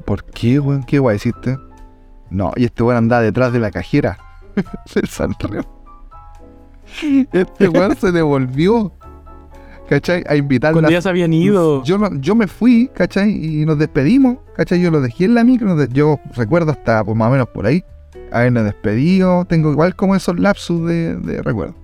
¿Por 0.05 0.23
qué, 0.23 0.59
weón? 0.59 0.83
¿Qué 0.83 0.99
weá 0.99 1.15
hiciste? 1.15 1.57
No, 2.29 2.51
y 2.55 2.65
este 2.65 2.83
weón 2.83 2.97
andaba 2.97 3.21
detrás 3.21 3.53
de 3.53 3.59
la 3.59 3.71
cajera 3.71 4.17
del 4.95 5.07
Sanremo. 5.07 5.79
Este 7.31 7.69
weón 7.69 7.95
se 7.95 8.11
devolvió, 8.11 8.91
¿cachai? 9.87 10.23
A 10.27 10.35
invitarla. 10.35 10.73
Cuando 10.73 10.91
ya 10.91 11.01
se 11.01 11.09
habían 11.09 11.33
ido. 11.33 11.83
Yo, 11.83 11.97
yo 12.15 12.35
me 12.35 12.47
fui, 12.47 12.89
¿cachai? 12.93 13.29
Y 13.31 13.65
nos 13.65 13.77
despedimos, 13.77 14.37
¿cachai? 14.55 14.81
Yo 14.81 14.91
lo 14.91 15.01
dejé 15.01 15.25
en 15.25 15.35
la 15.35 15.43
micro, 15.43 15.85
yo 15.85 16.19
recuerdo 16.35 16.71
hasta 16.71 17.03
pues, 17.03 17.15
más 17.17 17.29
o 17.29 17.31
menos 17.31 17.47
por 17.49 17.65
ahí, 17.65 17.83
habernos 18.31 18.63
despedido, 18.65 19.45
tengo 19.45 19.71
igual 19.71 19.95
como 19.95 20.15
esos 20.15 20.39
lapsus 20.39 20.87
de, 20.87 21.15
de 21.15 21.41
recuerdo. 21.41 21.75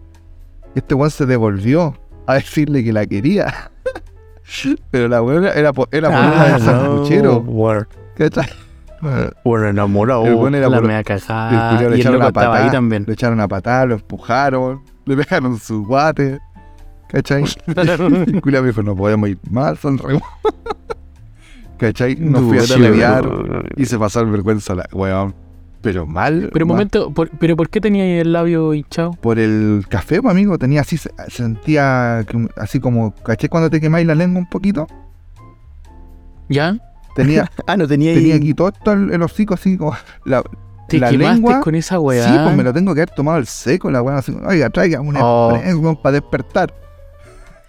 Este 0.76 0.94
weón 0.96 1.12
se 1.12 1.26
devolvió 1.26 1.98
a 2.28 2.36
decirle 2.36 2.84
que 2.84 2.92
la 2.94 3.06
quería. 3.06 3.72
Pero 4.92 5.08
la 5.08 5.22
weón 5.22 5.46
era 5.46 5.74
por, 5.74 5.88
era 5.92 6.10
por 6.10 6.20
una 6.20 6.44
del 6.54 6.62
sanguchero, 6.62 7.38
War, 7.40 7.88
¿cachai? 8.16 8.48
war 9.44 9.66
enamorado. 9.66 10.26
El 10.48 10.56
era 10.56 10.68
la 10.70 10.78
por- 10.80 10.88
mea 10.88 11.04
cagada. 11.04 11.80
le 11.90 11.98
Y 11.98 12.02
echaron 12.02 12.22
a 12.22 12.28
estaba 12.28 12.48
ahí 12.48 12.52
patada, 12.60 12.72
también. 12.72 13.04
lo 13.08 13.14
echaron 13.14 13.40
a 13.40 13.48
patada, 13.48 13.86
lo 13.86 13.94
empujaron, 13.96 14.82
le 15.06 15.16
pegaron 15.18 15.60
su 15.60 15.84
guate, 15.86 16.40
¿cachai? 17.10 17.44
Culiao 18.42 18.64
me 18.64 18.70
dijo, 18.70 18.82
no 18.84 18.96
podemos 18.96 19.30
ir 19.30 19.38
más, 19.52 19.80
son 19.80 19.98
re... 20.00 20.20
¿Cachai? 21.78 22.16
No 22.16 22.40
fui 22.40 22.58
a 22.58 22.62
la- 22.78 23.64
y 23.76 23.86
se 23.86 24.00
pasó 24.00 24.26
vergüenza 24.26 24.76
la 24.76 24.88
weón. 24.94 25.36
Pero 25.86 26.06
mal. 26.08 26.50
Pero 26.52 26.66
un 26.66 26.70
momento, 26.70 27.12
por- 27.12 27.30
¿pero 27.30 27.56
por 27.56 27.70
qué 27.70 27.80
tenía 27.80 28.20
el 28.20 28.34
labio 28.34 28.74
hinchado? 28.74 29.12
Por 29.12 29.38
el 29.40 29.86
café, 29.88 30.20
pues, 30.22 30.32
amigo, 30.32 30.58
tenía 30.58 30.82
así, 30.82 30.98
se- 30.98 31.12
sentía 31.30 32.26
así 32.58 32.80
como, 32.80 33.14
¿cachai? 33.16 33.50
Cuando 33.50 33.70
te 33.70 33.80
quemáis 33.80 34.08
la 34.08 34.16
lengua 34.16 34.40
un 34.42 34.50
poquito. 34.50 34.88
¿Ya? 36.50 36.78
Tenía, 37.16 37.50
Ah, 37.68 37.78
no 37.78 37.88
tenía, 37.88 38.14
tenía 38.14 38.34
ahí- 38.36 38.40
aquí 38.42 38.54
todo 38.54 38.70
esto 38.70 38.92
el, 38.94 39.12
el 39.14 39.22
hocico 39.22 39.54
así 39.54 39.78
como. 39.78 39.94
La, 40.26 40.44
¿Te 40.88 41.00
La 41.00 41.10
quemaste 41.10 41.36
lengua- 41.36 41.62
con 41.62 41.74
esa 41.76 42.00
weá? 42.00 42.28
Sí, 42.28 42.38
pues 42.44 42.56
me 42.56 42.64
lo 42.64 42.72
tengo 42.74 42.94
que 42.94 43.02
haber 43.02 43.10
tomado 43.16 43.38
el 43.40 43.48
seco, 43.48 43.90
la 43.90 44.02
weón 44.04 44.18
así, 44.20 44.36
oiga, 44.46 44.70
traiga 44.70 45.02
un 45.02 45.16
Oh. 45.20 46.00
para 46.02 46.14
despertar. 46.14 46.74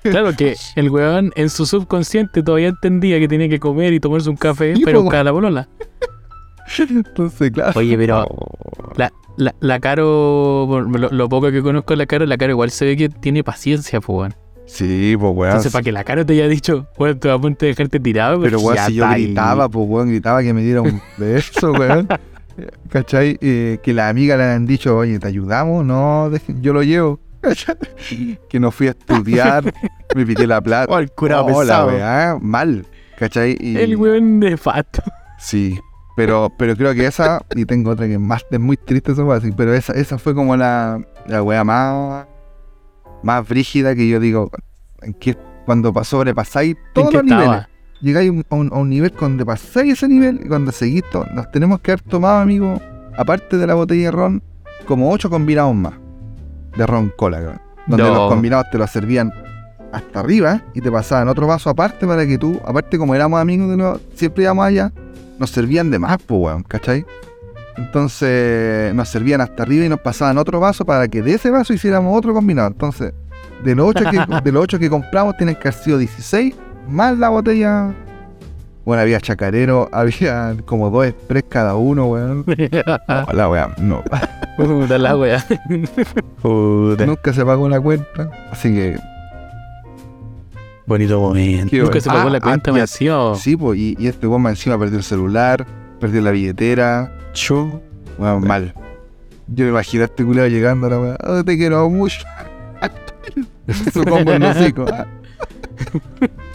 Claro 0.02 0.32
que 0.36 0.54
el 0.76 0.88
weón 0.90 1.32
en 1.34 1.50
su 1.50 1.66
subconsciente 1.66 2.42
todavía 2.42 2.68
entendía 2.68 3.18
que 3.18 3.26
tenía 3.26 3.48
que 3.48 3.58
comer 3.58 3.92
y 3.92 3.98
tomarse 4.00 4.30
un 4.30 4.36
café 4.36 4.76
Sí, 4.76 4.84
para 4.84 4.98
po, 4.98 5.02
buscar 5.02 5.20
a 5.20 5.24
la 5.24 5.32
polola. 5.32 5.68
Entonces, 6.90 7.50
claro. 7.50 7.72
Oye, 7.78 7.96
pero 7.96 8.26
la, 8.96 9.12
la, 9.36 9.54
la 9.60 9.80
Caro, 9.80 10.66
lo, 10.88 11.08
lo 11.10 11.28
poco 11.28 11.50
que 11.50 11.62
conozco 11.62 11.92
de 11.94 11.98
la 11.98 12.06
Caro, 12.06 12.26
la 12.26 12.36
Caro 12.38 12.52
igual 12.52 12.70
se 12.70 12.84
ve 12.84 12.96
que 12.96 13.08
tiene 13.08 13.42
paciencia, 13.44 14.00
pues 14.00 14.16
weón. 14.18 14.34
Sí, 14.66 15.16
pues 15.18 15.32
weón. 15.34 15.50
Entonces, 15.50 15.72
para 15.72 15.82
que 15.84 15.92
la 15.92 16.02
Caro 16.04 16.26
te 16.26 16.32
haya 16.32 16.48
dicho, 16.48 16.88
weón, 16.98 17.18
te 17.20 17.30
a 17.30 17.38
punto 17.38 17.64
de 17.66 17.68
dejarte 17.72 18.00
tirado, 18.00 18.40
Pero 18.40 18.58
weón, 18.60 18.78
si 18.86 18.94
yo 18.94 19.08
gritaba, 19.10 19.68
pues 19.68 19.86
weón, 19.88 20.08
gritaba 20.08 20.42
que 20.42 20.52
me 20.52 20.62
diera 20.62 20.82
un 20.82 21.00
beso, 21.18 21.72
weón. 21.72 22.08
¿Cachai? 22.88 23.36
Eh, 23.42 23.78
que 23.82 23.92
las 23.92 24.10
amigas 24.10 24.38
le 24.38 24.44
han 24.44 24.66
dicho, 24.66 24.96
oye, 24.96 25.18
¿te 25.18 25.26
ayudamos? 25.28 25.84
No, 25.84 26.30
yo 26.60 26.72
lo 26.72 26.82
llevo. 26.82 27.20
¿Cachai? 27.42 27.76
Que 28.48 28.58
no 28.58 28.70
fui 28.70 28.88
a 28.88 28.90
estudiar, 28.90 29.72
me 30.14 30.24
pité 30.26 30.46
la 30.46 30.60
plata. 30.60 30.92
Oh, 30.92 30.98
el 30.98 31.10
curado 31.10 31.44
Oh, 31.44 31.62
la 31.62 31.84
pesado. 31.84 31.88
weá, 31.88 32.38
mal. 32.40 32.86
¿Cachai? 33.18 33.56
Y, 33.60 33.76
El 33.76 33.96
weón 33.96 34.40
de 34.40 34.56
fato. 34.56 35.02
Sí, 35.38 35.78
pero, 36.16 36.50
pero 36.58 36.74
creo 36.76 36.94
que 36.94 37.06
esa, 37.06 37.40
y 37.54 37.64
tengo 37.66 37.90
otra 37.90 38.06
que 38.06 38.14
es 38.14 38.20
más, 38.20 38.44
es 38.50 38.58
muy 38.60 38.76
triste 38.76 39.12
esa 39.12 39.22
weá, 39.24 39.40
sí, 39.40 39.52
pero 39.56 39.74
esa, 39.74 39.92
esa 39.92 40.18
fue 40.18 40.34
como 40.34 40.56
la, 40.56 41.00
la 41.26 41.42
weá 41.42 41.62
más, 41.62 42.26
más 43.22 43.46
brígida 43.48 43.94
que 43.94 44.08
yo 44.08 44.18
digo, 44.18 44.50
en 45.02 45.12
que 45.14 45.36
cuando 45.64 45.92
pas- 45.92 46.04
sobrepasáis 46.04 46.76
¿En 46.76 46.82
todos 46.94 47.10
qué 47.10 47.16
los 47.18 47.24
niveles, 47.24 47.44
estaba? 47.46 47.68
llegáis 48.00 48.30
a 48.50 48.54
un, 48.54 48.70
a 48.72 48.76
un- 48.78 48.88
nivel 48.90 49.12
donde 49.18 49.44
pasáis 49.44 49.92
ese 49.94 50.08
nivel 50.08 50.40
y 50.44 50.48
cuando 50.48 50.72
seguís, 50.72 51.02
to- 51.10 51.26
nos 51.34 51.50
tenemos 51.50 51.80
que 51.80 51.92
haber 51.92 52.02
tomado, 52.02 52.38
amigo, 52.40 52.80
aparte 53.16 53.56
de 53.56 53.66
la 53.66 53.74
botella 53.74 54.06
de 54.06 54.10
ron, 54.10 54.42
como 54.86 55.10
ocho 55.10 55.28
combinados 55.30 55.74
más 55.74 55.94
de 56.76 56.86
ron 56.86 57.12
cola, 57.16 57.38
cabrón, 57.38 57.60
donde 57.86 58.04
No. 58.04 58.14
los 58.14 58.28
combinados 58.30 58.66
te 58.70 58.78
los 58.78 58.90
servían 58.90 59.32
hasta 59.92 60.20
arriba 60.20 60.62
y 60.74 60.80
te 60.80 60.90
pasaban 60.90 61.28
otro 61.28 61.46
vaso 61.46 61.70
aparte 61.70 62.06
para 62.06 62.26
que 62.26 62.36
tú, 62.38 62.60
aparte 62.64 62.98
como 62.98 63.14
éramos 63.14 63.40
amigos 63.40 63.68
de 63.70 63.76
los, 63.76 64.00
siempre 64.14 64.44
íbamos 64.44 64.66
allá, 64.66 64.92
nos 65.38 65.50
servían 65.50 65.90
de 65.90 65.98
más, 65.98 66.18
pues, 66.24 66.40
weón, 66.40 66.62
¿cachai? 66.62 67.04
Entonces 67.76 68.94
nos 68.94 69.08
servían 69.08 69.40
hasta 69.40 69.62
arriba 69.62 69.84
y 69.84 69.88
nos 69.88 70.00
pasaban 70.00 70.38
otro 70.38 70.60
vaso 70.60 70.84
para 70.84 71.08
que 71.08 71.22
de 71.22 71.34
ese 71.34 71.50
vaso 71.50 71.74
hiciéramos 71.74 72.16
otro 72.16 72.32
combinado. 72.32 72.68
Entonces, 72.68 73.12
de 73.62 73.74
los 73.74 73.88
ocho 73.88 74.04
que, 74.10 74.18
de 74.44 74.52
los 74.52 74.62
ocho 74.62 74.78
que 74.78 74.88
compramos 74.88 75.36
tienen 75.36 75.54
que 75.56 75.68
haber 75.68 75.74
sido 75.74 75.98
16 75.98 76.54
más 76.88 77.18
la 77.18 77.28
botella. 77.28 77.92
Bueno, 78.84 79.02
había 79.02 79.20
chacarero, 79.20 79.88
había 79.92 80.56
como 80.64 80.90
dos 80.90 81.06
express 81.06 81.44
cada 81.48 81.74
uno, 81.74 82.06
weón. 82.06 82.44
No, 82.46 83.32
la 83.32 83.48
weá, 83.48 83.74
no. 83.78 84.02
Puta 84.56 84.96
la. 84.96 85.14
Puta. 86.40 87.06
Nunca 87.06 87.32
se 87.32 87.44
pagó 87.44 87.68
la 87.68 87.80
cuenta. 87.80 88.30
Así 88.50 88.72
que. 88.72 88.96
Bonito 90.86 91.20
momento. 91.20 91.70
qué 91.70 91.78
Nunca 91.78 91.88
bueno. 91.90 92.00
se 92.00 92.08
pagó 92.08 92.28
Ah, 92.28 92.30
la 92.30 92.38
ah, 92.38 92.40
cuenta, 92.40 92.70
y 92.70 92.72
me 92.74 92.78
a- 92.80 92.82
decía. 92.82 93.16
Sí, 93.36 93.56
pues, 93.56 93.78
y, 93.78 93.96
y 93.98 94.06
este 94.06 94.26
bomba 94.26 94.50
encima 94.50 94.78
perdió 94.78 94.98
el 94.98 95.04
celular, 95.04 95.66
perdió 96.00 96.20
la 96.22 96.30
billetera. 96.30 97.12
Cho. 97.32 97.80
Bueno, 98.18 98.40
mal. 98.40 98.72
Yo 99.48 99.64
me 99.64 99.70
imagino 99.70 100.02
a 100.02 100.06
este 100.06 100.24
culiado 100.24 100.48
llegando 100.48 100.86
a 100.86 100.90
la 100.90 101.00
weá. 101.00 101.16
"Oh, 101.24 101.44
te 101.44 101.56
quiero 101.56 101.88
mucho. 101.90 102.18
Su 103.92 104.04
combo 104.04 104.32
en 104.32 104.42
los 104.42 104.56
hocico. 104.56 104.86
Ah, 104.92 105.06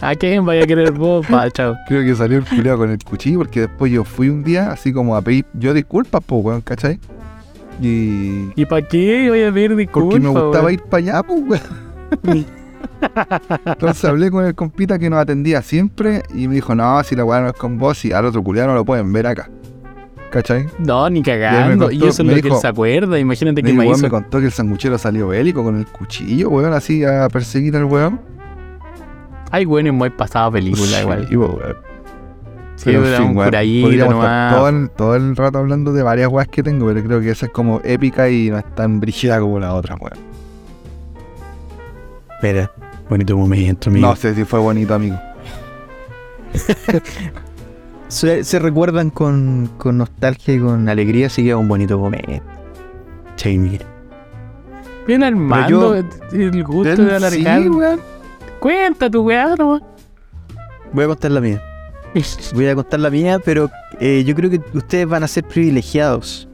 ¿A 0.00 0.14
quién 0.16 0.44
vaya 0.44 0.64
a 0.64 0.66
querer 0.66 0.92
vos? 0.92 1.26
Pa, 1.26 1.48
chao. 1.50 1.76
Creo 1.86 2.02
que 2.02 2.14
salió 2.16 2.38
el 2.38 2.44
culiado 2.44 2.78
con 2.78 2.90
el 2.90 2.98
cuchillo 3.04 3.38
porque 3.38 3.60
después 3.60 3.92
yo 3.92 4.02
fui 4.04 4.28
un 4.28 4.42
día 4.42 4.70
así 4.72 4.92
como 4.92 5.14
a 5.14 5.22
pedir 5.22 5.44
yo 5.54 5.72
disculpas, 5.74 6.22
pues, 6.26 6.44
weón, 6.44 6.60
¿cachai? 6.62 6.98
Y. 7.80 8.48
¿Y 8.56 8.66
para 8.66 8.86
qué 8.86 9.26
voy 9.28 9.42
a 9.44 9.52
pedir 9.52 9.76
disculpas? 9.76 10.10
Porque 10.14 10.20
me 10.20 10.28
gustaba 10.30 10.64
weón? 10.64 10.72
ir 10.74 10.82
para 10.82 10.98
allá, 10.98 11.22
pues, 11.22 11.42
weón. 12.24 12.46
Entonces 13.64 14.04
hablé 14.04 14.30
con 14.30 14.44
el 14.44 14.54
compita 14.54 14.98
que 14.98 15.10
nos 15.10 15.18
atendía 15.20 15.62
siempre 15.62 16.22
y 16.34 16.48
me 16.48 16.54
dijo, 16.56 16.74
no, 16.74 17.02
si 17.04 17.14
la 17.16 17.24
weá 17.24 17.40
no 17.40 17.48
es 17.48 17.52
con 17.54 17.78
vos, 17.78 18.04
y 18.04 18.12
al 18.12 18.24
otro 18.26 18.42
culiado 18.42 18.68
no 18.68 18.74
lo 18.74 18.84
pueden 18.84 19.12
ver 19.12 19.26
acá. 19.26 19.50
¿Cachai? 20.30 20.66
No, 20.78 21.10
ni 21.10 21.20
Y 21.20 21.22
cagando. 21.22 21.90
Y, 21.90 21.98
contó- 21.98 22.08
eso 22.08 22.22
es 22.22 22.28
lo 22.28 22.42
que 22.42 22.48
él 22.48 22.60
se 22.60 22.66
acuerda. 22.66 23.18
Imagínate 23.18 23.60
Y 23.60 23.64
que 23.64 23.72
me 23.74 23.86
hizo. 23.86 23.98
me 23.98 24.08
contó 24.08 24.38
que 24.40 24.46
el 24.46 24.52
sanguchero 24.52 24.96
salió 24.96 25.28
bélico 25.28 25.62
con 25.62 25.76
el 25.76 25.86
cuchillo, 25.86 26.48
weón, 26.48 26.72
así 26.72 27.04
a 27.04 27.28
perseguir 27.28 27.76
al 27.76 27.84
weón. 27.84 28.18
Ay, 29.50 29.66
bueno, 29.66 29.90
es 29.90 29.94
muy 29.94 30.08
pasada 30.08 30.50
película 30.50 31.00
igual. 31.02 31.26
Sí, 31.28 31.36
pues, 31.36 31.50
weón. 31.50 31.76
Sí, 32.76 32.84
Pero, 32.86 33.02
fin, 33.18 33.36
weón, 33.36 33.98
nomás. 33.98 34.54
todo 34.54 34.68
el, 34.70 34.90
todo 34.90 35.16
el 35.16 35.36
rato 35.36 35.58
hablando 35.58 35.92
de 35.92 36.02
varias 36.02 36.28
weas 36.28 36.48
que 36.48 36.62
tengo, 36.62 36.86
pero 36.86 37.04
creo 37.04 37.20
que 37.20 37.30
esa 37.30 37.46
es 37.46 37.52
como 37.52 37.80
épica 37.84 38.30
y 38.30 38.48
no 38.50 38.56
es 38.58 38.74
tan 38.74 38.98
brígida 39.00 39.38
como 39.38 39.60
la 39.60 39.74
otra, 39.74 39.96
weón. 39.96 40.31
Espera. 42.42 42.72
Bonito 43.08 43.36
momento, 43.36 43.88
amigo. 43.88 44.08
No 44.08 44.16
sé 44.16 44.34
si 44.34 44.44
fue 44.44 44.58
bonito, 44.58 44.92
amigo. 44.94 45.16
se, 48.08 48.42
se 48.42 48.58
recuerdan 48.58 49.10
con, 49.10 49.70
con 49.78 49.98
nostalgia 49.98 50.54
y 50.54 50.58
con 50.58 50.88
alegría, 50.88 51.28
así 51.28 51.44
que 51.44 51.50
es 51.50 51.54
un 51.54 51.68
bonito 51.68 51.96
momento. 52.00 52.42
Che, 53.36 53.56
mira. 53.56 53.86
Bien 55.06 55.22
armando 55.22 55.94
yo- 55.94 56.04
el 56.32 56.64
gusto 56.64 57.04
de 57.04 57.14
alargar. 57.14 57.62
Sí, 57.62 57.68
weón. 57.68 58.00
Cuenta 58.58 59.08
tu 59.08 59.22
weá 59.22 59.54
nomás. 59.54 59.82
Voy 60.92 61.04
a 61.04 61.06
contar 61.06 61.30
la 61.30 61.40
mía. 61.40 61.62
Voy 62.54 62.66
a 62.66 62.74
contar 62.74 62.98
la 62.98 63.10
mía, 63.10 63.38
pero 63.38 63.70
eh, 64.00 64.24
yo 64.26 64.34
creo 64.34 64.50
que 64.50 64.60
ustedes 64.74 65.06
van 65.06 65.22
a 65.22 65.28
ser 65.28 65.44
privilegiados 65.44 66.48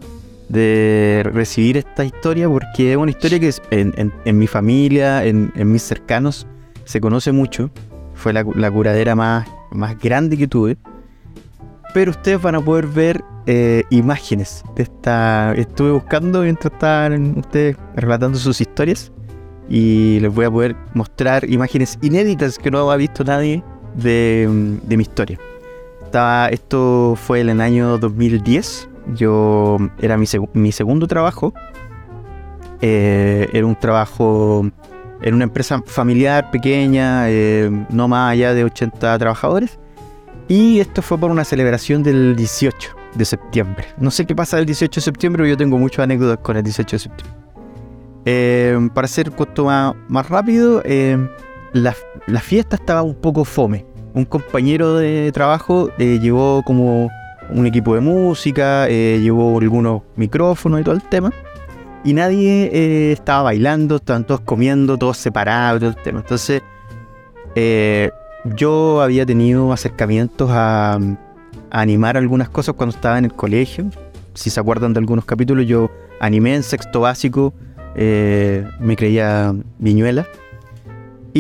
de 0.49 1.23
recibir 1.33 1.77
esta 1.77 2.05
historia 2.05 2.49
porque 2.49 2.93
es 2.93 2.97
una 2.97 3.11
historia 3.11 3.39
que 3.41 3.49
es- 3.49 3.63
en, 3.71 3.93
en- 4.25 4.39
mi 4.39 4.47
familia, 4.47 5.25
en, 5.25 5.53
en 5.57 5.71
mis 5.73 5.83
cercanos, 5.83 6.47
se 6.85 7.01
conoce 7.01 7.33
mucho. 7.33 7.71
Fue 8.15 8.33
la, 8.33 8.45
la 8.55 8.71
curadera 8.71 9.15
más, 9.15 9.47
más 9.71 9.99
grande 9.99 10.37
que 10.37 10.49
tuve. 10.49 10.77
Pero 11.95 12.11
ustedes 12.11 12.41
van 12.41 12.55
a 12.55 12.61
poder 12.61 12.87
ver 12.87 13.23
eh, 13.47 13.83
imágenes 13.91 14.63
de 14.77 14.83
esta... 14.85 15.53
Estuve 15.55 15.93
buscando 15.93 16.43
mientras 16.43 16.73
estaban 16.73 17.39
ustedes 17.39 17.77
relatando 17.97 18.39
sus 18.39 18.61
historias 18.61 19.11
y 19.71 20.19
les 20.21 20.33
voy 20.35 20.45
a 20.47 20.51
poder 20.51 20.77
mostrar 20.95 21.49
imágenes 21.49 21.99
inéditas 22.03 22.59
que 22.59 22.71
no 22.71 22.91
ha 22.91 22.97
visto 22.97 23.23
nadie 23.25 23.63
de, 23.95 24.49
de 24.83 24.97
mi 24.97 25.03
historia. 25.03 25.39
Estaba, 26.05 26.49
esto 26.49 27.15
fue 27.17 27.41
en 27.41 27.51
el 27.51 27.61
año 27.61 27.99
2010. 27.99 28.89
Yo 29.15 29.77
era 30.01 30.17
mi, 30.17 30.27
seg- 30.27 30.49
segundo 30.73 31.07
trabajo. 31.07 31.53
Eh, 32.81 33.49
era 33.53 33.67
un 33.67 33.75
trabajo 33.77 34.69
en 35.21 35.35
una 35.35 35.45
empresa 35.45 35.83
familiar 35.87 36.51
pequeña, 36.51 37.29
eh, 37.29 37.71
no 37.91 38.07
más 38.09 38.33
allá 38.33 38.55
de 38.55 38.65
80 38.65 39.19
trabajadores. 39.19 39.79
Y 40.47 40.79
esto 40.81 41.03
fue 41.03 41.19
por 41.19 41.31
una 41.31 41.45
celebración 41.45 42.03
del 42.03 42.37
18 42.37 42.91
de 43.15 43.25
septiembre. 43.25 43.87
No 43.99 44.11
sé 44.11 44.27
qué 44.27 44.35
pasa 44.35 44.59
el 44.59 44.67
18 44.67 45.01
de 45.01 45.05
septiembre, 45.05 45.43
pero 45.43 45.51
yo 45.51 45.57
tengo 45.57 45.77
muchas 45.79 46.05
anécdotas 46.05 46.39
con 46.39 46.57
el 46.57 46.63
18 46.63 46.97
de 46.97 47.01
septiembre. 47.01 47.39
Eh, 48.25 48.89
para 48.95 49.07
hacer 49.07 49.31
cuento 49.33 49.65
más, 49.65 49.95
más 50.09 50.29
rápido, 50.29 50.83
eh, 50.85 51.19
la, 51.73 51.95
la 52.27 52.41
fiesta 52.41 52.77
estaba 52.77 53.03
un 53.03 53.15
poco 53.15 53.45
fome. 53.45 53.85
Un 54.15 54.25
compañero 54.25 54.97
de 54.97 55.31
trabajo 55.33 55.91
llevó 55.99 56.63
como 56.63 57.11
un 57.51 57.67
equipo 57.67 57.95
de 57.95 58.01
música, 58.01 58.89
eh, 58.89 59.19
llevó 59.21 59.59
algunos 59.59 60.03
micrófonos 60.17 60.81
y 60.81 60.85
todo 60.85 60.95
el 60.95 61.03
tema. 61.03 61.33
Y 62.05 62.13
nadie 62.13 62.71
eh, 62.73 63.13
estaba 63.13 63.43
bailando, 63.43 63.97
estaban 63.97 64.25
todos 64.25 64.41
comiendo, 64.41 64.97
todos 64.97 65.19
separados 65.19 65.79
y 65.79 65.81
todo 65.81 65.91
el 65.91 66.03
tema. 66.03 66.21
Entonces, 66.21 66.63
eh, 67.55 68.11
yo 68.57 69.03
había 69.03 69.27
tenido 69.27 69.73
acercamientos 69.73 70.51
a, 70.53 70.95
a 70.95 71.81
animar 71.81 72.17
algunas 72.17 72.49
cosas 72.49 72.75
cuando 72.75 72.95
estaba 72.95 73.19
en 73.19 73.25
el 73.27 73.33
colegio. 73.33 73.87
Si 74.35 74.51
se 74.51 74.61
acuerdan 74.61 74.93
de 74.93 75.01
algunos 75.01 75.25
capítulos, 75.25 75.67
yo 75.67 75.91
animé 76.21 76.55
en 76.55 76.63
sexto 76.63 77.01
básico, 77.01 77.53
eh, 77.97 78.65
me 78.79 78.97
creía 78.97 79.55
viñuela. 79.79 80.27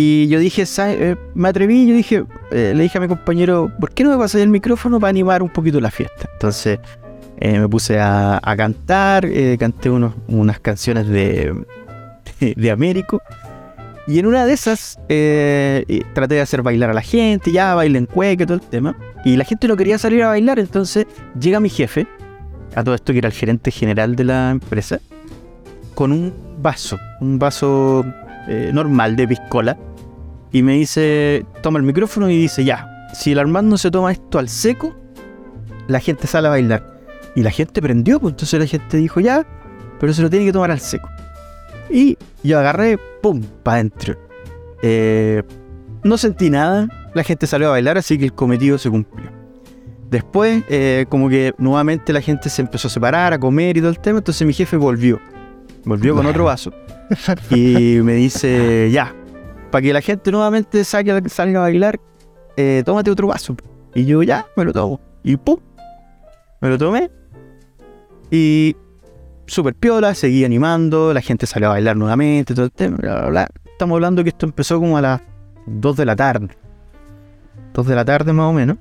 Y 0.01 0.29
yo 0.29 0.39
dije, 0.39 0.65
"Sa- 0.65 0.93
eh, 0.93 1.17
me 1.35 1.49
atreví, 1.49 1.89
yo 1.89 1.93
dije, 1.93 2.25
eh, 2.53 2.73
le 2.73 2.85
dije 2.85 2.99
a 2.99 3.01
mi 3.01 3.09
compañero, 3.09 3.69
¿por 3.81 3.91
qué 3.91 4.05
no 4.05 4.11
me 4.11 4.17
pasas 4.17 4.41
el 4.41 4.49
micrófono 4.49 5.01
para 5.01 5.09
animar 5.11 5.43
un 5.43 5.49
poquito 5.49 5.81
la 5.81 5.91
fiesta? 5.91 6.29
Entonces 6.35 6.79
eh, 7.41 7.59
me 7.59 7.69
puse 7.69 7.99
a, 7.99 8.41
cantar, 8.57 9.29
canté 9.59 9.91
unas 9.91 10.61
canciones 10.61 11.09
de, 11.09 11.53
de, 12.57 12.71
Américo. 12.71 13.21
Y 14.07 14.21
en 14.21 14.27
una 14.27 14.47
de 14.47 14.53
esas 14.53 15.01
traté 15.09 16.35
de 16.37 16.41
hacer 16.43 16.63
bailar 16.63 16.91
a 16.91 16.95
la 16.95 17.03
gente, 17.03 17.51
ya 17.51 17.75
bailen 17.75 18.07
cueca, 18.07 18.47
todo 18.47 18.55
el 18.55 18.61
tema. 18.61 18.97
Y 19.25 19.37
la 19.37 19.43
gente 19.43 19.67
no 19.67 19.77
quería 19.77 19.99
salir 19.99 20.23
a 20.23 20.29
bailar, 20.29 20.61
entonces 20.61 21.07
llega 21.41 21.59
mi 21.59 21.71
jefe, 21.71 22.07
a 22.77 22.85
todo 22.85 22.95
esto 22.95 23.13
que 23.13 23.19
era 23.19 23.27
el 23.27 23.35
gerente 23.35 23.73
general 23.73 24.15
de 24.15 24.23
la 24.23 24.51
empresa, 24.53 25.01
con 25.97 26.13
un 26.13 26.33
vaso, 26.63 27.01
un 27.21 27.41
vaso 27.41 28.05
normal 28.73 29.17
de 29.17 29.29
piscola, 29.29 29.77
y 30.53 30.63
me 30.63 30.75
dice, 30.75 31.45
toma 31.63 31.79
el 31.79 31.85
micrófono 31.85 32.31
y 32.31 32.37
dice, 32.37 32.65
ya, 32.65 33.09
si 33.15 33.33
el 33.33 33.39
Armando 33.39 33.77
se 33.77 33.91
toma 33.91 34.13
esto 34.13 34.39
al 34.39 34.49
seco, 34.49 34.95
la 35.89 36.01
gente 36.01 36.27
sale 36.27 36.49
a 36.49 36.51
bailar. 36.51 36.99
Y 37.35 37.43
la 37.43 37.51
gente 37.51 37.83
prendió, 37.83 38.19
pues 38.19 38.33
entonces 38.33 38.59
la 38.59 38.67
gente 38.67 38.97
dijo, 38.97 39.21
ya, 39.21 39.47
pero 40.01 40.13
se 40.13 40.23
lo 40.23 40.31
tiene 40.31 40.47
que 40.47 40.53
tomar 40.53 40.71
al 40.71 40.81
seco. 40.81 41.09
Y 41.91 42.17
yo 42.43 42.59
agarré, 42.59 42.99
pum, 43.23 43.43
para 43.63 43.77
adentro. 43.77 44.17
Eh, 44.83 45.43
no 46.03 46.17
sentí 46.17 46.51
nada, 46.51 46.89
la 47.15 47.23
gente 47.23 47.47
salió 47.47 47.69
a 47.69 47.71
bailar, 47.71 47.99
así 47.99 48.19
que 48.19 48.25
el 48.25 48.33
cometido 48.33 48.79
se 48.79 48.91
cumplió. 48.91 49.31
Después, 50.11 50.65
eh, 50.69 51.05
como 51.09 51.29
que 51.29 51.55
nuevamente 51.59 52.13
la 52.13 52.23
gente 52.23 52.49
se 52.49 52.63
empezó 52.63 52.89
a 52.89 52.91
separar, 52.91 53.35
a 53.35 53.39
comer 53.39 53.77
y 53.77 53.81
todo 53.81 53.91
el 53.91 53.99
tema, 53.99 54.19
entonces 54.19 54.47
mi 54.47 54.55
jefe 54.55 54.77
volvió. 54.77 55.21
Volvió 55.85 56.15
con 56.15 56.27
otro 56.27 56.45
vaso. 56.45 56.73
Y 57.51 58.01
me 58.03 58.13
dice, 58.15 58.91
ya, 58.93 59.15
para 59.71 59.83
que 59.83 59.93
la 59.93 60.01
gente 60.01 60.31
nuevamente 60.31 60.85
salga, 60.85 61.21
salga 61.29 61.61
a 61.61 61.63
bailar, 61.63 62.01
eh, 62.57 62.83
tómate 62.85 63.11
otro 63.11 63.29
vaso. 63.29 63.57
Y 63.95 64.05
yo, 64.05 64.23
ya, 64.23 64.47
me 64.57 64.65
lo 64.65 64.73
tomo. 64.73 65.01
Y 65.23 65.37
pum, 65.37 65.59
me 66.61 66.69
lo 66.69 66.79
tomé. 66.79 67.11
Y 68.31 68.77
super 69.47 69.75
piola, 69.75 70.15
seguí 70.15 70.45
animando, 70.45 71.13
la 71.13 71.21
gente 71.21 71.47
salió 71.47 71.69
a 71.69 71.73
bailar 71.73 71.97
nuevamente, 71.97 72.55
todo 72.55 72.67
el 72.67 72.73
tema, 72.73 72.97
bla, 72.97 73.21
bla, 73.21 73.29
bla. 73.29 73.49
Estamos 73.65 73.97
hablando 73.97 74.23
que 74.23 74.31
esto 74.31 74.47
empezó 74.47 74.79
como 74.79 74.99
a 74.99 75.03
las 75.03 75.21
2 75.67 75.97
de 75.97 76.05
la 76.05 76.17
tarde. 76.17 76.49
2 77.75 77.87
de 77.87 77.95
la 77.95 78.05
tarde 78.05 78.33
más 78.33 78.47
o 78.47 78.53
menos. 78.53 78.79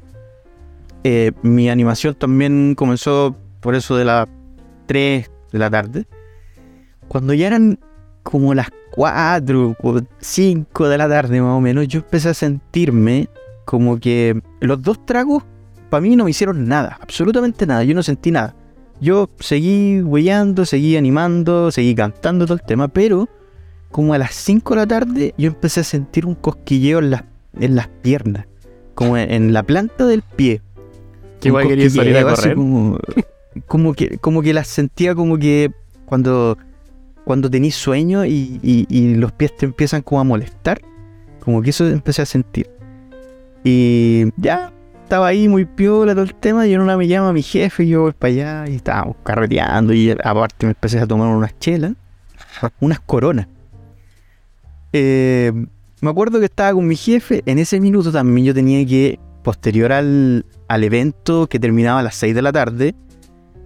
Eh, 1.03 1.31
mi 1.41 1.69
animación 1.69 2.15
también 2.15 2.75
comenzó 2.75 3.35
por 3.61 3.75
eso 3.75 3.95
de 3.95 4.05
las 4.05 4.27
3 4.87 5.29
de 5.51 5.59
la 5.59 5.69
tarde. 5.69 6.05
Cuando 7.07 7.33
ya 7.33 7.47
eran 7.47 7.79
como 8.23 8.53
las 8.53 8.69
4 8.97 9.75
o 9.79 10.01
5 10.19 10.89
de 10.89 10.97
la 10.97 11.07
tarde 11.07 11.39
más 11.39 11.55
o 11.55 11.61
menos, 11.61 11.87
yo 11.87 11.99
empecé 11.99 12.29
a 12.29 12.33
sentirme 12.33 13.29
como 13.63 13.99
que 13.99 14.41
los 14.59 14.81
dos 14.81 15.05
tragos 15.05 15.43
para 15.91 16.01
mí 16.01 16.15
no 16.15 16.23
me 16.23 16.31
hicieron 16.31 16.67
nada, 16.67 16.97
absolutamente 16.99 17.67
nada, 17.67 17.83
yo 17.83 17.93
no 17.93 18.01
sentí 18.01 18.31
nada. 18.31 18.55
Yo 18.99 19.29
seguí 19.39 20.01
huellando, 20.01 20.65
seguí 20.65 20.97
animando, 20.97 21.69
seguí 21.69 21.93
cantando 21.93 22.45
todo 22.45 22.55
el 22.55 22.63
tema, 22.63 22.87
pero 22.87 23.29
como 23.91 24.15
a 24.15 24.17
las 24.17 24.33
5 24.33 24.73
de 24.73 24.79
la 24.79 24.87
tarde 24.87 25.33
yo 25.37 25.49
empecé 25.49 25.81
a 25.81 25.83
sentir 25.83 26.25
un 26.25 26.33
cosquilleo 26.33 26.97
en 26.97 27.11
las, 27.11 27.23
en 27.59 27.75
las 27.75 27.89
piernas, 27.89 28.47
como 28.95 29.15
en, 29.15 29.31
en 29.31 29.53
la 29.53 29.61
planta 29.61 30.07
del 30.07 30.23
pie. 30.23 30.63
Que 31.39 31.49
igual 31.49 31.65
Un 31.65 31.69
querías 31.69 31.93
salir 31.93 32.17
a 32.17 32.23
correr. 32.23 32.55
Como, 32.55 32.97
como 33.67 33.93
que, 33.93 34.17
como 34.17 34.41
que 34.41 34.55
las 34.55 34.67
sentía 34.67 35.13
como 35.13 35.37
que 35.37 35.71
cuando, 36.07 36.57
cuando 37.27 37.49
tenís 37.51 37.75
sueño 37.75 38.23
y, 38.25 38.57
y- 38.63 38.87
y 38.89 39.15
los 39.15 39.33
pies 39.33 39.53
te 39.57 39.65
empiezan 39.65 40.01
como 40.01 40.21
a 40.21 40.23
molestar, 40.23 40.79
como 41.41 41.61
que 41.61 41.71
eso 41.71 41.85
empecé 41.85 42.21
a 42.21 42.25
sentir. 42.25 42.69
Y 43.65 44.27
ya 44.37 44.71
estaba 45.03 45.27
ahí 45.27 45.49
muy 45.49 45.65
piola 45.65 46.13
todo 46.13 46.23
el 46.23 46.33
tema 46.35 46.65
y 46.65 46.73
en 46.73 46.79
una 46.79 46.95
me 46.95 47.05
llama 47.05 47.33
mi 47.33 47.41
jefe 47.41 47.83
y 47.83 47.89
yo 47.89 48.03
voy 48.03 48.13
para 48.13 48.31
allá 48.33 48.71
y 48.71 48.75
estábamos 48.77 49.17
carreteando 49.23 49.91
y 49.93 50.09
aparte 50.11 50.65
me 50.67 50.69
empecé 50.69 50.99
a 50.99 51.05
tomar 51.05 51.27
unas 51.35 51.59
chelas, 51.59 51.91
unas 52.79 53.01
coronas. 53.01 53.47
Eh, 54.93 55.51
me 55.99 56.09
acuerdo 56.09 56.39
que 56.39 56.45
estaba 56.45 56.73
con 56.73 56.87
mi 56.87 56.95
jefe, 56.95 57.43
en 57.45 57.59
ese 57.59 57.81
minuto 57.81 58.09
también 58.09 58.47
yo 58.47 58.53
tenía 58.53 58.85
que, 58.87 59.19
posterior 59.43 59.91
al, 59.91 60.45
al 60.69 60.83
evento 60.85 61.47
que 61.47 61.59
terminaba 61.59 61.99
a 61.99 62.03
las 62.03 62.15
6 62.15 62.33
de 62.33 62.41
la 62.41 62.53
tarde, 62.53 62.95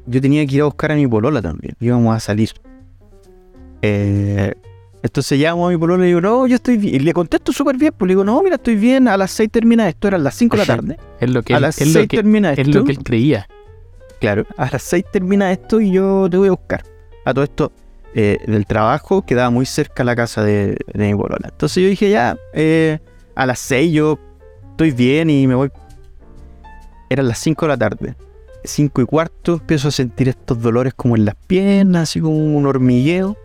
yo 0.08 0.20
tenía 0.20 0.44
que 0.48 0.56
ir 0.56 0.62
a 0.62 0.66
buscar 0.66 0.92
a 0.92 0.96
mi 0.96 1.06
polola 1.08 1.44
también, 1.44 1.76
íbamos 1.80 2.16
a 2.16 2.20
salir. 2.20 2.50
Eh, 3.82 4.54
entonces 5.04 5.40
llamo 5.40 5.68
a 5.68 5.72
mi 5.72 5.78
polola 5.78 6.00
y 6.00 6.02
le 6.02 6.08
digo, 6.08 6.22
no, 6.22 6.46
yo 6.48 6.56
estoy 6.56 6.78
bien. 6.78 6.96
Y 6.96 7.00
le 7.00 7.14
contesto 7.14 7.52
súper 7.52 7.78
bien, 7.78 7.94
pues 7.98 8.08
le 8.08 8.14
digo, 8.14 8.24
no, 8.24 8.42
mira, 8.44 8.56
estoy 8.56 8.76
bien, 8.76 9.08
a 9.08 9.18
las 9.18 9.32
6 9.32 9.50
termina 9.52 9.90
esto, 9.90 10.08
eran 10.08 10.24
las 10.24 10.36
5 10.36 10.58
de 10.58 10.66
la 10.66 10.66
tarde. 10.66 10.98
Es 11.20 11.30
lo 11.30 11.42
que, 11.42 11.54
a 11.54 11.58
él, 11.58 11.64
las 11.64 11.82
es 11.82 11.92
6 11.92 11.96
lo 11.96 12.08
que, 12.08 12.18
termina 12.18 12.50
esto. 12.52 12.62
es 12.62 12.76
lo 12.76 12.84
que 12.84 12.92
él 12.92 13.00
creía. 13.00 13.48
Claro, 14.20 14.46
a 14.58 14.70
las 14.72 14.84
6 14.84 15.06
termina 15.12 15.52
esto 15.52 15.82
y 15.82 15.92
yo 15.92 16.28
te 16.30 16.38
voy 16.38 16.50
a 16.50 16.52
buscar. 16.52 16.84
A 17.26 17.34
todo 17.34 17.44
esto, 17.44 17.72
eh, 18.14 18.38
del 18.46 18.66
trabajo 18.68 19.26
quedaba 19.26 19.50
muy 19.50 19.66
cerca 19.66 20.04
la 20.04 20.16
casa 20.16 20.44
de, 20.44 20.78
de 20.94 21.08
mi 21.08 21.16
polola. 21.16 21.50
Entonces 21.50 21.82
yo 21.82 21.90
dije, 21.90 22.10
ya, 22.12 22.38
eh, 22.54 23.00
a 23.36 23.46
las 23.48 23.60
6 23.60 23.92
yo 23.92 24.20
estoy 24.70 24.92
bien 24.92 25.30
y 25.30 25.48
me 25.48 25.56
voy. 25.56 25.72
Eran 27.10 27.28
las 27.28 27.40
5 27.40 27.66
de 27.66 27.70
la 27.70 27.78
tarde. 27.78 28.16
5 28.64 29.02
y 29.02 29.06
cuarto 29.06 29.54
empiezo 29.54 29.88
a 29.88 29.92
sentir 29.92 30.30
estos 30.30 30.62
dolores 30.62 30.94
como 30.94 31.16
en 31.16 31.26
las 31.26 31.36
piernas, 31.36 32.04
así 32.04 32.20
como 32.20 32.36
un 32.36 32.66
hormigueo. 32.68 33.36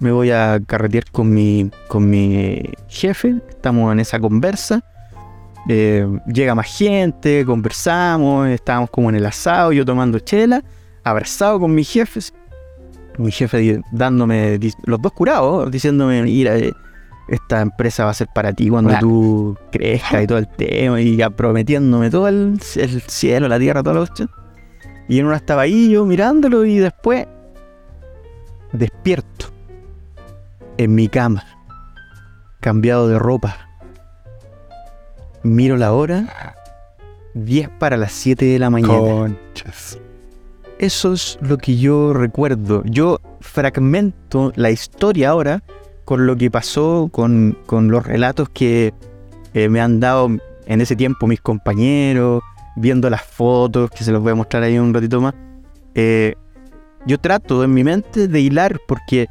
Me 0.00 0.10
voy 0.12 0.30
a 0.30 0.58
carretear 0.66 1.04
con 1.12 1.32
mi, 1.32 1.70
con 1.88 2.08
mi 2.08 2.62
jefe, 2.88 3.36
estamos 3.50 3.92
en 3.92 4.00
esa 4.00 4.18
conversa. 4.18 4.82
Eh, 5.68 6.06
llega 6.26 6.54
más 6.54 6.74
gente, 6.74 7.44
conversamos, 7.44 8.48
estábamos 8.48 8.88
como 8.88 9.10
en 9.10 9.16
el 9.16 9.26
asado, 9.26 9.72
yo 9.72 9.84
tomando 9.84 10.18
chela, 10.18 10.64
abrazado 11.04 11.60
con 11.60 11.74
mis 11.74 11.92
jefes. 11.92 12.32
Mi 13.18 13.30
jefe 13.30 13.82
dándome, 13.92 14.58
los 14.86 15.02
dos 15.02 15.12
curados, 15.12 15.70
diciéndome, 15.70 16.22
mira, 16.22 16.56
eh, 16.56 16.72
esta 17.28 17.60
empresa 17.60 18.04
va 18.06 18.10
a 18.12 18.14
ser 18.14 18.28
para 18.34 18.54
ti 18.54 18.70
cuando 18.70 18.88
Claro. 18.88 19.06
tú 19.06 19.58
crezcas 19.70 20.24
y 20.24 20.26
todo 20.26 20.38
el 20.38 20.48
tema, 20.48 20.98
y 21.02 21.16
ya 21.16 21.28
prometiéndome 21.28 22.08
todo 22.10 22.26
el, 22.26 22.58
el 22.76 23.02
cielo, 23.02 23.48
la 23.48 23.58
tierra, 23.58 23.82
toda 23.82 23.94
la 23.96 24.00
cuestión. 24.00 24.30
Y 25.10 25.18
en 25.18 25.26
una 25.26 25.36
estaba 25.36 25.62
ahí 25.62 25.90
yo 25.90 26.06
mirándolo 26.06 26.64
y 26.64 26.78
después 26.78 27.26
despierto 28.72 29.46
en 30.80 30.94
mi 30.94 31.08
cama, 31.08 31.44
cambiado 32.60 33.06
de 33.06 33.18
ropa. 33.18 33.68
Miro 35.42 35.76
la 35.76 35.92
hora, 35.92 36.56
10 37.34 37.68
para 37.78 37.98
las 37.98 38.12
7 38.12 38.46
de 38.46 38.58
la 38.58 38.70
mañana. 38.70 38.98
Conchas. 38.98 39.98
Eso 40.78 41.12
es 41.12 41.38
lo 41.42 41.58
que 41.58 41.76
yo 41.76 42.14
recuerdo. 42.14 42.82
Yo 42.86 43.20
fragmento 43.40 44.52
la 44.56 44.70
historia 44.70 45.30
ahora 45.30 45.62
con 46.06 46.26
lo 46.26 46.34
que 46.36 46.50
pasó, 46.50 47.10
con, 47.12 47.58
con 47.66 47.90
los 47.90 48.06
relatos 48.06 48.48
que 48.48 48.94
eh, 49.52 49.68
me 49.68 49.82
han 49.82 50.00
dado 50.00 50.30
en 50.64 50.80
ese 50.80 50.96
tiempo 50.96 51.26
mis 51.26 51.42
compañeros, 51.42 52.42
viendo 52.76 53.10
las 53.10 53.22
fotos, 53.22 53.90
que 53.90 54.02
se 54.02 54.12
los 54.12 54.22
voy 54.22 54.32
a 54.32 54.34
mostrar 54.34 54.62
ahí 54.62 54.78
un 54.78 54.94
ratito 54.94 55.20
más. 55.20 55.34
Eh, 55.94 56.36
yo 57.04 57.18
trato 57.18 57.62
en 57.64 57.74
mi 57.74 57.84
mente 57.84 58.28
de 58.28 58.40
hilar 58.40 58.80
porque 58.88 59.28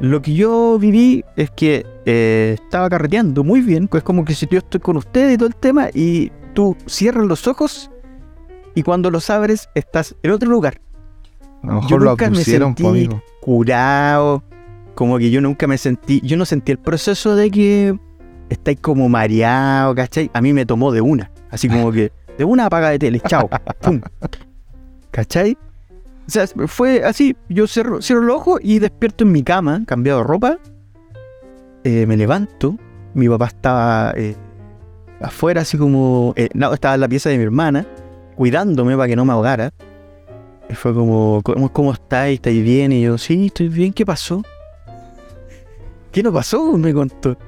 lo 0.00 0.22
que 0.22 0.34
yo 0.34 0.78
viví 0.78 1.24
es 1.36 1.50
que 1.50 1.84
eh, 2.06 2.56
estaba 2.62 2.88
carreteando 2.88 3.42
muy 3.44 3.60
bien, 3.60 3.88
es 3.92 4.02
como 4.02 4.24
que 4.24 4.34
si 4.34 4.46
yo 4.50 4.58
estoy 4.58 4.80
con 4.80 4.96
ustedes 4.96 5.34
y 5.34 5.38
todo 5.38 5.48
el 5.48 5.56
tema 5.56 5.88
y 5.92 6.30
tú 6.54 6.76
cierras 6.86 7.26
los 7.26 7.46
ojos 7.46 7.90
y 8.74 8.82
cuando 8.82 9.10
los 9.10 9.28
abres 9.30 9.68
estás 9.74 10.14
en 10.22 10.30
otro 10.30 10.48
lugar 10.48 10.80
A 11.62 11.66
lo 11.66 11.72
mejor 11.82 12.02
lo 12.02 12.10
nunca 12.10 12.30
me 12.30 12.36
sentí- 12.44 12.86
amigo. 12.86 13.22
curado, 13.40 14.42
como 14.94 15.18
que 15.18 15.30
yo 15.30 15.40
nunca 15.40 15.66
me 15.66 15.78
sentí, 15.78 16.20
yo 16.22 16.36
no 16.36 16.44
sentí 16.44 16.72
el 16.72 16.78
proceso 16.78 17.34
de 17.34 17.50
que 17.50 17.98
estáis 18.50 18.78
como 18.80 19.08
mareado, 19.08 19.94
¿cachai? 19.94 20.30
A 20.32 20.40
mí 20.40 20.52
me 20.52 20.64
tomó 20.64 20.92
de 20.92 21.00
una, 21.00 21.30
así 21.50 21.68
como 21.68 21.90
que 21.92 22.12
de 22.38 22.44
una 22.44 22.66
apaga 22.66 22.90
de 22.90 22.98
tele, 23.00 23.20
chao, 23.26 23.48
pum, 23.82 24.00
¿cachai? 25.10 25.56
O 26.28 26.30
sea, 26.30 26.46
fue 26.46 27.02
así, 27.04 27.34
yo 27.48 27.66
cierro, 27.66 28.00
los 28.00 28.36
ojos 28.36 28.60
y 28.62 28.80
despierto 28.80 29.24
en 29.24 29.32
mi 29.32 29.42
cama, 29.42 29.82
cambiado 29.86 30.18
de 30.18 30.26
ropa, 30.26 30.58
eh, 31.84 32.04
me 32.04 32.18
levanto, 32.18 32.76
mi 33.14 33.30
papá 33.30 33.46
estaba 33.46 34.12
eh, 34.14 34.36
afuera, 35.22 35.62
así 35.62 35.78
como, 35.78 36.34
eh, 36.36 36.50
no, 36.52 36.74
estaba 36.74 36.96
en 36.96 37.00
la 37.00 37.08
pieza 37.08 37.30
de 37.30 37.38
mi 37.38 37.44
hermana, 37.44 37.86
cuidándome 38.36 38.94
para 38.94 39.08
que 39.08 39.16
no 39.16 39.24
me 39.24 39.32
ahogara. 39.32 39.72
Y 40.68 40.74
fue 40.74 40.92
como, 40.92 41.40
¿cómo, 41.42 41.72
cómo 41.72 41.92
estáis? 41.94 42.34
¿Estáis 42.34 42.62
bien? 42.62 42.92
Y 42.92 43.00
yo, 43.00 43.16
sí, 43.16 43.46
estoy 43.46 43.68
bien, 43.68 43.94
¿qué 43.94 44.04
pasó? 44.04 44.42
¿Qué 46.12 46.22
no 46.22 46.30
pasó? 46.30 46.76
Me 46.76 46.92
contó. 46.92 47.38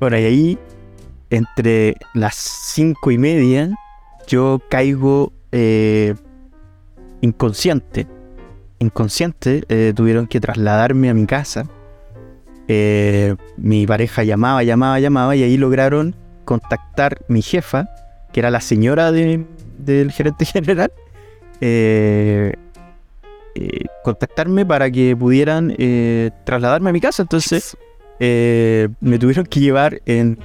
Bueno, 0.00 0.18
y 0.18 0.24
ahí, 0.24 0.58
entre 1.30 1.96
las 2.14 2.34
cinco 2.34 3.12
y 3.12 3.18
media, 3.18 3.70
yo 4.26 4.60
caigo 4.68 5.32
eh, 5.52 6.16
inconsciente. 7.20 8.06
Inconsciente, 8.78 9.64
eh, 9.68 9.92
tuvieron 9.94 10.26
que 10.26 10.40
trasladarme 10.40 11.10
a 11.10 11.14
mi 11.14 11.26
casa. 11.26 11.66
Eh, 12.68 13.34
mi 13.56 13.86
pareja 13.86 14.22
llamaba, 14.24 14.62
llamaba, 14.62 15.00
llamaba 15.00 15.36
y 15.36 15.42
ahí 15.42 15.56
lograron 15.56 16.14
contactar 16.44 17.20
mi 17.28 17.42
jefa, 17.42 17.88
que 18.32 18.40
era 18.40 18.50
la 18.50 18.60
señora 18.60 19.12
de- 19.12 19.44
del 19.78 20.10
gerente 20.12 20.44
general, 20.46 20.92
eh, 21.60 22.54
contactarme 24.04 24.64
para 24.64 24.90
que 24.90 25.14
pudieran 25.16 25.74
trasladarme 26.44 26.90
a 26.90 26.92
mi 26.92 27.00
casa. 27.00 27.22
Entonces 27.22 27.76
me 28.20 29.18
tuvieron 29.18 29.44
que 29.46 29.60
llevar 29.60 30.00
en, 30.06 30.38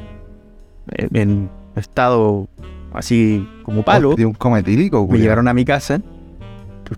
estado 1.76 2.48
así 2.94 3.48
como 3.64 3.84
palo. 3.84 4.16
De 4.16 4.26
un 4.26 4.34
coma 4.34 4.60
etílico, 4.60 5.08
Me 5.08 5.20
llevaron 5.20 5.48
a 5.48 5.54
mi 5.54 5.64
casa. 5.64 6.02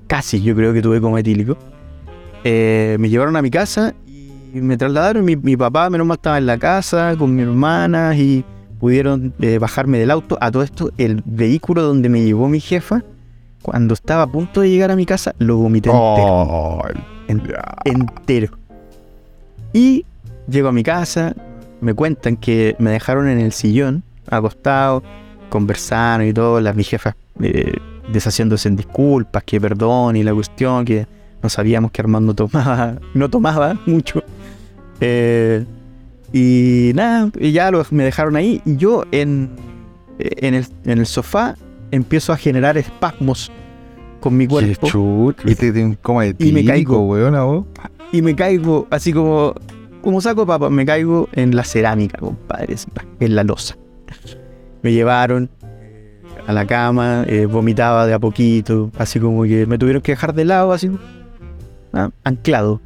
Casi, 0.08 0.42
yo 0.42 0.56
creo 0.56 0.74
que 0.74 0.82
tuve 0.82 1.00
coma 1.02 1.20
etílico. 1.20 1.58
Eh, 2.44 2.98
me 3.00 3.10
llevaron 3.10 3.36
a 3.36 3.42
mi 3.42 3.50
casa 3.52 3.94
y 4.08 4.60
me 4.62 4.78
trasladaron. 4.78 5.24
Mi, 5.26 5.36
mi 5.36 5.56
papá, 5.58 5.90
menos 5.90 6.06
mal, 6.08 6.16
estaba 6.18 6.38
en 6.38 6.46
la 6.46 6.58
casa 6.58 7.16
con 7.18 7.36
mi 7.36 7.42
hermana 7.42 8.16
y 8.16 8.44
pudieron 8.80 9.34
eh, 9.40 9.58
bajarme 9.60 9.98
del 10.00 10.12
auto. 10.12 10.38
A 10.42 10.52
todo 10.52 10.64
esto, 10.64 10.92
el 10.98 11.22
vehículo 11.26 11.82
donde 11.84 12.10
me 12.10 12.22
llevó 12.24 12.48
mi 12.50 12.60
jefa, 12.60 13.04
cuando 13.62 13.94
estaba 13.94 14.24
a 14.24 14.28
punto 14.28 14.62
de 14.62 14.70
llegar 14.70 14.92
a 14.92 14.96
mi 14.96 15.06
casa, 15.06 15.34
lo 15.40 15.58
vomité 15.58 15.90
entero. 15.90 16.28
Oh, 16.28 16.82
En- 17.28 17.42
entero. 17.86 18.58
Y 19.74 20.06
llego 20.48 20.70
a 20.70 20.72
mi 20.72 20.84
casa, 20.84 21.36
me 21.82 21.94
cuentan 21.94 22.38
que 22.38 22.76
me 22.80 22.92
dejaron 22.92 23.28
en 23.28 23.40
el 23.40 23.52
sillón, 23.52 24.04
acostado, 24.30 25.04
conversaron 25.50 26.28
y 26.28 26.34
todo, 26.34 26.62
las 26.62 26.76
mi 26.76 26.84
jefa 26.84 27.16
eh, 27.42 27.74
deshaciéndose 28.12 28.68
en 28.70 28.76
disculpas, 28.76 29.44
que 29.44 29.60
perdón 29.60 30.16
y 30.16 30.24
la 30.24 30.34
cuestión, 30.34 30.86
que 30.86 31.08
no 31.42 31.50
sabíamos 31.50 31.92
que 31.92 32.02
Armando 32.02 32.34
tomaba, 32.34 32.98
no 33.14 33.30
tomaba 33.30 33.80
mucho. 33.86 34.24
Eh, 35.00 35.66
y 36.34 36.92
nada, 36.96 37.32
y 37.40 37.52
ya 37.52 37.72
los, 37.72 37.92
me 37.92 38.04
dejaron 38.04 38.36
ahí 38.36 38.62
y 38.66 38.76
yo 38.78 39.06
en, 39.12 39.50
en, 40.20 40.56
el, 40.56 40.66
en 40.86 41.00
el 41.00 41.06
sofá 41.06 41.56
empiezo 41.92 42.34
a 42.34 42.38
generar 42.38 42.78
espasmos 42.78 43.52
con 44.20 44.36
mi 44.36 44.48
cuerpo. 44.48 44.88
chut, 44.88 45.44
viste, 45.44 45.72
de 45.72 45.86
un 45.86 45.96
coma 45.96 46.26
etílico, 46.26 46.68
caigo. 46.68 47.00
weón, 47.08 47.36
a 47.36 47.44
vos. 47.44 47.66
y 48.12 48.22
me 48.22 48.36
caigo 48.36 48.88
así 48.90 49.14
como 49.14 49.54
como 50.02 50.22
saco 50.22 50.46
papa, 50.46 50.70
me 50.70 50.86
caigo 50.86 51.28
en 51.34 51.56
la 51.56 51.64
cerámica, 51.64 52.18
compadre, 52.18 52.76
en 53.20 53.36
la 53.36 53.44
losa. 53.44 53.76
Me 54.82 54.94
llevaron 54.94 55.50
a 56.46 56.54
la 56.54 56.66
cama, 56.66 57.24
eh, 57.28 57.46
vomitaba 57.46 58.06
de 58.06 58.14
a 58.14 58.20
poquito, 58.20 58.92
así 58.98 59.20
como 59.20 59.44
que 59.44 59.66
me 59.66 59.78
tuvieron 59.78 60.02
que 60.02 60.12
dejar 60.14 60.34
de 60.34 60.46
lado, 60.46 60.72
así 60.72 60.92
ah, 61.94 62.10
anclado. 62.24 62.82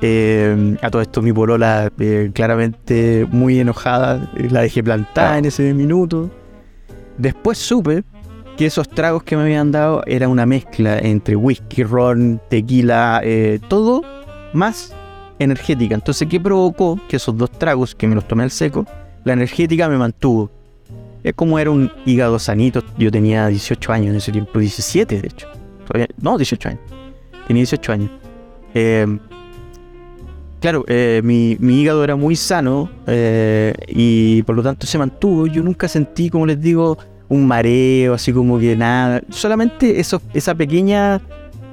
Eh, 0.00 0.76
a 0.82 0.90
todo 0.90 1.00
esto 1.00 1.22
mi 1.22 1.32
polola 1.32 1.92
eh, 2.00 2.30
claramente 2.34 3.26
muy 3.30 3.60
enojada, 3.60 4.32
la 4.50 4.62
dejé 4.62 4.82
plantada 4.82 5.38
en 5.38 5.44
ese 5.44 5.74
minuto. 5.74 6.30
Después 7.18 7.58
supe 7.58 8.02
que 8.56 8.66
esos 8.66 8.88
tragos 8.88 9.22
que 9.22 9.36
me 9.36 9.42
habían 9.42 9.70
dado 9.70 10.02
era 10.06 10.28
una 10.28 10.44
mezcla 10.46 10.98
entre 10.98 11.36
whisky, 11.36 11.84
ron, 11.84 12.40
tequila, 12.48 13.22
todo 13.68 14.02
más 14.52 14.94
energética. 15.38 15.94
Entonces, 15.94 16.26
¿qué 16.28 16.40
provocó 16.40 16.98
que 17.08 17.16
esos 17.16 17.36
dos 17.36 17.50
tragos 17.50 17.94
que 17.94 18.06
me 18.06 18.14
los 18.14 18.26
tomé 18.26 18.42
al 18.42 18.50
seco, 18.50 18.86
la 19.24 19.34
energética 19.34 19.88
me 19.88 19.98
mantuvo? 19.98 20.50
Es 21.24 21.34
como 21.34 21.58
era 21.58 21.70
un 21.70 21.90
hígado 22.04 22.38
sanito. 22.38 22.82
Yo 22.98 23.10
tenía 23.10 23.46
18 23.46 23.92
años 23.92 24.08
en 24.10 24.16
ese 24.16 24.32
tiempo, 24.32 24.58
17 24.58 25.20
de 25.20 25.26
hecho. 25.28 25.46
No, 26.20 26.36
18 26.36 26.68
años. 26.70 26.80
Tenía 27.46 27.60
18 27.60 27.92
años. 27.92 28.10
Eh, 28.74 29.06
claro, 30.60 30.84
eh, 30.88 31.20
mi, 31.24 31.56
mi 31.60 31.80
hígado 31.82 32.02
era 32.04 32.16
muy 32.16 32.34
sano 32.36 32.88
eh, 33.06 33.74
y 33.88 34.42
por 34.42 34.56
lo 34.56 34.62
tanto 34.62 34.86
se 34.86 34.98
mantuvo. 34.98 35.46
Yo 35.46 35.62
nunca 35.62 35.88
sentí, 35.88 36.30
como 36.30 36.46
les 36.46 36.60
digo, 36.60 36.98
un 37.28 37.46
mareo, 37.46 38.14
así 38.14 38.32
como 38.32 38.58
que 38.58 38.76
nada. 38.76 39.22
Solamente 39.30 40.00
eso, 40.00 40.20
esa 40.34 40.54
pequeña. 40.54 41.20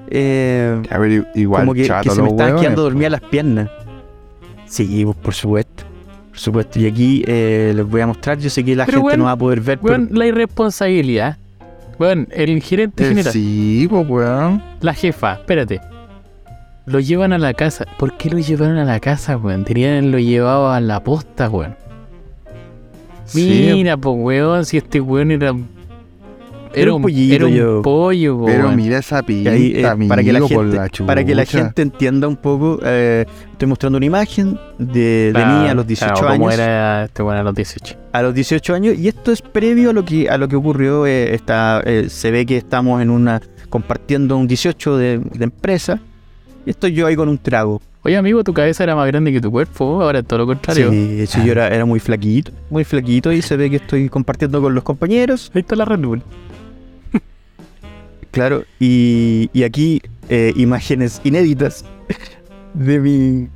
eh, 0.09 0.81
A 0.89 0.97
ver, 0.97 1.27
igual 1.35 1.61
como 1.63 1.73
que, 1.73 1.85
chato 1.85 2.09
que 2.09 2.15
se 2.15 2.21
me 2.21 2.29
estaban 2.29 2.59
quedando 2.59 2.83
dormidas 2.83 3.11
las 3.13 3.21
piernas. 3.21 3.69
Sí, 4.65 5.05
por 5.23 5.33
supuesto. 5.33 5.83
Por 6.39 6.43
supuesto. 6.45 6.79
Y 6.79 6.85
aquí 6.87 7.21
eh, 7.27 7.73
les 7.75 7.85
voy 7.85 7.99
a 7.99 8.07
mostrar. 8.07 8.37
Yo 8.39 8.49
sé 8.49 8.63
que 8.63 8.73
la 8.73 8.85
Pero, 8.85 9.01
gente 9.01 9.17
no 9.17 9.25
va 9.25 9.31
a 9.31 9.35
poder 9.35 9.59
ver. 9.59 9.77
pero- 9.77 9.95
Weón, 9.95 10.09
la 10.13 10.25
irresponsabilidad. 10.25 11.35
Weón, 11.99 12.29
el 12.31 12.61
gerente 12.61 13.03
Eh, 13.03 13.09
general, 13.09 13.33
Sí, 13.33 13.87
pues, 13.89 14.07
weón. 14.07 14.63
la 14.79 14.93
jefa, 14.93 15.33
espérate. 15.33 15.81
Lo 16.85 17.01
llevan 17.01 17.33
a 17.33 17.37
la 17.37 17.53
casa. 17.53 17.85
¿Por 17.97 18.15
qué 18.15 18.29
lo 18.29 18.39
llevaron 18.39 18.77
a 18.77 18.85
la 18.85 19.01
casa, 19.01 19.35
weón? 19.35 19.65
Tenían 19.65 20.11
lo 20.11 20.17
llevado 20.17 20.71
a 20.71 20.79
la 20.79 21.03
posta, 21.03 21.49
weón. 21.49 21.75
Sí, 23.25 23.69
Mira, 23.73 23.97
pues, 23.97 24.15
weón, 24.17 24.63
si 24.65 24.77
este 24.77 25.01
weón 25.01 25.31
era. 25.31 25.53
Era 26.73 26.93
un 26.93 27.01
pollito, 27.01 27.35
era 27.35 27.45
un 27.47 27.53
yo. 27.53 27.81
pollo, 27.81 28.45
pero 28.45 28.71
mira 28.71 28.99
esa 28.99 29.23
pinta, 29.23 29.51
ahí, 29.51 29.73
eh, 29.75 29.85
amigo, 29.85 30.09
para, 30.09 30.23
que 30.23 30.33
la 30.33 30.47
gente, 30.47 30.75
la 30.75 31.05
para 31.05 31.25
que 31.25 31.35
la 31.35 31.45
gente 31.45 31.81
entienda 31.81 32.27
un 32.27 32.35
poco, 32.35 32.79
eh, 32.83 33.25
estoy 33.51 33.67
mostrando 33.67 33.97
una 33.97 34.05
imagen 34.05 34.59
de, 34.77 35.31
mí 35.33 35.67
a 35.67 35.73
los 35.73 35.87
18 35.87 36.13
claro, 36.13 36.27
años. 36.27 36.37
¿Cómo 36.39 36.51
era 36.51 37.05
este 37.05 37.23
a 37.23 37.43
los 37.43 37.55
18? 37.55 37.95
a 38.11 38.21
los 38.21 38.33
18 38.33 38.73
años 38.73 38.97
y 38.97 39.07
esto 39.07 39.31
es 39.31 39.41
previo 39.41 39.91
a 39.91 39.93
lo 39.93 40.05
que 40.05 40.29
a 40.29 40.37
lo 40.37 40.47
que 40.47 40.55
ocurrió 40.55 41.05
eh, 41.05 41.33
está, 41.33 41.81
eh, 41.85 42.07
se 42.09 42.31
ve 42.31 42.45
que 42.45 42.57
estamos 42.57 43.01
en 43.01 43.09
una 43.09 43.41
compartiendo 43.69 44.37
un 44.37 44.47
18 44.47 44.97
de, 44.97 45.19
de 45.19 45.43
empresa 45.43 45.99
y 46.65 46.71
estoy 46.71 46.93
yo 46.93 47.07
ahí 47.07 47.15
con 47.15 47.29
un 47.29 47.37
trago 47.37 47.81
Oye, 48.01 48.15
amigo, 48.15 48.45
tu 48.45 48.53
cabeza 48.53 48.83
era 48.83 48.95
más 48.95 49.07
grande 49.07 49.33
que 49.33 49.41
tu 49.41 49.51
cuerpo. 49.51 50.01
Ahora 50.01 50.19
es 50.19 50.25
todo 50.25 50.39
lo 50.39 50.45
contrario. 50.45 50.89
sí, 50.89 51.27
sí, 51.27 51.43
yo 51.43 51.51
era, 51.51 51.67
era 51.67 51.83
muy 51.83 51.99
flaquito 51.99 52.51
muy 52.69 52.85
flaquito 52.85 53.31
y 53.31 53.41
se 53.41 53.57
ve 53.57 53.69
que 53.69 53.75
estoy 53.75 54.07
compartiendo 54.07 54.61
con 54.61 54.73
los 54.73 54.83
compañeros 54.83 55.51
Ahí 55.53 55.61
está 55.61 55.75
la 55.75 55.85
Red 55.85 55.99
Bull. 55.99 56.23
Claro 58.31 58.63
y, 58.79 59.49
y 59.53 59.63
aquí 59.63 60.01
eh, 60.29 60.53
imágenes 60.55 61.21
inéditas 61.23 61.85
de 62.73 62.99
mi 62.99 63.47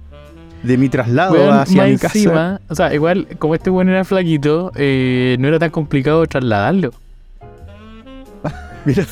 de 0.63 0.77
mi 0.77 0.89
traslado 0.89 1.51
hacia 1.51 1.83
mi 1.83 1.97
casa 1.97 2.17
encima, 2.17 2.61
o 2.69 2.75
sea, 2.75 2.93
igual, 2.93 3.27
como 3.37 3.53
este 3.53 3.69
weón 3.69 3.89
era 3.89 4.03
flaquito, 4.05 4.71
eh, 4.75 5.35
no 5.39 5.49
era 5.49 5.59
tan 5.59 5.69
complicado 5.69 6.25
trasladarlo. 6.25 6.91
Mira, 8.85 9.05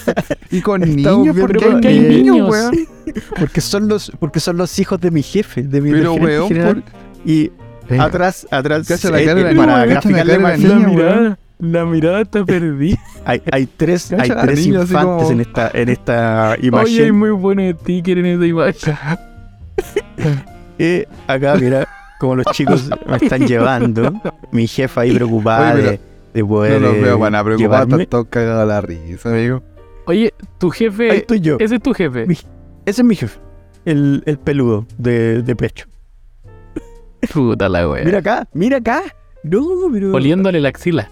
Y 0.50 0.62
con 0.62 0.82
niños, 0.82 1.24
viendo 1.24 1.42
¿por 1.42 1.58
qué 1.58 1.66
porque 1.66 1.88
hay 1.90 2.00
hay 2.00 2.24
niños, 2.24 2.50
weón? 2.50 2.76
porque 3.40 3.62
son 3.62 3.88
los 3.88 4.12
porque 4.20 4.40
son 4.40 4.58
los 4.58 4.80
hijos 4.80 5.00
de 5.00 5.12
mi 5.12 5.24
jefe 5.24 5.64
de 5.64 5.82
mi 5.82 5.92
Pero, 5.92 6.14
weón, 6.14 6.48
general. 6.48 6.84
por... 6.84 7.30
y 7.30 7.52
Venga, 7.90 8.06
atrás 8.06 8.48
atrás 8.50 8.88
Cacha 8.88 9.10
la 9.10 9.22
eh, 9.22 9.26
cara 9.26 9.42
eh, 9.42 9.54
la 9.54 9.66
para 9.66 9.86
graficarle 9.86 10.40
más 10.40 10.60
weón. 10.60 11.38
La 11.62 11.86
mirada 11.86 12.22
está 12.22 12.44
perdida. 12.44 12.98
Hay, 13.24 13.42
hay 13.52 13.66
tres, 13.68 14.12
hay 14.12 14.30
tres 14.30 14.66
infantes 14.66 14.92
como- 14.98 15.32
en 15.32 15.42
esta, 15.42 15.72
en 15.74 15.90
esta 15.90 16.52
Oye, 16.58 16.60
hay 16.62 16.68
imagen. 16.68 17.16
muy 17.20 17.30
buenos 17.32 17.76
stickers 17.82 18.20
en 18.20 18.26
esa 18.26 18.46
imagen. 18.46 18.96
Eh, 20.84 21.06
acá, 21.28 21.56
mira, 21.56 21.88
como 22.20 22.36
los 22.38 22.46
chicos 22.54 22.90
me 23.08 23.18
están 23.18 23.46
llevando. 23.48 24.12
Mi 24.52 24.66
jefa 24.68 25.02
ahí 25.02 25.14
preocupada 25.14 25.74
Oye, 25.74 25.82
pero 25.82 25.92
de, 25.92 26.00
de 26.34 26.46
poder. 26.46 26.82
No 26.82 26.88
los 26.88 26.96
eh, 26.98 27.02
veo 27.02 27.20
para 27.20 27.44
preocupar, 27.44 27.70
llevarme. 27.82 27.94
están 28.04 28.10
todos 28.10 28.28
cagados 28.30 28.64
a 28.64 28.66
la 28.66 28.82
risa, 28.82 29.30
amigo. 29.30 29.62
Oye, 30.08 30.34
tu 30.58 30.68
Ahí 30.72 30.78
jefe, 30.80 31.16
estoy 31.18 31.40
yo. 31.40 31.58
ese 31.60 31.76
es 31.76 31.82
tu 31.82 31.94
jefe. 31.94 32.26
Mi- 32.26 32.34
Ese 32.86 33.02
es 33.02 33.04
mi 33.04 33.16
jefe. 33.16 33.40
El, 33.86 34.24
el 34.26 34.40
peludo 34.40 34.86
de, 34.98 35.44
de 35.44 35.56
pecho. 35.56 35.86
Puta 37.32 37.70
la 37.70 37.88
wea. 37.88 38.04
Mira 38.04 38.20
acá, 38.20 38.48
mira 38.54 38.78
acá. 38.78 39.04
No, 39.44 39.64
pero. 39.92 40.14
Oliéndole 40.14 40.60
la 40.60 40.70
axila. 40.70 41.10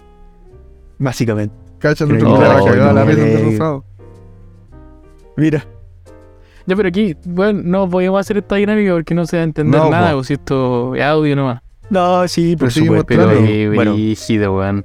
Básicamente. 1.00 1.54
Cacha 1.78 2.04
no, 2.04 2.16
que 2.16 2.22
va 2.22 2.38
cagado 2.62 2.90
a 2.90 2.92
la 2.92 3.04
no, 3.04 3.10
risa 3.10 3.22
de 3.24 3.42
rosado. 3.42 3.84
Mira. 5.36 5.66
Ya, 6.66 6.76
pero 6.76 6.88
aquí, 6.88 7.16
bueno, 7.24 7.62
no 7.64 7.88
podemos 7.88 8.20
hacer 8.20 8.36
esta 8.36 8.56
dinámica 8.56 8.92
porque 8.92 9.14
no 9.14 9.24
se 9.26 9.38
va 9.38 9.40
a 9.40 9.44
entender 9.44 9.80
No, 9.80 9.90
nada, 9.90 10.12
po. 10.12 10.18
o 10.18 10.24
si 10.24 10.34
esto 10.34 10.94
es 10.94 11.02
audio 11.02 11.34
nomás. 11.34 11.62
No, 11.88 12.28
sí, 12.28 12.54
por 12.54 12.68
Pero 12.68 12.70
supuesto. 12.70 13.06
Pero 13.06 13.72
Bueno, 13.74 13.94
brígido, 13.94 14.56
weón. 14.56 14.84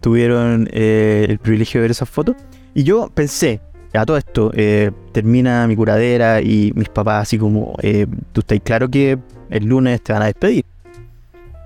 tuvieron 0.00 0.68
eh, 0.70 1.26
el 1.28 1.38
privilegio 1.38 1.80
de 1.80 1.82
ver 1.82 1.90
esas 1.92 2.08
fotos. 2.10 2.36
Y 2.74 2.84
yo 2.84 3.10
pensé, 3.12 3.60
a 3.94 4.04
todo 4.04 4.18
esto, 4.18 4.52
eh, 4.54 4.92
termina 5.12 5.66
mi 5.66 5.74
curadera 5.74 6.42
y 6.42 6.72
mis 6.76 6.90
papás 6.90 7.22
así 7.22 7.38
como, 7.38 7.74
eh, 7.82 8.06
tú 8.32 8.40
estás 8.40 8.60
claro 8.62 8.88
que 8.90 9.18
el 9.48 9.64
lunes 9.64 10.02
te 10.02 10.12
van 10.12 10.22
a 10.22 10.26
despedir. 10.26 10.66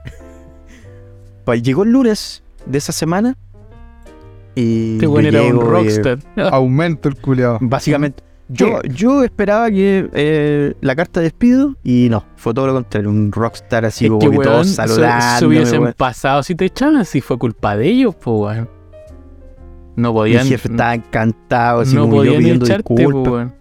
pues 1.45 1.63
llegó 1.63 1.83
el 1.83 1.91
lunes 1.91 2.43
de 2.65 2.79
esa 2.79 2.93
semana 2.93 3.37
Y 4.55 4.95
Este 4.95 5.07
weón 5.07 5.27
era 5.27 5.43
un 5.43 5.57
y, 5.57 5.61
rockstar. 5.61 6.19
Aumento 6.53 7.09
el 7.09 7.17
culiado. 7.17 7.59
Básicamente, 7.61 8.23
yo, 8.49 8.83
yo 8.83 9.23
esperaba 9.25 9.71
que 9.71 10.11
eh, 10.13 10.75
la 10.81 10.95
carta 10.95 11.21
de 11.21 11.25
despido 11.25 11.75
y 11.83 12.09
no, 12.11 12.25
fue 12.37 12.53
todo 12.53 12.67
lo 12.67 12.75
contrario, 12.75 13.09
un 13.09 13.33
rockstar 13.33 13.85
así 13.87 14.05
Es 14.07 14.11
como 14.11 14.21
que, 14.31 14.39
que 14.39 14.45
todos 14.45 14.67
se, 14.69 14.75
saludando. 14.75 15.39
se 15.39 15.47
hubiesen 15.47 15.93
pasado 15.95 16.43
si 16.43 16.55
te 16.55 16.67
echaban, 16.67 17.05
si 17.05 17.21
fue 17.21 17.39
culpa 17.39 17.77
de 17.77 17.89
ellos, 17.89 18.15
pues, 18.15 18.57
weón. 18.57 18.69
No 19.97 20.11
Mi 20.11 20.15
podían. 20.19 20.47
jefe 20.47 20.69
estaba 20.69 20.95
encantado, 20.95 21.81
así 21.81 21.95
no 21.95 22.03
como 22.03 22.25
yo 22.25 22.37
pidiendo 22.37 22.65
echarte, 22.67 23.07
weón. 23.07 23.55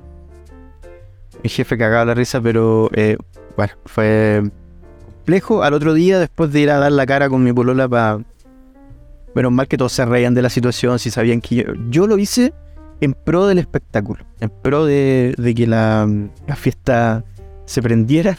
Mi 1.44 1.50
jefe 1.50 1.78
cagaba 1.78 2.06
la 2.06 2.14
risa, 2.14 2.42
pero 2.42 2.90
eh, 2.94 3.18
bueno, 3.56 3.74
fue 3.86 4.44
complejo. 5.06 5.64
Al 5.64 5.74
otro 5.74 5.94
día, 5.94 6.20
después 6.20 6.52
de 6.52 6.60
ir 6.62 6.70
a 6.70 6.80
dar 6.80 6.92
la 6.92 7.06
cara 7.06 7.30
con 7.30 7.44
mi 7.44 7.54
polola 7.54 7.88
para... 7.88 8.20
Menos 9.36 9.52
mal 9.52 9.68
que 9.68 9.78
todos 9.78 9.92
se 9.94 10.06
reían 10.06 10.34
de 10.34 10.42
la 10.42 10.50
situación, 10.50 11.00
si 11.00 11.10
sabían 11.12 11.40
que 11.42 11.56
yo... 11.56 11.64
Yo 11.90 12.08
lo 12.08 12.18
hice 12.18 12.54
en 13.00 13.14
pro 13.14 13.48
del 13.48 13.60
espectáculo, 13.60 14.24
en 14.40 14.50
pro 14.50 14.86
de, 14.86 15.34
de 15.38 15.56
que 15.56 15.66
la, 15.68 16.08
la 16.48 16.56
fiesta 16.56 17.24
se 17.66 17.82
prendiera. 17.82 18.38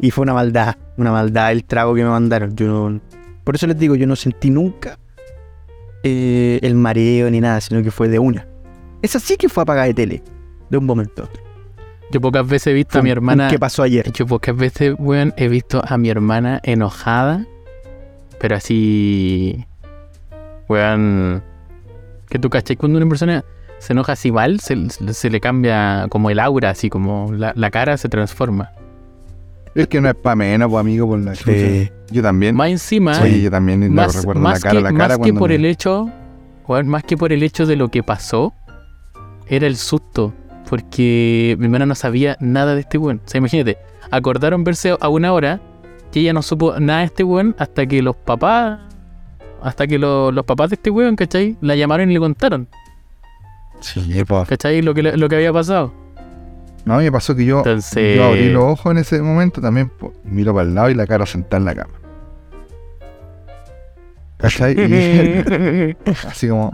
Y 0.00 0.10
fue 0.10 0.22
una 0.22 0.34
maldad, 0.34 0.76
una 0.96 1.12
maldad 1.12 1.52
el 1.52 1.64
trago 1.64 1.94
que 1.94 2.02
me 2.02 2.08
mandaron. 2.10 2.54
Yo 2.56 2.66
no- 2.66 3.00
por 3.44 3.54
eso 3.54 3.66
les 3.66 3.78
digo, 3.78 3.94
yo 3.96 4.06
no 4.06 4.16
sentí 4.16 4.50
nunca 4.50 4.98
eh, 6.02 6.58
el 6.62 6.74
mareo 6.74 7.30
ni 7.30 7.40
nada, 7.40 7.60
sino 7.60 7.82
que 7.82 7.90
fue 7.90 8.08
de 8.08 8.18
una. 8.18 8.46
Esa 9.02 9.18
sí 9.18 9.36
que 9.36 9.48
fue 9.48 9.62
apagada 9.62 9.86
de 9.86 9.94
tele, 9.94 10.22
de 10.70 10.76
un 10.78 10.84
momento 10.86 11.22
a 11.22 11.24
otro. 11.26 11.42
Yo 12.12 12.20
pocas 12.20 12.46
veces 12.46 12.68
he 12.68 12.72
visto 12.74 12.92
Fue 12.92 13.00
a 13.00 13.02
mi 13.04 13.10
hermana. 13.10 13.48
¿Qué 13.48 13.58
pasó 13.58 13.82
ayer? 13.82 14.10
Yo 14.12 14.26
pocas 14.26 14.56
veces, 14.56 14.94
weón, 14.98 15.32
he 15.36 15.48
visto 15.48 15.82
a 15.86 15.96
mi 15.96 16.10
hermana 16.10 16.60
enojada. 16.64 17.46
Pero 18.40 18.56
así. 18.56 19.64
Weón. 20.70 21.42
Que 22.28 22.38
tú 22.38 22.48
cachai 22.48 22.76
cuando 22.76 22.96
una 22.98 23.08
persona 23.08 23.44
se 23.78 23.92
enoja 23.92 24.12
así 24.12 24.30
mal, 24.30 24.60
se, 24.60 24.76
se 24.90 25.30
le 25.30 25.40
cambia 25.40 26.06
como 26.10 26.30
el 26.30 26.38
aura, 26.38 26.70
así 26.70 26.88
como 26.88 27.32
la, 27.32 27.52
la 27.56 27.70
cara 27.70 27.96
se 27.96 28.08
transforma. 28.08 28.70
Es 29.74 29.88
que 29.88 30.00
no 30.00 30.08
es 30.08 30.14
pa' 30.14 30.36
menos, 30.36 30.70
pues 30.70 30.80
amigo, 30.80 31.08
por 31.08 31.18
la 31.18 31.34
chucha. 31.34 31.52
Sí. 31.52 31.90
Yo 32.10 32.22
también. 32.22 32.54
Más 32.54 32.70
encima. 32.70 33.14
Sí, 33.14 33.42
yo 33.42 33.50
también 33.50 33.92
más, 33.92 34.14
recuerdo 34.16 34.40
más 34.42 34.58
la 34.58 34.70
cara 34.70 34.76
que, 34.78 34.82
la 34.84 34.90
más 34.92 34.98
cara 34.98 35.14
que 35.14 35.18
cuando 35.20 35.38
por 35.40 35.48
me- 35.50 35.56
el 35.56 35.64
hecho, 35.64 36.10
weón, 36.68 36.88
más 36.88 37.02
que 37.04 37.16
por 37.16 37.32
el 37.32 37.42
hecho 37.42 37.66
de 37.66 37.76
lo 37.76 37.88
que 37.88 38.02
pasó, 38.02 38.52
era 39.48 39.66
el 39.66 39.76
susto. 39.76 40.32
Porque 40.68 41.56
mi 41.58 41.64
hermana 41.64 41.86
no 41.86 41.96
sabía 41.96 42.36
nada 42.38 42.74
de 42.76 42.82
este 42.82 42.96
weón. 42.98 43.20
O 43.24 43.28
sea, 43.28 43.38
imagínate, 43.38 43.76
acordaron 44.12 44.62
verse 44.62 44.96
a 45.00 45.08
una 45.08 45.32
hora 45.32 45.60
que 46.12 46.20
ella 46.20 46.32
no 46.32 46.42
supo 46.42 46.78
nada 46.78 47.00
de 47.00 47.06
este 47.06 47.24
weón 47.24 47.56
hasta 47.58 47.86
que 47.86 48.02
los 48.02 48.14
papás, 48.14 48.78
hasta 49.62 49.86
que 49.86 49.98
lo- 49.98 50.32
los 50.32 50.44
papás 50.44 50.70
de 50.70 50.74
este 50.74 50.90
weón, 50.90 51.16
¿cachai? 51.16 51.56
La 51.60 51.74
llamaron 51.76 52.10
y 52.10 52.14
le 52.14 52.20
contaron, 52.20 52.68
Sí, 53.80 54.22
pues. 54.26 54.48
¿cachai? 54.48 54.82
Lo 54.82 54.92
que, 54.94 55.02
lo 55.02 55.28
que 55.28 55.36
había 55.36 55.52
pasado. 55.52 55.92
No, 56.84 56.94
a 56.94 56.98
mí 56.98 57.04
me 57.04 57.12
pasó 57.12 57.34
que 57.36 57.44
yo, 57.44 57.58
Entonces- 57.58 58.16
yo 58.16 58.24
abrí 58.26 58.50
los 58.50 58.64
ojos 58.64 58.92
en 58.92 58.98
ese 58.98 59.20
momento 59.22 59.60
también, 59.60 59.90
y 60.24 60.28
miro 60.30 60.54
para 60.54 60.66
el 60.68 60.74
lado 60.74 60.90
y 60.90 60.94
la 60.94 61.06
cara 61.06 61.26
sentada 61.26 61.58
en 61.58 61.64
la 61.64 61.74
cama. 61.74 61.94
¿Cachai? 64.38 64.72
Y 64.78 65.96
así 66.26 66.48
como, 66.48 66.72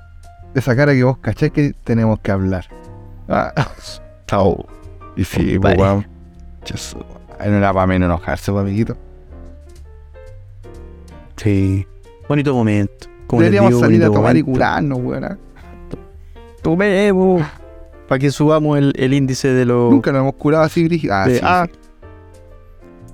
esa 0.55 0.77
cara 0.77 0.93
que 0.93 1.03
vos 1.03 1.19
cachai 1.19 1.51
que 1.51 1.73
tenemos 1.85 2.21
que 2.21 2.31
hablar. 2.31 2.67
Ah, 3.29 3.53
chao. 4.27 4.65
Y 5.17 5.25
sí, 5.25 5.59
pues, 5.59 5.77
weón. 5.77 6.07
No 7.39 7.45
era 7.59 7.73
para 7.73 7.87
menos 7.87 8.07
enojarse, 8.07 8.51
amiguito. 8.53 8.97
Sí. 11.37 11.87
Bonito 12.29 12.55
momento. 12.55 13.07
Como 13.27 13.43
Deberíamos 13.43 13.71
digo, 13.71 13.81
salir 13.81 14.03
a 14.05 14.07
tomar 14.11 14.37
y 14.37 14.43
curarnos, 14.43 14.99
weón. 15.01 15.25
¿ah? 15.25 15.39
Tomemos. 16.63 17.43
Para 18.09 18.19
que 18.21 18.31
subamos 18.31 18.79
el, 18.79 18.93
el 18.97 19.15
índice 19.15 19.49
de 19.49 19.65
los. 19.65 19.91
Nunca 19.91 20.13
nos 20.13 20.21
hemos 20.23 20.35
curado 20.35 20.65
así. 20.65 21.09
Ah, 21.11 21.27
de- 21.27 21.35
sí, 21.37 21.41
ah. 21.43 21.67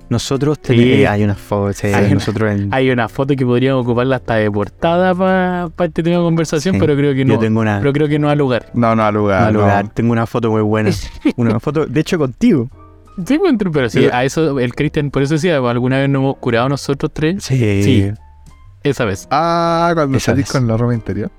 Nosotros 0.09 0.57
Sí. 0.61 0.75
tenemos. 0.75 1.09
hay 1.11 1.23
una 1.23 1.33
foto. 1.33 1.73
sí, 1.73 1.87
Hay 1.87 2.05
una- 2.05 2.13
nosotros 2.15 2.51
en- 2.51 2.73
Hay 2.73 2.91
una 2.91 3.09
foto 3.09 3.35
que 3.35 3.45
podríamos 3.45 3.83
ocuparla 3.83 4.17
hasta 4.17 4.35
de 4.35 4.51
portada 4.51 5.15
para 5.15 5.71
este 5.87 6.03
tema 6.03 6.17
de 6.17 6.23
conversación, 6.23 6.75
Sí. 6.75 6.79
pero 6.79 6.95
creo 6.95 7.15
que 7.15 7.25
no. 7.25 7.33
Yo 7.35 7.39
tengo 7.39 7.61
una. 7.61 7.79
Pero 7.79 7.93
creo 7.93 8.07
que 8.07 8.19
no 8.19 8.29
ha 8.29 8.35
lugar. 8.35 8.67
No, 8.75 8.95
no, 8.95 9.03
al 9.03 9.13
lugar. 9.15 9.43
al 9.45 9.53
no. 9.53 9.59
lugar, 9.61 9.87
Tengo 9.93 10.11
una 10.11 10.27
foto 10.27 10.51
muy 10.51 10.61
buena. 10.61 10.91
una 11.37 11.59
foto, 11.59 11.87
de 11.87 11.99
hecho, 11.99 12.19
contigo. 12.19 12.69
Sí, 13.25 13.39
pero 13.71 13.89
sí, 13.89 14.01
Sí. 14.01 14.09
a 14.11 14.23
eso 14.23 14.59
el 14.59 14.73
Cristian, 14.75 15.09
por 15.09 15.21
eso 15.23 15.35
decía, 15.35 15.57
alguna 15.57 15.99
vez 15.99 16.09
nos 16.09 16.19
hemos 16.21 16.37
curado 16.37 16.69
nosotros 16.69 17.11
tres, 17.13 17.43
Sí. 17.43 17.81
Sí. 17.83 18.11
Esa 18.83 19.05
vez, 19.05 19.27
Ah, 19.31 19.91
cuando 19.93 20.17
Esa 20.17 20.27
salís 20.31 20.45
vez. 20.45 20.51
con 20.51 20.67
la 20.67 20.77
ropa 20.77 20.93
interior. 20.93 21.31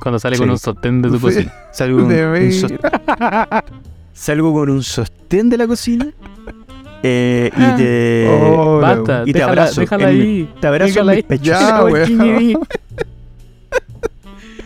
cuando 0.00 0.18
sale 0.18 0.34
Sí. 0.36 0.40
con 0.42 0.50
un 0.50 0.58
sostén 0.58 1.00
de 1.00 1.08
tu 1.10 1.16
Sí. 1.16 1.20
cocina. 1.22 1.52
Salgo 1.72 1.98
con, 2.00 2.08
De 2.08 2.26
un 2.26 2.50
salgo 4.12 4.52
con 4.52 4.70
un 4.70 4.82
sostén 4.82 5.48
de 5.48 5.56
la 5.56 5.66
cocina. 5.68 6.08
eh, 7.04 7.50
y 7.56 7.76
te. 7.76 8.28
Oh, 8.28 8.78
Basta, 8.80 9.22
y 9.26 9.32
te 9.32 9.38
déjala, 9.38 9.62
abrazo 9.62 9.80
déjala 9.80 10.10
en 10.10 10.20
ahí. 10.20 10.54
Te 10.60 10.66
abrazo 10.66 11.00
en 11.00 11.06
mis 11.06 11.14
ahí. 11.16 11.22
pechos. 11.22 11.46
Ya. 11.46 11.80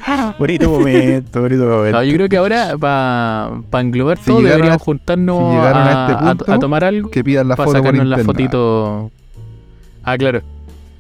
Bonito 0.39 0.70
momento, 0.70 1.41
bonito 1.41 1.65
momento. 1.66 1.99
No, 1.99 2.05
yo 2.05 2.12
creo 2.15 2.28
que 2.28 2.37
ahora, 2.37 2.77
para 2.78 3.81
englobar 3.83 4.19
Si 4.19 4.24
todo, 4.27 4.39
llegaron 4.39 4.57
deberíamos 4.59 4.83
a- 4.83 4.85
juntarnos 4.85 5.39
si 5.51 5.57
llegaron 5.57 5.83
a 5.83 6.07
a, 6.07 6.12
este 6.12 6.24
punto, 6.24 6.53
a 6.53 6.59
tomar 6.61 6.85
algo 6.85 7.11
Que 7.11 7.24
pidan 7.24 7.49
la 7.49 7.57
para 7.57 7.66
foto 7.66 7.78
sacarnos 7.78 8.07
la 8.07 8.19
fotito. 8.19 9.11
Ah, 10.05 10.16
claro. 10.16 10.43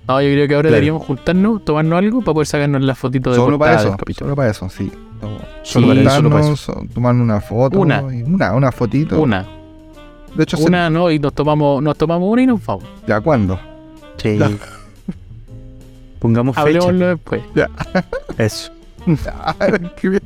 No, 0.08 0.22
yo 0.22 0.28
creo 0.30 0.46
que 0.48 0.54
ahora 0.54 0.68
Claro. 0.68 0.74
deberíamos 0.74 1.04
juntarnos, 1.04 1.64
tomarnos 1.64 1.98
algo 1.98 2.20
para 2.20 2.34
poder 2.34 2.46
sacarnos 2.46 2.82
la 2.82 2.94
fotito 2.94 3.30
de 3.30 3.36
Solo 3.36 3.58
para 3.58 3.74
eso, 3.76 3.88
del 3.88 3.96
capítulo. 3.96 4.26
solo 4.26 4.36
para 4.36 4.50
eso, 4.50 4.68
sí. 4.68 4.92
Solo 5.62 5.88
para 5.88 6.00
eso, 6.00 6.10
solo 6.10 6.30
para 6.30 6.40
eso. 6.52 6.72
Juntarnos, 6.72 6.94
Tomar 6.94 7.14
una 7.16 7.40
foto. 7.40 7.80
Una. 7.80 8.02
Una, 8.02 8.54
una 8.54 8.70
fotito. 8.72 9.20
Una, 9.20 9.46
De 10.36 10.42
hecho, 10.44 10.56
se- 10.58 10.64
una, 10.64 10.88
no, 10.90 11.10
y 11.10 11.18
nos 11.18 11.32
tomamos, 11.34 11.82
nos 11.82 11.96
tomamos 11.98 12.30
una 12.30 12.42
y 12.42 12.46
nos 12.46 12.64
vamos. 12.64 12.84
¿ya 13.06 13.20
cuándo? 13.20 13.58
Sí. 14.18 14.38
Pongamos 16.20 16.54
fecha. 16.54 16.66
Hablemoslo 16.66 17.08
después. 17.08 17.42
Eso. 18.38 18.72
Qué 20.00 20.08
bien. 20.08 20.22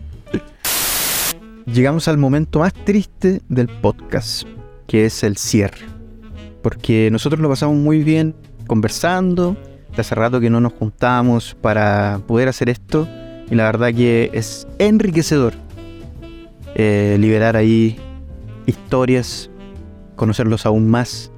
Llegamos 1.66 2.08
al 2.08 2.18
momento 2.18 2.58
más 2.60 2.72
triste 2.72 3.42
del 3.48 3.68
podcast, 3.68 4.44
que 4.86 5.04
es 5.06 5.22
el 5.22 5.36
cierre. 5.36 5.86
Porque 6.62 7.08
nosotros 7.12 7.40
lo 7.40 7.48
pasamos 7.48 7.76
muy 7.76 8.02
bien 8.02 8.34
conversando, 8.66 9.56
de 9.94 10.00
hace 10.00 10.14
rato 10.14 10.40
que 10.40 10.50
no 10.50 10.60
nos 10.60 10.72
juntamos 10.72 11.56
para 11.60 12.20
poder 12.26 12.48
hacer 12.48 12.68
esto, 12.68 13.06
y 13.50 13.54
la 13.54 13.64
verdad 13.64 13.92
que 13.92 14.30
es 14.32 14.66
enriquecedor 14.78 15.54
eh, 16.74 17.16
liberar 17.18 17.56
ahí 17.56 17.96
historias, 18.66 19.50
conocerlos 20.16 20.66
aún 20.66 20.88
más 20.88 21.32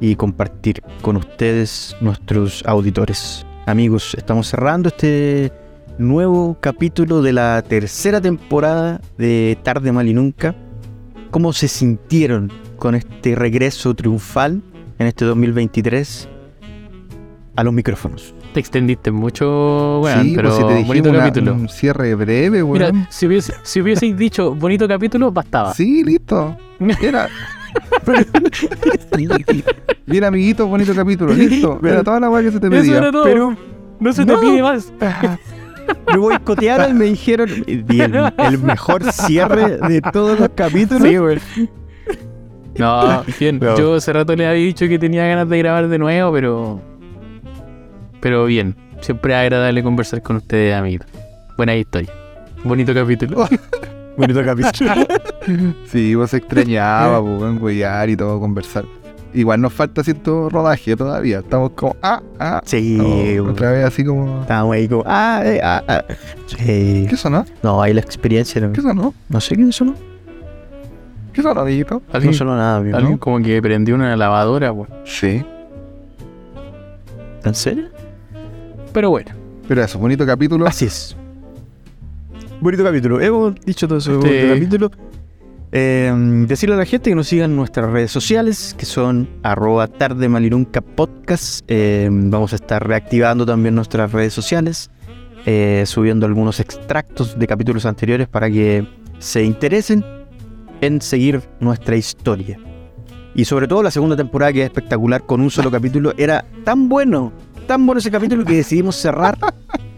y 0.00 0.14
compartir 0.14 0.82
con 1.02 1.16
ustedes, 1.16 1.96
nuestros 2.00 2.64
auditores. 2.64 3.44
Amigos, 3.66 4.14
estamos 4.16 4.48
cerrando 4.48 4.88
este 4.88 5.52
nuevo 5.98 6.56
capítulo 6.60 7.22
de 7.22 7.32
la 7.32 7.60
tercera 7.62 8.20
temporada 8.20 9.00
de 9.18 9.58
Tarde 9.62 9.90
Mal 9.90 10.08
y 10.08 10.14
Nunca. 10.14 10.54
¿Cómo 11.30 11.52
se 11.52 11.66
sintieron 11.66 12.52
con 12.78 12.94
este 12.94 13.34
regreso 13.34 13.94
triunfal 13.94 14.62
en 14.98 15.06
este 15.08 15.24
2023 15.24 16.28
a 17.58 17.64
los 17.64 17.72
micrófonos? 17.74 18.34
Te 18.54 18.60
extendiste 18.60 19.10
mucho, 19.10 20.00
weón, 20.00 20.22
sí, 20.22 20.32
pero 20.36 20.50
pues 20.50 20.60
si 20.62 20.66
te 20.68 20.84
bonito 20.84 21.10
una- 21.10 21.18
capítulo. 21.18 21.54
un 21.54 21.68
cierre 21.68 22.14
breve, 22.14 22.62
Mira, 22.64 22.86
weón. 22.90 23.06
si, 23.10 23.26
hubiese, 23.26 23.52
si 23.62 23.80
hubieseis 23.80 24.16
dicho 24.16 24.54
bonito 24.54 24.86
capítulo, 24.88 25.30
bastaba. 25.32 25.74
Sí, 25.74 26.02
listo. 26.04 26.56
Era. 27.02 27.28
Bien, 30.06 30.24
amiguito, 30.24 30.66
bonito 30.66 30.94
capítulo. 30.94 31.32
Listo. 31.34 31.78
Era 31.84 32.02
toda 32.02 32.20
la 32.20 32.30
weá 32.30 32.42
que 32.42 32.50
se 32.52 32.60
te 32.60 32.66
Eso 32.68 32.76
pedía. 32.76 32.96
era 32.98 33.12
todo. 33.12 33.24
Pero 33.24 33.56
no 34.00 34.12
se 34.12 34.24
no. 34.24 34.38
te 34.38 34.46
pide 34.46 34.62
más. 34.62 34.92
me 36.10 36.16
boicotearon 36.16 36.90
y 36.90 36.94
me 36.94 37.04
dijeron 37.06 37.48
"Y 37.66 38.00
el, 38.00 38.32
el 38.38 38.58
mejor 38.62 39.10
cierre 39.12 39.76
de 39.78 40.00
todos 40.12 40.38
los 40.40 40.48
capítulos. 40.54 41.02
Sí, 41.02 41.16
güey. 41.16 41.38
No, 42.78 43.24
bien. 43.40 43.58
No. 43.60 43.76
Yo 43.76 43.94
hace 43.96 44.12
rato 44.12 44.34
le 44.36 44.46
había 44.46 44.64
dicho 44.64 44.86
que 44.88 44.98
tenía 44.98 45.26
ganas 45.26 45.48
de 45.48 45.58
grabar 45.58 45.88
de 45.88 45.98
nuevo, 45.98 46.32
pero. 46.32 46.80
Pero 48.20 48.44
bien. 48.46 48.74
Siempre 49.00 49.32
es 49.32 49.38
agradable 49.38 49.82
conversar 49.82 50.22
con 50.22 50.36
ustedes, 50.36 50.74
amigos. 50.74 51.06
Buena 51.56 51.76
historia. 51.76 52.12
Bonito 52.64 52.92
capítulo. 52.92 53.48
Bonito 54.16 54.44
capítulo. 54.44 54.92
Sí, 55.86 56.14
vos 56.14 56.28
se 56.28 56.36
extrañaba, 56.36 57.22
pues, 57.22 57.58
weón, 57.58 58.10
y 58.10 58.16
todo, 58.16 58.38
conversar. 58.38 58.84
Igual 59.32 59.62
nos 59.62 59.72
falta 59.72 60.04
cierto 60.04 60.50
rodaje 60.50 60.94
todavía. 60.94 61.38
Estamos 61.38 61.70
como, 61.70 61.96
ah, 62.02 62.20
ah. 62.38 62.60
Sí, 62.66 62.98
No, 62.98 63.50
otra 63.50 63.72
vez 63.72 63.86
así 63.86 64.04
como. 64.04 64.42
Estábamos 64.42 64.74
ahí 64.76 64.88
como, 64.88 65.04
ah, 65.06 65.40
eh, 65.44 65.60
ah, 65.62 65.82
ah. 65.88 66.04
Sí. 66.46 67.06
¿Qué 67.08 67.16
sonó? 67.16 67.46
No, 67.62 67.80
ahí 67.80 67.94
la 67.94 68.00
experiencia. 68.00 68.60
No, 68.60 68.72
¿Qué 68.72 68.82
sonó? 68.82 69.14
no 69.28 69.40
sé 69.40 69.56
qué 69.56 69.72
sonó. 69.72 69.94
¿Qué 71.32 71.40
sonó, 71.42 71.60
amiguito? 71.62 71.94
No 71.94 72.14
Alguien, 72.14 72.34
sonó 72.34 72.56
nada, 72.56 72.76
amigo. 72.76 72.96
alguien 72.96 73.16
como 73.16 73.40
que 73.40 73.62
prendió 73.62 73.94
una 73.94 74.14
lavadora, 74.16 74.70
güey. 74.70 74.90
Sí. 75.04 75.42
¿En 77.44 77.54
serio? 77.54 77.86
Pero 78.92 79.10
bueno. 79.10 79.30
Pero 79.66 79.82
eso, 79.82 79.98
bonito 79.98 80.24
capítulo. 80.26 80.66
Así 80.66 80.86
es. 80.86 81.16
Bonito 82.60 82.82
capítulo. 82.82 83.20
Hemos 83.20 83.54
dicho 83.64 83.86
todo 83.86 83.98
eso. 83.98 84.18
Bonito 84.18 84.54
capítulo. 84.54 84.90
Eh, 85.70 86.10
decirle 86.48 86.74
a 86.76 86.78
la 86.78 86.86
gente 86.86 87.10
que 87.10 87.14
nos 87.14 87.28
sigan 87.28 87.50
en 87.50 87.56
nuestras 87.56 87.90
redes 87.90 88.10
sociales, 88.10 88.74
que 88.78 88.86
son 88.86 89.28
arroba 89.42 89.86
tarde 89.86 90.28
malirunca 90.28 90.80
podcast. 90.80 91.62
Eh, 91.68 92.08
vamos 92.10 92.52
a 92.52 92.56
estar 92.56 92.86
reactivando 92.86 93.44
también 93.44 93.74
nuestras 93.74 94.10
redes 94.12 94.32
sociales, 94.32 94.90
eh, 95.44 95.84
subiendo 95.86 96.24
algunos 96.24 96.58
extractos 96.60 97.38
de 97.38 97.46
capítulos 97.46 97.84
anteriores 97.84 98.28
para 98.28 98.50
que 98.50 98.86
se 99.18 99.44
interesen 99.44 100.04
en 100.80 101.02
seguir 101.02 101.42
nuestra 101.60 101.96
historia. 101.96 102.58
Y 103.34 103.44
sobre 103.44 103.68
todo 103.68 103.82
la 103.82 103.90
segunda 103.90 104.16
temporada, 104.16 104.52
que 104.52 104.62
es 104.62 104.66
espectacular, 104.66 105.24
con 105.24 105.40
un 105.40 105.50
solo 105.50 105.70
capítulo, 105.70 106.14
era 106.16 106.44
tan 106.64 106.88
bueno, 106.88 107.32
tan 107.68 107.86
bueno 107.86 108.00
ese 108.00 108.10
capítulo 108.10 108.44
que 108.44 108.54
decidimos 108.56 108.96
cerrar 108.96 109.38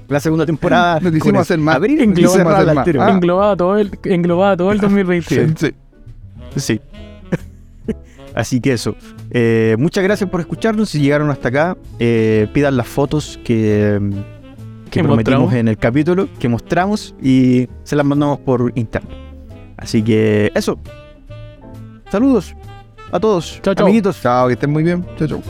la 0.08 0.20
segunda 0.20 0.44
temporada. 0.44 1.00
Nos 1.00 1.14
eso. 1.14 1.38
hacer 1.38 1.58
más. 1.58 1.76
Abrir 1.76 2.00
la 2.06 2.74
más. 2.74 2.86
Ah. 2.98 3.56
Todo 3.56 3.78
el, 3.78 3.90
englobaba 4.04 4.56
todo 4.56 4.72
el 4.72 4.80
2021. 4.80 5.54
Sí. 5.56 5.72
Sí. 6.56 6.80
Así 8.34 8.60
que 8.60 8.72
eso. 8.72 8.94
Eh, 9.30 9.76
muchas 9.78 10.04
gracias 10.04 10.28
por 10.28 10.40
escucharnos. 10.40 10.90
Si 10.90 11.00
llegaron 11.00 11.30
hasta 11.30 11.48
acá, 11.48 11.76
eh, 11.98 12.48
pidan 12.52 12.76
las 12.76 12.88
fotos 12.88 13.38
que, 13.44 13.98
que 14.86 14.90
Que 14.90 15.02
prometimos 15.04 15.40
mostramos. 15.40 15.54
en 15.54 15.68
el 15.68 15.78
capítulo, 15.78 16.28
que 16.38 16.48
mostramos 16.48 17.14
y 17.22 17.68
se 17.84 17.96
las 17.96 18.04
mandamos 18.04 18.40
por 18.40 18.72
internet. 18.74 19.16
Así 19.76 20.02
que 20.02 20.50
eso. 20.54 20.78
Saludos 22.10 22.54
a 23.12 23.20
todos, 23.20 23.60
Chao, 23.62 23.74
chao. 23.74 23.86
amiguitos. 23.86 24.20
Chao, 24.20 24.48
que 24.48 24.54
estén 24.54 24.70
muy 24.70 24.82
bien. 24.82 25.06
Chao, 25.16 25.28
chao. 25.28 25.42